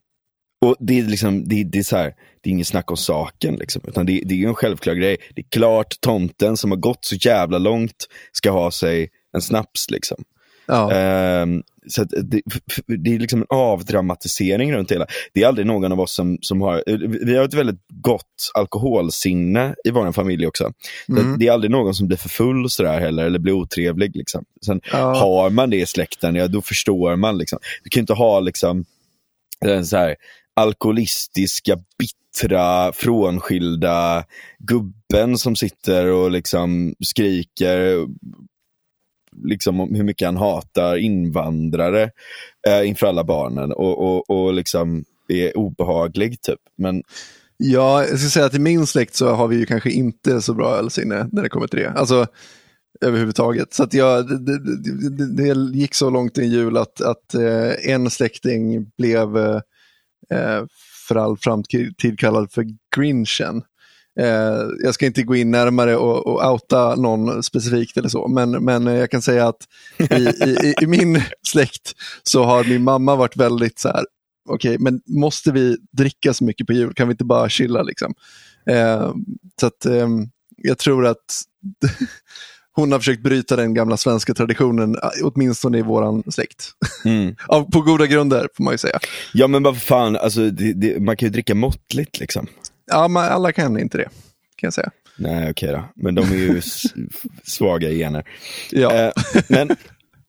Och 0.65 0.75
det 0.79 0.99
är 0.99 1.03
liksom, 1.03 1.47
det, 1.47 1.63
det 1.63 1.79
är 1.79 1.83
så 1.83 1.97
här, 1.97 2.13
det 2.43 2.49
är 2.49 2.51
ingen 2.51 2.65
snack 2.65 2.91
om 2.91 2.97
saken 2.97 3.55
liksom, 3.55 3.81
utan 3.87 4.05
det, 4.05 4.21
det 4.25 4.33
är 4.33 4.37
ju 4.37 4.47
en 4.47 4.55
självklar 4.55 4.93
grej. 4.93 5.17
Det 5.35 5.41
är 5.41 5.45
klart 5.49 5.95
tomten 6.01 6.57
som 6.57 6.71
har 6.71 6.77
gått 6.77 7.05
så 7.05 7.15
jävla 7.15 7.57
långt 7.57 8.07
ska 8.31 8.51
ha 8.51 8.71
sig 8.71 9.09
en 9.33 9.41
snaps 9.41 9.89
liksom. 9.91 10.23
Ja. 10.65 10.91
Ehm, 10.91 11.63
så 11.87 12.03
det, 12.03 12.41
det 12.87 13.15
är 13.15 13.19
liksom 13.19 13.39
en 13.39 13.45
avdramatisering 13.49 14.73
runt 14.73 14.91
hela. 14.91 15.05
Det 15.33 15.43
är 15.43 15.47
aldrig 15.47 15.67
någon 15.67 15.91
av 15.91 15.99
oss 15.99 16.15
som, 16.15 16.37
som 16.41 16.61
har, 16.61 16.83
vi 17.25 17.37
har 17.37 17.45
ett 17.45 17.53
väldigt 17.53 17.79
gott 17.89 18.51
alkoholsinne 18.53 19.75
i 19.83 19.91
vår 19.91 20.11
familj 20.11 20.47
också. 20.47 20.73
Så 21.05 21.11
Mm. 21.11 21.39
Det 21.39 21.47
är 21.47 21.51
aldrig 21.51 21.71
någon 21.71 21.93
som 21.95 22.07
blir 22.07 22.17
för 22.17 22.29
full 22.29 22.69
sådär 22.69 22.99
heller, 22.99 23.25
eller 23.25 23.39
blir 23.39 23.53
otrevlig. 23.53 24.15
Liksom. 24.15 24.45
Sen 24.65 24.81
Ja. 24.91 25.15
har 25.15 25.49
man 25.49 25.69
det 25.69 25.77
i 25.77 25.85
släkten, 25.85 26.35
ja 26.35 26.47
då 26.47 26.61
förstår 26.61 27.15
man. 27.15 27.37
Liksom. 27.37 27.59
Du 27.83 27.89
kan 27.89 28.01
inte 28.01 28.13
ha 28.13 28.39
liksom, 28.39 28.85
den 29.61 29.85
så 29.85 29.97
här, 29.97 30.15
alkoholistiska, 30.61 31.77
bittra, 31.99 32.91
frånskilda 32.91 34.23
gubben 34.59 35.37
som 35.37 35.55
sitter 35.55 36.07
och 36.07 36.31
liksom 36.31 36.95
skriker 36.99 38.07
liksom 39.43 39.79
om 39.79 39.95
hur 39.95 40.03
mycket 40.03 40.25
han 40.25 40.37
hatar 40.37 40.97
invandrare 40.97 42.09
eh, 42.67 42.87
inför 42.87 43.07
alla 43.07 43.23
barnen 43.23 43.71
och, 43.71 43.99
och, 43.99 44.29
och 44.29 44.53
liksom 44.53 45.03
är 45.27 45.57
obehaglig 45.57 46.41
typ. 46.41 46.59
Men 46.77 47.03
ja, 47.57 48.05
jag 48.05 48.19
ska 48.19 48.29
säga 48.29 48.45
att 48.45 48.55
i 48.55 48.59
min 48.59 48.87
släkt 48.87 49.15
så 49.15 49.29
har 49.29 49.47
vi 49.47 49.55
ju 49.55 49.65
kanske 49.65 49.91
inte 49.91 50.41
så 50.41 50.53
bra 50.53 50.75
ölsinne 50.75 51.29
när 51.31 51.43
det 51.43 51.49
kommer 51.49 51.67
till 51.67 51.79
det. 51.79 51.91
Alltså 51.91 52.27
överhuvudtaget. 53.01 53.73
Så 53.73 53.83
att 53.83 53.93
jag, 53.93 54.27
det, 54.27 54.59
det, 54.59 55.09
det, 55.09 55.53
det 55.53 55.77
gick 55.77 55.95
så 55.95 56.09
långt 56.09 56.37
i 56.37 56.41
en 56.41 56.49
jul 56.49 56.77
att, 56.77 57.01
att 57.01 57.33
eh, 57.33 57.93
en 57.93 58.09
släkting 58.09 58.91
blev 58.97 59.37
eh, 59.37 59.55
eh, 59.55 59.61
Eh, 60.29 60.63
för 61.07 61.15
all 61.15 61.37
framtid 61.37 62.19
kallad 62.19 62.51
för 62.51 62.65
Grinchen. 62.95 63.63
Eh, 64.19 64.67
jag 64.83 64.93
ska 64.93 65.05
inte 65.05 65.23
gå 65.23 65.35
in 65.35 65.51
närmare 65.51 65.95
och, 65.95 66.27
och 66.27 66.51
outa 66.51 66.95
någon 66.95 67.43
specifikt 67.43 67.97
eller 67.97 68.09
så, 68.09 68.27
men, 68.27 68.51
men 68.51 68.85
jag 68.85 69.11
kan 69.11 69.21
säga 69.21 69.47
att 69.47 69.67
i, 69.97 70.23
i, 70.23 70.73
i 70.81 70.87
min 70.87 71.21
släkt 71.47 71.93
så 72.23 72.43
har 72.43 72.63
min 72.63 72.83
mamma 72.83 73.15
varit 73.15 73.37
väldigt 73.37 73.79
så 73.79 73.87
här, 73.87 74.05
okej, 74.49 74.77
men 74.79 75.01
måste 75.05 75.51
vi 75.51 75.77
dricka 75.91 76.33
så 76.33 76.43
mycket 76.43 76.67
på 76.67 76.73
jul? 76.73 76.93
Kan 76.93 77.07
vi 77.07 77.11
inte 77.11 77.25
bara 77.25 77.49
chilla 77.49 77.83
liksom? 77.83 78.13
Eh, 78.69 79.13
så 79.59 79.67
att 79.67 79.85
eh, 79.85 80.07
jag 80.57 80.77
tror 80.77 81.05
att 81.05 81.41
hon 82.73 82.91
har 82.91 82.99
försökt 82.99 83.23
bryta 83.23 83.55
den 83.55 83.73
gamla 83.73 83.97
svenska 83.97 84.33
traditionen, 84.33 84.95
eh, 84.95 85.09
åtminstone 85.23 85.77
i 85.77 85.81
våran 85.81 86.23
släkt. 86.31 86.69
mm. 87.05 87.35
Av, 87.47 87.71
på 87.71 87.81
goda 87.81 88.07
grunder 88.07 88.47
får 88.57 88.63
man 88.63 88.73
ju 88.73 88.77
säga. 88.77 88.99
Ja 89.33 89.47
men 89.47 89.63
vad 89.63 89.81
fan, 89.81 90.15
alltså, 90.17 90.49
det, 90.49 90.73
det, 90.73 90.99
man 91.01 91.17
kan 91.17 91.25
ju 91.27 91.31
dricka 91.31 91.55
måttligt 91.55 92.19
liksom. 92.19 92.47
Ja, 92.91 93.07
men 93.07 93.23
alla 93.23 93.51
kan 93.51 93.79
inte 93.79 93.97
det, 93.97 94.09
kan 94.55 94.67
jag 94.67 94.73
säga. 94.73 94.89
Nej 95.17 95.51
okej 95.51 95.71
då, 95.71 95.83
men 95.95 96.15
de 96.15 96.31
är 96.31 96.35
ju 96.35 96.61
svaga 97.43 97.89
gener. 97.89 98.23
Ja. 98.71 98.93
Eh, 98.93 99.11
men 99.47 99.69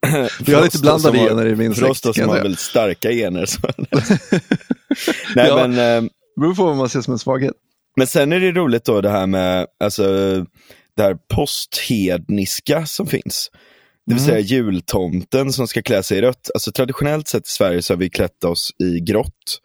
Vi 0.47 0.55
har 0.55 0.63
lite 0.63 0.79
blandade 0.79 1.19
som 1.19 1.27
gener 1.29 1.47
i 1.47 1.57
min 1.57 1.75
För 1.75 1.91
oss 1.91 1.99
släkt, 1.99 2.17
då 2.17 2.23
som 2.23 2.29
har 2.31 2.39
väldigt 2.43 2.61
starka 2.61 3.11
gener. 3.11 3.47
Så. 3.47 3.59
Nej 5.37 5.47
Ja. 5.49 5.67
men, 5.69 6.05
eh, 6.05 6.11
beror 6.41 6.55
på 6.55 6.65
vad 6.65 6.77
man 6.77 6.89
ser 6.89 7.01
som 7.01 7.13
en 7.13 7.19
svaghet. 7.19 7.55
men 7.97 8.07
sen 8.07 8.33
är 8.33 8.41
det 8.41 8.53
roligt 8.53 8.85
då 8.85 9.01
det 9.01 9.11
här 9.11 9.27
med, 9.27 9.67
alltså, 9.85 10.05
det 10.97 11.03
här 11.03 11.17
posthedniska 11.35 12.87
som 12.87 13.07
finns. 13.07 13.51
Det 14.07 14.15
vill 14.15 14.23
Mm. 14.23 14.31
säga 14.31 14.41
jultomten 14.41 15.53
som 15.53 15.69
ska 15.69 15.83
klä 15.83 16.03
sig 16.03 16.19
i 16.19 16.21
rött. 16.23 16.51
Alltså 16.55 16.73
traditionellt 16.73 17.29
sett 17.29 17.47
i 17.47 17.51
Sverige 17.51 17.83
så 17.83 17.93
har 17.93 17.99
vi 17.99 18.11
klätt 18.11 18.45
oss 18.45 18.71
i 18.79 19.01
grått. 19.01 19.61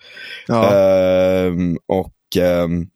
Ja. 0.48 0.74
Ehm, 0.76 1.78
och 1.88 2.38
ehm, 2.40 2.88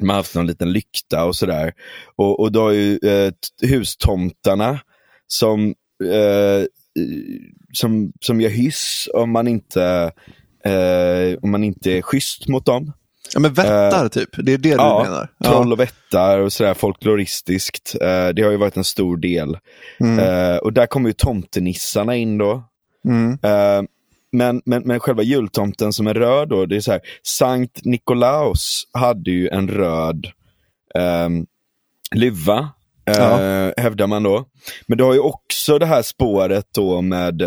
man 0.00 0.08
har 0.10 0.16
haft 0.16 0.34
någon 0.34 0.46
liten 0.46 0.72
lykta 0.72 1.24
och 1.24 1.36
sådär. 1.36 1.72
Och, 2.16 2.40
och 2.40 2.52
då 2.52 2.60
har 2.60 2.70
ju 2.70 2.98
eh, 3.02 3.32
hustomtarna 3.62 4.80
som, 5.26 5.74
eh, 6.04 6.64
som, 7.72 8.12
som 8.20 8.40
gör 8.40 8.50
hyss 8.50 9.08
om 9.14 9.30
man 9.30 9.48
inte 9.48 10.12
eh, 10.64 11.38
om 11.42 11.50
man 11.50 11.64
inte 11.64 11.92
är 11.92 12.02
schysst 12.02 12.48
mot 12.48 12.66
dem. 12.66 12.92
Ja, 13.34 13.40
men 13.40 13.52
vättar 13.52 14.08
typ, 14.08 14.30
det 14.32 14.52
är 14.52 14.58
det 14.58 14.68
du 14.68 14.70
ja, 14.70 15.02
menar? 15.04 15.28
Troll 15.44 15.72
och 15.72 15.80
vättar 15.80 16.38
och 16.38 16.52
sådär 16.52 16.74
folkloristiskt. 16.74 17.94
Eh, 18.00 18.28
det 18.28 18.42
har 18.42 18.50
ju 18.50 18.56
varit 18.56 18.76
en 18.76 18.84
stor 18.84 19.16
del. 19.16 19.58
Mm. 20.00 20.18
Eh, 20.18 20.56
och 20.56 20.72
där 20.72 20.86
kommer 20.86 21.08
ju 21.08 21.12
tomtenissarna 21.12 22.16
in 22.16 22.38
då. 22.38 22.64
Mm. 23.08 23.38
Men, 24.32 24.62
men, 24.64 24.82
men 24.82 25.00
själva 25.00 25.22
jultomten 25.22 25.92
som 25.92 26.06
är 26.06 26.14
röd 26.14 26.48
då, 26.48 26.66
det 26.66 26.76
är 26.76 26.80
så 26.80 26.92
här, 26.92 27.00
Sankt 27.22 27.84
Nikolaus 27.84 28.82
hade 28.92 29.30
ju 29.30 29.48
en 29.48 29.68
röd 29.68 30.26
ehm, 30.94 31.46
luva, 32.14 32.68
Ja. 33.06 33.38
hävdar 33.76 34.06
man 34.06 34.22
då. 34.22 34.44
Men 34.86 34.98
du 34.98 35.04
har 35.04 35.14
ju 35.14 35.20
också 35.20 35.78
det 35.78 35.86
här 35.86 36.02
spåret 36.02 36.66
då 36.74 37.00
med 37.00 37.42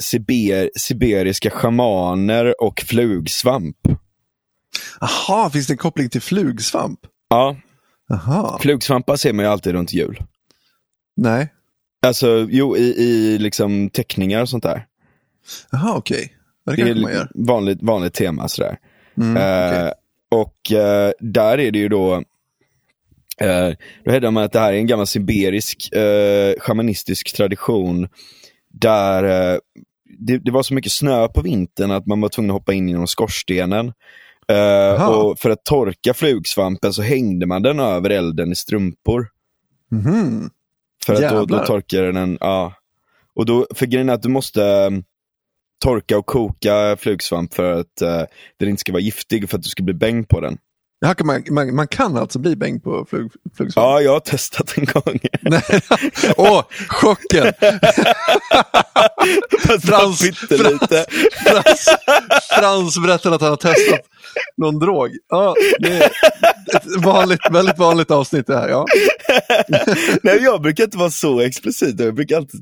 siber, 0.00 0.78
siberiska 0.78 1.50
schamaner 1.50 2.62
och 2.62 2.80
flugsvamp. 2.80 3.76
Aha, 5.00 5.50
finns 5.50 5.66
det 5.66 5.72
en 5.72 5.78
koppling 5.78 6.08
till 6.08 6.20
flugsvamp? 6.22 7.00
Ja, 7.28 7.56
Aha, 8.12 8.58
flugsvampar 8.62 9.16
ser 9.16 9.32
man 9.32 9.44
ju 9.44 9.50
alltid 9.50 9.72
runt 9.72 9.92
jul. 9.92 10.22
nej. 11.16 11.52
Alltså, 12.06 12.46
jo, 12.50 12.76
i, 12.76 12.80
i 12.82 13.38
liksom 13.38 13.90
teckningar 13.90 14.40
och 14.42 14.48
sånt 14.48 14.62
där. 14.62 14.86
Aha, 15.72 15.94
okej. 15.96 16.32
det 16.66 16.70
Det 16.70 16.76
kanske 16.76 16.94
man 16.94 17.10
är 17.10 17.14
gör. 17.14 17.28
vanligt, 17.34 17.78
vanligt 17.82 18.14
tema 18.14 18.48
sådär. 18.48 18.76
Mm, 19.16 19.36
Eh, 19.36 19.76
okej. 19.78 19.92
Och 20.30 20.72
eh, 20.72 21.12
där 21.20 21.58
är 21.58 21.70
det 21.70 21.78
ju 21.78 21.88
då, 21.88 22.14
eh, 23.40 23.70
då 24.04 24.10
hävdar 24.12 24.30
man 24.30 24.44
att 24.44 24.52
det 24.52 24.60
här 24.60 24.72
är 24.72 24.76
en 24.76 24.86
gammal 24.86 25.06
sibirisk 25.06 25.92
eh, 25.92 26.54
shamanistisk 26.60 27.36
tradition 27.36 28.08
där 28.72 29.24
eh, 29.54 29.58
det, 30.18 30.38
det 30.38 30.50
var 30.50 30.62
så 30.62 30.74
mycket 30.74 30.92
snö 30.92 31.28
på 31.28 31.42
vintern 31.42 31.90
att 31.90 32.06
man 32.06 32.20
var 32.20 32.28
tvungen 32.28 32.50
att 32.50 32.54
hoppa 32.60 32.72
in 32.72 32.88
genom 32.88 33.06
skorstenen. 33.06 33.92
Jaha. 34.46 35.08
och 35.08 35.38
för 35.38 35.50
att 35.50 35.64
torka 35.64 36.14
flugsvampen 36.14 36.92
så 36.92 37.02
hängde 37.02 37.46
man 37.46 37.62
den 37.62 37.80
över 37.80 38.10
elden 38.10 38.52
i 38.52 38.56
strumpor. 38.56 39.28
Mhm. 39.90 40.50
För 41.06 41.24
att 41.24 41.32
då, 41.32 41.44
då 41.44 41.64
torkar 41.64 42.02
den, 42.02 42.38
ja. 42.40 42.74
Och 43.34 43.46
då, 43.46 43.66
för 43.74 43.86
grejen 43.86 44.08
är 44.08 44.14
att 44.14 44.22
du 44.22 44.28
måste 44.28 44.64
eh, 44.64 44.90
torka 45.84 46.18
och 46.18 46.26
koka 46.26 46.96
flugsvamp 47.00 47.54
för 47.54 47.72
att 47.72 48.02
eh, 48.02 48.22
den 48.58 48.68
inte 48.68 48.80
ska 48.80 48.92
vara 48.92 49.02
giftig 49.02 49.50
för 49.50 49.56
att 49.56 49.62
du 49.62 49.68
ska 49.68 49.82
bli 49.82 49.94
bäng 49.94 50.24
på 50.24 50.40
den. 50.40 50.58
Kan 51.16 51.26
man, 51.26 51.44
man, 51.50 51.74
man 51.74 51.88
kan 51.88 52.16
alltså 52.16 52.38
bli 52.38 52.56
bäng 52.56 52.80
på 52.80 53.06
flug, 53.10 53.32
flugsvamp? 53.56 53.84
Ja, 53.86 54.00
jag 54.00 54.12
har 54.12 54.20
testat 54.20 54.74
en 54.78 54.84
gång. 54.84 55.18
Åh, 56.36 56.62
chocken! 56.88 57.52
Fast 59.66 59.88
Frans- 59.88 60.22
pyttelite. 60.22 61.06
Frans, 61.44 61.88
Frans 62.58 62.98
berättade 62.98 63.34
att 63.34 63.40
han 63.40 63.50
har 63.50 63.56
testat 63.56 64.00
någon 64.56 64.78
drog. 64.78 65.10
Ja, 65.28 65.54
det 65.78 65.88
är 65.88 66.02
ett 66.76 67.04
vanligt, 67.04 67.40
väldigt 67.52 67.78
vanligt 67.78 68.10
avsnitt 68.10 68.46
det 68.46 68.56
här. 68.56 68.68
Ja. 68.68 68.86
Nej, 70.22 70.38
jag 70.42 70.62
brukar 70.62 70.84
inte 70.84 70.98
vara 70.98 71.10
så 71.10 71.40
explicit. 71.40 72.00
Jag 72.00 72.14
brukar 72.14 72.36
alltid 72.36 72.60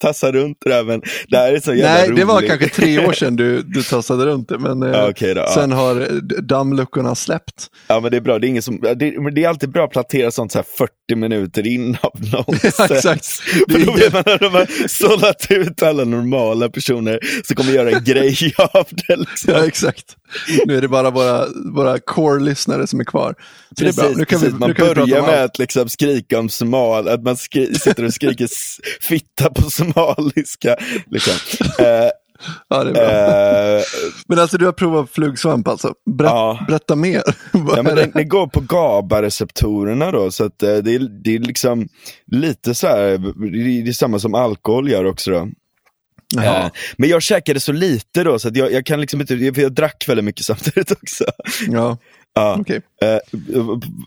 tassa 0.00 0.32
runt 0.32 0.58
det 0.64 0.70
där, 0.70 0.84
men 0.84 1.02
det 1.28 1.36
här 1.36 1.52
är 1.52 1.60
så 1.60 1.74
jävla 1.74 1.92
Nej, 2.06 2.16
det 2.16 2.24
var 2.24 2.36
roligt. 2.36 2.50
kanske 2.50 2.68
tre 2.68 3.06
år 3.06 3.12
sedan 3.12 3.36
du, 3.36 3.62
du 3.62 3.82
tassade 3.90 4.26
runt 4.26 4.48
det, 4.48 4.58
men 4.58 4.82
eh, 4.82 4.90
Ja, 4.90 5.08
okej 5.10 5.34
då, 5.34 5.40
ja. 5.40 5.54
sen 5.54 5.72
har 5.72 6.00
eh, 6.00 6.06
dammluckorna 6.42 7.14
släppt. 7.14 7.66
Ja, 7.86 8.00
men 8.00 8.10
det 8.10 8.16
är 8.16 8.20
bra. 8.20 8.38
Det 8.38 8.46
är, 8.46 8.48
ingen 8.48 8.62
som, 8.62 8.80
det, 8.80 8.94
det 9.30 9.44
är 9.44 9.48
alltid 9.48 9.70
bra 9.70 9.84
att 9.84 9.90
plantera 9.90 10.30
sånt 10.30 10.52
så 10.52 10.58
här 10.58 10.66
40 10.78 10.90
minuter 11.16 11.66
in 11.66 11.96
av 12.00 12.12
nonsens. 12.32 12.74
Ja, 12.78 12.96
exakt. 12.96 13.26
För 13.26 13.86
då 13.86 13.92
vet 13.92 14.12
man 14.12 14.22
att 14.26 14.40
de 14.40 14.52
har 14.52 14.88
sållat 14.88 15.46
ut 15.50 15.82
alla 15.82 16.04
normala 16.04 16.68
personer 16.68 17.18
som 17.44 17.56
kommer 17.56 17.72
göra 17.72 17.90
en 17.90 18.04
grej 18.04 18.54
av 18.56 18.86
det. 18.90 19.16
Liksom. 19.16 19.54
Ja, 19.54 19.66
exakt. 19.66 20.16
Nu 20.66 20.76
är 20.76 20.80
det 20.80 20.88
bara 20.88 21.10
våra, 21.10 21.46
våra 21.74 21.98
core-lyssnare 21.98 22.86
som 22.86 23.00
är 23.00 23.04
kvar. 23.04 23.34
Så 23.78 23.84
det 23.84 23.90
är 23.90 23.92
bra. 23.92 24.10
Nu 24.16 24.24
kan 24.24 24.38
vi, 24.40 24.44
precis. 24.46 24.60
Man 24.60 24.68
nu 24.68 24.74
kan 24.74 24.88
vi 24.88 24.94
börjar 24.94 25.20
om 25.20 25.26
med 25.26 25.44
att 25.44 25.58
liksom 25.58 25.88
skrika 25.88 26.38
om 26.38 26.48
somal, 26.48 27.08
att 27.08 27.22
man 27.22 27.36
skri- 27.36 27.74
sitter 27.74 28.04
och 28.04 28.14
skriker 28.14 28.48
fitta 29.00 29.50
på 29.50 29.70
somaliska. 29.70 30.76
Liksom. 31.10 31.34
Eh, 31.78 31.86
Ja, 32.68 32.84
det 32.84 32.90
är 32.90 32.94
bra. 32.94 33.76
eh, 33.78 33.82
Men 34.28 34.38
alltså 34.38 34.58
du 34.58 34.64
har 34.64 34.72
provat 34.72 35.10
flugsvamp 35.10 35.68
alltså? 35.68 35.92
Berätt, 36.18 36.30
Ja. 36.30 36.64
Berätta 36.68 36.96
mer. 36.96 37.22
Ja, 37.52 37.82
men 37.82 37.96
det? 37.96 38.10
den 38.14 38.28
går 38.28 38.46
på 38.46 38.60
GABA-receptorerna 38.60 40.10
då, 40.10 40.30
så 40.30 40.44
att, 40.44 40.62
eh, 40.62 40.76
det, 40.76 40.94
är, 40.94 41.22
det 41.24 41.34
är 41.34 41.38
liksom 41.38 41.88
lite 42.32 42.74
så 42.74 42.86
här, 42.86 42.98
det 43.02 43.58
är, 43.78 43.82
det 43.84 43.90
är 43.90 43.92
samma 43.92 44.18
som 44.18 44.34
alkohol 44.34 44.90
gör 44.90 45.04
också 45.04 45.30
då. 45.30 45.48
Eh, 46.38 46.70
Men 46.96 47.08
jag 47.08 47.22
käkade 47.22 47.60
så 47.60 47.72
lite 47.72 48.24
då, 48.24 48.38
så 48.38 48.48
att 48.48 48.56
jag, 48.56 48.72
jag 48.72 48.86
kan 48.86 49.00
liksom 49.00 49.20
inte, 49.20 49.36
för 49.54 49.62
jag 49.62 49.72
drack 49.72 50.04
väldigt 50.08 50.24
mycket 50.24 50.44
samtidigt 50.44 50.90
också. 50.92 51.24
Ja, 51.68 51.98
Ja. 52.34 52.56
okej. 52.60 52.80
Eh, 53.02 53.18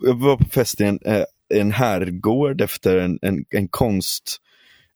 jag 0.02 0.20
var 0.20 0.38
på 0.38 0.46
fest 0.52 0.82
i 0.82 0.84
en, 0.84 1.00
eh, 1.06 1.24
en 1.54 1.72
herrgård 1.72 2.62
efter 2.62 2.98
en, 2.98 3.20
en, 3.22 3.46
en 3.50 3.68
konst... 3.68 4.38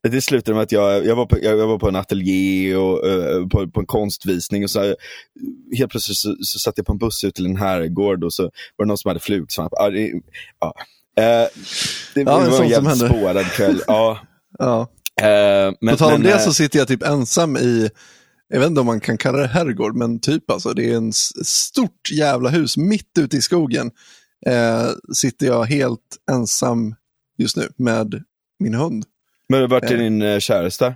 Det 0.10 0.22
slutade 0.22 0.56
med 0.56 0.64
att 0.64 0.72
jag, 0.72 1.06
jag, 1.06 1.16
var, 1.16 1.26
på, 1.26 1.38
jag, 1.42 1.68
var 1.68 1.80
på 1.80 1.88
en 1.88 1.96
ateljé 1.96 2.76
och 2.76 3.02
på, 3.52 3.68
på 3.68 3.80
en 3.80 3.86
konstvisning 3.86 4.64
och 4.64 4.70
så 4.70 4.84
eh, 4.84 4.94
helt 5.78 5.92
plötsligt 5.92 6.18
så, 6.18 6.36
så 6.42 6.60
satt 6.60 6.78
jag 6.78 6.86
på 6.86 6.92
en 6.92 6.98
buss 6.98 7.24
ut 7.24 7.36
till 7.36 7.46
en 7.46 7.56
herrgård 7.56 8.24
och 8.24 8.34
så 8.34 8.44
var 8.44 8.86
det 8.86 8.88
någon 8.88 8.98
som 8.98 9.10
hade 9.10 9.20
flugsvamp. 9.20 9.70
Ja, 9.76 9.90
det, 9.90 10.12
ja. 10.60 10.74
Det, 11.16 11.50
det 12.14 12.22
en 12.22 12.26
var 12.26 12.62
en 12.64 12.70
jävligt 12.70 12.98
spårad 12.98 13.46
kväll. 13.46 13.82
Ja. 13.88 14.20
Ja. 14.60 14.88
Eh, 15.20 15.74
men, 15.82 15.94
På 15.94 15.98
tal 15.98 16.14
om 16.14 16.22
men, 16.22 16.32
det 16.32 16.38
eh, 16.38 16.40
så 16.40 16.54
sitter 16.54 16.80
jag 16.80 16.88
typ 16.88 17.04
ensam 17.04 17.58
i, 17.58 17.90
jag 18.50 18.60
vet 18.60 18.68
inte 18.68 18.80
om 18.82 18.86
man 18.88 19.00
kan 19.00 19.18
kalla 19.18 19.38
det 19.38 19.48
herrgård, 19.48 19.96
men 19.96 20.20
typ 20.20 20.52
alltså. 20.52 20.74
Det 20.74 20.92
är 20.92 20.96
en 20.96 21.14
stort 21.44 22.12
jävla 22.12 22.50
hus 22.50 22.78
mitt 22.78 23.18
ute 23.20 23.38
i 23.38 23.42
skogen. 23.42 23.92
Eh, 24.46 24.88
sitter 25.14 25.46
jag 25.48 25.64
helt 25.66 26.18
ensam 26.32 26.96
just 27.38 27.58
nu 27.58 27.70
med 27.78 28.24
min 28.60 28.74
hund. 28.74 29.06
men 29.50 29.70
vart 29.70 29.84
är 29.84 29.94
eh, 29.94 30.00
din 30.00 30.42
käresta? 30.42 30.96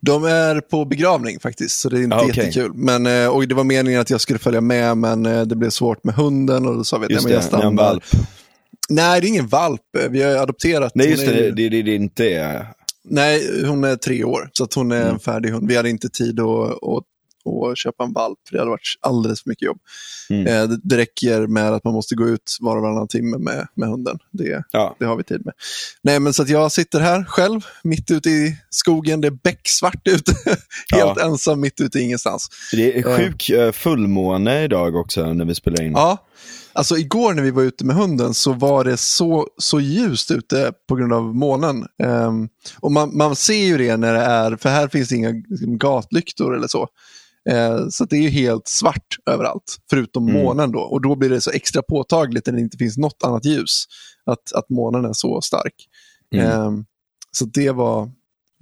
De 0.00 0.24
är 0.24 0.60
på 0.60 0.84
begravning 0.84 1.40
faktiskt, 1.40 1.78
så 1.80 1.88
det 1.88 1.98
är 1.98 2.02
inte 2.02 2.16
Ah, 2.16 2.24
okej. 2.24 2.36
jättekul. 2.36 2.72
Men, 2.74 3.28
och 3.28 3.48
det 3.48 3.54
var 3.54 3.64
meningen 3.64 4.00
att 4.00 4.10
jag 4.10 4.20
skulle 4.20 4.38
följa 4.38 4.60
med, 4.60 4.96
men 4.96 5.22
det 5.22 5.56
blev 5.56 5.70
svårt 5.70 6.04
med 6.04 6.14
hunden 6.14 6.66
och 6.66 6.74
då 6.76 6.84
sa 6.84 6.98
vi 6.98 7.04
att 7.16 7.22
jag 7.22 7.32
en 7.32 7.42
stannar. 7.42 8.00
Nej, 8.88 9.20
det 9.20 9.26
är 9.26 9.28
ingen 9.28 9.48
valp. 9.48 9.80
Vi 10.10 10.22
har 10.22 10.36
adopterat. 10.36 10.92
Nej 10.94 11.10
just 11.10 11.26
det, 11.26 11.50
det, 11.50 11.68
det, 11.68 11.82
det 11.82 11.94
inte 11.94 12.30
är. 12.30 12.66
Nej, 13.10 13.64
hon 13.66 13.84
är 13.84 13.96
tre 13.96 14.24
år, 14.24 14.50
så 14.52 14.66
hon 14.74 14.92
är 14.92 15.00
Mm. 15.00 15.14
en 15.14 15.20
färdig 15.20 15.50
hund. 15.50 15.68
Vi 15.68 15.76
hade 15.76 15.90
inte 15.90 16.08
tid 16.08 16.40
att, 16.40 16.70
att, 16.70 17.04
att 17.70 17.78
köpa 17.78 18.04
en 18.04 18.12
valp, 18.12 18.38
för 18.48 18.52
det 18.52 18.58
hade 18.60 18.70
varit 18.70 18.96
alldeles 19.00 19.42
för 19.42 19.48
mycket 19.50 19.66
jobb. 19.66 19.78
Mm. 20.30 20.46
Eh, 20.46 20.68
det, 20.68 20.80
det 20.82 20.96
räcker 20.96 21.46
med 21.46 21.72
att 21.72 21.84
man 21.84 21.94
måste 21.94 22.14
gå 22.14 22.28
ut 22.28 22.56
var 22.60 22.76
och 22.76 22.82
varannan 22.82 23.08
timme 23.08 23.38
med, 23.38 23.66
med 23.74 23.88
hunden. 23.88 24.18
Det, 24.30 24.62
Ja. 24.72 24.96
det 24.98 25.04
har 25.04 25.16
vi 25.16 25.24
tid 25.24 25.44
med. 25.44 25.54
Nej, 26.02 26.20
men 26.20 26.32
så 26.32 26.42
att 26.42 26.48
jag 26.48 26.72
sitter 26.72 27.00
här 27.00 27.24
själv, 27.24 27.60
mitt 27.82 28.10
ute 28.10 28.30
i 28.30 28.56
skogen. 28.70 29.20
Det 29.20 29.28
är 29.28 29.38
becksvart 29.42 30.08
ute. 30.08 30.32
Helt 30.44 31.16
Ja. 31.16 31.24
ensam, 31.24 31.60
mitt 31.60 31.80
ute 31.80 31.98
i 31.98 32.02
ingenstans. 32.02 32.48
Det 32.72 32.98
är 32.98 33.16
sjuk 33.16 33.50
eh, 33.50 33.72
fullmåne 33.72 34.64
idag 34.64 34.96
också 34.96 35.32
när 35.32 35.44
vi 35.44 35.54
spelar 35.54 35.82
in. 35.82 35.92
Ja, 35.92 36.24
alltså 36.72 36.96
igår 36.96 37.34
när 37.34 37.42
vi 37.42 37.50
var 37.50 37.62
ute 37.62 37.84
med 37.84 37.96
hunden 37.96 38.34
så 38.34 38.52
var 38.52 38.84
det 38.84 38.96
så, 38.96 39.46
så 39.58 39.80
ljust 39.80 40.30
ute 40.30 40.72
på 40.88 40.94
grund 40.94 41.12
av 41.12 41.36
månen. 41.36 41.84
Ehm, 42.02 42.48
och 42.80 42.92
man, 42.92 43.16
man 43.16 43.36
ser 43.36 43.64
ju 43.64 43.78
det 43.78 43.96
när 43.96 44.14
det 44.14 44.20
är, 44.20 44.56
för 44.56 44.68
här 44.68 44.88
finns 44.88 45.08
det 45.08 45.16
inga 45.16 45.30
liksom, 45.48 45.78
gatlyktor 45.78 46.56
eller 46.56 46.68
så. 46.68 46.88
Eh, 47.50 47.88
så 47.90 48.04
det 48.04 48.16
är 48.16 48.20
ju 48.20 48.28
helt 48.28 48.68
svart 48.68 49.16
överallt, 49.30 49.76
förutom 49.90 50.28
Mm. 50.28 50.42
månen 50.42 50.72
då. 50.72 50.80
Och 50.80 51.00
då 51.02 51.14
blir 51.16 51.30
det 51.30 51.40
så 51.40 51.50
extra 51.50 51.82
påtagligt 51.82 52.46
när 52.46 52.52
det 52.54 52.60
inte 52.60 52.76
finns 52.76 52.96
något 52.98 53.22
annat 53.24 53.44
ljus, 53.44 53.84
att, 54.26 54.52
att 54.54 54.68
månen 54.70 55.04
är 55.04 55.12
så 55.12 55.40
stark. 55.40 55.74
Mm. 56.34 56.46
Ehm, 56.50 56.84
så 57.30 57.44
det 57.44 57.70
var, 57.70 58.10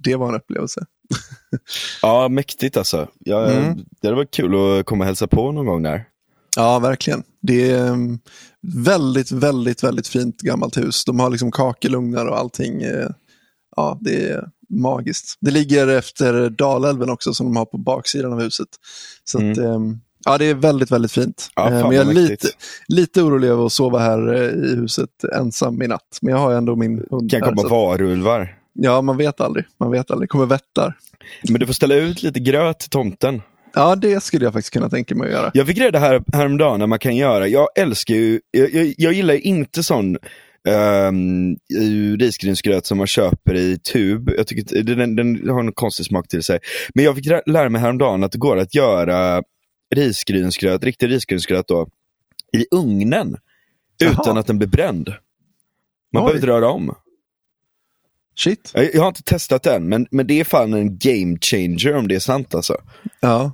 det 0.03 0.15
var 0.15 0.29
en 0.29 0.35
upplevelse. 0.35 0.85
Ja, 2.01 2.29
mäktigt 2.29 2.77
alltså. 2.77 3.07
Ja, 3.19 3.51
Mm. 3.51 3.79
Det 4.01 4.11
varit 4.11 4.31
kul 4.31 4.79
att 4.79 4.85
komma 4.85 5.03
och 5.03 5.05
hälsa 5.05 5.27
på 5.27 5.51
någon 5.51 5.65
gång 5.65 5.83
där. 5.83 6.05
Ja, 6.55 6.79
verkligen. 6.79 7.23
Det 7.41 7.71
är 7.71 7.91
um, 7.91 8.19
väldigt, 8.67 9.31
väldigt, 9.31 9.83
väldigt 9.83 10.07
fint 10.07 10.41
gammalt 10.41 10.77
hus. 10.77 11.05
De 11.05 11.19
har 11.19 11.29
liksom 11.29 11.51
kakelugnar 11.51 12.25
och 12.25 12.37
allting. 12.37 12.81
eh, 12.81 13.09
Ja, 13.75 13.97
det 14.01 14.29
är 14.29 14.49
magiskt. 14.69 15.37
Det 15.41 15.51
ligger 15.51 15.87
efter 15.87 16.49
Dalälven 16.49 17.09
också 17.09 17.33
som 17.33 17.45
de 17.45 17.55
har 17.55 17.65
på 17.65 17.77
baksidan 17.77 18.33
av 18.33 18.41
huset. 18.41 18.67
Så 19.23 19.37
att, 19.37 19.57
um, 19.57 19.99
ja, 20.25 20.37
det 20.37 20.45
är 20.45 20.53
väldigt, 20.53 20.91
väldigt 20.91 21.11
fint. 21.11 21.49
Mm. 21.55 21.73
Ja, 21.73 21.75
Eh, 21.77 21.81
fan 21.81 21.89
Men 21.89 21.97
jag 21.97 22.09
är 22.09 22.13
lite, 22.13 22.47
lite 22.87 23.21
orolig 23.21 23.47
över 23.47 23.65
att 23.65 23.73
sova 23.73 23.99
här 23.99 24.33
eh, 24.33 24.41
i 24.71 24.75
huset 24.75 25.09
ensam 25.35 25.81
i 25.81 25.87
natt. 25.87 26.17
Men 26.21 26.31
jag 26.33 26.39
har 26.39 26.53
ändå 26.53 26.75
min 26.75 27.05
hund 27.09 27.31
Kan 27.31 27.41
här. 27.41 27.49
komma 27.49 27.61
så- 27.61 27.67
varulvar. 27.69 28.57
Ja, 28.73 29.01
man 29.01 29.17
vet 29.17 29.41
aldrig. 29.41 29.65
Man 29.79 29.91
vet 29.91 30.11
aldrig. 30.11 30.29
Kommer 30.29 30.45
vättar. 30.45 30.97
Men 31.49 31.59
du 31.59 31.65
får 31.65 31.73
ställa 31.73 31.95
ut 31.95 32.23
lite 32.23 32.39
gröt 32.39 32.79
till 32.79 32.89
tomten. 32.89 33.41
Ja, 33.73 33.95
det 33.95 34.23
skulle 34.23 34.45
jag 34.45 34.53
faktiskt 34.53 34.73
kunna 34.73 34.89
tänka 34.89 35.15
mig 35.15 35.27
att 35.27 35.33
göra. 35.33 35.51
Jag 35.53 35.67
fick 35.67 35.77
reda 35.77 35.99
här 35.99 36.23
häromdagen 36.33 36.79
när 36.79 36.87
man 36.87 36.99
kan 36.99 37.15
göra, 37.15 37.47
jag 37.47 37.67
älskar 37.75 38.13
ju, 38.15 38.39
jag, 38.51 38.73
jag, 38.73 38.93
jag 38.97 39.13
gillar 39.13 39.33
inte 39.33 39.83
sån 39.83 40.17
um, 40.67 41.57
risgrynsgröt 42.19 42.85
som 42.85 42.97
man 42.97 43.07
köper 43.07 43.55
i 43.55 43.77
tub. 43.79 44.29
Jag 44.37 44.47
tycker 44.47 44.83
den, 44.83 45.15
den 45.15 45.49
har 45.49 45.59
en 45.59 45.71
konstig 45.71 46.05
smak 46.05 46.27
till 46.27 46.43
sig. 46.43 46.59
Men 46.93 47.05
jag 47.05 47.15
fick 47.15 47.25
lä- 47.25 47.41
lära 47.45 47.69
mig 47.69 47.81
häromdagen 47.81 48.23
att 48.23 48.31
det 48.31 48.37
går 48.37 48.57
att 48.57 48.75
göra 48.75 49.43
risgrynsgröt, 49.95 50.83
riktig 50.83 51.09
risgrynsgröt 51.09 51.67
då, 51.67 51.87
i 52.57 52.65
ugnen. 52.75 53.37
Jaha. 53.97 54.11
Utan 54.11 54.37
att 54.37 54.47
den 54.47 54.57
blir 54.57 54.67
bränd. 54.67 55.09
Man 56.13 56.23
Oj. 56.23 56.25
behöver 56.25 56.35
inte 56.35 56.47
röra 56.47 56.69
om. 56.69 56.95
Shit. 58.35 58.71
Jag, 58.73 58.95
jag 58.95 59.01
har 59.01 59.07
inte 59.07 59.23
testat 59.23 59.63
den, 59.63 59.89
men, 59.89 60.07
men 60.11 60.27
det 60.27 60.39
är 60.39 60.43
fan 60.43 60.73
en 60.73 60.97
game 60.97 61.37
changer 61.41 61.95
om 61.95 62.07
det 62.07 62.15
är 62.15 62.19
sant 62.19 62.55
alltså. 62.55 62.77
Ja. 63.19 63.51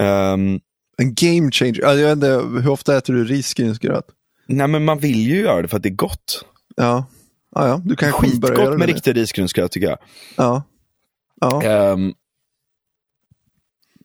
Ehm, 0.00 0.60
En 1.00 1.14
game 1.14 1.50
changer. 1.52 1.80
Ja, 1.82 1.94
Jag 1.94 2.06
vet 2.08 2.12
inte, 2.16 2.60
hur 2.62 2.68
ofta 2.68 2.96
äter 2.98 3.12
du 3.14 3.24
risgrynsgröt? 3.24 4.04
Nej 4.48 4.68
men 4.68 4.84
man 4.84 4.98
vill 4.98 5.18
ju 5.20 5.40
göra 5.40 5.62
det 5.62 5.68
för 5.68 5.76
att 5.76 5.82
det 5.82 5.88
är 5.88 5.94
gott. 5.94 6.44
Ja. 6.76 7.06
Ja, 7.54 7.68
ja, 7.68 7.80
du 7.84 7.96
kanske 7.96 8.38
börjar 8.38 8.54
göra 8.56 8.56
Skitgott 8.56 8.72
det 8.74 8.78
med 8.78 8.88
nu. 8.88 8.94
riktig 8.94 9.16
risgrynsgröt 9.16 9.72
tycker 9.72 9.88
jag. 9.88 9.98
Ja. 10.36 10.62
Ja. 11.40 11.62
Ehm, 11.62 12.12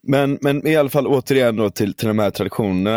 men, 0.06 0.38
men 0.40 0.66
i 0.66 0.76
alla 0.76 0.88
fall 0.88 1.06
återigen 1.06 1.56
då 1.56 1.70
till, 1.70 1.94
till 1.94 2.08
de 2.08 2.18
här 2.18 2.30
traditionerna. 2.30 2.96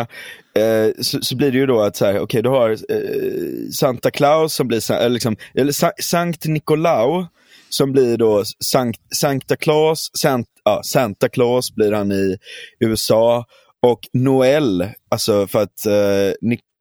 Eh, 0.56 0.92
så, 1.02 1.22
så 1.22 1.36
blir 1.36 1.52
det 1.52 1.58
ju 1.58 1.66
då 1.66 1.82
att 1.82 1.96
så 1.96 2.06
här, 2.06 2.20
okej 2.20 2.42
du 2.44 2.50
har 2.50 2.70
eh, 2.70 3.70
Santa 3.80 4.12
Claus 4.12 4.54
som 4.54 4.68
blir, 4.68 4.92
eller 4.92 5.10
liksom, 5.10 5.36
eller 5.56 5.72
Sa- 5.72 5.92
Sankt 6.04 6.46
Nicolau 6.46 7.26
som 7.70 7.92
blir 7.92 8.18
då 8.18 8.44
Sankt, 8.66 9.02
Sankta 9.16 9.56
Claus, 9.56 10.10
Sant, 10.22 10.48
ja, 10.64 10.82
Santa 10.84 11.30
Claus 11.30 11.76
blir 11.76 11.92
han 11.92 12.12
i 12.12 12.38
USA 12.80 13.46
och 13.82 14.00
Noel, 14.14 14.90
alltså 15.10 15.48
för 15.48 15.62
att 15.62 15.86
eh, 15.86 16.34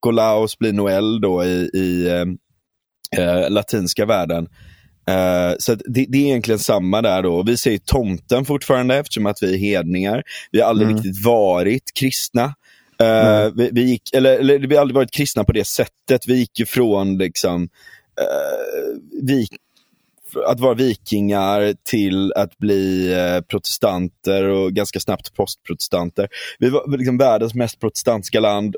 Nikolaus 0.06 0.58
blir 0.58 0.72
Noel 0.72 1.20
då 1.20 1.44
i, 1.44 1.70
i 1.74 2.08
eh, 2.08 2.24
eh, 3.22 3.50
latinska 3.50 4.06
världen. 4.06 4.48
Eh, 5.08 5.54
så 5.58 5.74
det, 5.74 6.06
det 6.08 6.18
är 6.18 6.22
egentligen 6.22 6.58
samma 6.58 7.02
där 7.02 7.22
då. 7.22 7.42
Vi 7.42 7.56
säger 7.56 7.78
tomten 7.78 8.44
fortfarande 8.44 8.96
eftersom 8.96 9.26
att 9.26 9.42
vi 9.42 9.54
är 9.54 9.58
hedningar. 9.58 10.22
Vi 10.50 10.60
har 10.60 10.68
aldrig 10.68 10.88
Mm. 10.88 11.02
riktigt 11.02 11.24
varit 11.24 11.94
kristna. 11.94 12.44
Eh, 13.00 13.06
Nej. 13.06 13.52
vi, 13.56 13.70
vi, 13.72 13.82
gick, 13.82 14.14
eller, 14.14 14.38
eller 14.38 14.58
vi 14.58 14.74
har 14.74 14.80
aldrig 14.80 14.94
varit 14.94 15.10
kristna 15.10 15.44
på 15.44 15.52
det 15.52 15.66
sättet. 15.66 16.20
Vi 16.26 16.34
gick 16.38 16.68
från 16.68 17.18
liksom, 17.18 17.62
eh, 18.20 19.22
vik, 19.22 19.50
att 20.46 20.60
vara 20.60 20.74
vikingar 20.74 21.74
till 21.84 22.32
att 22.32 22.58
bli 22.58 23.12
eh, 23.12 23.40
protestanter 23.40 24.44
och 24.44 24.72
ganska 24.72 25.00
snabbt 25.00 25.34
postprotestanter. 25.34 26.28
Vi 26.58 26.68
var 26.68 26.98
liksom 26.98 27.18
världens 27.18 27.54
mest 27.54 27.80
protestantiska 27.80 28.40
land. 28.40 28.76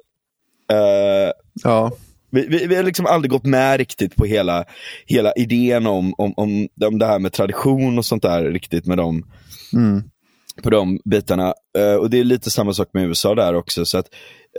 Eh, 0.73 1.33
Ja, 1.65 1.91
vi, 2.31 2.47
vi, 2.47 2.67
vi 2.67 2.77
har 2.77 2.83
liksom 2.83 3.07
aldrig 3.07 3.31
gått 3.31 3.45
med 3.45 3.79
riktigt 3.79 4.17
på 4.17 4.25
hela, 4.25 4.65
hela 5.07 5.33
idén 5.33 5.87
om, 5.87 6.15
om, 6.19 6.35
om, 6.37 6.69
om 6.85 6.99
det 6.99 7.07
här 7.07 7.19
med 7.19 7.33
tradition 7.33 7.99
och 7.99 8.05
sånt 8.05 8.23
där 8.23 8.45
riktigt 8.45 8.87
med 8.87 8.99
dem 8.99 9.25
mm. 9.73 10.03
på 10.63 10.71
de 10.71 11.01
bitarna. 11.05 11.55
Eh, 11.79 11.95
och 11.95 12.11
det 12.11 12.19
är 12.19 12.25
lite 12.25 12.51
samma 12.51 12.73
sak 12.73 12.89
med 12.93 13.07
USA 13.07 13.35
där 13.35 13.55
också. 13.55 13.85
Så 13.85 13.99
att, 13.99 14.07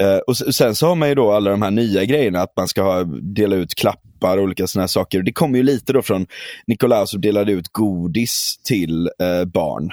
eh, 0.01 0.17
och 0.17 0.37
sen 0.37 0.75
så 0.75 0.87
har 0.87 0.95
man 0.95 1.09
ju 1.09 1.15
då 1.15 1.31
alla 1.31 1.51
de 1.51 1.61
här 1.61 1.71
nya 1.71 2.05
grejerna, 2.05 2.41
att 2.41 2.53
man 2.57 2.67
ska 2.67 2.81
ha, 2.81 3.03
dela 3.21 3.55
ut 3.55 3.75
klappar 3.75 4.37
och 4.37 4.43
olika 4.43 4.67
sådana 4.67 4.83
här 4.83 4.87
saker. 4.87 5.21
Det 5.21 5.33
kommer 5.33 5.57
ju 5.57 5.63
lite 5.63 5.93
då 5.93 6.01
från 6.01 6.25
Nikolaus 6.67 7.09
som 7.09 7.21
delade 7.21 7.51
ut 7.51 7.67
godis 7.71 8.59
till 8.63 9.09
eh, 9.21 9.45
barn. 9.45 9.89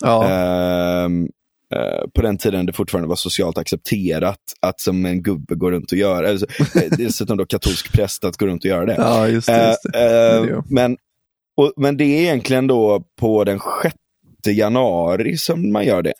ja. 0.00 0.28
Ehm, 0.28 1.28
eh, 1.74 2.08
på 2.14 2.22
den 2.22 2.38
tiden 2.38 2.66
det 2.66 2.72
fortfarande 2.72 3.08
var 3.08 3.16
socialt 3.16 3.58
accepterat 3.58 4.38
att 4.60 4.80
som 4.80 5.06
en 5.06 5.22
gubbe 5.22 5.54
gå 5.54 5.70
runt 5.70 5.92
och 5.92 5.98
göra, 5.98 6.28
eller 6.28 6.38
så- 6.38 6.78
eh, 6.78 6.90
dessutom 6.98 7.36
då 7.36 7.46
katolsk 7.46 7.92
präst 7.92 8.24
att 8.24 8.36
gå 8.36 8.46
runt 8.46 8.64
och 8.64 8.68
göra 8.70 8.86
det. 8.86 8.94
ja 8.98 9.28
just 9.28 9.46
det. 9.46 9.68
Just 9.68 9.82
det. 9.92 9.98
Eh, 9.98 10.36
eh, 10.36 10.42
Det 10.42 10.54
det. 10.54 10.62
men, 10.70 10.96
och, 11.56 11.72
men 11.76 11.96
det 11.96 12.04
är 12.04 12.20
egentligen 12.22 12.66
då 12.66 13.04
på 13.20 13.44
den 13.44 13.60
6 13.82 13.94
januari 14.56 15.36
som 15.36 15.72
man 15.72 15.84
gör 15.86 16.02
det. 16.02 16.12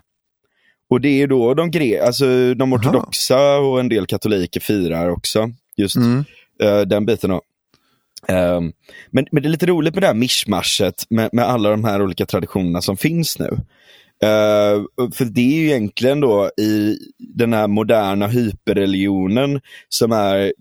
Och 0.90 1.00
det 1.00 1.22
är 1.22 1.26
då 1.26 1.54
de, 1.54 1.70
gre- 1.70 2.02
alltså, 2.02 2.54
de 2.54 2.72
ortodoxa 2.72 3.58
och 3.58 3.80
en 3.80 3.88
del 3.88 4.06
katoliker 4.06 4.60
firar 4.60 5.08
också 5.08 5.50
just 5.76 5.96
Mm. 5.96 6.24
den 6.88 7.06
biten. 7.06 7.30
Då. 7.30 7.42
Ehm, 8.28 8.72
men, 9.10 9.26
men 9.32 9.42
det 9.42 9.48
är 9.48 9.50
lite 9.50 9.66
roligt 9.66 9.94
med 9.94 10.02
det 10.02 10.06
här 10.06 10.14
mischmaschet 10.14 11.04
med, 11.10 11.30
med 11.32 11.44
alla 11.44 11.70
de 11.70 11.84
här 11.84 12.02
olika 12.02 12.26
traditionerna 12.26 12.82
som 12.82 12.96
finns 12.96 13.38
nu. 13.38 13.56
Uh, 14.24 15.10
för 15.12 15.24
det 15.24 15.40
är 15.40 15.60
ju 15.60 15.66
egentligen 15.66 16.20
då 16.20 16.50
i 16.60 16.98
den 17.18 17.52
här 17.52 17.68
moderna 17.68 18.26
hyperreligionen 18.26 19.60
som 19.88 20.12
är 20.12 20.52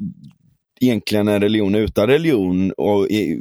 egentligen 0.82 1.28
en 1.28 1.42
religion 1.42 1.76
utan 1.76 2.08
religion, 2.08 2.72
och 2.72 3.08
i, 3.08 3.40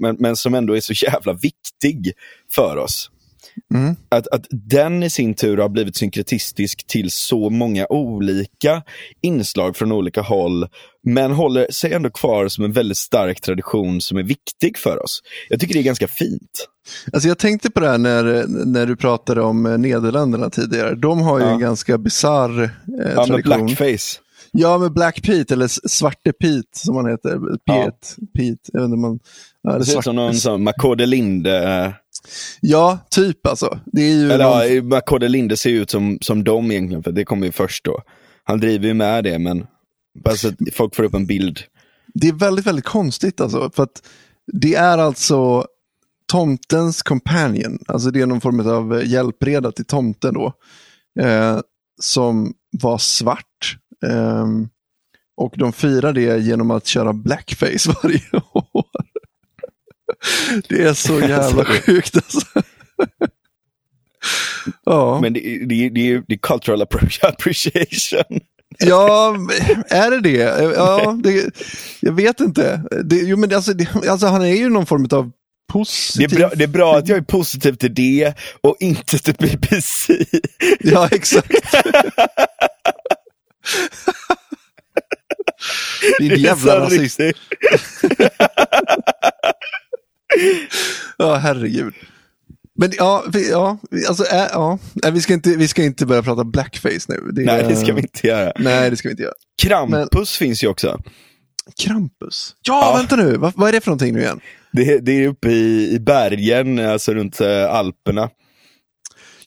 men, 0.00 0.16
men 0.18 0.36
som 0.36 0.54
ändå 0.54 0.76
är 0.76 0.80
så 0.80 1.04
jävla 1.06 1.32
viktig 1.32 2.12
för 2.54 2.76
oss. 2.76 3.10
Mm. 3.74 3.96
Att, 4.08 4.28
att 4.28 4.46
den 4.50 5.02
i 5.02 5.10
sin 5.10 5.34
tur 5.34 5.56
har 5.58 5.68
blivit 5.68 5.96
synkretistisk 5.96 6.86
till 6.86 7.10
så 7.10 7.50
många 7.50 7.86
olika 7.90 8.82
inslag 9.22 9.76
från 9.76 9.92
olika 9.92 10.20
håll, 10.22 10.66
men 11.04 11.32
håller 11.32 11.66
sig 11.70 11.92
ändå 11.92 12.10
kvar 12.10 12.48
som 12.48 12.64
en 12.64 12.72
väldigt 12.72 12.96
stark 12.98 13.40
tradition 13.40 14.00
som 14.00 14.18
är 14.18 14.22
viktig 14.22 14.78
för 14.78 15.02
oss. 15.04 15.20
Jag 15.48 15.60
tycker 15.60 15.74
det 15.74 15.80
är 15.80 15.84
ganska 15.84 16.08
fint. 16.08 16.68
Alltså 17.12 17.28
jag 17.28 17.38
tänkte 17.38 17.70
på 17.70 17.80
det 17.80 17.88
här 17.88 17.98
när, 17.98 18.44
när 18.66 18.86
du 18.86 18.96
pratade 18.96 19.42
om 19.42 19.66
eh, 19.66 19.78
Nederländerna 19.78 20.50
tidigare. 20.50 20.94
De 20.94 21.20
har 21.20 21.38
ju 21.38 21.44
Ja. 21.44 21.50
en 21.52 21.60
ganska 21.60 21.98
bisarr 21.98 22.62
eh, 22.62 22.68
Ja, 23.14 23.26
tradition. 23.26 23.66
blackface. 23.66 24.20
Ja, 24.52 24.78
med 24.78 24.92
Black 24.92 25.22
Pete, 25.22 25.54
eller 25.54 25.88
Svarte 25.88 26.32
Pete 26.32 26.62
som 26.72 26.96
han 26.96 27.06
heter. 27.10 27.38
Pete, 27.66 27.96
Pete, 28.36 28.70
jag 28.72 28.80
vet 28.80 28.86
inte 28.86 28.96
man... 28.98 29.18
Ja, 29.62 29.78
Det 29.78 29.84
ser 29.84 29.98
ut 29.98 30.04
som 30.04 30.16
någon 30.16 30.34
sån 30.34 30.62
Makode 30.62 31.06
Linde. 31.06 31.84
eh, 31.84 31.92
ja, 32.60 32.98
typ 33.10 33.46
alltså. 33.46 33.80
Det 33.86 34.02
är 34.02 34.14
ju 34.14 34.32
Eller 34.32 34.44
någon... 34.44 34.74
ja, 34.74 34.82
Makode 34.82 35.28
Linde 35.28 35.56
ser 35.56 35.70
ut 35.70 35.90
som, 35.90 36.18
som 36.20 36.44
dem 36.44 36.70
egentligen, 36.70 37.02
för 37.02 37.12
det 37.12 37.24
kommer 37.24 37.46
ju 37.46 37.52
först 37.52 37.84
då. 37.84 38.02
Han 38.44 38.60
driver 38.60 38.88
ju 38.88 38.94
med 38.94 39.24
det, 39.24 39.38
men 39.38 39.66
bara 40.24 40.34
så 40.34 40.48
att 40.48 40.54
folk 40.72 40.94
får 40.94 41.02
upp 41.02 41.14
en 41.14 41.26
bild. 41.26 41.60
Det 42.14 42.28
är 42.28 42.32
väldigt, 42.32 42.66
väldigt 42.66 42.84
konstigt 42.84 43.40
alltså. 43.40 43.70
För 43.74 43.82
att 43.82 44.02
det 44.52 44.74
är 44.74 44.98
alltså 44.98 45.66
tomtens 46.32 47.02
companion. 47.02 47.78
Alltså 47.88 48.10
det 48.10 48.20
är 48.20 48.26
någon 48.26 48.40
form 48.40 48.60
av 48.60 48.98
eh, 48.98 49.08
hjälpreda 49.08 49.72
till 49.72 49.84
tomten 49.84 50.34
då. 50.34 50.52
Eh, 51.20 51.60
som 52.00 52.52
var 52.70 52.98
svart. 52.98 53.76
Ehm, 54.06 54.68
och 55.36 55.54
de 55.56 55.72
firar 55.72 56.12
det 56.12 56.38
genom 56.38 56.70
att 56.70 56.86
köra 56.86 57.12
blackface 57.12 57.94
varje 58.02 58.42
år. 58.52 58.84
Det 60.68 60.82
är 60.82 60.94
så 60.94 61.20
jävla 61.28 61.64
sjukt 61.64 62.16
alltså. 62.16 62.46
Ja. 64.84 65.18
Men 65.22 65.32
det, 65.32 65.40
det, 65.40 65.88
det, 65.88 66.22
det 66.28 66.34
är 66.34 66.38
cultural 66.38 66.82
appreciation. 67.22 68.40
Ja, 68.78 69.36
är 69.88 70.10
det 70.10 70.20
det? 70.20 70.72
Ja, 70.76 71.18
det, 71.22 71.50
jag 72.00 72.12
vet 72.12 72.40
inte. 72.40 72.82
Det, 73.04 73.16
jo, 73.16 73.36
men 73.36 73.54
alltså, 73.54 73.72
det, 73.72 73.88
alltså, 74.08 74.26
han 74.26 74.42
är 74.42 74.54
ju 74.54 74.68
någon 74.68 74.86
form 74.86 75.08
av 75.10 75.30
Det 75.68 75.72
är, 75.72 75.72
positiv... 75.72 76.38
bra, 76.38 76.50
det 76.54 76.64
är 76.64 76.68
bra 76.68 76.96
att 76.96 77.08
jag 77.08 77.18
är 77.18 77.22
positiv 77.22 77.72
till 77.72 77.94
det 77.94 78.34
och 78.60 78.76
inte 78.80 79.18
till 79.18 79.34
BBC. 79.34 80.24
Ja, 80.80 81.08
exakt. 81.12 81.50
Din 86.18 86.28
Det 86.28 86.34
är 86.34 86.38
jävla 86.38 86.80
rasist. 86.80 87.20
Ja, 91.16 91.34
herregud. 91.34 91.94
Men 92.78 92.92
ja, 92.96 93.24
vi, 93.32 93.50
ja, 93.50 93.78
alltså, 94.08 94.24
äh, 94.24 94.46
ja. 94.52 94.78
Nej, 94.94 95.12
vi, 95.12 95.20
ska 95.20 95.32
inte, 95.34 95.50
vi 95.50 95.68
ska 95.68 95.82
inte 95.82 96.06
börja 96.06 96.22
prata 96.22 96.44
blackface 96.44 97.00
nu. 97.08 97.30
Det, 97.32 97.42
Nej, 97.44 97.64
det 97.68 97.76
ska 97.76 97.92
vi 97.92 98.00
inte 98.00 98.26
göra. 98.26 98.52
Nej, 98.58 98.90
det 98.90 98.96
ska 98.96 99.08
vi 99.08 99.10
inte 99.10 99.22
göra. 99.22 99.34
Krampus 99.62 100.36
finns 100.36 100.64
ju 100.64 100.68
också. 100.68 101.00
Krampus. 101.82 102.54
Ja, 102.62 102.90
Ja. 102.92 102.96
vänta 102.96 103.16
nu. 103.16 103.36
Vad, 103.36 103.52
vad 103.56 103.68
är 103.68 103.72
det 103.72 103.80
för 103.80 103.90
någonting 103.90 104.14
nu 104.14 104.20
igen? 104.20 104.40
Det, 104.72 104.98
det 104.98 105.12
är 105.12 105.28
uppe 105.28 105.50
i, 105.50 105.90
i 105.94 105.98
bergen, 106.00 106.78
alltså 106.78 107.14
runt 107.14 107.40
eh, 107.40 107.70
Alperna. 107.70 108.30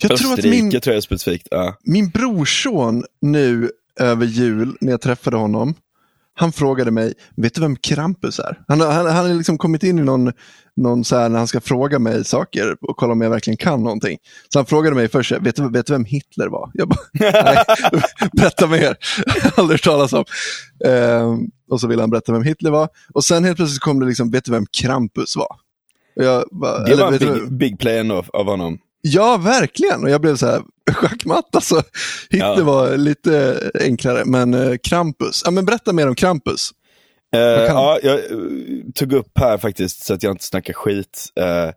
Jag 0.01 0.17
tror 0.17 0.33
att 0.33 0.37
Österrike 0.39 0.63
min, 0.63 0.81
tror 0.81 0.93
jag 0.93 1.03
specifikt. 1.03 1.47
Ja. 1.51 1.77
min 1.83 2.09
brorson 2.09 3.03
nu 3.21 3.69
över 3.99 4.25
jul, 4.25 4.77
när 4.81 4.91
jag 4.91 5.01
träffade 5.01 5.37
honom, 5.37 5.75
han 6.33 6.51
frågade 6.51 6.91
mig, 6.91 7.13
vet 7.35 7.53
du 7.55 7.61
vem 7.61 7.75
Krampus 7.75 8.39
är? 8.39 8.59
Han, 8.67 8.79
har- 8.81 8.91
han, 8.91 9.05
han 9.05 9.25
har 9.29 9.33
liksom 9.33 9.57
kommit 9.57 9.83
in 9.83 9.99
i 9.99 10.03
någon, 10.03 10.31
någon 10.75 11.03
så 11.03 11.15
här 11.17 11.29
när 11.29 11.37
han 11.37 11.47
ska 11.47 11.61
fråga 11.61 11.99
mig 11.99 12.25
saker 12.25 12.75
och 12.81 12.97
kolla 12.97 13.13
om 13.13 13.21
jag 13.21 13.29
verkligen 13.29 13.57
kan 13.57 13.83
någonting. 13.83 14.17
Så 14.53 14.59
han 14.59 14.65
frågade 14.65 14.95
mig 14.95 15.07
först, 15.09 15.31
vet 15.31 15.55
du, 15.55 15.69
vet 15.69 15.85
du 15.85 15.93
vem 15.93 16.05
Hitler 16.05 16.47
var? 16.47 16.71
Jag 16.73 16.87
bara, 16.89 16.99
nej, 17.13 17.63
berätta 18.33 18.67
mer. 18.67 18.97
Aldrig 19.57 19.73
hört 19.79 19.83
talas 19.83 20.13
om. 20.13 20.23
Ehm, 20.85 21.39
och 21.69 21.81
så 21.81 21.87
ville 21.87 22.01
han 22.01 22.09
berätta 22.09 22.31
vem 22.31 22.43
Hitler 22.43 22.71
var. 22.71 22.89
Och 23.13 23.23
sen 23.23 23.43
helt 23.43 23.57
plötsligt 23.57 23.81
kom 23.81 23.99
det 23.99 24.05
liksom, 24.05 24.31
vet 24.31 24.45
du 24.45 24.51
vem 24.51 24.65
Krampus 24.81 25.35
var? 25.35 25.55
Bara, 26.51 26.79
Det 26.83 26.95
var 26.95 27.11
en 27.11 27.17
big, 27.33 27.57
big 27.57 27.79
play 27.79 27.97
ändå 27.97 28.23
av 28.33 28.45
honom. 28.45 28.77
Ja, 29.01 29.37
verkligen. 29.37 30.03
Och 30.03 30.09
jag 30.09 30.21
blev 30.21 30.35
så 30.35 30.45
här 30.45 30.61
schackmatt. 30.91 31.55
Alltså, 31.55 31.83
Hitler 32.29 32.47
Ja. 32.57 32.63
var 32.63 32.97
lite 32.97 33.59
enklare, 33.79 34.25
men 34.25 34.53
eh, 34.53 34.73
Krampus. 34.83 35.41
Ja, 35.45 35.51
men 35.51 35.65
berätta 35.65 35.93
mer 35.93 36.07
om 36.07 36.15
Krampus. 36.15 36.69
Kan- 37.33 37.41
ja, 37.67 37.99
jag 38.03 38.13
eh, 38.19 38.21
tog 38.95 39.13
upp 39.13 39.31
här 39.39 39.57
faktiskt 39.57 40.05
så 40.05 40.13
att 40.13 40.23
jag 40.23 40.31
inte 40.33 40.45
snackar 40.45 40.73
skit. 40.73 41.27
Eh, 41.39 41.69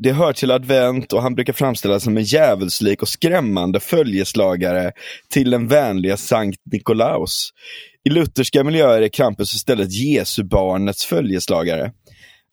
det 0.00 0.12
hör 0.12 0.32
till 0.32 0.50
advent 0.50 1.12
och 1.12 1.22
han 1.22 1.34
brukar 1.34 1.52
framställas 1.52 2.02
som 2.04 2.16
en 2.16 2.22
djävulslik 2.24 3.02
och 3.02 3.08
skrämmande 3.08 3.80
följeslagare 3.80 4.92
till 5.30 5.50
den 5.50 5.68
vänliga 5.68 6.16
Sankt 6.16 6.60
Nikolaus. 6.72 7.50
I 8.04 8.10
lutherska 8.10 8.64
miljöer 8.64 9.02
är 9.02 9.08
Krampus 9.08 9.54
istället 9.54 9.92
Jesu 9.92 10.42
barnets 10.44 11.04
följeslagare. 11.04 11.92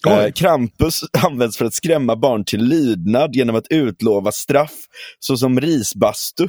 Eh, 0.08 0.32
Krampus 0.32 1.01
används 1.26 1.58
för 1.58 1.66
att 1.66 1.74
skrämma 1.74 2.16
barn 2.16 2.45
till 2.45 2.64
lydnad 2.64 3.36
genom 3.36 3.56
att 3.56 3.68
utlova 3.70 4.32
straff 4.32 4.86
såsom 5.20 5.62
risbastu. 5.62 6.43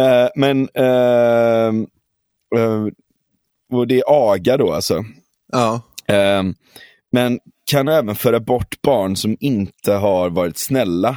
Eh, 0.00 0.28
men 0.36 0.68
ehm, 0.74 1.86
eh, 2.56 2.86
och 3.72 3.86
det 3.86 3.98
är 3.98 4.04
aga 4.06 4.56
då 4.56 4.72
alltså. 4.72 5.04
Ja. 5.52 5.82
Ehm, 6.08 6.54
men 7.12 7.38
kan 7.70 7.88
även 7.88 8.14
föra 8.14 8.40
bort 8.40 8.82
barn 8.82 9.16
som 9.16 9.36
inte 9.40 9.92
har 9.92 10.30
varit 10.30 10.58
snälla. 10.58 11.16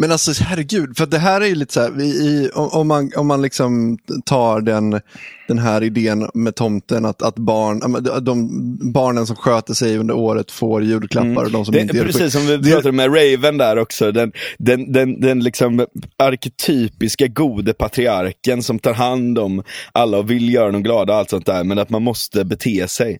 Men 0.00 0.12
alltså 0.12 0.42
herregud, 0.42 0.96
för 0.96 1.06
det 1.06 1.18
här 1.18 1.40
är 1.40 1.46
ju 1.46 1.54
lite 1.54 1.72
så 1.72 1.80
här, 1.80 2.00
i, 2.00 2.50
om, 2.54 2.88
man, 2.88 3.10
om 3.16 3.26
man 3.26 3.42
liksom 3.42 3.98
tar 4.24 4.60
den, 4.60 5.00
den 5.48 5.58
här 5.58 5.82
idén 5.82 6.30
med 6.34 6.54
tomten 6.54 7.04
att, 7.04 7.22
att 7.22 7.34
barn, 7.34 8.02
de, 8.02 8.24
de 8.24 8.92
barnen 8.92 9.26
som 9.26 9.36
sköter 9.36 9.74
sig 9.74 9.98
under 9.98 10.14
året 10.14 10.50
får 10.50 10.82
julklappar 10.82 11.44
och 11.44 11.50
de 11.50 11.64
som 11.64 11.74
Det, 11.74 11.80
inte 11.80 11.96
gör 11.96 12.04
precis 12.04 12.32
som 12.32 12.46
vi 12.46 12.72
pratade 12.72 12.92
med 12.92 13.06
Raven 13.06 13.58
där 13.58 13.78
också, 13.78 14.12
den, 14.12 14.32
den, 14.58 14.92
den, 14.92 15.20
den 15.20 15.40
liksom 15.40 15.86
arketypiska 16.16 17.26
gode 17.26 17.72
patriarken 17.72 18.62
som 18.62 18.78
tar 18.78 18.94
hand 18.94 19.38
om 19.38 19.62
alla 19.92 20.18
och 20.18 20.30
vill 20.30 20.54
göra 20.54 20.70
dem 20.70 20.82
glada 20.82 21.12
och 21.12 21.18
allt 21.18 21.30
sånt 21.30 21.46
där, 21.46 21.64
men 21.64 21.78
att 21.78 21.90
man 21.90 22.02
måste 22.02 22.44
bete 22.44 22.88
sig. 22.88 23.18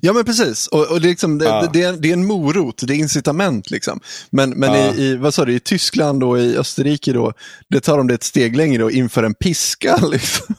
Ja 0.00 0.12
men 0.12 0.24
precis, 0.24 0.66
och, 0.66 0.90
och 0.92 1.00
det, 1.00 1.06
är 1.06 1.10
liksom, 1.10 1.38
det, 1.38 1.44
Ja. 1.44 1.70
det, 1.72 1.82
är, 1.82 1.92
det 1.92 2.08
är 2.08 2.12
en 2.12 2.26
morot, 2.26 2.82
det 2.86 2.94
är 2.94 2.98
incitament. 2.98 3.70
Liksom. 3.70 4.00
Men, 4.30 4.50
men 4.50 4.72
Ja. 4.72 4.94
i, 4.94 5.02
i, 5.02 5.16
vad 5.16 5.34
sa 5.34 5.44
du, 5.44 5.54
i 5.54 5.60
Tyskland 5.60 6.22
och 6.24 6.38
i 6.38 6.56
Österrike 6.56 7.12
då, 7.12 7.32
det 7.68 7.80
tar 7.80 7.98
de 7.98 8.06
det 8.06 8.14
ett 8.14 8.22
steg 8.22 8.56
längre 8.56 8.84
och 8.84 8.90
inför 8.90 9.22
en 9.22 9.34
piska. 9.34 9.96
Liksom. 10.12 10.54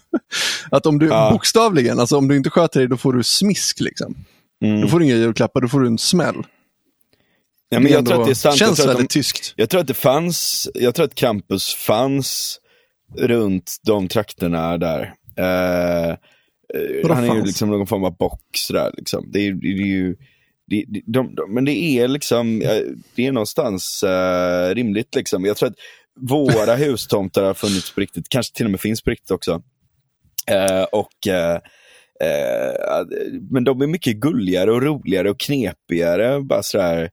Att 0.72 0.86
om 0.86 0.99
du 0.99 1.07
Ja. 1.07 1.32
bokstavligen, 1.32 1.99
alltså 1.99 2.18
om 2.18 2.28
du 2.28 2.38
inte 2.38 2.49
sköter 2.49 2.80
dig 2.80 2.89
då 2.89 2.97
får 2.97 3.13
du 3.13 3.24
smisk. 3.24 3.80
Liksom. 3.80 4.15
Mm. 4.65 4.82
Då 4.82 4.88
får 4.88 4.99
du 4.99 5.05
inga 5.05 5.15
julklappar, 5.15 5.61
då 5.61 5.68
får 5.68 5.80
du 5.80 5.88
en 5.88 5.97
smäll. 5.97 6.43
Ja, 7.70 7.80
men 7.80 7.91
jag 7.91 8.05
tror 8.05 8.20
att 8.22 8.26
det 8.28 8.32
är 8.32 8.36
sant. 8.36 8.59
Jag 8.59 8.68
Känns 8.68 8.80
att, 8.80 8.86
väldigt 8.88 9.09
de, 9.09 9.13
tyskt. 9.13 9.53
jag 9.55 9.70
tror 9.70 9.82
att 9.82 9.88
det 9.88 9.93
fanns, 9.93 10.68
jag 10.74 10.95
tror 10.95 11.05
att 11.05 11.15
campus 11.15 11.74
fanns 11.76 12.59
runt 13.18 13.76
de 13.84 14.07
trakterna 14.07 14.78
där. 14.78 15.13
Eh, 15.38 16.15
Vadå 17.03 17.13
han 17.13 17.30
är 17.30 17.36
ju 17.36 17.43
liksom 17.43 17.70
någon 17.70 17.88
form 17.88 18.03
av 18.03 18.18
box 18.18 18.68
där 18.70 18.91
liksom. 18.97 19.30
Det 19.32 19.39
är, 19.39 19.53
det 19.53 19.68
är 19.68 19.88
ju, 19.88 20.15
det, 20.68 20.86
det, 20.88 21.01
de, 21.05 21.36
de, 21.36 21.53
men 21.53 21.65
det 21.65 21.72
är 21.72 22.07
liksom, 22.07 22.61
eh, 22.61 22.82
det 23.15 23.28
är 23.28 23.32
någonstans 23.32 24.03
eh, 24.03 24.76
rimligt 24.76 25.15
liksom. 25.15 25.45
Jag 25.45 25.57
tror 25.57 25.70
att 25.70 25.76
våra 26.20 26.76
hustomtar 26.86 27.43
har 27.43 27.53
funnits 27.53 27.95
på 27.95 28.01
riktigt, 28.01 28.30
kanske 28.30 28.55
till 28.55 28.65
och 28.65 28.72
med 28.72 28.80
finns 28.80 29.01
på 29.01 29.09
riktigt 29.09 29.32
också. 29.32 29.61
Eh, 30.51 30.84
och 30.84 31.28
eh, 31.28 31.55
eh, 32.22 33.05
men 33.51 33.63
de 33.63 33.82
är 33.82 33.88
mycket 33.88 34.15
gulligare 34.15 34.72
och 34.72 34.82
roligare 34.82 35.30
och 35.30 35.39
knepigare. 35.39 36.41
Bara 36.41 36.63
sådär, 36.63 37.09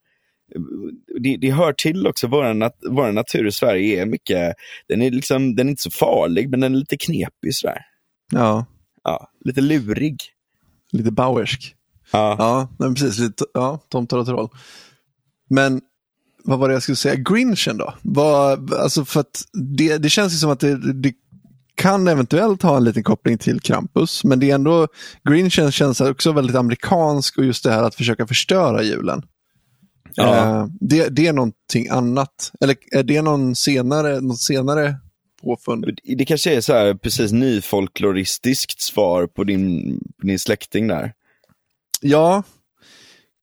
det, 1.20 1.36
det 1.36 1.50
hör 1.50 1.72
till 1.72 2.06
också, 2.06 2.26
vår, 2.26 2.54
nat 2.54 2.78
vår 2.90 3.12
natur 3.12 3.46
i 3.46 3.52
Sverige 3.52 4.02
är 4.02 4.06
mycket, 4.06 4.54
den 4.88 5.02
är, 5.02 5.10
liksom, 5.10 5.56
den 5.56 5.66
är 5.66 5.70
inte 5.70 5.82
så 5.82 5.90
farlig, 5.90 6.50
men 6.50 6.60
den 6.60 6.74
är 6.74 6.78
lite 6.78 6.96
knepig 6.96 7.54
sådär. 7.54 7.78
Ja, 8.32 8.66
Ja, 9.04 9.30
lite 9.44 9.60
lurig. 9.60 10.22
lite 10.92 11.10
bauersk. 11.10 11.74
Ja. 12.12 12.36
Ja, 12.38 12.68
men 12.78 12.94
precis. 12.94 13.18
Lite, 13.18 13.44
ja, 13.54 13.80
tomtar 13.88 14.18
och 14.18 14.26
troll. 14.26 14.48
Men 15.50 15.80
vad 16.44 16.58
var 16.58 16.68
det 16.68 16.74
jag 16.74 16.82
skulle 16.82 16.96
säga? 16.96 17.14
Grinchen 17.14 17.78
då? 17.78 17.94
Vad, 18.02 18.74
alltså 18.74 19.04
för 19.04 19.20
att 19.20 19.42
det, 19.76 19.98
det 19.98 20.10
känns 20.10 20.32
ju 20.32 20.36
som 20.36 20.50
att 20.50 20.60
det, 20.60 20.92
det 20.92 21.12
kan 21.74 22.08
eventuellt 22.08 22.62
ha 22.62 22.76
en 22.76 22.84
liten 22.84 23.02
koppling 23.02 23.38
till 23.38 23.60
Krampus, 23.60 24.24
men 24.24 24.40
det 24.40 24.50
är 24.50 24.54
ändå, 24.54 24.88
Grinchen 25.28 25.72
känns 25.72 26.00
också 26.00 26.32
väldigt 26.32 26.56
amerikansk 26.56 27.38
och 27.38 27.44
just 27.44 27.64
det 27.64 27.70
här 27.70 27.82
att 27.82 27.94
försöka 27.94 28.26
förstöra 28.26 28.82
julen. 28.82 29.22
Ja. 30.14 30.36
Eh, 30.36 30.66
det, 30.80 31.08
det 31.08 31.26
är 31.26 31.32
någonting 31.32 31.88
annat. 31.88 32.52
Eller 32.60 32.76
är 32.92 33.02
det 33.02 33.22
någon 33.22 33.54
senare, 33.56 34.20
någon 34.20 34.36
senare 34.36 34.96
påfund? 35.44 36.00
Det 36.04 36.24
kanske 36.24 36.56
är 36.56 36.60
så 36.60 36.72
här 36.72 36.94
precis 36.94 37.32
nyfolkloristiskt 37.32 38.80
svar 38.80 39.26
på 39.26 39.44
din, 39.44 39.98
på 40.20 40.26
din 40.26 40.38
släkting 40.38 40.88
där. 40.88 41.12
Ja, 42.00 42.42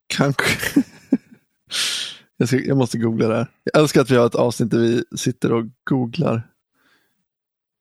kanske. 0.07 0.83
jag, 2.37 2.47
ska, 2.47 2.59
jag 2.59 2.77
måste 2.77 2.97
googla 2.97 3.27
det 3.27 3.35
här. 3.35 3.47
Jag 3.63 3.81
älskar 3.81 4.01
att 4.01 4.09
vi 4.09 4.15
har 4.15 4.25
ett 4.25 4.35
avsnitt 4.35 4.71
där 4.71 4.79
vi 4.79 5.03
sitter 5.17 5.51
och 5.51 5.65
googlar 5.83 6.47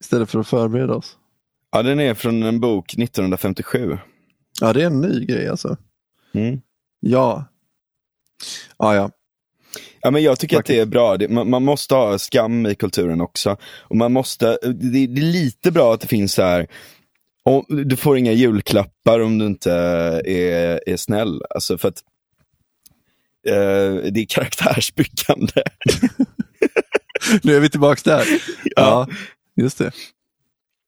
istället 0.00 0.30
för 0.30 0.40
att 0.40 0.48
förbereda 0.48 0.94
oss. 0.94 1.16
Ja, 1.72 1.82
den 1.82 2.00
är 2.00 2.14
från 2.14 2.42
en 2.42 2.60
bok 2.60 2.94
1957. 2.98 3.98
Ja, 4.60 4.72
det 4.72 4.82
är 4.82 4.86
en 4.86 5.00
ny 5.00 5.24
grej 5.24 5.48
alltså. 5.48 5.76
Mm. 6.32 6.60
Ja. 7.00 7.44
Ja, 8.78 8.94
ja. 8.94 9.10
Ja, 10.02 10.10
men 10.10 10.22
jag 10.22 10.38
tycker 10.38 10.58
att 10.58 10.66
det 10.66 10.78
är 10.78 10.86
bra. 10.86 11.16
Det, 11.16 11.28
man, 11.28 11.50
man 11.50 11.64
måste 11.64 11.94
ha 11.94 12.18
skam 12.18 12.66
i 12.66 12.74
kulturen 12.74 13.20
också. 13.20 13.56
Och 13.78 13.96
man 13.96 14.12
måste, 14.12 14.58
det, 14.62 15.06
det 15.06 15.20
är 15.20 15.32
lite 15.32 15.70
bra 15.70 15.94
att 15.94 16.00
det 16.00 16.06
finns 16.06 16.34
så 16.34 16.42
här, 16.42 16.66
och 17.44 17.66
du 17.68 17.96
får 17.96 18.18
inga 18.18 18.32
julklappar 18.32 19.20
om 19.20 19.38
du 19.38 19.46
inte 19.46 19.72
är, 19.72 20.88
är 20.88 20.96
snäll. 20.96 21.42
Alltså 21.50 21.78
för 21.78 21.88
att 21.88 22.02
eh, 23.48 24.10
det 24.12 24.20
är 24.20 24.26
karaktärsbyggande. 24.26 25.62
Nu 27.42 27.56
är 27.56 27.60
vi 27.60 27.70
tillbaka 27.70 28.00
där. 28.04 28.26
Ja, 28.76 29.08
just 29.56 29.78
det. 29.78 29.92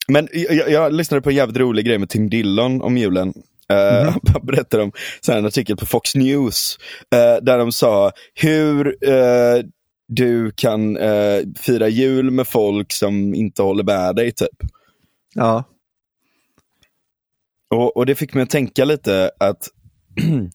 Men 0.08 0.28
jag, 0.32 0.70
jag 0.70 0.92
lyssnade 0.92 1.20
på 1.20 1.30
en 1.30 1.36
jävligt 1.36 1.56
rolig 1.56 1.86
grej 1.86 1.98
med 1.98 2.08
Tim 2.08 2.30
Dillon 2.30 2.82
om 2.82 2.98
julen. 2.98 3.34
Eh, 3.72 4.16
Han 4.32 4.46
berättade 4.46 4.82
om 4.82 4.92
så 5.20 5.32
en 5.32 5.46
artikel 5.46 5.76
på 5.76 5.86
Fox 5.86 6.14
News 6.14 6.78
eh, 7.14 7.44
där 7.44 7.58
de 7.58 7.72
sa 7.72 8.12
hur 8.34 9.08
eh, 9.08 9.64
du 10.08 10.50
kan 10.50 10.98
fira 11.58 11.88
jul 11.88 12.30
med 12.30 12.48
folk 12.48 12.92
som 12.92 13.34
inte 13.34 13.62
håller 13.62 13.84
med 13.84 14.16
dig. 14.16 14.32
Typ. 14.32 14.48
Ja, 15.34 15.64
Och, 17.74 17.96
och 17.96 18.06
det 18.06 18.14
fick 18.14 18.34
mig 18.34 18.42
att 18.42 18.50
tänka 18.50 18.84
lite 18.84 19.30
att 19.40 19.68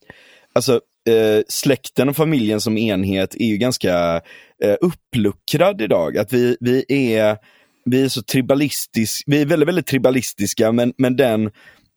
alltså, 0.54 0.80
släkten 1.48 2.08
och 2.08 2.16
familjen 2.16 2.60
som 2.60 2.78
enhet 2.78 3.34
är 3.34 3.46
ju 3.46 3.56
ganska 3.56 4.20
uppluckrad 4.80 5.80
idag. 5.80 6.18
Att 6.18 6.32
vi, 6.32 6.56
vi 6.60 6.84
är 6.88 7.38
vi 7.90 8.04
är 8.04 8.08
så 8.08 8.22
tribalistisk, 8.22 9.24
vi 9.26 9.42
är 9.42 9.46
väldigt, 9.46 9.68
väldigt 9.68 9.86
tribalistiska, 9.86 10.72
men, 10.72 10.92
men 10.96 11.16
den, 11.16 11.50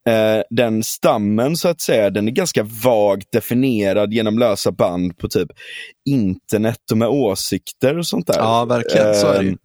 eh, 0.10 0.42
den 0.50 0.84
stammen 0.84 1.58
så 1.58 1.68
att 1.68 1.82
säga, 1.82 2.10
den 2.10 2.28
är 2.28 2.32
ganska 2.32 2.64
vagt 2.84 3.32
definierad 3.32 4.14
genom 4.14 4.40
lösa 4.40 4.72
band 4.72 5.18
på 5.18 5.28
typ 5.28 5.50
internet 6.10 6.92
och 6.92 6.98
med 6.98 7.08
åsikter 7.08 7.98
och 7.98 8.08
sånt 8.08 8.28
där. 8.28 8.36
ja 8.38 8.66
verkligen. 8.66 9.16
Så 9.16 9.28
är 9.28 9.38
det 9.40 9.44
ju. 9.46 9.50
Ehm, 9.50 9.58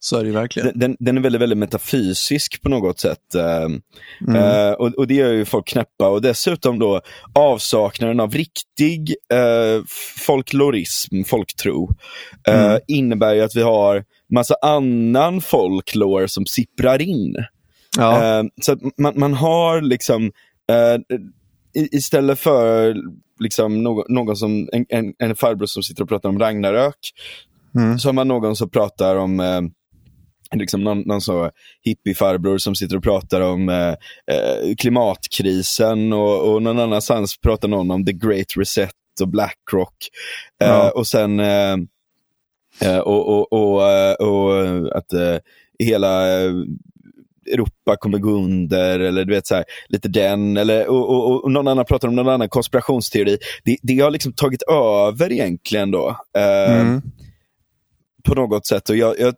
Så 0.00 0.16
är 0.18 0.24
det 0.24 0.30
verkligen. 0.30 0.70
den, 0.74 0.96
den, 0.98 1.16
är 1.16 1.20
väldigt, 1.22 1.40
väldigt 1.42 1.58
metafysisk 1.58 2.62
på 2.62 2.68
något 2.68 3.00
sätt. 3.00 3.34
ehm, 3.34 3.80
Mm. 4.28 4.36
Eh, 4.36 4.72
och, 4.72 4.94
och 4.94 5.06
det 5.06 5.14
gör 5.14 5.32
ju 5.32 5.44
folk 5.44 5.68
knäppa 5.68 6.08
och 6.08 6.22
dessutom 6.22 6.78
då 6.78 7.00
avsaknaden 7.34 8.20
av 8.20 8.32
riktig 8.32 9.14
eh, 9.32 9.82
folklorism, 10.26 11.24
folktro, 11.24 11.88
eh, 12.48 12.64
Mm. 12.64 12.80
innebär 12.88 13.34
ju 13.34 13.42
att 13.42 13.56
vi 13.56 13.62
har 13.62 14.04
massa 14.34 14.54
annan 14.62 15.40
folklore 15.40 16.28
som 16.28 16.46
sipprar 16.46 17.02
in. 17.02 17.34
Ja, 17.98 18.38
Eh, 18.38 18.44
så 18.62 18.72
att 18.72 18.78
man, 18.98 19.12
man 19.16 19.34
har 19.34 19.80
liksom, 19.80 20.24
eh, 20.70 21.16
istället 21.92 22.38
för 22.38 22.96
liksom 23.40 23.82
någon, 23.82 24.04
någon 24.08 24.36
som, 24.36 24.68
en, 24.72 24.86
en, 24.88 25.14
en 25.18 25.36
farbror 25.36 25.66
som 25.66 25.82
sitter 25.82 26.02
och 26.02 26.08
pratar 26.08 26.28
om 26.28 26.38
Ragnarök, 26.38 26.98
Mm. 27.74 27.98
så 27.98 28.08
har 28.08 28.12
man 28.12 28.28
någon 28.28 28.56
som 28.56 28.70
pratar 28.70 29.16
om 29.16 29.40
eh, 29.40 29.60
liksom 30.58 30.84
någon, 30.84 31.00
någon 31.00 31.20
så 31.20 31.50
hippiefarbror 31.82 32.58
som 32.58 32.74
sitter 32.74 32.96
och 32.96 33.02
pratar 33.02 33.40
om 33.40 33.68
eh, 33.68 33.88
eh, 34.36 34.74
klimatkrisen 34.78 36.12
och, 36.12 36.52
och 36.54 36.62
någon 36.62 36.78
annanstans 36.78 37.38
pratar 37.38 37.68
någon 37.68 37.90
om 37.90 38.04
the 38.04 38.12
great 38.12 38.46
reset 38.56 38.90
och 39.20 39.28
Blackrock. 39.28 39.94
Eh, 40.62 40.68
Ja. 40.68 40.90
och 40.90 41.06
sen 41.06 41.40
eh, 41.40 41.76
eh, 42.80 42.98
och, 42.98 43.28
och, 43.28 43.52
och, 43.52 43.88
eh, 43.90 44.12
och 44.14 44.66
eh, 44.66 44.82
att 44.94 45.12
eh, 45.12 45.36
hela 45.78 46.40
eh, 46.42 46.52
Europa 47.52 47.96
kommer 47.96 48.18
gå 48.18 48.30
under 48.30 49.00
eller 49.00 49.24
du 49.24 49.34
vet 49.34 49.46
så 49.46 49.54
här, 49.54 49.64
lite 49.88 50.08
den 50.08 50.56
eller 50.56 50.86
och, 50.86 51.10
och, 51.10 51.44
och 51.44 51.52
någon 51.52 51.68
annan 51.68 51.84
pratar 51.84 52.08
om 52.08 52.16
någon 52.16 52.28
annan 52.28 52.48
konspirationsteori. 52.48 53.38
Det, 53.64 53.76
det 53.82 54.00
har 54.00 54.10
liksom 54.10 54.32
tagit 54.32 54.62
över 54.62 55.32
egentligen 55.32 55.90
då. 55.90 56.16
Eh, 56.36 56.80
mm. 56.80 57.02
på 58.24 58.34
något 58.34 58.66
sätt. 58.66 58.90
Och 58.90 58.96
jag, 58.96 59.18
jag, 59.18 59.34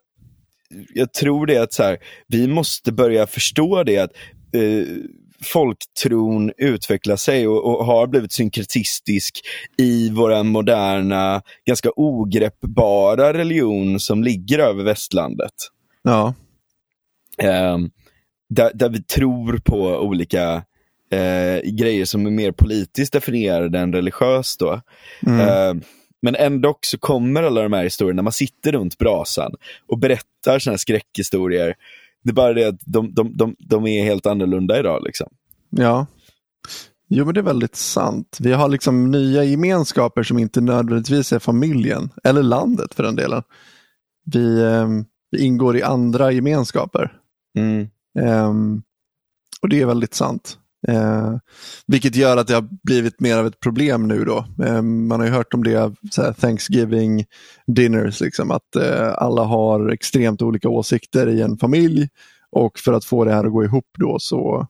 jag 0.94 1.12
tror 1.12 1.46
det 1.46 1.56
att 1.56 1.72
så 1.72 1.82
här, 1.82 1.98
vi 2.28 2.48
måste 2.48 2.92
börja 2.92 3.26
förstå 3.26 3.82
det 3.82 3.98
att 3.98 4.10
eh, 4.52 4.86
folktron 5.44 6.52
utvecklar 6.58 7.16
sig 7.16 7.48
och, 7.48 7.64
och 7.64 7.86
har 7.86 8.06
blivit 8.06 8.32
synkretistisk 8.32 9.40
i 9.78 10.10
våra 10.10 10.42
moderna, 10.42 11.42
ganska 11.66 11.90
ogreppbara 11.96 13.32
religion 13.32 14.00
som 14.00 14.22
ligger 14.22 14.58
över 14.58 14.84
västlandet. 14.84 15.54
ja. 16.02 16.34
Ehm, 17.38 17.90
där, 18.50 18.70
där 18.74 18.88
vi 18.88 19.02
tror 19.02 19.58
på 19.58 19.80
olika 19.98 20.62
eh, 21.10 21.70
grejer 21.70 22.04
som 22.04 22.26
är 22.26 22.30
mer 22.30 22.52
politiskt 22.52 23.12
definierade 23.12 23.78
än 23.78 23.92
religiöst. 23.92 24.60
Då. 24.60 24.80
Mm. 25.26 25.40
Eh, 25.40 25.82
men 26.22 26.34
ändå 26.36 26.78
så 26.80 26.98
kommer 26.98 27.42
alla 27.42 27.62
de 27.62 27.72
här 27.72 27.84
historierna, 27.84 28.16
när 28.16 28.22
man 28.22 28.32
sitter 28.32 28.72
runt 28.72 28.98
brasan 28.98 29.54
och 29.88 29.98
berättar 29.98 30.58
sådana 30.58 30.72
här 30.72 30.78
skräckhistorier. 30.78 31.74
Det 32.22 32.30
är 32.30 32.34
bara 32.34 32.52
det 32.52 32.64
att 32.64 32.80
de, 32.86 33.14
de, 33.14 33.36
de, 33.36 33.56
de 33.58 33.86
är 33.86 34.04
helt 34.04 34.26
annorlunda 34.26 34.78
idag. 34.78 35.02
Liksom. 35.04 35.28
Ja. 35.70 36.06
Jo, 37.08 37.24
men 37.24 37.34
det 37.34 37.40
är 37.40 37.44
väldigt 37.44 37.76
sant. 37.76 38.38
Vi 38.40 38.52
har 38.52 38.68
liksom 38.68 39.10
nya 39.10 39.44
gemenskaper 39.44 40.22
som 40.22 40.38
inte 40.38 40.60
nödvändigtvis 40.60 41.32
är 41.32 41.38
familjen, 41.38 42.10
eller 42.24 42.42
landet 42.42 42.94
för 42.94 43.02
den 43.02 43.16
delen. 43.16 43.42
Vi, 44.24 44.62
eh, 44.62 44.88
vi 45.30 45.44
ingår 45.44 45.76
i 45.76 45.82
andra 45.82 46.32
gemenskaper. 46.32 47.12
Mm. 47.56 47.88
Ehm, 48.18 48.82
och 49.62 49.68
det 49.68 49.80
är 49.80 49.86
väldigt 49.86 50.14
sant. 50.14 50.58
Eh, 50.88 51.36
vilket 51.86 52.16
gör 52.16 52.36
att 52.36 52.46
det 52.46 52.54
har 52.54 52.68
blivit 52.82 53.20
mer 53.20 53.38
av 53.38 53.46
ett 53.46 53.60
problem 53.60 54.08
nu 54.08 54.24
då. 54.24 54.46
Eh, 54.64 54.82
man 54.82 55.20
har 55.20 55.26
ju 55.26 55.32
hört 55.32 55.54
om 55.54 55.64
det, 55.64 55.94
såhär, 56.10 56.32
Thanksgiving 56.32 57.24
dinners, 57.66 58.20
liksom, 58.20 58.50
att 58.50 58.76
eh, 58.76 59.12
alla 59.16 59.44
har 59.44 59.88
extremt 59.88 60.42
olika 60.42 60.68
åsikter 60.68 61.28
i 61.28 61.40
en 61.40 61.58
familj 61.58 62.08
och 62.50 62.78
för 62.78 62.92
att 62.92 63.04
få 63.04 63.24
det 63.24 63.32
här 63.32 63.44
att 63.44 63.52
gå 63.52 63.64
ihop 63.64 63.86
då 63.98 64.18
så, 64.18 64.66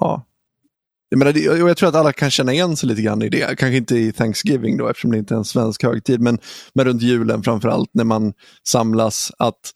ja. 0.00 0.26
Jag, 1.08 1.18
menar, 1.18 1.32
det, 1.32 1.48
och 1.48 1.70
jag 1.70 1.76
tror 1.76 1.88
att 1.88 1.94
alla 1.94 2.12
kan 2.12 2.30
känna 2.30 2.52
igen 2.52 2.76
sig 2.76 2.88
lite 2.88 3.02
grann 3.02 3.22
i 3.22 3.28
det. 3.28 3.58
Kanske 3.58 3.76
inte 3.76 3.96
i 3.96 4.12
Thanksgiving 4.12 4.76
då 4.76 4.88
eftersom 4.88 5.10
det 5.10 5.18
inte 5.18 5.34
är 5.34 5.38
en 5.38 5.44
svensk 5.44 5.82
högtid, 5.82 6.20
men, 6.20 6.38
men 6.72 6.84
runt 6.84 7.02
julen 7.02 7.42
framför 7.42 7.68
allt 7.68 7.90
när 7.92 8.04
man 8.04 8.32
samlas. 8.68 9.32
att 9.38 9.72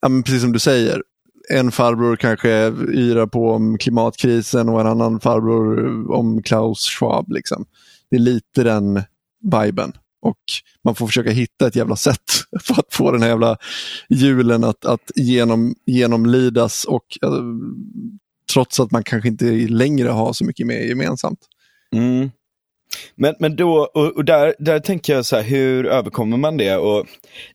ja, 0.00 0.08
men 0.08 0.22
precis 0.22 0.42
som 0.42 0.52
du 0.52 0.58
säger, 0.58 1.02
en 1.50 1.72
farbror 1.72 2.16
kanske 2.16 2.48
yrar 2.92 3.26
på 3.26 3.50
om 3.50 3.78
klimatkrisen 3.78 4.68
och 4.68 4.80
en 4.80 4.86
annan 4.86 5.20
farbror 5.20 5.86
eh, 5.86 6.10
om 6.10 6.42
Klaus 6.42 6.80
Schwab. 6.80 7.32
Liksom. 7.32 7.64
Det 8.10 8.16
är 8.16 8.20
lite 8.20 8.62
den 8.62 9.02
viben. 9.42 9.92
Och 10.22 10.38
man 10.84 10.94
får 10.94 11.06
försöka 11.06 11.30
hitta 11.30 11.66
ett 11.66 11.76
jävla 11.76 11.96
sätt 11.96 12.32
för 12.60 12.74
att 12.74 12.94
få 12.94 13.10
den 13.10 13.22
här 13.22 13.28
jävla 13.28 13.56
julen 14.08 14.64
att, 14.64 14.84
att 14.84 15.10
genom, 15.14 15.74
genomlidas 15.86 16.84
och 16.84 17.18
eh, 17.22 17.42
trots 18.52 18.80
att 18.80 18.90
man 18.90 19.04
kanske 19.04 19.28
inte 19.28 19.44
längre 19.54 20.08
har 20.08 20.32
så 20.32 20.44
mycket 20.44 20.66
mer 20.66 20.80
gemensamt. 20.80 21.40
Mm. 21.94 22.30
Men, 23.14 23.34
men 23.38 23.56
då, 23.56 23.90
och, 23.94 24.16
och, 24.16 24.24
där, 24.24 24.54
där 24.58 24.80
tänker 24.80 25.14
jag 25.14 25.26
så 25.26 25.36
här, 25.36 25.42
hur 25.42 25.86
överkommer 25.86 26.36
man 26.36 26.56
det? 26.56 26.76
Och 26.76 27.06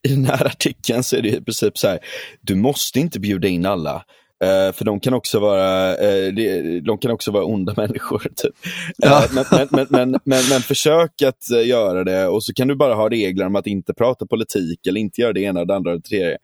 I 0.04 0.10
den 0.10 0.26
här 0.26 0.46
artikeln 0.48 1.04
så 1.04 1.16
är 1.16 1.22
det 1.22 1.30
i 1.30 1.42
princip 1.42 1.78
så 1.78 1.88
här, 1.88 2.00
du 2.42 2.56
måste 2.56 3.00
inte 3.00 3.20
bjuda 3.20 3.48
in 3.48 3.66
alla. 3.66 4.04
Uh, 4.44 4.74
för 4.74 4.86
de 4.86 5.00
kan 5.00 5.14
också 5.14 5.40
vara, 5.40 5.92
uh, 5.92 6.34
de, 6.34 6.80
de, 6.80 6.98
kan 6.98 7.12
också 7.12 7.32
vara 7.32 7.44
onda 7.44 7.74
människor. 7.78 8.20
Typ. 8.36 8.56
Ja. 8.98 9.24
Uh, 9.24 9.34
men, 9.34 9.68
men, 9.72 9.88
men, 9.90 10.12
men, 10.12 10.44
men, 10.50 10.62
försök 10.62 11.22
att 11.22 11.66
göra 11.66 12.04
det 12.04 12.28
och 12.28 12.44
så 12.44 12.54
kan 12.54 12.68
du 12.68 12.76
bara 12.76 12.94
ha 12.94 13.10
regler 13.10 13.46
om 13.46 13.56
att 13.56 13.68
inte 13.68 13.94
prata 13.94 14.26
politik 14.26 14.88
eller 14.88 15.02
inte 15.02 15.22
göra 15.22 15.34
det 15.34 15.42
ena, 15.42 15.66
det 15.66 15.76
andra 15.76 15.92
och 15.92 15.98
det 15.98 16.08
tredje. 16.10 16.38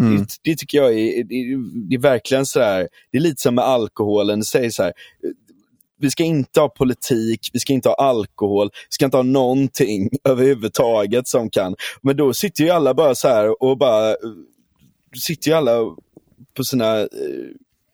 Mm. 0.00 0.16
Det, 0.16 0.26
det, 0.42 0.56
tycker 0.56 0.78
jag 0.78 0.92
är, 0.92 1.24
det, 1.24 1.56
det 1.88 1.94
är 1.94 2.00
verkligen 2.00 2.46
så 2.46 2.60
här, 2.60 2.88
det 3.12 3.18
är 3.18 3.22
lite 3.22 3.42
som 3.42 3.54
med 3.54 3.64
alkoholen, 3.64 4.44
säg 4.44 4.70
så 4.70 4.82
här, 4.82 4.92
vi 6.04 6.10
ska 6.10 6.24
inte 6.24 6.60
ha 6.60 6.68
politik, 6.68 7.50
vi 7.52 7.60
ska 7.60 7.72
inte 7.72 7.88
ha 7.88 7.94
alkohol, 7.94 8.70
vi 8.72 8.94
ska 8.94 9.04
inte 9.04 9.16
ha 9.16 9.22
någonting 9.22 10.10
överhuvudtaget 10.24 11.28
som 11.28 11.50
kan. 11.50 11.76
Men 12.02 12.16
då 12.16 12.34
sitter 12.34 12.64
ju 12.64 12.70
alla 12.70 12.94
bara 12.94 13.14
så 13.14 13.28
här 13.28 13.62
och 13.62 13.78
bara, 13.78 14.10
eh, 14.10 14.16
sitter 15.16 15.50
ju 15.50 15.56
alla 15.56 15.96
på 16.56 16.64
sina 16.64 17.00
eh, 17.00 17.06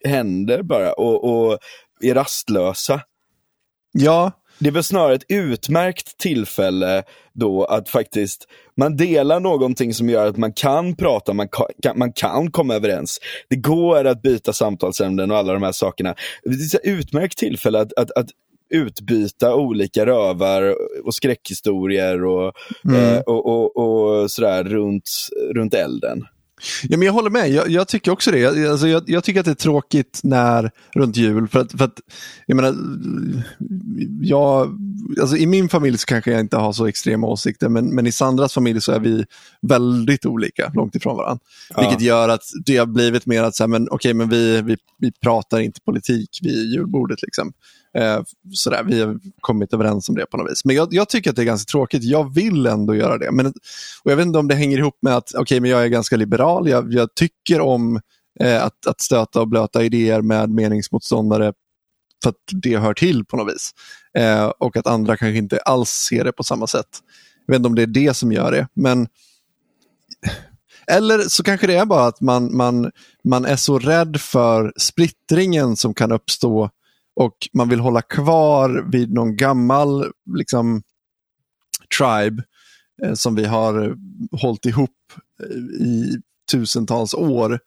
händer 0.05 0.63
bara 0.63 0.93
och, 0.93 1.23
och 1.23 1.57
är 2.01 2.13
rastlösa. 2.13 3.01
Ja, 3.91 4.31
det 4.63 4.71
väl 4.71 4.83
snarare 4.83 5.15
ett 5.15 5.25
utmärkt 5.29 6.17
tillfälle 6.17 7.03
då 7.33 7.65
att 7.65 7.89
faktiskt 7.89 8.47
man 8.77 8.97
delar 8.97 9.39
någonting 9.39 9.93
som 9.93 10.09
gör 10.09 10.27
att 10.27 10.37
man 10.37 10.53
kan 10.53 10.95
prata, 10.95 11.33
man 11.33 11.47
kan, 11.81 11.99
man 11.99 12.13
kan 12.13 12.51
komma 12.51 12.75
överens. 12.75 13.19
Det 13.49 13.55
går 13.55 14.05
att 14.05 14.21
byta 14.21 14.53
samtalsämnen 14.53 15.31
och 15.31 15.37
alla 15.37 15.53
de 15.53 15.63
här 15.63 15.71
sakerna. 15.71 16.15
Det 16.43 16.49
är 16.51 16.79
ett 16.79 16.81
utmärkt 16.83 17.37
tillfälle 17.37 17.79
att, 17.79 17.93
att, 17.93 18.11
att 18.11 18.27
utbyta 18.69 19.55
olika 19.55 20.05
rövar 20.05 20.75
och 21.05 21.15
skräckhistorier 21.15 22.25
och, 22.25 22.53
mm. 22.85 22.95
eh, 22.95 23.19
och, 23.19 23.45
och, 23.45 23.77
och, 23.77 24.31
sådär 24.31 24.63
runt, 24.63 25.09
runt 25.53 25.73
elden. 25.73 26.25
Ja, 26.83 26.97
men 26.97 27.05
jag 27.05 27.13
håller 27.13 27.29
med, 27.29 27.49
jag, 27.49 27.69
jag 27.69 27.87
tycker 27.87 28.11
också 28.11 28.31
det. 28.31 28.39
Jag, 28.39 28.65
alltså, 28.65 28.87
jag, 28.87 29.03
jag, 29.05 29.23
tycker 29.23 29.39
att 29.39 29.45
det 29.45 29.51
är 29.51 29.55
tråkigt 29.55 30.19
när 30.23 30.71
runt 30.95 31.17
jul. 31.17 31.47
För 31.47 31.59
att, 31.59 31.71
för 31.71 31.85
att 31.85 31.99
jag 32.45 32.55
menar, 32.55 32.75
jag, 34.21 34.77
alltså, 35.21 35.37
I 35.37 35.45
min 35.45 35.69
familj 35.69 35.97
så 35.97 36.05
kanske 36.05 36.31
jag 36.31 36.39
inte 36.39 36.57
har 36.57 36.73
så 36.73 36.85
extrema 36.85 37.27
åsikter, 37.27 37.69
men, 37.69 37.95
men 37.95 38.07
i 38.07 38.11
Sandras 38.11 38.53
familj 38.53 38.81
så 38.81 38.91
är 38.91 38.99
vi 38.99 39.25
väldigt 39.61 40.25
olika, 40.25 40.71
långt 40.75 40.95
ifrån 40.95 41.17
varandra. 41.17 41.43
Ja. 41.69 41.81
Vilket 41.81 42.01
gör 42.01 42.29
att 42.29 42.43
det 42.65 42.77
har 42.77 42.85
blivit 42.85 43.25
mer 43.25 43.43
att 43.43 43.55
så 43.55 43.63
här, 43.63 43.67
men, 43.67 43.89
okay, 43.89 44.13
men 44.13 44.29
vi, 44.29 44.61
vi, 44.61 44.77
vi 44.97 45.11
pratar 45.11 45.59
inte 45.59 45.81
politik 45.81 46.39
vid 46.41 46.73
julbordet. 46.73 47.21
Liksom. 47.21 47.53
Eh, 47.97 48.21
sådär, 48.53 48.83
vi 48.83 49.01
har 49.01 49.19
kommit 49.39 49.73
överens 49.73 50.09
om 50.09 50.15
det 50.15 50.25
på 50.25 50.37
något 50.37 50.51
vis. 50.51 50.65
Men 50.65 50.75
jag, 50.75 50.87
jag, 50.91 51.09
tycker 51.09 51.29
att 51.29 51.35
det 51.35 51.41
är 51.41 51.45
ganska 51.45 51.71
tråkigt. 51.71 52.03
Jag 52.03 52.33
vill 52.33 52.65
ändå 52.65 52.95
göra 52.95 53.17
det. 53.17 53.31
Men, 53.31 53.45
och 54.03 54.11
jag 54.11 54.15
vet 54.15 54.25
inte 54.25 54.39
om 54.39 54.47
det 54.47 54.55
hänger 54.55 54.77
ihop 54.77 54.97
med 55.01 55.15
att 55.15 55.35
okay, 55.35 55.59
men 55.59 55.69
jag 55.69 55.83
är 55.83 55.87
ganska 55.87 56.15
liberal. 56.15 56.69
Jag, 56.69 56.93
jag 56.93 57.15
tycker 57.15 57.61
om 57.61 58.01
eh, 58.39 58.63
att, 58.63 58.87
att 58.87 59.01
stöta 59.01 59.41
och 59.41 59.47
blöta 59.47 59.83
idéer 59.83 60.21
med 60.21 60.49
meningsmotståndare 60.49 61.53
för 62.23 62.29
att 62.29 62.35
det 62.51 62.77
hör 62.77 62.93
till 62.93 63.25
på 63.25 63.37
något 63.37 63.53
vis. 63.53 63.71
Eh, 64.17 64.45
och 64.45 64.77
att 64.77 64.87
andra 64.87 65.17
kanske 65.17 65.37
inte 65.37 65.59
alls 65.59 65.89
ser 65.89 66.23
det 66.23 66.31
på 66.31 66.43
samma 66.43 66.67
sätt. 66.67 66.99
Jag 67.45 67.53
vet 67.53 67.59
inte 67.59 67.67
om 67.67 67.75
det 67.75 67.81
är 67.81 67.87
det 67.87 68.13
som 68.13 68.31
gör 68.31 68.51
det. 68.51 68.67
Men 68.73 69.07
eller 70.87 71.19
så 71.19 71.43
kanske 71.43 71.67
det 71.67 71.75
är 71.75 71.85
bara 71.85 72.05
att 72.05 72.21
man, 72.21 72.57
man, 72.57 72.91
man 73.23 73.45
är 73.45 73.55
så 73.55 73.79
rädd 73.79 74.21
för 74.21 74.73
splittringen 74.77 75.75
som 75.75 75.93
kan 75.93 76.11
uppstå 76.11 76.69
och 77.15 77.35
man 77.53 77.69
vill 77.69 77.79
hålla 77.79 78.01
kvar 78.01 78.87
vid 78.91 79.13
någon 79.13 79.35
gammal 79.35 80.11
liksom, 80.37 80.83
tribe 81.97 82.43
eh, 83.03 83.13
som 83.13 83.35
vi 83.35 83.45
har 83.45 83.83
eh, 83.83 83.93
hållit 84.41 84.65
ihop 84.65 85.13
eh, 85.43 85.85
i 85.85 86.21
tusentals 86.51 87.13
år. 87.13 87.59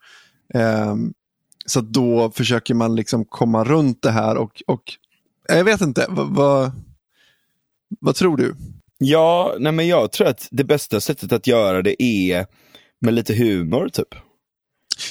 Eh, 0.54 0.94
så 1.66 1.80
då 1.80 2.30
försöker 2.30 2.74
man 2.74 2.96
liksom 2.96 3.24
komma 3.24 3.64
runt 3.64 4.02
det 4.02 4.10
här 4.10 4.36
och, 4.36 4.62
och 4.66 4.82
eh, 5.48 5.56
jag 5.56 5.64
vet 5.64 5.80
inte, 5.80 6.06
vad, 6.08 6.28
vad, 6.28 6.70
vad 8.00 8.14
tror 8.14 8.36
du? 8.36 8.54
Ja, 8.98 9.56
nej 9.58 9.72
men 9.72 9.88
jag 9.88 10.12
tror 10.12 10.26
att 10.26 10.48
det 10.50 10.64
bästa 10.64 11.00
sättet 11.00 11.32
att 11.32 11.46
göra 11.46 11.82
det 11.82 12.02
är 12.02 12.46
med 13.00 13.14
lite 13.14 13.34
humor 13.34 13.88
typ. 13.88 14.14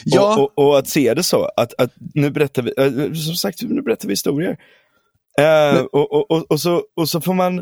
Ja. 0.04 0.38
Och, 0.38 0.44
och, 0.44 0.68
och, 0.68 0.80
att 0.80 0.88
se 0.88 1.14
det 1.14 1.24
så, 1.24 1.50
att, 1.58 1.74
att 1.78 1.94
nu 2.14 2.30
berättar 2.30 2.62
vi, 2.64 2.74
äh, 2.78 3.14
som 3.14 3.36
sagt, 3.36 3.62
nu 3.62 3.82
berättar 3.82 4.08
vi 4.08 4.12
historier. 4.12 4.58
Äh, 5.40 5.82
och, 5.82 6.32
och, 6.32 6.52
och, 6.52 6.62
så, 6.62 6.84
och, 6.96 7.10
så 7.10 7.22
får 7.22 7.34
man, 7.34 7.60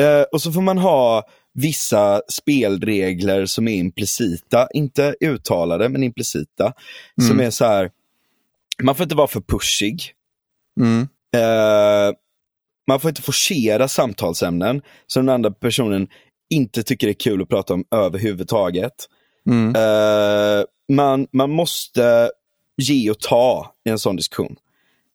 äh, 0.00 0.22
och 0.32 0.42
så 0.42 0.52
får 0.52 0.62
man 0.62 0.78
ha 0.78 1.22
vissa 1.54 2.22
spelregler 2.28 3.46
som 3.46 3.68
är 3.68 3.74
implicita, 3.74 4.68
inte 4.74 5.14
uttalade 5.20 5.88
men 5.88 6.02
implicita. 6.02 6.72
Mm. 7.20 7.28
Som 7.28 7.40
är 7.40 7.50
så 7.50 7.64
här, 7.64 7.90
man 8.82 8.94
får 8.94 9.04
inte 9.04 9.16
vara 9.16 9.28
för 9.28 9.40
pushig. 9.40 10.12
Mm. 10.80 11.08
man 12.88 13.00
får 13.00 13.08
inte 13.08 13.22
forcera 13.22 13.88
samtalsämnen 13.88 14.82
som 15.06 15.26
den 15.26 15.34
andra 15.34 15.50
personen 15.50 16.08
inte 16.50 16.82
tycker 16.82 17.08
är 17.08 17.12
kul 17.12 17.42
att 17.42 17.48
prata 17.48 17.74
om 17.74 17.84
överhuvudtaget. 17.90 18.92
Mm. 19.46 19.68
Uh, 19.68 20.64
man, 20.88 21.26
man 21.32 21.50
måste 21.50 22.30
ge 22.82 23.10
och 23.10 23.20
ta 23.20 23.74
i 23.84 23.90
en 23.90 23.98
sån 23.98 24.16
diskussion. 24.16 24.56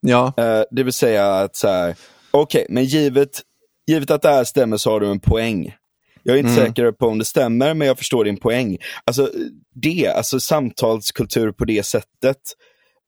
Ja. 0.02 0.34
Uh, 0.40 0.64
det 0.72 0.84
vill 0.84 0.94
säga 0.94 1.34
att 1.36 1.56
så 1.56 1.68
här, 1.68 1.96
okej, 2.32 2.62
okay, 2.62 2.74
men 2.74 2.86
givet, 2.86 3.42
givet 3.88 4.12
att 4.12 4.22
det 4.22 4.30
här 4.30 4.44
stämmer 4.44 4.78
så 4.78 4.92
har 4.92 5.00
du 5.00 5.08
en 5.08 5.20
poäng. 5.20 5.76
Jag 6.24 6.36
är 6.36 6.40
inte 6.40 6.52
mm. 6.52 6.66
säker 6.66 6.92
på 6.92 7.08
om 7.08 7.20
det 7.20 7.26
stämmer, 7.26 7.74
men 7.74 7.88
jag 7.88 7.98
förstår 7.98 8.26
din 8.26 8.38
poäng. 8.38 8.78
Alltså 9.04 9.32
det, 9.74 10.08
alltså 10.08 10.40
samtalskultur 10.40 11.52
på 11.52 11.66
det 11.66 11.86
sättet. 11.86 12.38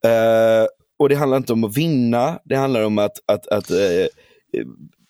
Uh, 0.06 0.68
och 1.00 1.10
det 1.10 1.16
handlar 1.16 1.38
inte 1.38 1.54
om 1.54 1.64
att 1.64 1.78
vinna, 1.78 2.40
det 2.46 2.56
handlar 2.56 2.84
om 2.84 2.98
att, 2.98 3.18
att, 3.26 3.48
att 3.48 3.72
uh, 3.72 4.06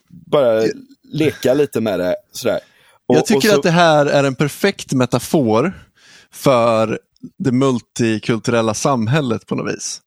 bara 0.10 0.64
leka 1.04 1.54
lite 1.54 1.82
med 1.82 2.00
det. 2.00 2.16
Sådär. 2.32 2.60
Och, 3.08 3.16
jag 3.16 3.26
tycker 3.26 3.48
så... 3.48 3.56
att 3.56 3.64
det 3.64 3.72
här 3.72 4.06
är 4.06 4.24
en 4.24 4.36
perfekt 4.36 4.94
metafor 4.94 5.74
för 6.32 7.00
det 7.38 7.52
multikulturella 7.52 8.74
samhället 8.74 9.46
på 9.48 9.56
något 9.56 9.74
vis. 9.74 10.02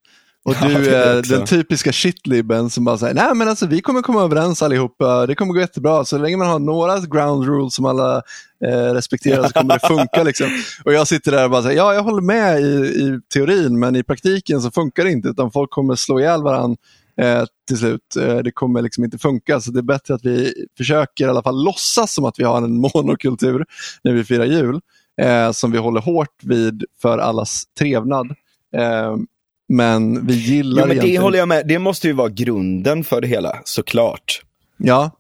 Och 0.45 0.55
ja, 0.61 0.69
du 0.69 0.95
är 0.95 1.23
den 1.23 1.47
typiska 1.47 1.93
shitlibben 1.93 2.71
som 2.71 2.85
bara 2.85 2.99
säger, 2.99 3.15
nej 3.15 3.35
men 3.35 3.49
alltså 3.49 3.67
vi 3.67 3.81
kommer 3.81 4.03
komma 4.03 4.23
överens 4.23 4.63
allihopa, 4.63 5.27
det 5.27 5.35
kommer 5.35 5.55
gå 5.55 5.61
jättebra. 5.61 6.05
Så 6.05 6.19
länge 6.19 6.37
man 6.37 6.47
har 6.47 6.59
några 6.59 7.01
ground 7.01 7.45
rules 7.45 7.75
som 7.75 7.85
alla 7.85 8.23
eh, 8.65 8.93
respekterar 8.95 9.47
så 9.47 9.53
kommer 9.53 9.75
det 9.75 9.87
funka. 9.89 10.23
Liksom. 10.23 10.47
Och 10.85 10.93
jag 10.93 11.09
sitter 11.09 11.33
där 11.33 11.45
och 11.45 11.51
bara 11.51 11.63
säger, 11.63 11.77
ja 11.77 11.95
jag 11.95 12.03
håller 12.03 12.23
med 12.23 12.61
i, 12.61 12.65
i 12.65 13.21
teorin 13.35 13.79
men 13.79 13.97
i 13.97 14.03
praktiken 14.03 14.61
så 14.63 14.71
funkar 14.71 15.05
det 15.05 15.11
inte 15.11 15.29
utan 15.29 15.51
folk 15.51 15.71
kommer 15.71 15.97
slå 15.97 16.21
ihjäl 16.21 16.43
varandra 16.43 16.77
eh, 17.21 17.45
till 17.69 17.79
slut. 17.79 18.17
Eh, 18.21 18.37
det 18.37 18.53
kommer 18.53 18.83
liksom 18.83 19.05
inte 19.05 19.19
funka 19.19 19.61
så 19.61 19.71
det 19.71 19.81
är 19.81 19.83
bättre 19.83 20.15
att 20.15 20.25
vi 20.25 20.55
försöker 20.77 21.27
i 21.27 21.29
alla 21.29 21.43
fall 21.43 21.65
låtsas 21.65 22.15
som 22.15 22.25
att 22.25 22.39
vi 22.39 22.45
har 22.45 22.57
en 22.57 22.81
monokultur 22.81 23.65
när 24.03 24.13
vi 24.13 24.25
firar 24.25 24.45
jul 24.45 24.81
eh, 25.23 25.53
som 25.53 25.73
vi 25.73 25.79
håller 25.79 26.01
hårt 26.01 26.43
vid 26.43 26.85
för 27.03 27.19
allas 27.19 27.65
trevnad. 27.79 28.27
Eh, 28.77 29.17
Men 29.69 30.27
vi 30.27 30.35
gillar 30.35 30.83
Jo, 30.83 30.87
men 30.87 30.89
det 30.89 30.95
egentligen... 30.95 31.23
håller 31.23 31.39
jag 31.39 31.49
med. 31.49 31.67
Det 31.69 31.79
måste 31.79 32.07
ju 32.07 32.13
vara 32.13 32.29
grunden 32.29 33.05
för 33.05 33.21
det 33.21 33.27
hela, 33.27 33.61
såklart. 33.65 34.43
Ja. 34.77 35.11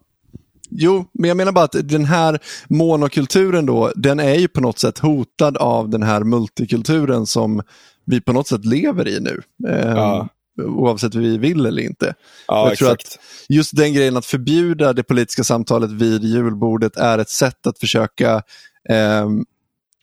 Jo, 0.70 1.04
men 1.12 1.28
jag 1.28 1.36
menar 1.36 1.52
bara 1.52 1.64
att 1.64 1.88
den 1.88 2.04
här 2.04 2.38
monokulturen 2.68 3.66
då, 3.66 3.92
den 3.96 4.20
är 4.20 4.34
ju 4.34 4.48
på 4.48 4.60
något 4.60 4.78
sätt 4.78 4.98
hotad 4.98 5.56
av 5.56 5.88
den 5.88 6.02
här 6.02 6.20
multikulturen 6.24 7.26
som 7.26 7.62
vi 8.06 8.20
på 8.20 8.32
något 8.32 8.48
sätt 8.48 8.64
lever 8.64 9.08
i 9.08 9.20
nu. 9.20 9.42
Eh, 9.68 9.90
Ja. 9.90 10.28
Oavsett 10.62 11.14
vi 11.14 11.38
vill 11.38 11.66
eller 11.66 11.82
inte. 11.82 12.14
Ja, 12.48 12.68
Jag 12.68 12.78
tror 12.78 12.92
exakt. 12.92 13.18
Just 13.48 13.76
den 13.76 13.92
grejen 13.94 14.16
att 14.16 14.26
förbjuda 14.26 14.92
det 14.92 15.02
politiska 15.02 15.44
samtalet 15.44 15.90
vid 15.90 16.24
julbordet 16.24 16.96
är 16.96 17.18
ett 17.18 17.30
sätt 17.30 17.66
att 17.66 17.78
försöka 17.78 18.42
eh, 18.88 19.28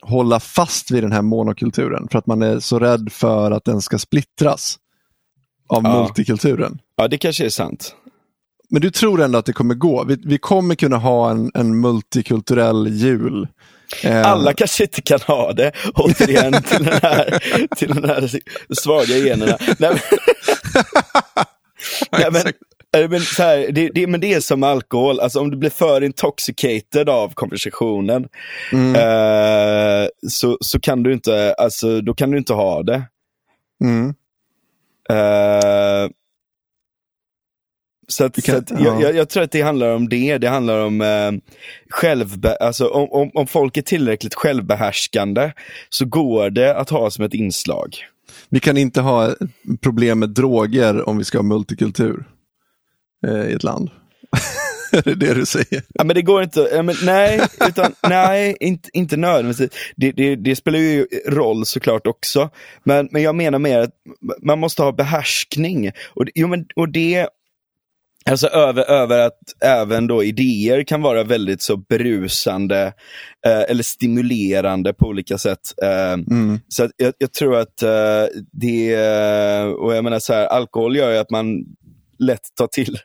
hålla 0.02 0.40
fast 0.40 0.92
vid 0.92 1.04
den 1.04 1.12
här 1.12 1.22
monokulturen. 1.22 2.08
För 2.12 2.20
att 2.20 2.28
man 2.28 2.42
är 2.42 2.60
så 2.60 2.80
rädd 2.80 3.12
för 3.12 3.52
att 3.52 3.66
den 3.66 3.82
ska 3.82 3.98
splittras 4.00 4.76
av 5.70 5.84
Ja. 5.84 6.02
multikulturen. 6.04 6.80
Ja, 6.96 7.08
det 7.08 7.18
kanske 7.18 7.46
är 7.46 7.50
sant. 7.50 7.96
Men 8.70 8.82
du 8.82 8.92
tror 8.92 9.22
ändå 9.22 9.40
att 9.40 9.46
det 9.46 9.54
kommer 9.54 9.76
gå? 9.76 10.04
Vi, 10.04 10.18
vi 10.26 10.38
kommer 10.38 10.76
kunna 10.76 10.98
ha 10.98 11.32
en, 11.32 11.52
en 11.54 11.80
multikulturell 11.80 12.88
jul. 12.88 13.48
Eh, 14.04 14.28
Alla 14.28 14.54
kanske 14.54 14.84
inte 14.84 15.02
kan 15.02 15.20
ha 15.28 15.54
det, 15.54 15.72
återigen 15.96 16.54
till 16.64 16.84
den 16.86 17.00
här, 17.02 17.40
till 17.76 17.88
den 17.96 18.10
här 18.10 18.30
svaga 18.82 19.18
generna. 19.18 19.58
Nej, 19.60 19.76
men, 19.80 19.98
nej, 22.12 22.28
men, 22.32 22.44
men, 23.10 23.20
så 23.22 23.44
här, 23.44 23.72
det, 23.72 23.90
det, 23.94 24.08
men 24.08 24.20
det 24.22 24.34
är 24.34 24.40
som 24.40 24.64
alkohol, 24.64 25.20
alltså 25.20 25.40
om 25.40 25.52
du 25.52 25.58
blir 25.58 25.70
för 25.70 26.04
intoxicated 26.04 27.10
av 27.10 27.34
konversationen 27.34 28.28
Mm, 28.74 28.96
eh, 28.96 30.08
så, 30.28 30.58
så 30.62 30.80
kan 30.80 31.04
du 31.04 31.14
inte, 31.14 31.54
alltså 31.54 32.02
då 32.02 32.14
kan 32.14 32.32
du 32.32 32.38
inte 32.38 32.54
ha 32.54 32.84
det. 32.84 33.04
mm, 33.84 34.14
Eh, 35.10 36.10
så 38.08 38.26
att, 38.26 38.44
kan- 38.44 38.68
så 38.68 38.74
att 38.76 38.82
ja. 38.82 39.02
jag, 39.02 39.16
jag, 39.16 39.30
tror 39.30 39.44
att 39.44 39.52
det 39.52 39.62
handlar 39.62 39.96
om 39.96 40.10
det. 40.10 40.38
Det 40.38 40.50
handlar 40.50 40.80
om 40.86 41.02
eh, 41.02 41.32
självbe- 42.02 42.56
alltså 42.60 42.88
om, 42.88 43.12
om, 43.12 43.32
om 43.34 43.48
folk 43.48 43.78
är 43.78 43.82
tillräckligt 43.82 44.34
självbehärskande 44.36 45.52
så 45.90 46.06
går 46.06 46.50
det 46.50 46.76
att 46.78 46.90
ha 46.90 47.12
som 47.12 47.26
ett 47.26 47.34
inslag. 47.34 47.96
Vi 48.50 48.60
kan 48.60 48.78
inte 48.78 49.02
ha 49.02 49.36
problem 49.82 50.20
med 50.20 50.30
droger 50.30 51.10
om 51.10 51.18
vi 51.18 51.24
ska 51.24 51.38
ha 51.38 51.44
multikultur 51.44 52.24
eh, 53.28 53.50
i 53.50 53.54
ett 53.54 53.64
land. 53.64 53.90
är 54.92 55.02
det 55.02 55.16
det 55.16 55.34
du 55.34 55.46
säger? 55.46 55.84
Ja, 55.94 56.04
men 56.04 56.16
det 56.16 56.22
går 56.22 56.44
inte, 56.44 56.70
ja, 56.74 56.82
men, 56.84 56.96
nej, 57.04 57.42
utan, 57.68 57.94
nej 58.10 58.58
inte, 58.60 58.90
inte 58.94 59.18
nödvändigtvis. 59.18 59.70
Det, 59.96 60.12
det, 60.12 60.36
det 60.36 60.56
spelar 60.56 60.80
ju 60.80 61.06
roll 61.28 61.66
såklart 61.66 62.08
också. 62.08 62.50
Men, 62.84 63.10
men 63.12 63.22
jag 63.22 63.36
menar 63.36 63.60
mer 63.60 63.80
att 63.80 63.92
man 64.42 64.60
måste 64.60 64.84
ha 64.84 64.92
behärskning. 64.92 65.92
Och, 66.10 66.26
jo, 66.36 66.48
men, 66.48 66.66
och 66.76 66.90
det, 66.90 67.28
alltså 68.30 68.48
över, 68.48 68.84
över 68.92 69.20
att 69.20 69.40
även 69.64 70.08
då 70.08 70.24
idéer 70.24 70.84
kan 70.84 71.02
vara 71.02 71.24
väldigt 71.24 71.62
så 71.62 71.78
berusande 71.78 72.94
eh, 73.46 73.62
eller 73.70 73.84
stimulerande 73.84 74.94
på 74.94 75.08
olika 75.08 75.38
sätt. 75.38 75.74
Eh, 75.84 76.12
Mm. 76.14 76.60
så 76.68 76.90
jag, 76.98 77.14
jag 77.18 77.34
tror 77.34 77.56
att 77.58 77.82
eh, 77.84 78.26
det, 78.52 78.96
och 79.66 79.96
jag 79.96 80.04
menar 80.04 80.20
så 80.20 80.34
här, 80.34 80.46
alkohol 80.46 80.96
gör 80.96 81.12
ju 81.12 81.18
att 81.18 81.30
man 81.30 81.66
lätt 82.20 82.56
tar 82.58 82.68
till 82.68 82.98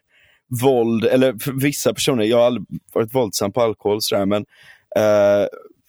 våld, 0.63 1.05
eller 1.05 1.39
för 1.39 1.53
vissa 1.53 1.95
personer, 1.95 2.25
jag 2.25 2.37
har 2.39 2.45
aldrig 2.47 2.67
varit 2.95 3.15
våldsam 3.15 3.53
på 3.53 3.63
alkohol 3.63 4.03
sådär, 4.03 4.27
men 4.27 4.43
eh, 4.97 5.47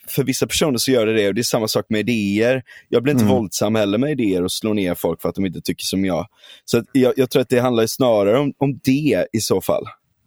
för 0.09 0.23
vissa 0.23 0.47
personer 0.47 0.77
så 0.77 0.91
gör 0.91 1.05
det 1.05 1.13
det 1.13 1.27
och 1.27 1.33
det 1.33 1.41
är 1.41 1.43
samma 1.43 1.67
sak 1.67 1.85
med 1.89 1.99
idéer. 2.09 2.63
Jag 2.89 3.03
blir 3.03 3.13
inte 3.13 3.23
Mm. 3.23 3.35
våldsam 3.35 3.75
heller 3.75 3.97
med 3.97 4.11
idéer 4.11 4.43
och 4.43 4.51
slår 4.51 4.73
ner 4.73 4.95
folk 4.95 5.21
för 5.21 5.29
att 5.29 5.35
de 5.35 5.45
inte 5.45 5.61
tycker 5.61 5.83
som 5.83 6.05
jag. 6.05 6.27
Så 6.65 6.83
jag, 6.91 7.13
jag 7.17 7.29
tror 7.29 7.41
att 7.41 7.49
det 7.49 7.59
handlar 7.59 7.87
snarare 7.87 8.39
om, 8.39 8.53
om 8.57 8.79
det 8.83 9.27
i 9.33 9.39
så 9.39 9.61
fall. 9.61 9.83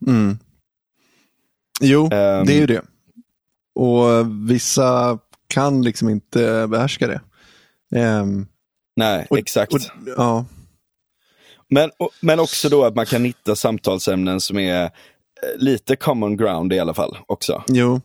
Mm. 0.07 0.39
Jo, 1.81 2.03
Ehm. 2.13 2.47
det 2.47 2.53
är 2.53 2.59
ju 2.61 2.67
det. 2.67 2.83
Och 3.75 4.07
vissa 4.51 5.19
kan 5.49 5.83
liksom 5.83 6.09
inte 6.09 6.67
behärska 6.71 7.07
det. 7.07 7.21
Ehm, 8.01 8.47
Nej, 8.97 9.27
och, 9.31 9.39
exakt. 9.39 9.73
Och, 9.75 9.81
ja. 10.17 10.45
Men, 11.71 11.91
och, 11.99 12.11
men 12.21 12.41
också 12.41 12.69
då 12.69 12.85
att 12.85 12.95
man 12.95 13.07
kan 13.07 13.25
hitta 13.25 13.57
samtalsämnen 13.57 14.41
som 14.41 14.59
är 14.59 14.85
eh, 14.85 14.91
lite 15.57 15.97
common 15.97 16.37
ground 16.37 16.73
i 16.73 16.79
alla 16.79 16.95
fall 16.95 17.19
också. 17.27 17.65
Jo. 17.69 18.01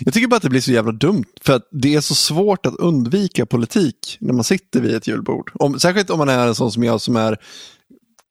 Jag 0.00 0.14
tycker 0.14 0.28
bara 0.28 0.36
att 0.36 0.42
det 0.42 0.50
blir 0.50 0.60
så 0.60 0.72
jävla 0.72 0.92
dumt. 0.92 1.24
För 1.40 1.52
att 1.52 1.68
det 1.70 1.94
är 1.94 2.00
så 2.00 2.14
svårt 2.14 2.66
att 2.66 2.76
undvika 2.76 3.46
politik 3.46 4.16
när 4.20 4.32
man 4.32 4.44
sitter 4.44 4.80
vid 4.80 4.94
ett 4.94 5.06
julbord. 5.06 5.52
Om, 5.54 5.80
särskilt 5.80 6.10
om 6.10 6.18
man 6.18 6.28
är 6.28 6.46
en 6.46 6.54
sån 6.54 6.72
som 6.72 6.82
jag 6.82 7.00
som 7.00 7.16
är 7.16 7.38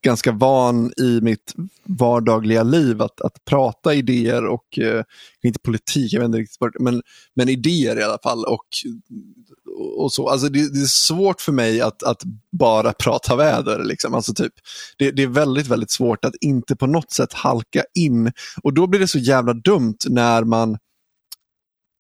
ganska 0.03 0.31
van 0.31 0.93
i 0.97 1.19
mitt 1.21 1.53
vardagliga 1.83 2.63
liv 2.63 3.01
att, 3.01 3.21
att 3.21 3.45
prata 3.45 3.93
idéer 3.93 4.45
och, 4.45 4.79
eh, 4.79 5.03
inte 5.43 5.59
politik, 5.59 6.13
jag 6.13 6.19
vet 6.19 6.25
inte 6.25 6.37
riktigt 6.37 6.79
men, 6.79 7.01
men 7.33 7.49
idéer 7.49 7.99
i 7.99 8.03
alla 8.03 8.19
fall. 8.23 8.45
Och, 8.45 8.67
och 9.81 10.13
så. 10.13 10.29
Alltså 10.29 10.49
det, 10.49 10.73
det 10.73 10.81
är 10.81 10.85
svårt 10.85 11.41
för 11.41 11.51
mig 11.51 11.81
att, 11.81 12.03
att 12.03 12.23
bara 12.51 12.93
prata 12.99 13.35
väder. 13.35 13.83
Liksom. 13.83 14.13
Alltså 14.13 14.33
typ, 14.33 14.53
det, 14.97 15.11
det 15.11 15.23
är 15.23 15.27
väldigt, 15.27 15.67
väldigt 15.67 15.91
svårt 15.91 16.25
att 16.25 16.35
inte 16.41 16.75
på 16.75 16.87
något 16.87 17.11
sätt 17.11 17.33
halka 17.33 17.83
in. 17.93 18.31
Och 18.63 18.73
då 18.73 18.87
blir 18.87 18.99
det 18.99 19.07
så 19.07 19.19
jävla 19.19 19.53
dumt 19.53 19.97
när 20.09 20.43
man 20.43 20.77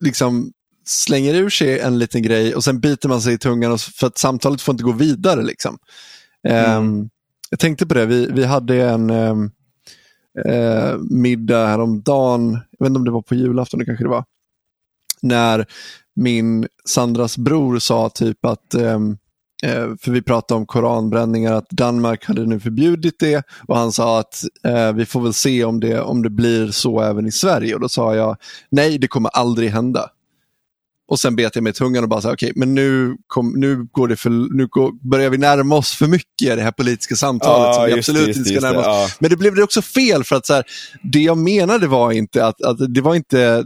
liksom 0.03 0.51
slänger 0.85 1.33
ur 1.33 1.49
sig 1.49 1.79
en 1.79 1.99
liten 1.99 2.23
grej 2.23 2.55
och 2.55 2.63
sen 2.63 2.79
biter 2.79 3.09
man 3.09 3.21
sig 3.21 3.33
i 3.33 3.37
tungan 3.37 3.71
och, 3.71 3.81
för 3.81 4.07
att 4.07 4.17
samtalet 4.17 4.61
får 4.61 4.73
inte 4.73 4.83
gå 4.83 4.91
vidare. 4.91 5.43
Liksom. 5.43 5.77
Ehm, 6.47 7.09
jag 7.49 7.59
tänkte 7.59 7.87
på 7.87 7.93
det, 7.93 8.05
vi, 8.05 8.27
vi 8.31 8.45
hade 8.45 8.89
en 8.89 9.09
um, 9.09 9.51
uh, 10.47 10.97
middag 11.09 11.67
häromdagen, 11.67 12.51
jag 12.51 12.85
vet 12.85 12.87
inte 12.87 12.97
om 12.97 13.05
det 13.05 13.11
var 13.11 13.21
på 13.21 13.35
julafton, 13.35 13.79
det 13.79 13.85
kanske 13.85 14.03
det 14.03 14.09
var, 14.09 14.25
när 15.21 15.65
min 16.21 16.67
Sandras 16.85 17.37
bror 17.37 17.79
sa 17.79 18.09
typ 18.09 18.45
att 18.45 18.73
ehm, 18.73 19.17
eh, 19.63 19.87
för 20.01 20.11
vi 20.11 20.21
pratade 20.21 20.57
om 20.59 20.65
koranbränningar, 20.65 21.53
att 21.53 21.69
Danmark 21.69 22.25
hade 22.25 22.45
nu 22.45 22.59
förbjudit 22.59 23.19
det 23.19 23.43
och 23.67 23.77
han 23.77 23.91
sa 23.91 24.19
att 24.19 24.43
eh, 24.63 24.93
vi 24.93 25.05
får 25.05 25.21
väl 25.21 25.33
se 25.33 25.63
om 25.63 25.79
det, 25.79 26.01
om 26.01 26.23
det 26.23 26.29
blir 26.29 26.67
så 26.67 27.01
även 27.01 27.27
i 27.27 27.31
Sverige. 27.31 27.75
Och 27.75 27.81
då 27.81 27.89
sa 27.89 28.15
jag, 28.15 28.37
nej 28.69 28.97
det 28.97 29.07
kommer 29.07 29.29
aldrig 29.29 29.69
hända. 29.69 30.09
Och 31.11 31.19
sen 31.19 31.35
bet 31.35 31.55
jag 31.55 31.63
mig 31.63 31.69
i 31.69 31.73
tungan 31.73 32.03
och 32.03 32.09
bara, 32.09 32.19
okej, 32.19 32.31
okay, 32.31 32.53
men 32.55 32.75
nu, 32.75 33.17
kom, 33.27 33.53
nu, 33.57 33.87
går 33.91 34.07
det 34.07 34.15
för, 34.15 34.29
nu 34.29 34.67
går, 34.67 35.09
börjar 35.09 35.29
vi 35.29 35.37
närma 35.37 35.75
oss 35.75 35.91
för 35.91 36.07
mycket 36.07 36.41
i 36.41 36.55
det 36.55 36.61
här 36.61 36.71
politiska 36.71 37.15
samtalet 37.15 37.75
som 37.75 37.85
vi 37.85 37.91
det, 37.91 37.97
absolut 37.97 38.27
just 38.27 38.37
inte 38.37 38.49
det, 38.49 38.59
ska 38.59 38.67
det, 38.67 38.73
närma 38.73 38.79
oss. 38.79 39.09
ja. 39.11 39.15
Men 39.19 39.29
det 39.29 39.35
blev 39.35 39.55
det 39.55 39.63
också 39.63 39.81
fel 39.81 40.23
för 40.23 40.35
att 40.35 40.45
så 40.45 40.53
här, 40.53 40.63
det 41.03 41.19
jag 41.19 41.37
menade 41.37 41.87
var 41.87 42.11
inte 42.11 42.45
att, 42.45 42.61
att 42.61 42.93
det 42.93 43.01
var 43.01 43.15
inte 43.15 43.63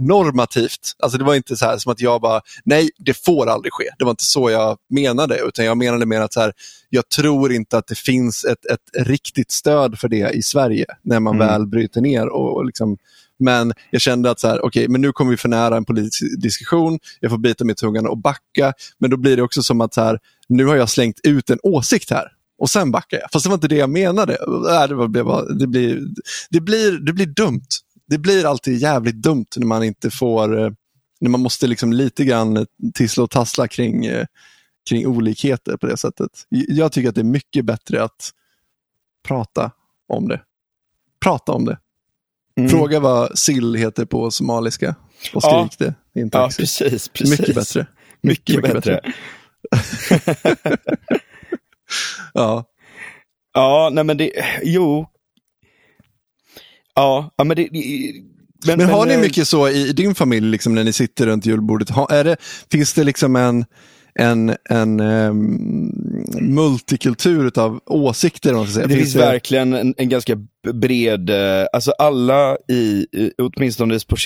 normativt. 0.00 0.92
Alltså 1.02 1.18
det 1.18 1.24
var 1.24 1.34
inte 1.34 1.56
så 1.56 1.64
här 1.66 1.78
som 1.78 1.92
att 1.92 2.00
jag 2.00 2.20
bara, 2.20 2.40
nej 2.64 2.90
det 2.98 3.24
får 3.24 3.46
aldrig 3.46 3.72
ske. 3.72 3.84
Det 3.98 4.04
var 4.04 4.10
inte 4.10 4.24
så 4.24 4.50
jag 4.50 4.78
menade, 4.90 5.38
utan 5.48 5.64
jag 5.64 5.76
menade 5.76 6.06
mer 6.06 6.20
att 6.20 6.32
så 6.32 6.40
här, 6.40 6.52
jag 6.90 7.08
tror 7.08 7.52
inte 7.52 7.78
att 7.78 7.86
det 7.86 7.98
finns 7.98 8.44
ett, 8.44 8.66
ett 8.66 9.06
riktigt 9.06 9.50
stöd 9.50 9.98
för 9.98 10.08
det 10.08 10.30
i 10.30 10.42
Sverige 10.42 10.86
när 11.02 11.20
man 11.20 11.34
Mm. 11.34 11.48
väl 11.48 11.66
bryter 11.66 12.00
ner 12.00 12.28
och, 12.28 12.56
och 12.56 12.64
liksom 12.64 12.96
men 13.38 13.72
jag 13.90 14.00
kände 14.00 14.30
att 14.30 14.40
så 14.40 14.48
här, 14.48 14.64
okay, 14.64 14.88
men 14.88 15.00
nu 15.00 15.12
kommer 15.12 15.30
vi 15.30 15.36
för 15.36 15.48
nära 15.48 15.76
en 15.76 15.84
politisk 15.84 16.22
diskussion, 16.42 16.98
jag 17.20 17.30
får 17.30 17.38
bita 17.38 17.64
mig 17.64 17.72
i 17.72 17.76
tungan 17.76 18.06
och 18.06 18.18
backa. 18.18 18.72
Men 18.98 19.10
då 19.10 19.16
blir 19.16 19.36
det 19.36 19.42
också 19.42 19.62
som 19.62 19.80
att 19.80 19.94
så 19.94 20.00
här, 20.00 20.18
nu 20.48 20.64
har 20.66 20.76
jag 20.76 20.88
slängt 20.88 21.20
ut 21.22 21.50
en 21.50 21.58
åsikt 21.62 22.10
här 22.10 22.32
och 22.58 22.70
sen 22.70 22.90
backar 22.90 23.18
jag. 23.18 23.30
Fast 23.32 23.44
det 23.44 23.48
var 23.48 23.54
inte 23.54 23.68
det 23.68 23.76
jag 23.76 23.90
menade. 23.90 24.32
Äh, 24.34 24.88
det, 24.88 25.08
blir, 25.08 25.24
det, 25.24 25.54
det, 25.58 25.66
blir, 25.66 26.08
det, 26.50 26.60
blir, 26.60 26.92
det 26.92 27.12
blir 27.12 27.26
dumt. 27.26 27.66
Det 28.08 28.18
blir 28.18 28.46
alltid 28.46 28.78
jävligt 28.78 29.22
dumt 29.22 29.46
när 29.56 29.66
man 29.66 29.84
inte 29.84 30.10
får, 30.10 30.58
eh, 30.58 30.70
när 31.20 31.30
man 31.30 31.40
måste 31.40 31.66
liksom 31.66 31.92
lite 31.92 32.24
grann 32.24 32.66
tissla 32.94 33.24
och 33.24 33.30
tassla 33.30 33.68
kring, 33.68 34.06
eh, 34.06 34.26
kring 34.88 35.06
olikheter 35.06 35.76
på 35.76 35.86
det 35.86 35.96
sättet. 35.96 36.30
Jag 36.48 36.92
tycker 36.92 37.08
att 37.08 37.14
det 37.14 37.20
är 37.20 37.24
mycket 37.24 37.64
bättre 37.64 38.02
att 38.02 38.30
prata 39.28 39.70
om 40.08 40.28
det. 40.28 40.40
Prata 41.20 41.52
om 41.52 41.64
det. 41.64 41.78
Mm. 42.58 42.70
Fråga 42.70 43.00
vad 43.00 43.38
sill 43.38 43.74
heter 43.74 44.04
på 44.04 44.30
somaliska 44.30 44.94
och 45.34 45.42
Ja. 45.44 45.68
skrik 45.68 45.78
det 45.78 46.20
i 46.20 46.22
en 46.22 46.30
Ja, 46.32 46.50
precis. 46.58 47.08
precis. 47.08 47.38
mycket 47.38 47.54
bättre. 47.54 47.86
Mycket, 48.22 48.62
bättre. 48.62 49.00
Ja. 52.34 52.64
Ja, 53.54 53.90
nej 53.92 54.04
men 54.04 54.16
det, 54.16 54.32
jo. 54.62 55.06
Ja, 56.94 57.30
ja 57.36 57.44
men 57.44 57.56
det... 57.56 57.68
Men, 58.66 58.78
Men, 58.78 58.88
har 58.90 59.06
ni 59.06 59.14
eh, 59.14 59.20
mycket 59.20 59.48
så 59.48 59.68
i, 59.68 59.92
din 59.92 60.14
familj 60.14 60.50
liksom, 60.50 60.74
när 60.74 60.84
ni 60.84 60.92
sitter 60.92 61.26
runt 61.26 61.46
julbordet? 61.46 61.90
Ha, 61.90 62.10
är 62.10 62.24
det, 62.24 62.36
finns 62.70 62.94
det 62.94 63.04
liksom 63.04 63.36
en, 63.36 63.64
en, 64.18 64.56
en 64.64 65.00
um, 65.00 65.92
multikultur 66.40 67.58
av 67.58 67.80
åsikter? 67.86 68.52
man 68.52 68.66
ska? 68.66 68.86
Det 68.86 68.94
finns 68.96 69.14
verkligen 69.16 69.72
en, 69.72 69.94
en 69.96 70.08
ganska 70.08 70.36
bred, 70.72 71.30
eh, 71.30 71.66
alltså 71.72 71.90
alla 71.98 72.56
i, 72.68 73.06
åtminstone 73.38 73.94
på 74.04 74.16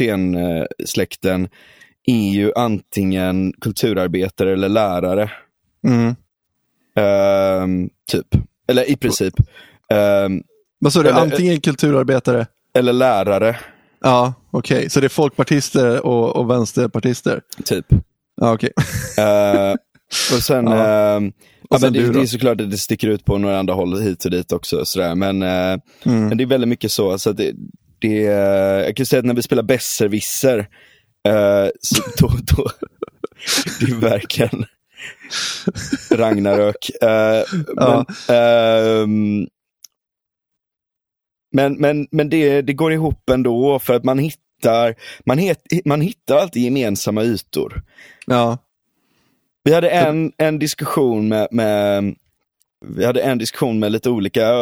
Ehm, 6.96 7.90
typ. 8.08 8.26
Eller 8.68 8.90
i 8.90 8.96
princip. 8.96 9.34
Ehm, 9.92 10.42
Vad 10.78 10.92
sa 10.92 11.02
du, 11.02 11.08
Eller- 11.08 11.20
antingen 11.20 11.60
kulturarbetare? 11.60 12.46
eller 12.74 12.92
lärare, 12.92 13.56
Ja, 14.04 14.34
okej. 14.50 14.90
Så 14.90 15.00
det 15.00 15.06
är 15.06 15.08
folkpartister 15.08 16.06
och, 16.06 16.36
och 16.36 16.50
vänsterpartister? 16.50 17.40
typ. 17.64 17.86
Ja, 18.42 18.52
okej. 18.54 18.72
Eh, 19.18 19.72
och 20.36 20.42
sen, 20.42 20.66
Ja. 20.70 20.86
ehm, 21.16 21.32
ja, 21.70 21.78
sen 21.78 21.92
det, 21.92 22.12
det 22.12 22.20
är 22.20 22.26
såklart 22.26 22.60
att 22.60 22.70
det 22.70 22.78
sticker 22.78 23.08
ut 23.08 23.24
på 23.24 23.38
några 23.38 23.58
andra 23.58 23.74
håll 23.74 24.00
hit 24.02 24.24
och 24.24 24.30
dit 24.30 24.52
också. 24.52 24.84
Sådär. 24.84 25.14
Men, 25.14 25.42
eh, 25.42 25.78
Mm. 26.04 26.28
men 26.28 26.38
det 26.38 26.44
är 26.44 26.46
väldigt 26.46 26.68
mycket 26.68 26.92
så. 26.92 27.18
så 27.18 27.32
det, 27.32 27.52
det, 27.98 28.08
jag 28.86 28.96
kan 28.96 29.06
säga 29.06 29.20
att 29.20 29.26
när 29.26 29.34
vi 29.34 29.42
spelar 29.42 29.62
besserwisser, 29.62 30.58
eh, 31.28 31.68
så 31.80 32.02
då, 32.18 32.28
då, 32.56 32.70
det 33.80 33.86
är 33.92 34.00
verkligen 34.00 34.64
Ragnarök. 36.10 36.90
Men, 37.76 38.04
ehm, 38.28 39.46
men, 41.54 41.74
men, 41.74 42.06
men 42.10 42.28
det, 42.30 42.62
det 42.62 42.72
går 42.72 42.92
ihop 42.92 43.30
ändå 43.30 43.78
för 43.78 43.94
att 43.94 44.04
man 44.04 44.18
hittar, 44.18 44.42
man, 45.24 45.38
het, 45.38 45.58
man 45.84 46.00
hittar 46.00 46.38
alltid 46.38 46.62
gemensamma 46.62 47.22
ytor. 47.22 47.82
Ja. 48.26 48.58
Vi 49.64 49.74
hade 49.74 49.90
en, 49.90 50.32
en 50.38 50.58
diskussion 50.58 51.28
med, 51.28 51.48
med 51.50 52.14
vi 52.86 53.04
hade 53.04 53.22
en 53.22 53.38
diskussion 53.38 53.78
med 53.78 53.92
lite 53.92 54.10
olika, 54.10 54.56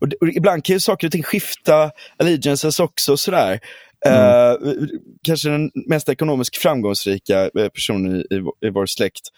och, 0.00 0.08
och 0.20 0.28
ibland 0.28 0.64
kan 0.64 0.74
ju 0.76 0.80
saker 0.80 1.06
och 1.06 1.12
ting 1.12 1.22
skifta 1.22 1.90
allegiances 2.16 2.80
också 2.80 3.12
och 3.12 3.20
sådär. 3.20 3.60
Eh, 4.06 4.54
kanske 5.22 5.48
den 5.48 5.70
mest 5.86 6.08
ekonomiskt 6.08 6.56
framgångsrika 6.56 7.42
eh, 7.42 7.68
personen 7.68 8.16
i, 8.16 8.34
i, 8.34 8.38
vår- 8.38 8.66
i 8.66 8.70
vår 8.70 8.86
släkt 8.86 9.28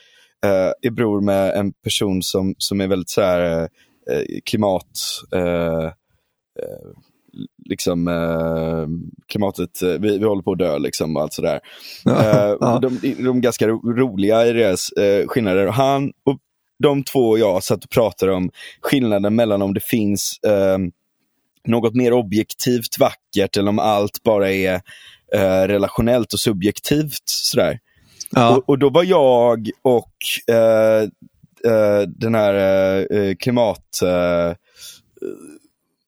eh, 0.44 0.72
är 0.82 0.90
bror 0.90 1.20
med 1.20 1.54
en 1.54 1.72
person 1.72 2.22
som, 2.22 2.54
som 2.58 2.80
är 2.80 2.86
väldigt 2.86 3.10
så 3.10 3.20
här, 3.20 3.62
eh, 4.10 4.22
klimat, 4.44 4.98
liksom 7.68 8.08
eh, 8.08 8.86
klimatet, 9.28 9.82
eh, 9.82 9.88
vi, 9.88 10.18
vi 10.18 10.24
håller 10.24 10.42
på 10.42 10.52
att 10.52 10.58
dö 10.58 10.78
liksom 10.78 11.16
och 11.16 11.22
allt 11.22 11.32
sådär. 11.32 11.60
Eh, 12.06 12.80
de, 12.80 12.98
de 13.24 13.40
ganska 13.40 13.68
ro, 13.68 13.92
roliga 13.92 14.46
i 14.46 14.52
deras 14.52 14.92
eh, 14.92 15.26
skillnader. 15.26 15.66
Han 15.66 16.12
och 16.24 16.38
de 16.78 17.04
två 17.04 17.20
och 17.20 17.38
jag 17.38 17.64
satt 17.64 17.84
och 17.84 17.90
pratade 17.90 18.32
om 18.32 18.50
skillnaden 18.80 19.34
mellan 19.34 19.62
om 19.62 19.74
det 19.74 19.84
finns 19.84 20.38
eh, 20.46 20.78
något 21.66 21.94
mer 21.94 22.12
objektivt 22.12 22.98
vackert 22.98 23.56
eller 23.56 23.68
om 23.68 23.78
allt 23.78 24.22
bara 24.22 24.52
är 24.52 24.74
eh, 25.34 25.62
relationellt 25.62 26.32
och 26.32 26.40
subjektivt. 26.40 27.22
Sådär. 27.24 27.78
Ja. 28.30 28.56
Och, 28.56 28.68
och 28.68 28.78
då 28.78 28.90
var 28.90 29.04
jag 29.04 29.70
och 29.82 30.14
eh, 30.54 31.08
den 32.06 32.34
här 32.34 33.34
klimat... 33.34 33.86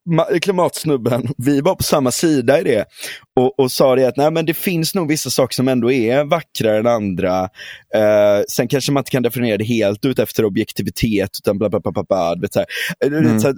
Eh, 0.08 0.14
ma- 0.14 0.38
klimatsnubben, 0.40 1.28
vi 1.36 1.60
var 1.60 1.74
på 1.74 1.82
samma 1.82 2.10
sida 2.10 2.60
i 2.60 2.64
det. 2.64 2.84
Och, 3.36 3.58
och 3.60 3.72
sa 3.72 3.96
det 3.96 4.04
att 4.08 4.16
nej, 4.16 4.30
men 4.30 4.46
det 4.46 4.54
finns 4.54 4.94
nog 4.94 5.08
vissa 5.08 5.30
saker 5.30 5.54
som 5.54 5.68
ändå 5.68 5.92
är 5.92 6.24
vackrare 6.24 6.78
än 6.78 6.86
andra. 6.86 7.42
Eh, 7.94 8.42
sen 8.48 8.68
kanske 8.68 8.92
man 8.92 9.00
inte 9.00 9.10
kan 9.10 9.22
definiera 9.22 9.56
det 9.56 9.64
helt 9.64 10.04
ut 10.04 10.18
efter 10.18 10.44
objektivitet, 10.44 11.30
utan 11.42 11.58
bla 11.58 11.68
bla 11.70 11.80
bla 11.80 11.92
bla. 11.92 12.02
bla 12.08 12.34
vet, 12.40 12.52
så. 12.52 12.60
Eh, 12.60 12.64
vet, 13.10 13.12
Mm. 13.20 13.40
så 13.40 13.48
eh, 13.48 13.54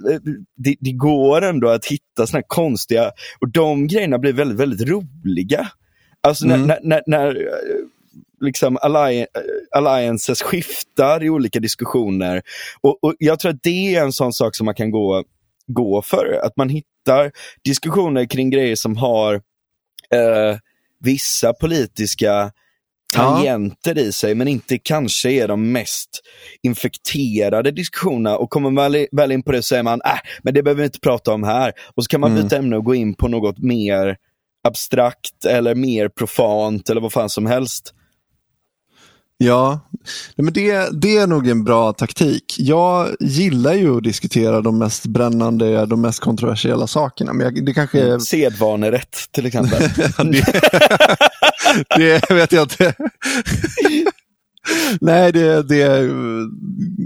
det, 0.57 0.75
det 0.79 0.91
går 0.91 1.41
ändå 1.41 1.69
att 1.69 1.85
hitta 1.85 2.27
såna 2.27 2.43
konstiga, 2.47 3.11
och 3.41 3.51
de 3.51 3.87
grejerna 3.87 4.19
blir 4.19 4.33
väldigt, 4.33 4.57
väldigt 4.59 4.87
roliga. 4.89 5.67
Alltså 6.27 6.45
när, 6.45 6.55
Mm. 6.55 6.67
när, 6.67 6.79
när, 6.83 7.01
när 7.07 7.27
eh, 7.35 7.85
liksom 8.41 8.77
alli- 8.77 9.25
alliances 9.75 10.41
skiftar 10.41 11.23
i 11.23 11.29
olika 11.29 11.59
diskussioner. 11.59 12.41
Och, 12.81 13.03
och 13.03 13.13
Jag 13.19 13.39
tror 13.39 13.51
att 13.51 13.63
det 13.63 13.95
är 13.95 14.01
en 14.03 14.11
sån 14.13 14.33
sak 14.33 14.55
som 14.55 14.65
man 14.65 14.75
kan 14.75 14.91
gå, 14.91 15.23
gå 15.73 16.01
för. 16.01 16.39
Att 16.43 16.57
man 16.57 16.69
hittar 16.69 17.31
diskussioner 17.63 18.25
kring 18.25 18.49
grejer 18.49 18.75
som 18.75 18.97
har 18.97 19.33
eh, 20.13 20.57
vissa 20.99 21.53
politiska 21.53 22.51
tangenter 23.13 23.97
i 23.97 24.11
sig, 24.11 24.35
men 24.35 24.47
inte 24.47 24.77
kanske 24.77 25.31
är 25.31 25.47
de 25.47 25.71
mest 25.71 26.09
infekterade 26.63 27.71
diskussionerna. 27.71 28.37
Och 28.37 28.49
kommer 28.49 28.69
man 28.69 28.91
väl, 28.91 29.07
väl 29.11 29.31
in 29.31 29.43
på 29.43 29.51
det 29.51 29.61
så 29.61 29.67
säger 29.67 29.83
man, 29.83 30.01
äh, 30.05 30.19
men 30.43 30.53
det 30.53 30.63
behöver 30.63 30.79
vi 30.79 30.85
inte 30.85 30.99
prata 30.99 31.33
om 31.33 31.43
här. 31.43 31.73
Och 31.95 32.03
så 32.03 32.07
kan 32.07 32.21
man 32.21 32.31
Mm. 32.31 32.43
byta 32.43 32.57
ämne 32.57 32.77
och 32.77 32.85
gå 32.85 32.95
in 32.95 33.13
på 33.13 33.27
något 33.27 33.59
mer 33.59 34.17
abstrakt 34.67 35.45
eller 35.45 35.75
mer 35.75 36.09
profant 36.09 36.89
eller 36.89 37.01
vad 37.01 37.13
fan 37.13 37.29
som 37.29 37.45
helst. 37.45 37.93
Ja, 39.43 39.79
men 40.35 40.53
det, 40.53 41.01
det 41.01 41.17
är 41.17 41.27
nog 41.27 41.47
en 41.47 41.63
bra 41.63 41.93
taktik. 41.93 42.55
Jag 42.59 43.07
gillar 43.19 43.73
ju 43.73 43.97
att 43.97 44.03
diskutera 44.03 44.61
de 44.61 44.77
mest 44.77 45.05
brännande, 45.05 45.85
de 45.85 46.01
mest 46.01 46.19
kontroversiella 46.19 46.87
sakerna. 46.87 47.33
Men 47.33 47.45
jag, 47.45 47.65
det 47.65 47.73
kanske 47.73 48.01
är... 48.01 48.19
Sedvanerätt 48.19 49.17
till 49.31 49.45
exempel. 49.45 49.79
det, 51.97 51.97
det 51.97 52.31
vet 52.31 52.51
jag 52.51 52.63
inte. 52.63 52.93
Nej, 55.01 55.31
det, 55.31 55.63
det 55.63 56.09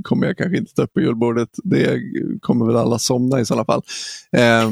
kommer 0.04 0.28
jag 0.28 0.38
kanske 0.38 0.58
inte 0.58 0.74
ta 0.74 0.82
upp 0.82 0.94
på 0.94 1.02
julbordet. 1.02 1.50
Det 1.64 2.00
kommer 2.42 2.66
väl 2.66 2.76
alla 2.76 3.00
somna 3.00 3.40
i 3.40 3.46
sådana 3.46 3.66
fall. 3.66 3.82
Eh, 4.32 4.72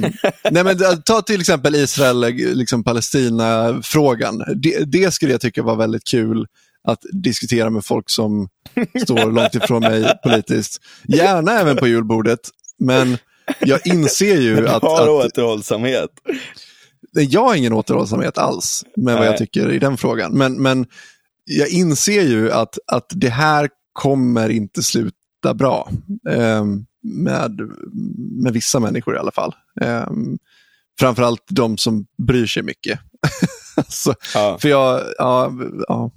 nej, 0.51 0.63
men 0.63 0.77
ta 1.05 1.21
till 1.21 1.41
exempel 1.41 1.75
Israel, 1.75 2.19
liksom 2.35 2.83
Palestina-frågan. 2.83 4.43
Det, 4.55 4.91
det 4.91 5.13
skulle 5.13 5.31
jag 5.31 5.41
tycka 5.41 5.63
var 5.63 5.75
väldigt 5.75 6.07
kul 6.07 6.47
att 6.83 6.99
diskutera 7.23 7.69
med 7.69 7.85
folk 7.85 8.09
som 8.09 8.47
står 9.03 9.31
långt 9.31 9.55
ifrån 9.55 9.81
mig 9.81 10.13
politiskt. 10.23 10.81
Gärna 11.07 11.51
även 11.51 11.77
på 11.77 11.87
julbordet, 11.87 12.39
men 12.79 13.17
jag 13.59 13.87
inser 13.87 14.37
ju 14.37 14.67
att... 14.67 14.83
har 14.83 15.01
att 15.01 15.09
återhållsamhet. 15.09 16.09
Jag 17.11 17.43
har 17.43 17.55
ingen 17.55 17.73
återhållsamhet 17.73 18.37
alls 18.37 18.85
med 18.95 19.13
vad 19.13 19.21
Nej. 19.21 19.29
jag 19.29 19.37
tycker 19.37 19.71
i 19.71 19.79
den 19.79 19.97
frågan. 19.97 20.37
Men, 20.37 20.61
men 20.61 20.85
jag 21.45 21.69
inser 21.69 22.21
ju 22.23 22.51
att, 22.51 22.77
att 22.87 23.05
det 23.09 23.29
här 23.29 23.69
kommer 23.93 24.49
inte 24.49 24.83
sluta 24.83 25.53
bra. 25.53 25.89
Eh, 26.29 26.65
med, 27.03 27.59
med 28.43 28.53
vissa 28.53 28.79
människor 28.79 29.15
i 29.15 29.19
alla 29.19 29.31
fall. 29.31 29.55
Eh, 29.81 30.07
framförallt 30.99 31.43
de 31.49 31.77
som 31.77 32.05
bryr 32.27 32.45
sig 32.45 32.63
mycket. 32.63 32.99
Så, 33.87 34.13
Ja. 34.33 34.57
för 34.61 34.69
jag, 34.69 35.01
ja, 35.17 35.51
ja. 35.87 36.11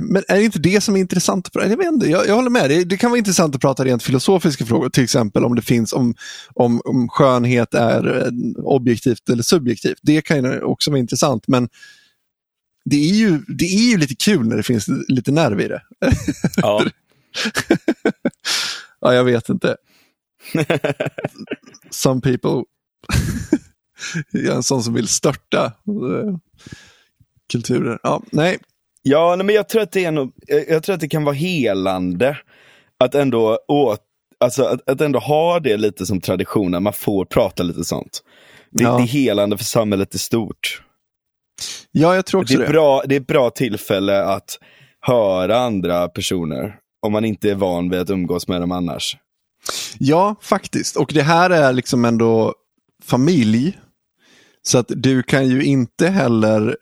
Men 0.00 0.24
är 0.28 0.36
det 0.36 0.44
inte 0.44 0.58
det 0.58 0.80
som 0.80 0.96
är 0.96 1.00
intressant? 1.00 1.46
att 1.46 1.52
prata- 1.52 1.68
Jag, 1.68 1.76
vet 1.76 1.86
inte, 1.92 2.06
jag, 2.06 2.26
jag 2.26 2.34
håller 2.34 2.50
med, 2.50 2.70
det, 2.70 2.84
det 2.84 2.96
kan 2.96 3.10
vara 3.10 3.18
intressant 3.18 3.54
att 3.54 3.60
prata 3.60 3.84
rent 3.84 4.02
filosofiska 4.02 4.66
frågor. 4.66 4.88
Till 4.90 5.04
exempel 5.04 5.44
om 5.44 5.54
det 5.54 5.62
finns, 5.62 5.92
om, 5.92 6.14
om, 6.54 6.80
om 6.84 7.08
skönhet 7.08 7.74
är 7.74 8.22
eh, 8.26 8.32
objektivt 8.64 9.28
eller 9.28 9.42
subjektivt. 9.42 9.98
Det 10.02 10.22
kan 10.22 10.36
ju 10.44 10.60
också 10.62 10.90
vara 10.90 10.98
intressant. 11.00 11.48
Men 11.48 11.68
det 12.84 12.96
är 12.96 13.14
ju, 13.14 13.38
det 13.48 13.64
är 13.64 13.90
ju 13.90 13.96
lite 13.96 14.14
kul 14.14 14.48
när 14.48 14.56
det 14.56 14.62
finns 14.62 14.86
lite 15.08 15.32
nerv 15.32 15.60
i 15.60 15.68
det. 15.68 15.82
Ja. 16.56 16.84
Ja, 19.04 19.14
jag 19.14 19.24
vet 19.24 19.48
inte. 19.48 19.76
Some 21.90 22.20
people. 22.20 22.50
jag 24.32 24.44
är 24.44 24.52
en 24.56 24.62
sån 24.62 24.82
som 24.82 24.94
vill 24.94 25.08
störta 25.08 25.64
eh, 25.86 26.36
kulturer. 27.52 27.98
Ja, 28.02 28.22
nej, 28.32 28.58
Ja, 29.02 29.36
nej, 29.36 29.46
men 29.46 29.54
jag 29.54 29.68
tror 29.68 29.82
att 29.82 29.92
det 29.92 30.04
är 30.04 30.10
nog, 30.12 30.32
jag, 30.68 30.82
tror 30.82 30.94
att 30.94 31.00
det 31.00 31.08
kan 31.08 31.24
vara 31.24 31.34
helande 31.34 32.38
att 33.04 33.14
ändå, 33.14 33.58
åt, 33.68 34.00
alltså, 34.40 34.64
att, 34.64 34.90
att 34.90 35.00
ändå 35.00 35.18
ha 35.18 35.60
det 35.60 35.76
lite 35.76 36.06
som 36.06 36.20
tradition, 36.20 36.74
att 36.74 36.82
man 36.82 36.92
får 36.92 37.24
prata 37.24 37.62
lite 37.62 37.84
sånt. 37.84 38.22
Det, 38.70 38.82
Ja. 38.84 38.96
det 38.96 39.02
är 39.02 39.06
helande 39.06 39.56
för 39.58 39.64
samhället 39.64 40.14
i 40.14 40.18
stort. 40.18 40.82
ja, 41.90 42.14
jag 42.14 42.26
tror 42.26 42.40
också 42.42 42.56
Det 42.56 42.62
är, 42.62 42.66
det. 42.66 42.72
bra, 42.72 43.02
det 43.06 43.16
är 43.16 43.20
ett 43.20 43.26
bra 43.26 43.50
tillfälle 43.50 44.24
att 44.24 44.58
höra 45.00 45.58
andra 45.58 46.08
personer, 46.08 46.76
om 47.06 47.12
man 47.12 47.24
inte 47.24 47.50
är 47.50 47.54
van 47.54 47.90
vid 47.90 48.00
att 48.00 48.10
umgås 48.10 48.48
med 48.48 48.60
dem 48.60 48.72
annars. 48.72 49.16
Ja, 49.98 50.34
faktiskt. 50.42 50.96
Och 50.96 51.10
det 51.14 51.22
här 51.22 51.50
är 51.50 51.72
liksom 51.72 52.04
ändå 52.04 52.54
familj. 53.04 53.78
Så 54.62 54.78
att 54.78 54.86
du 54.88 55.22
kan 55.22 55.48
ju 55.48 55.64
inte 55.64 56.08
heller, 56.08 56.76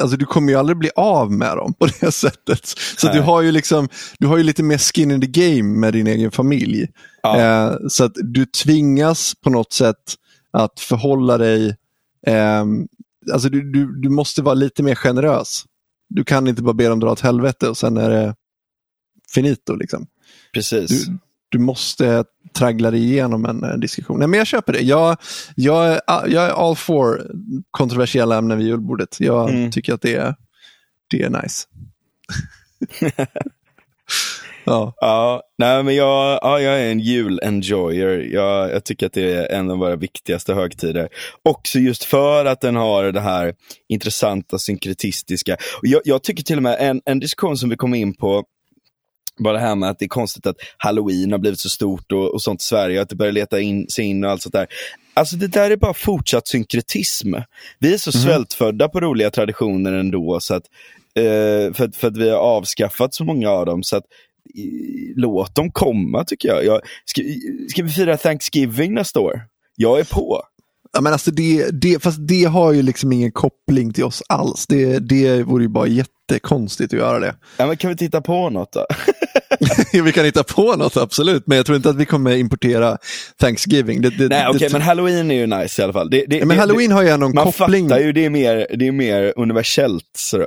alltså 0.00 0.16
du 0.16 0.26
kommer 0.26 0.52
ju 0.52 0.58
aldrig 0.58 0.78
bli 0.78 0.90
av 0.96 1.32
med 1.32 1.56
dem 1.56 1.74
på 1.74 1.86
det 1.86 2.12
sättet. 2.12 2.66
Så 2.96 3.06
Nej. 3.06 3.16
du 3.16 3.22
har 3.22 3.42
ju 3.42 3.52
liksom, 3.52 3.88
du 4.18 4.26
har 4.26 4.36
ju 4.36 4.42
lite 4.42 4.62
mer 4.62 4.78
skin 4.78 5.10
in 5.10 5.20
the 5.20 5.26
game 5.26 5.78
med 5.78 5.92
din 5.92 6.06
egen 6.06 6.30
familj. 6.30 6.88
Ja. 7.22 7.40
Eh, 7.40 7.76
så 7.88 8.04
att 8.04 8.12
du 8.14 8.46
tvingas 8.46 9.34
på 9.34 9.50
något 9.50 9.72
sätt 9.72 10.14
att 10.50 10.80
förhålla 10.80 11.38
dig, 11.38 11.76
eh, 12.26 12.64
alltså 13.32 13.48
du, 13.48 13.72
du, 13.72 14.00
du 14.00 14.08
måste 14.08 14.42
vara 14.42 14.54
lite 14.54 14.82
mer 14.82 14.94
generös. 14.94 15.64
Du 16.08 16.24
kan 16.24 16.48
inte 16.48 16.62
bara 16.62 16.74
be 16.74 16.88
dem 16.88 17.00
dra 17.00 17.12
åt 17.12 17.20
helvete 17.20 17.68
och 17.68 17.76
sen 17.76 17.96
är 17.96 18.10
det 18.10 18.34
finito. 19.34 19.74
Liksom. 19.74 20.06
Precis. 20.54 21.06
Du, 21.06 21.18
du 21.48 21.58
måste 21.58 22.24
traggla 22.54 22.90
dig 22.90 23.00
igenom 23.04 23.44
en, 23.44 23.64
en 23.64 23.80
diskussion. 23.80 24.18
Nej, 24.18 24.28
men 24.28 24.38
jag 24.38 24.46
köper 24.46 24.72
det. 24.72 24.80
Jag, 24.80 25.16
jag, 25.56 25.86
är, 25.92 26.00
jag 26.06 26.44
är 26.44 26.68
all 26.68 26.76
for 26.76 27.26
kontroversiella 27.70 28.36
ämnen 28.38 28.58
vid 28.58 28.66
julbordet. 28.66 29.16
Jag 29.20 29.50
Mm. 29.50 29.70
tycker 29.70 29.94
att 29.94 30.02
det 30.02 30.14
är, 30.14 30.34
det 31.10 31.22
är 31.22 31.30
nice. 31.30 31.66
Ja. 34.64 34.94
Ja, 34.96 35.42
nej 35.58 35.82
men 35.82 35.94
jag, 35.94 36.38
ja, 36.42 36.60
jag 36.60 36.80
är 36.80 36.90
en 36.90 37.00
jul-enjoyer. 37.00 38.18
Jag, 38.32 38.70
jag 38.70 38.84
tycker 38.84 39.06
att 39.06 39.12
det 39.12 39.32
är 39.32 39.58
en 39.58 39.70
av 39.70 39.78
våra 39.78 39.96
viktigaste 39.96 40.54
högtider. 40.54 41.08
Också 41.42 41.78
just 41.78 42.04
för 42.04 42.44
att 42.44 42.60
den 42.60 42.76
har 42.76 43.12
det 43.12 43.20
här 43.20 43.54
intressanta 43.88 44.58
synkretistiska. 44.58 45.56
Jag, 45.82 46.00
jag 46.04 46.22
tycker 46.22 46.42
till 46.42 46.56
och 46.56 46.62
med 46.62 46.76
en, 46.80 47.00
en 47.04 47.20
diskussion 47.20 47.56
som 47.56 47.70
vi 47.70 47.76
kom 47.76 47.94
in 47.94 48.14
på 48.14 48.44
bara 49.38 49.52
det 49.52 49.58
här 49.60 49.74
med 49.74 49.90
att 49.90 49.98
det 49.98 50.04
är 50.04 50.08
konstigt 50.08 50.46
att 50.46 50.56
halloween 50.76 51.32
har 51.32 51.38
blivit 51.38 51.60
så 51.60 51.68
stort 51.68 52.12
och, 52.12 52.34
och 52.34 52.42
sånt 52.42 52.60
i 52.62 52.64
Sverige, 52.64 53.00
att 53.02 53.08
det 53.08 53.16
börjar 53.16 53.32
leta 53.32 53.60
in 53.60 53.86
sig 53.88 54.04
in 54.04 54.24
och 54.24 54.30
allt 54.30 54.42
sånt 54.42 54.52
där. 54.52 54.66
Alltså 55.14 55.36
det 55.36 55.46
där 55.48 55.70
är 55.70 55.76
bara 55.76 55.94
fortsatt 55.94 56.48
synkretism. 56.48 57.34
Vi 57.78 57.94
är 57.94 57.98
så 57.98 58.12
svältfödda 58.12 58.88
på 58.88 59.00
roliga 59.00 59.30
traditioner 59.30 59.92
ändå, 59.92 60.38
så 60.40 60.54
att, 60.54 60.62
eh, 61.16 61.74
för, 61.74 61.84
att- 61.84 61.96
för 61.96 62.08
att 62.08 62.16
vi 62.16 62.30
har 62.30 62.38
avskaffat 62.38 63.14
så 63.14 63.24
många 63.24 63.50
av 63.50 63.66
dem. 63.66 63.82
Så 63.82 63.96
att, 63.96 64.04
i- 64.54 65.12
låt 65.16 65.54
dem 65.54 65.70
komma 65.72 66.24
tycker 66.24 66.48
jag. 66.48 66.64
jag 66.64 66.80
ska, 67.04 67.22
ska 67.68 67.82
vi 67.82 67.90
fira 67.90 68.16
Thanksgiving 68.16 68.94
nästa 68.94 69.20
år? 69.20 69.40
Jag 69.76 70.00
är 70.00 70.04
på. 70.04 70.42
Ja, 70.92 71.00
men 71.00 71.12
alltså 71.12 71.30
det, 71.30 71.70
det, 71.70 72.02
fast 72.02 72.18
det 72.20 72.44
har 72.44 72.72
ju 72.72 72.82
liksom 72.82 73.12
ingen 73.12 73.32
koppling 73.32 73.92
till 73.92 74.04
oss 74.04 74.22
alls. 74.28 74.66
Det, 74.66 74.98
det 74.98 75.42
vore 75.42 75.62
ju 75.62 75.68
bara 75.68 75.86
jättekonstigt 75.86 76.92
att 76.92 76.98
göra 76.98 77.18
det. 77.18 77.34
Ja, 77.56 77.66
men 77.66 77.76
kan 77.76 77.90
vi 77.90 77.96
titta 77.96 78.20
på 78.20 78.50
något 78.50 78.72
då? 78.72 78.86
vi 80.04 80.12
kan 80.12 80.24
hitta 80.24 80.44
på 80.44 80.76
något, 80.76 80.96
absolut. 80.96 81.46
Men 81.46 81.56
jag 81.56 81.66
tror 81.66 81.76
inte 81.76 81.90
att 81.90 81.96
vi 81.96 82.04
kommer 82.04 82.36
importera 82.36 82.98
Thanksgiving. 83.40 84.02
Det, 84.02 84.10
det, 84.10 84.28
Nej, 84.28 84.46
okej, 84.48 84.58
det, 84.60 84.72
men 84.72 84.82
halloween 84.82 85.30
är 85.30 85.34
ju 85.34 85.46
nice 85.46 85.82
i 85.82 85.84
alla 85.84 85.92
fall. 85.92 86.10
Det, 86.10 86.26
Ja, 86.28 86.46
men 86.46 86.58
halloween 86.58 86.92
har 86.92 87.02
ju 87.02 87.08
ändå 87.08 87.26
en 87.26 87.34
man 87.34 87.44
koppling. 87.44 87.88
fattar 87.88 88.02
ju, 88.02 88.12
det 88.12 88.24
är 88.24 88.30
mer, 88.30 88.66
det 88.76 88.86
är 88.88 88.92
mer 88.92 89.32
universellt. 89.36 90.04
Så. 90.18 90.46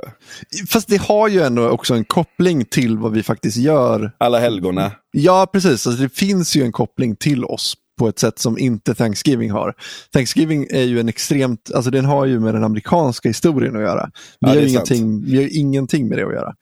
Fast 0.68 0.88
det 0.88 0.96
har 1.02 1.28
ju 1.28 1.42
ändå 1.42 1.68
också 1.68 1.94
en 1.94 2.04
koppling 2.04 2.64
till 2.64 2.98
vad 2.98 3.12
vi 3.12 3.22
faktiskt 3.22 3.56
gör. 3.56 4.12
Alla 4.18 4.38
helgona. 4.38 4.92
Ja, 5.12 5.46
precis. 5.52 5.86
Alltså, 5.86 6.02
det 6.02 6.16
finns 6.16 6.56
ju 6.56 6.62
en 6.62 6.72
koppling 6.72 7.16
till 7.16 7.44
oss 7.44 7.74
på 7.96 8.08
ett 8.08 8.18
sätt 8.18 8.38
som 8.38 8.58
inte 8.58 8.94
Thanksgiving 8.94 9.50
har. 9.50 9.74
Thanksgiving 10.12 10.66
är 10.70 10.82
ju 10.82 11.00
en 11.00 11.08
extremt, 11.08 11.70
alltså 11.74 11.90
den 11.90 12.04
har 12.04 12.26
ju 12.26 12.40
med 12.40 12.54
den 12.54 12.64
amerikanska 12.64 13.28
historien 13.28 13.76
att 13.76 13.82
göra. 13.82 14.10
Vi, 14.14 14.20
Ja, 14.38 14.48
har, 14.48 14.56
ingenting, 14.56 15.24
vi 15.24 15.36
har 15.36 15.56
ingenting 15.56 16.08
med 16.08 16.18
det 16.18 16.26
att 16.26 16.32
göra. 16.34 16.54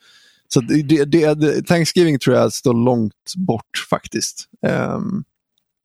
Så 0.48 0.60
det, 0.60 1.04
det, 1.04 1.34
det, 1.34 1.62
Thanksgiving 1.62 2.18
tror 2.18 2.36
jag 2.36 2.52
står 2.52 2.74
långt 2.74 3.34
bort 3.36 3.86
faktiskt. 3.90 4.44
Ehm, 4.66 5.24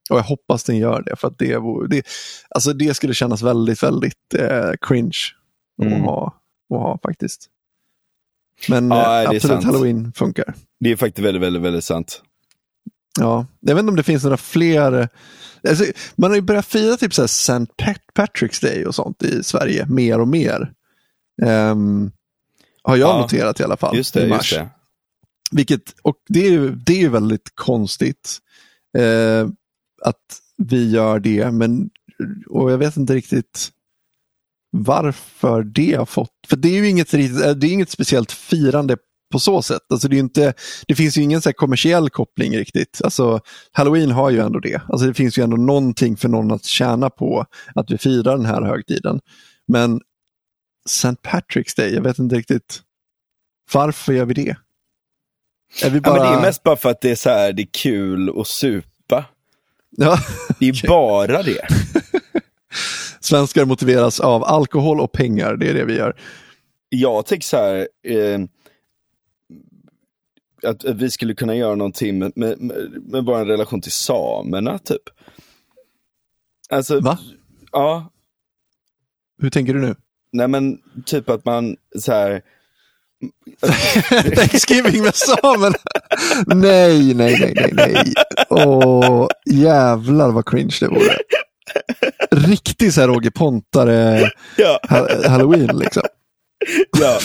och 0.09 0.17
jag 0.17 0.23
hoppas 0.23 0.63
den 0.63 0.77
gör 0.77 1.03
det, 1.05 1.15
för 1.15 1.27
att 1.27 1.37
det, 1.37 1.57
det, 1.89 2.03
alltså 2.49 2.73
det 2.73 2.93
skulle 2.93 3.13
kännas 3.13 3.41
väldigt, 3.41 3.83
väldigt 3.83 4.33
eh, 4.35 4.71
cringe 4.81 5.17
Mm. 5.81 5.93
att, 5.93 6.01
ha, 6.01 6.41
att 6.73 6.79
ha 6.79 6.99
faktiskt. 7.03 7.47
Men 8.69 8.87
Ja, 8.91 9.23
eh, 9.23 9.29
absolut, 9.29 9.63
halloween 9.63 10.13
funkar. 10.15 10.53
Det 10.79 10.91
är 10.91 10.95
faktiskt 10.95 11.25
väldigt, 11.25 11.41
väldigt, 11.41 11.61
väldigt 11.61 11.83
sant. 11.83 12.21
Ja, 13.19 13.45
jag 13.59 13.75
vet 13.75 13.79
inte 13.79 13.89
om 13.89 13.95
det 13.95 14.03
finns 14.03 14.23
några 14.23 14.37
fler. 14.37 15.09
Alltså, 15.69 15.85
man 16.15 16.31
har 16.31 16.35
ju 16.35 16.41
börjat 16.41 16.65
fira 16.65 16.97
typ 16.97 17.13
så 17.13 17.21
här 17.21 17.25
St. 17.25 17.53
Pat- 17.53 18.13
Patrick's 18.15 18.61
Day 18.61 18.85
och 18.85 18.95
sånt 18.95 19.23
i 19.23 19.43
Sverige 19.43 19.85
mer 19.85 20.19
och 20.19 20.27
mer. 20.27 20.73
Ehm, 21.41 22.11
har 22.83 22.95
jag 22.97 23.09
Ja, 23.09 23.21
noterat 23.21 23.59
i 23.59 23.63
alla 23.63 23.77
fall. 23.77 23.97
Just 23.97 24.15
i 24.15 24.19
det, 24.19 24.27
mars. 24.27 24.51
just 24.51 24.61
det. 24.61 24.69
Vilket, 25.51 25.95
och 26.01 26.15
det 26.27 26.45
är 26.47 26.51
ju 26.51 26.75
det 26.75 27.01
är 27.03 27.09
väldigt 27.09 27.51
konstigt 27.55 28.37
eh, 28.97 29.47
att 30.01 30.39
vi 30.57 30.89
gör 30.89 31.19
det. 31.19 31.51
Men, 31.51 31.89
och 32.49 32.71
jag 32.71 32.77
vet 32.77 32.97
inte 32.97 33.13
riktigt 33.15 33.69
varför 34.71 35.63
det 35.63 35.93
har 35.95 36.05
fått. 36.05 36.31
För 36.47 36.57
det 36.57 36.67
är 36.69 36.73
ju 36.81 36.89
inget, 36.89 37.13
eh, 37.13 37.19
det 37.51 37.67
är 37.67 37.71
inget 37.73 37.89
speciellt 37.89 38.31
firande 38.31 38.97
på 39.31 39.39
så 39.39 39.61
sätt. 39.61 39.81
Alltså 39.89 40.07
det, 40.07 40.15
är 40.15 40.19
inte, 40.19 40.53
det 40.87 40.95
finns 40.95 41.17
ju 41.17 41.21
ingen 41.21 41.41
så 41.41 41.49
här 41.49 41.53
kommersiell 41.53 42.09
koppling 42.09 42.57
riktigt. 42.57 43.01
Alltså, 43.03 43.39
Halloween 43.71 44.11
har 44.11 44.29
ju 44.29 44.39
ändå 44.39 44.59
det. 44.59 44.81
Alltså 44.89 45.07
det 45.07 45.13
finns 45.13 45.37
ju 45.37 45.43
ändå 45.43 45.57
någonting 45.57 46.17
för 46.17 46.29
någon 46.29 46.51
att 46.51 46.65
tjäna 46.65 47.09
på 47.09 47.45
att 47.75 47.91
vi 47.91 47.97
firar 47.97 48.37
den 48.37 48.45
här 48.45 48.61
högtiden. 48.61 49.19
Men 49.67 50.01
St. 50.85 51.07
Patrick's 51.23 51.77
Day, 51.77 51.93
jag 51.93 52.01
vet 52.01 52.19
inte 52.19 52.35
riktigt 52.35 52.81
varför 53.73 54.13
gör 54.13 54.25
vi 54.25 54.33
det? 54.33 54.55
Är 55.83 55.89
vi 55.89 55.95
Ja, 55.95 56.01
bara... 56.01 56.23
men 56.23 56.31
det 56.31 56.37
är 56.37 56.41
mest 56.41 56.63
bara 56.63 56.75
för 56.75 56.89
att 56.89 57.01
det 57.01 57.11
är, 57.11 57.15
så 57.15 57.29
här, 57.29 57.53
det 57.53 57.61
är 57.61 57.69
kul 57.71 58.39
att 58.39 58.47
supa. 58.47 59.25
Ja, 59.89 60.17
Det 60.59 60.65
är 60.69 60.87
bara 60.87 61.43
det. 61.43 61.67
svenskar 63.19 63.65
motiveras 63.65 64.19
av 64.19 64.43
alkohol 64.43 64.99
och 64.99 65.11
pengar, 65.11 65.55
det 65.55 65.69
är 65.69 65.73
det 65.73 65.85
vi 65.85 65.95
gör. 65.95 66.15
Jag 66.89 67.25
tänker 67.25 67.47
så 67.47 67.57
här, 67.57 67.87
eh, 68.07 68.39
att, 70.63 70.83
vi 70.83 71.11
skulle 71.11 71.33
kunna 71.35 71.55
göra 71.55 71.75
någonting 71.75 72.19
med, 72.19 72.31
med, 72.35 72.61
med, 72.61 72.75
med 73.11 73.25
vår 73.25 73.45
relation 73.45 73.81
till 73.81 73.91
samerna, 73.91 74.77
typ. 74.79 75.01
Alltså, 76.69 76.99
Va? 76.99 77.17
ja, 77.71 78.11
Hur 79.41 79.49
tänker 79.49 79.73
du 79.73 79.81
nu? 79.81 79.95
nej 80.31 80.47
men 80.47 80.77
typ 81.05 81.29
att 81.29 81.45
man 81.45 81.75
så 81.99 82.11
här, 82.11 82.41
Thanksgiving 84.35 85.03
med 85.03 85.15
samerna. 85.15 85.75
nej, 86.47 87.13
nej, 87.13 87.37
nej, 87.39 87.53
nej, 87.55 87.71
nej. 87.73 88.13
Åh, 88.49 89.27
jävlar 89.49 90.31
vad 90.31 90.49
cringe 90.49 90.75
det 90.79 90.87
vore. 90.87 91.17
Riktig 92.31 92.93
så 92.93 93.01
här 93.01 93.07
Roger 93.07 93.29
Pontare 93.29 94.31
ja, 94.57 94.79
ha- 94.89 95.29
halloween 95.29 95.77
liksom. 95.77 96.03
Ja. 96.99 97.19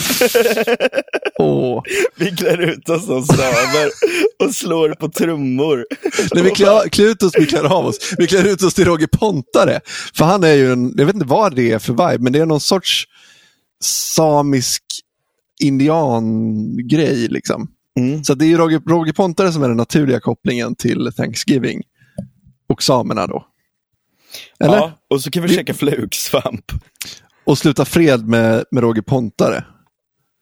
Åh. 1.39 1.83
vi 2.15 2.31
klär 2.35 2.61
ut 2.61 2.89
oss 2.89 3.05
som 3.05 3.25
samer 3.25 3.89
och 4.43 4.55
slår 4.55 4.89
på 4.93 5.09
trummor. 5.09 5.85
Nej, 6.33 6.43
vi 6.43 6.49
klär, 6.51 6.89
klär 6.89 7.05
ut 7.05 7.23
oss, 7.23 7.31
vi 7.37 7.45
klär 7.45 7.63
av 7.63 7.85
oss. 7.85 8.13
Vi 8.17 8.27
klär 8.27 8.47
ut 8.47 8.63
oss 8.63 8.73
till 8.73 8.85
Roger 8.85 9.07
Pontare. 9.07 9.79
För 10.15 10.25
han 10.25 10.43
är 10.43 10.53
ju 10.53 10.71
en, 10.71 10.93
jag 10.97 11.05
vet 11.05 11.15
inte 11.15 11.27
vad 11.27 11.55
det 11.55 11.71
är 11.71 11.79
för 11.79 11.93
vibe, 11.93 12.23
men 12.23 12.33
det 12.33 12.39
är 12.39 12.45
någon 12.45 12.59
sorts 12.59 13.03
samisk 13.83 14.83
indiangrej 15.61 17.27
liksom. 17.27 17.67
Mm. 17.99 18.23
Så 18.23 18.33
det 18.33 18.45
är 18.45 18.47
ju 18.47 18.57
Roger, 18.57 18.79
Roger 18.79 19.13
Pontare 19.13 19.51
som 19.51 19.63
är 19.63 19.67
den 19.67 19.77
naturliga 19.77 20.19
kopplingen 20.19 20.75
till 20.75 21.11
Thanksgiving. 21.17 21.81
Och 22.69 22.83
samerna 22.83 23.27
då. 23.27 23.45
Eller? 24.59 24.75
Ja, 24.77 24.99
och 25.09 25.21
så 25.21 25.31
kan 25.31 25.43
vi 25.43 25.49
Vi- 25.49 25.55
käka 25.55 25.73
flugsvamp. 25.73 26.65
Och 27.45 27.57
sluta 27.57 27.85
fred 27.85 28.27
med, 28.27 28.63
med 28.71 28.83
Roger 28.83 29.01
Pontare. 29.01 29.63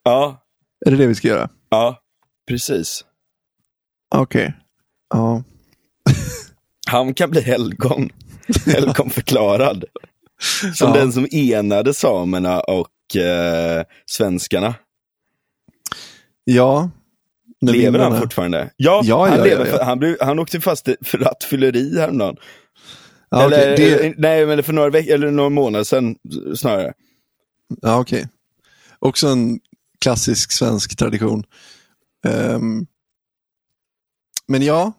Ja, 0.04 0.44
Är 0.86 0.92
det 0.92 0.98
det 0.98 1.08
vi 1.08 1.16
ska 1.16 1.28
göra? 1.28 1.50
ja, 1.70 2.00
precis. 2.48 3.06
Okej. 4.16 4.54
Ja. 5.14 5.44
Han 6.88 7.14
kan 7.14 7.30
bli 7.30 7.42
helgon. 7.42 8.10
Helgonförklarad. 8.66 9.84
Som 10.76 10.90
Ja. 10.90 10.94
den 10.96 11.14
som 11.14 11.28
enade 11.32 11.94
samerna 11.94 12.60
och 12.60 13.16
eh, 13.16 13.84
svenskarna. 14.06 14.76
Ja. 16.44 16.90
Lever 17.62 18.00
han 18.00 18.20
fortfarande? 18.20 18.70
Ja, 18.76 19.02
Ja, 19.04 19.28
han, 19.28 19.38
ja, 19.38 19.44
lever 19.44 19.66
ja, 19.66 19.84
han, 19.84 20.00
blev, 20.00 20.18
han 20.22 20.40
åkte 20.40 20.62
fast 20.62 20.90
för 21.02 21.18
rattfylleri 21.18 22.00
häromdagen. 22.00 22.38
Ja, 23.34 23.46
eller, 23.46 23.78
det... 23.78 24.06
eh, 24.08 24.14
Nej, 24.18 24.46
men 24.46 24.64
för 24.64 24.74
några, 24.74 24.90
veck- 24.90 25.08
eller 25.10 25.32
några 25.32 25.50
månader 25.50 25.84
sedan 25.84 26.16
snarare. 26.56 26.94
Ja, 27.82 28.00
okej. 28.00 28.28
Också 29.00 29.28
en 29.28 29.60
klassisk 30.02 30.52
svensk 30.52 30.98
tradition. 30.98 31.44
Ehm, 32.28 32.86
men 34.48 34.62
ja. 34.62 34.94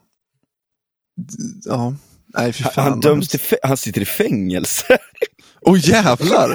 Ja. 1.65 1.94
Nej, 2.27 2.52
Han, 2.62 2.73
fan. 2.73 2.85
han, 2.90 3.01
döms 3.01 3.28
till, 3.28 3.40
han 3.62 3.77
sitter 3.77 4.01
i 4.01 4.05
fängelse. 4.05 4.98
Åh 5.61 5.74
oh, 5.74 5.89
jävlar! 5.89 6.55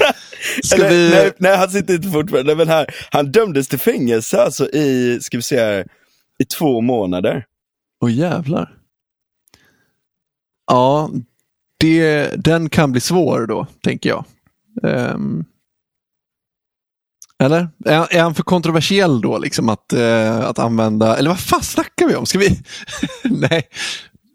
Ska 0.63 0.75
Eller, 0.75 0.89
vi... 0.89 1.09
nej, 1.09 1.31
nej, 1.37 1.57
han 1.57 1.69
sitter 1.69 1.93
inte 1.95 2.09
fortfarande. 2.09 2.55
Men 2.55 2.67
här, 2.67 2.87
han 3.11 3.31
dömdes 3.31 3.67
till 3.67 3.79
fängelse 3.79 4.41
alltså 4.41 4.69
i, 4.69 5.19
ska 5.21 5.37
vi 5.37 5.43
se 5.43 5.59
här, 5.59 5.87
i 6.39 6.45
två 6.45 6.81
månader. 6.81 7.45
Åh 8.01 8.13
jävlar. 8.13 8.75
Ja, 10.67 11.11
det, 11.79 12.31
den 12.43 12.69
kan 12.69 12.91
bli 12.91 13.01
svår 13.01 13.45
då, 13.47 13.67
tänker 13.83 14.09
jag. 14.09 14.25
Ehm, 14.83 15.45
eller? 17.43 17.69
Är, 17.85 18.13
är 18.15 18.21
han 18.21 18.35
för 18.35 18.43
kontroversiell 18.43 19.21
då, 19.21 19.37
liksom 19.37 19.69
att, 19.69 19.93
eh, 19.93 20.39
att 20.39 20.59
använda, 20.59 21.17
eller 21.17 21.29
vad 21.29 21.39
fan 21.39 21.63
snackar 21.63 22.07
vi 22.07 22.15
om? 22.15 22.25
Ska 22.25 22.39
vi? 22.39 22.59
Nej. 23.23 23.67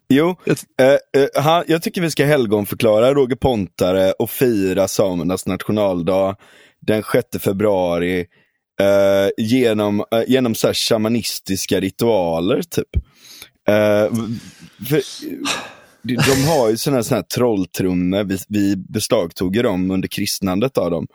Jo, 0.08 0.36
Jag- 0.44 0.56
eh, 0.80 1.22
eh, 1.22 1.42
han, 1.42 1.64
jag 1.66 1.82
tycker 1.82 2.00
vi 2.00 2.10
ska 2.10 2.24
helgonförklara 2.26 3.14
Roger 3.14 3.36
Pontare 3.36 4.12
och 4.12 4.30
fira 4.30 4.88
samernas 4.88 5.46
nationaldag 5.46 6.36
den 6.80 7.02
6 7.12 7.44
februari 7.44 8.20
eh, 8.80 9.28
genom, 9.44 10.00
eh, 10.12 10.22
genom 10.26 10.54
så 10.54 10.66
här 10.66 10.74
shamanistiska 10.74 11.80
ritualer 11.80 12.62
typ. 12.62 12.96
Eh, 13.68 14.14
för, 14.88 15.00
de, 16.04 16.44
har 16.46 16.70
ju 16.70 16.76
sådana 16.76 17.02
här, 17.10 17.22
trolltrummor, 17.22 18.24
vi, 18.24 18.38
vi 18.48 18.76
beslagtog 18.76 19.62
dem 19.62 19.90
under 19.90 20.08
kristnandet 20.08 20.78
av 20.78 20.90
dem. 20.90 21.06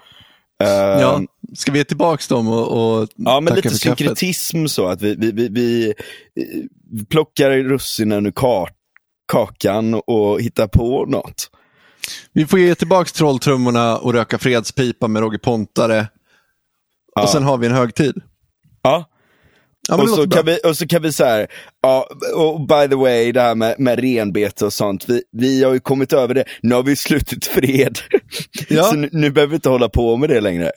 Ja, 0.63 1.21
ska 1.55 1.71
vi 1.71 1.77
ge 1.77 1.85
tillbaka 1.85 2.35
dem 2.35 2.47
och, 2.47 2.99
och 3.01 3.07
Ja, 3.15 3.39
men 3.39 3.55
lite 3.55 3.69
synkretism 3.69 4.65
så 4.65 4.87
att 4.87 5.01
vi, 5.01 5.15
vi, 5.15 5.31
vi, 5.31 5.93
vi 6.91 7.05
plockar 7.05 7.51
russinen 7.51 8.25
ur 8.25 8.31
ka- 8.31 8.67
kakan 9.31 9.93
och 9.93 10.41
hittar 10.41 10.67
på 10.67 11.05
något. 11.05 11.49
Vi 12.33 12.45
får 12.45 12.59
ge 12.59 12.75
tillbaka 12.75 13.09
trolltrummorna 13.09 13.97
och 13.97 14.13
röka 14.13 14.37
fredspipa 14.37 15.07
med 15.07 15.21
Roger 15.21 15.37
Pontare. 15.37 16.07
Ja. 17.15 17.23
Och 17.23 17.29
sen 17.29 17.43
har 17.43 17.57
vi 17.57 17.67
en 17.67 17.73
högtid. 17.73 18.21
Ja, 18.81 19.05
Ja, 19.87 20.01
och, 20.01 20.09
så 20.09 20.15
kan 20.15 20.29
bra. 20.29 20.41
vi, 20.41 20.59
och 20.69 20.77
så 20.77 20.87
kan 20.87 21.01
vi 21.01 21.13
så 21.13 21.25
här, 21.25 21.47
ja, 21.81 22.07
och 22.35 22.61
by 22.61 22.87
the 22.89 22.95
way, 22.95 23.31
det 23.31 23.41
här 23.41 23.55
med, 23.55 23.75
med 23.79 23.99
renbete 23.99 24.65
och 24.65 24.73
sånt, 24.73 25.09
vi, 25.09 25.23
vi 25.31 25.63
har 25.63 25.73
ju 25.73 25.79
kommit 25.79 26.13
över 26.13 26.33
det, 26.33 26.43
nu 26.61 26.75
har 26.75 26.83
vi 26.83 26.95
slutit 26.95 27.45
fred. 27.45 27.99
Ja. 28.69 28.83
Så 28.83 28.95
nu, 28.95 29.09
nu 29.11 29.31
behöver 29.31 29.49
vi 29.49 29.55
inte 29.55 29.69
hålla 29.69 29.89
på 29.89 30.17
med 30.17 30.29
det 30.29 30.41
längre. 30.41 30.71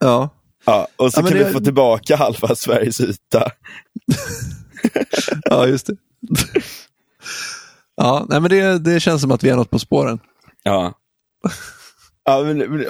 Ja. 0.00 0.28
Ja, 0.64 0.88
och 0.96 1.12
så 1.12 1.20
Ja, 1.20 1.26
kan 1.26 1.38
vi 1.38 1.44
få 1.44 1.60
tillbaka 1.60 2.16
halva 2.16 2.54
Sveriges 2.54 3.00
yta. 3.00 3.50
ja, 5.44 5.66
just 5.66 5.86
det. 5.86 5.96
ja, 7.96 8.26
nej, 8.28 8.40
men 8.40 8.50
det, 8.50 8.78
det 8.78 9.00
känns 9.00 9.22
som 9.22 9.32
att 9.32 9.44
vi 9.44 9.50
är 9.50 9.56
något 9.56 9.70
på 9.70 9.78
spåren. 9.78 10.18
Ja. 10.62 10.92
Ja, 12.24 12.38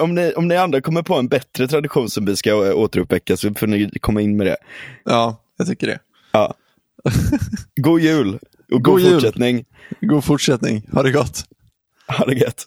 om, 0.01 0.15
ni, 0.15 0.33
om 0.35 0.49
ni 0.49 0.57
andra 0.57 0.81
kommer 0.81 1.03
på 1.03 1.15
en 1.15 1.29
bättre 1.29 1.69
tradition 1.69 2.11
som 2.11 2.25
vi 2.25 2.37
ska 2.37 2.75
återuppväcka 2.75 3.37
så 3.37 3.55
får 3.55 3.67
ni 3.67 3.91
komma 4.01 4.21
in 4.21 4.37
med 4.37 4.47
det. 4.47 4.57
Ja, 5.05 5.37
jag 5.57 5.67
tycker 5.67 5.87
det. 5.87 5.99
Ja. 6.33 6.55
God 7.77 8.01
jul 8.01 8.35
och 8.35 8.39
god, 8.69 8.83
God 8.83 9.01
jul. 9.01 9.13
fortsättning. 9.13 9.65
God 10.01 10.25
fortsättning. 10.25 10.89
Ha 10.93 11.03
det 11.03 11.13
gott. 11.13 11.45
Ha 12.19 12.25
det 12.25 12.35
gött. 12.35 12.67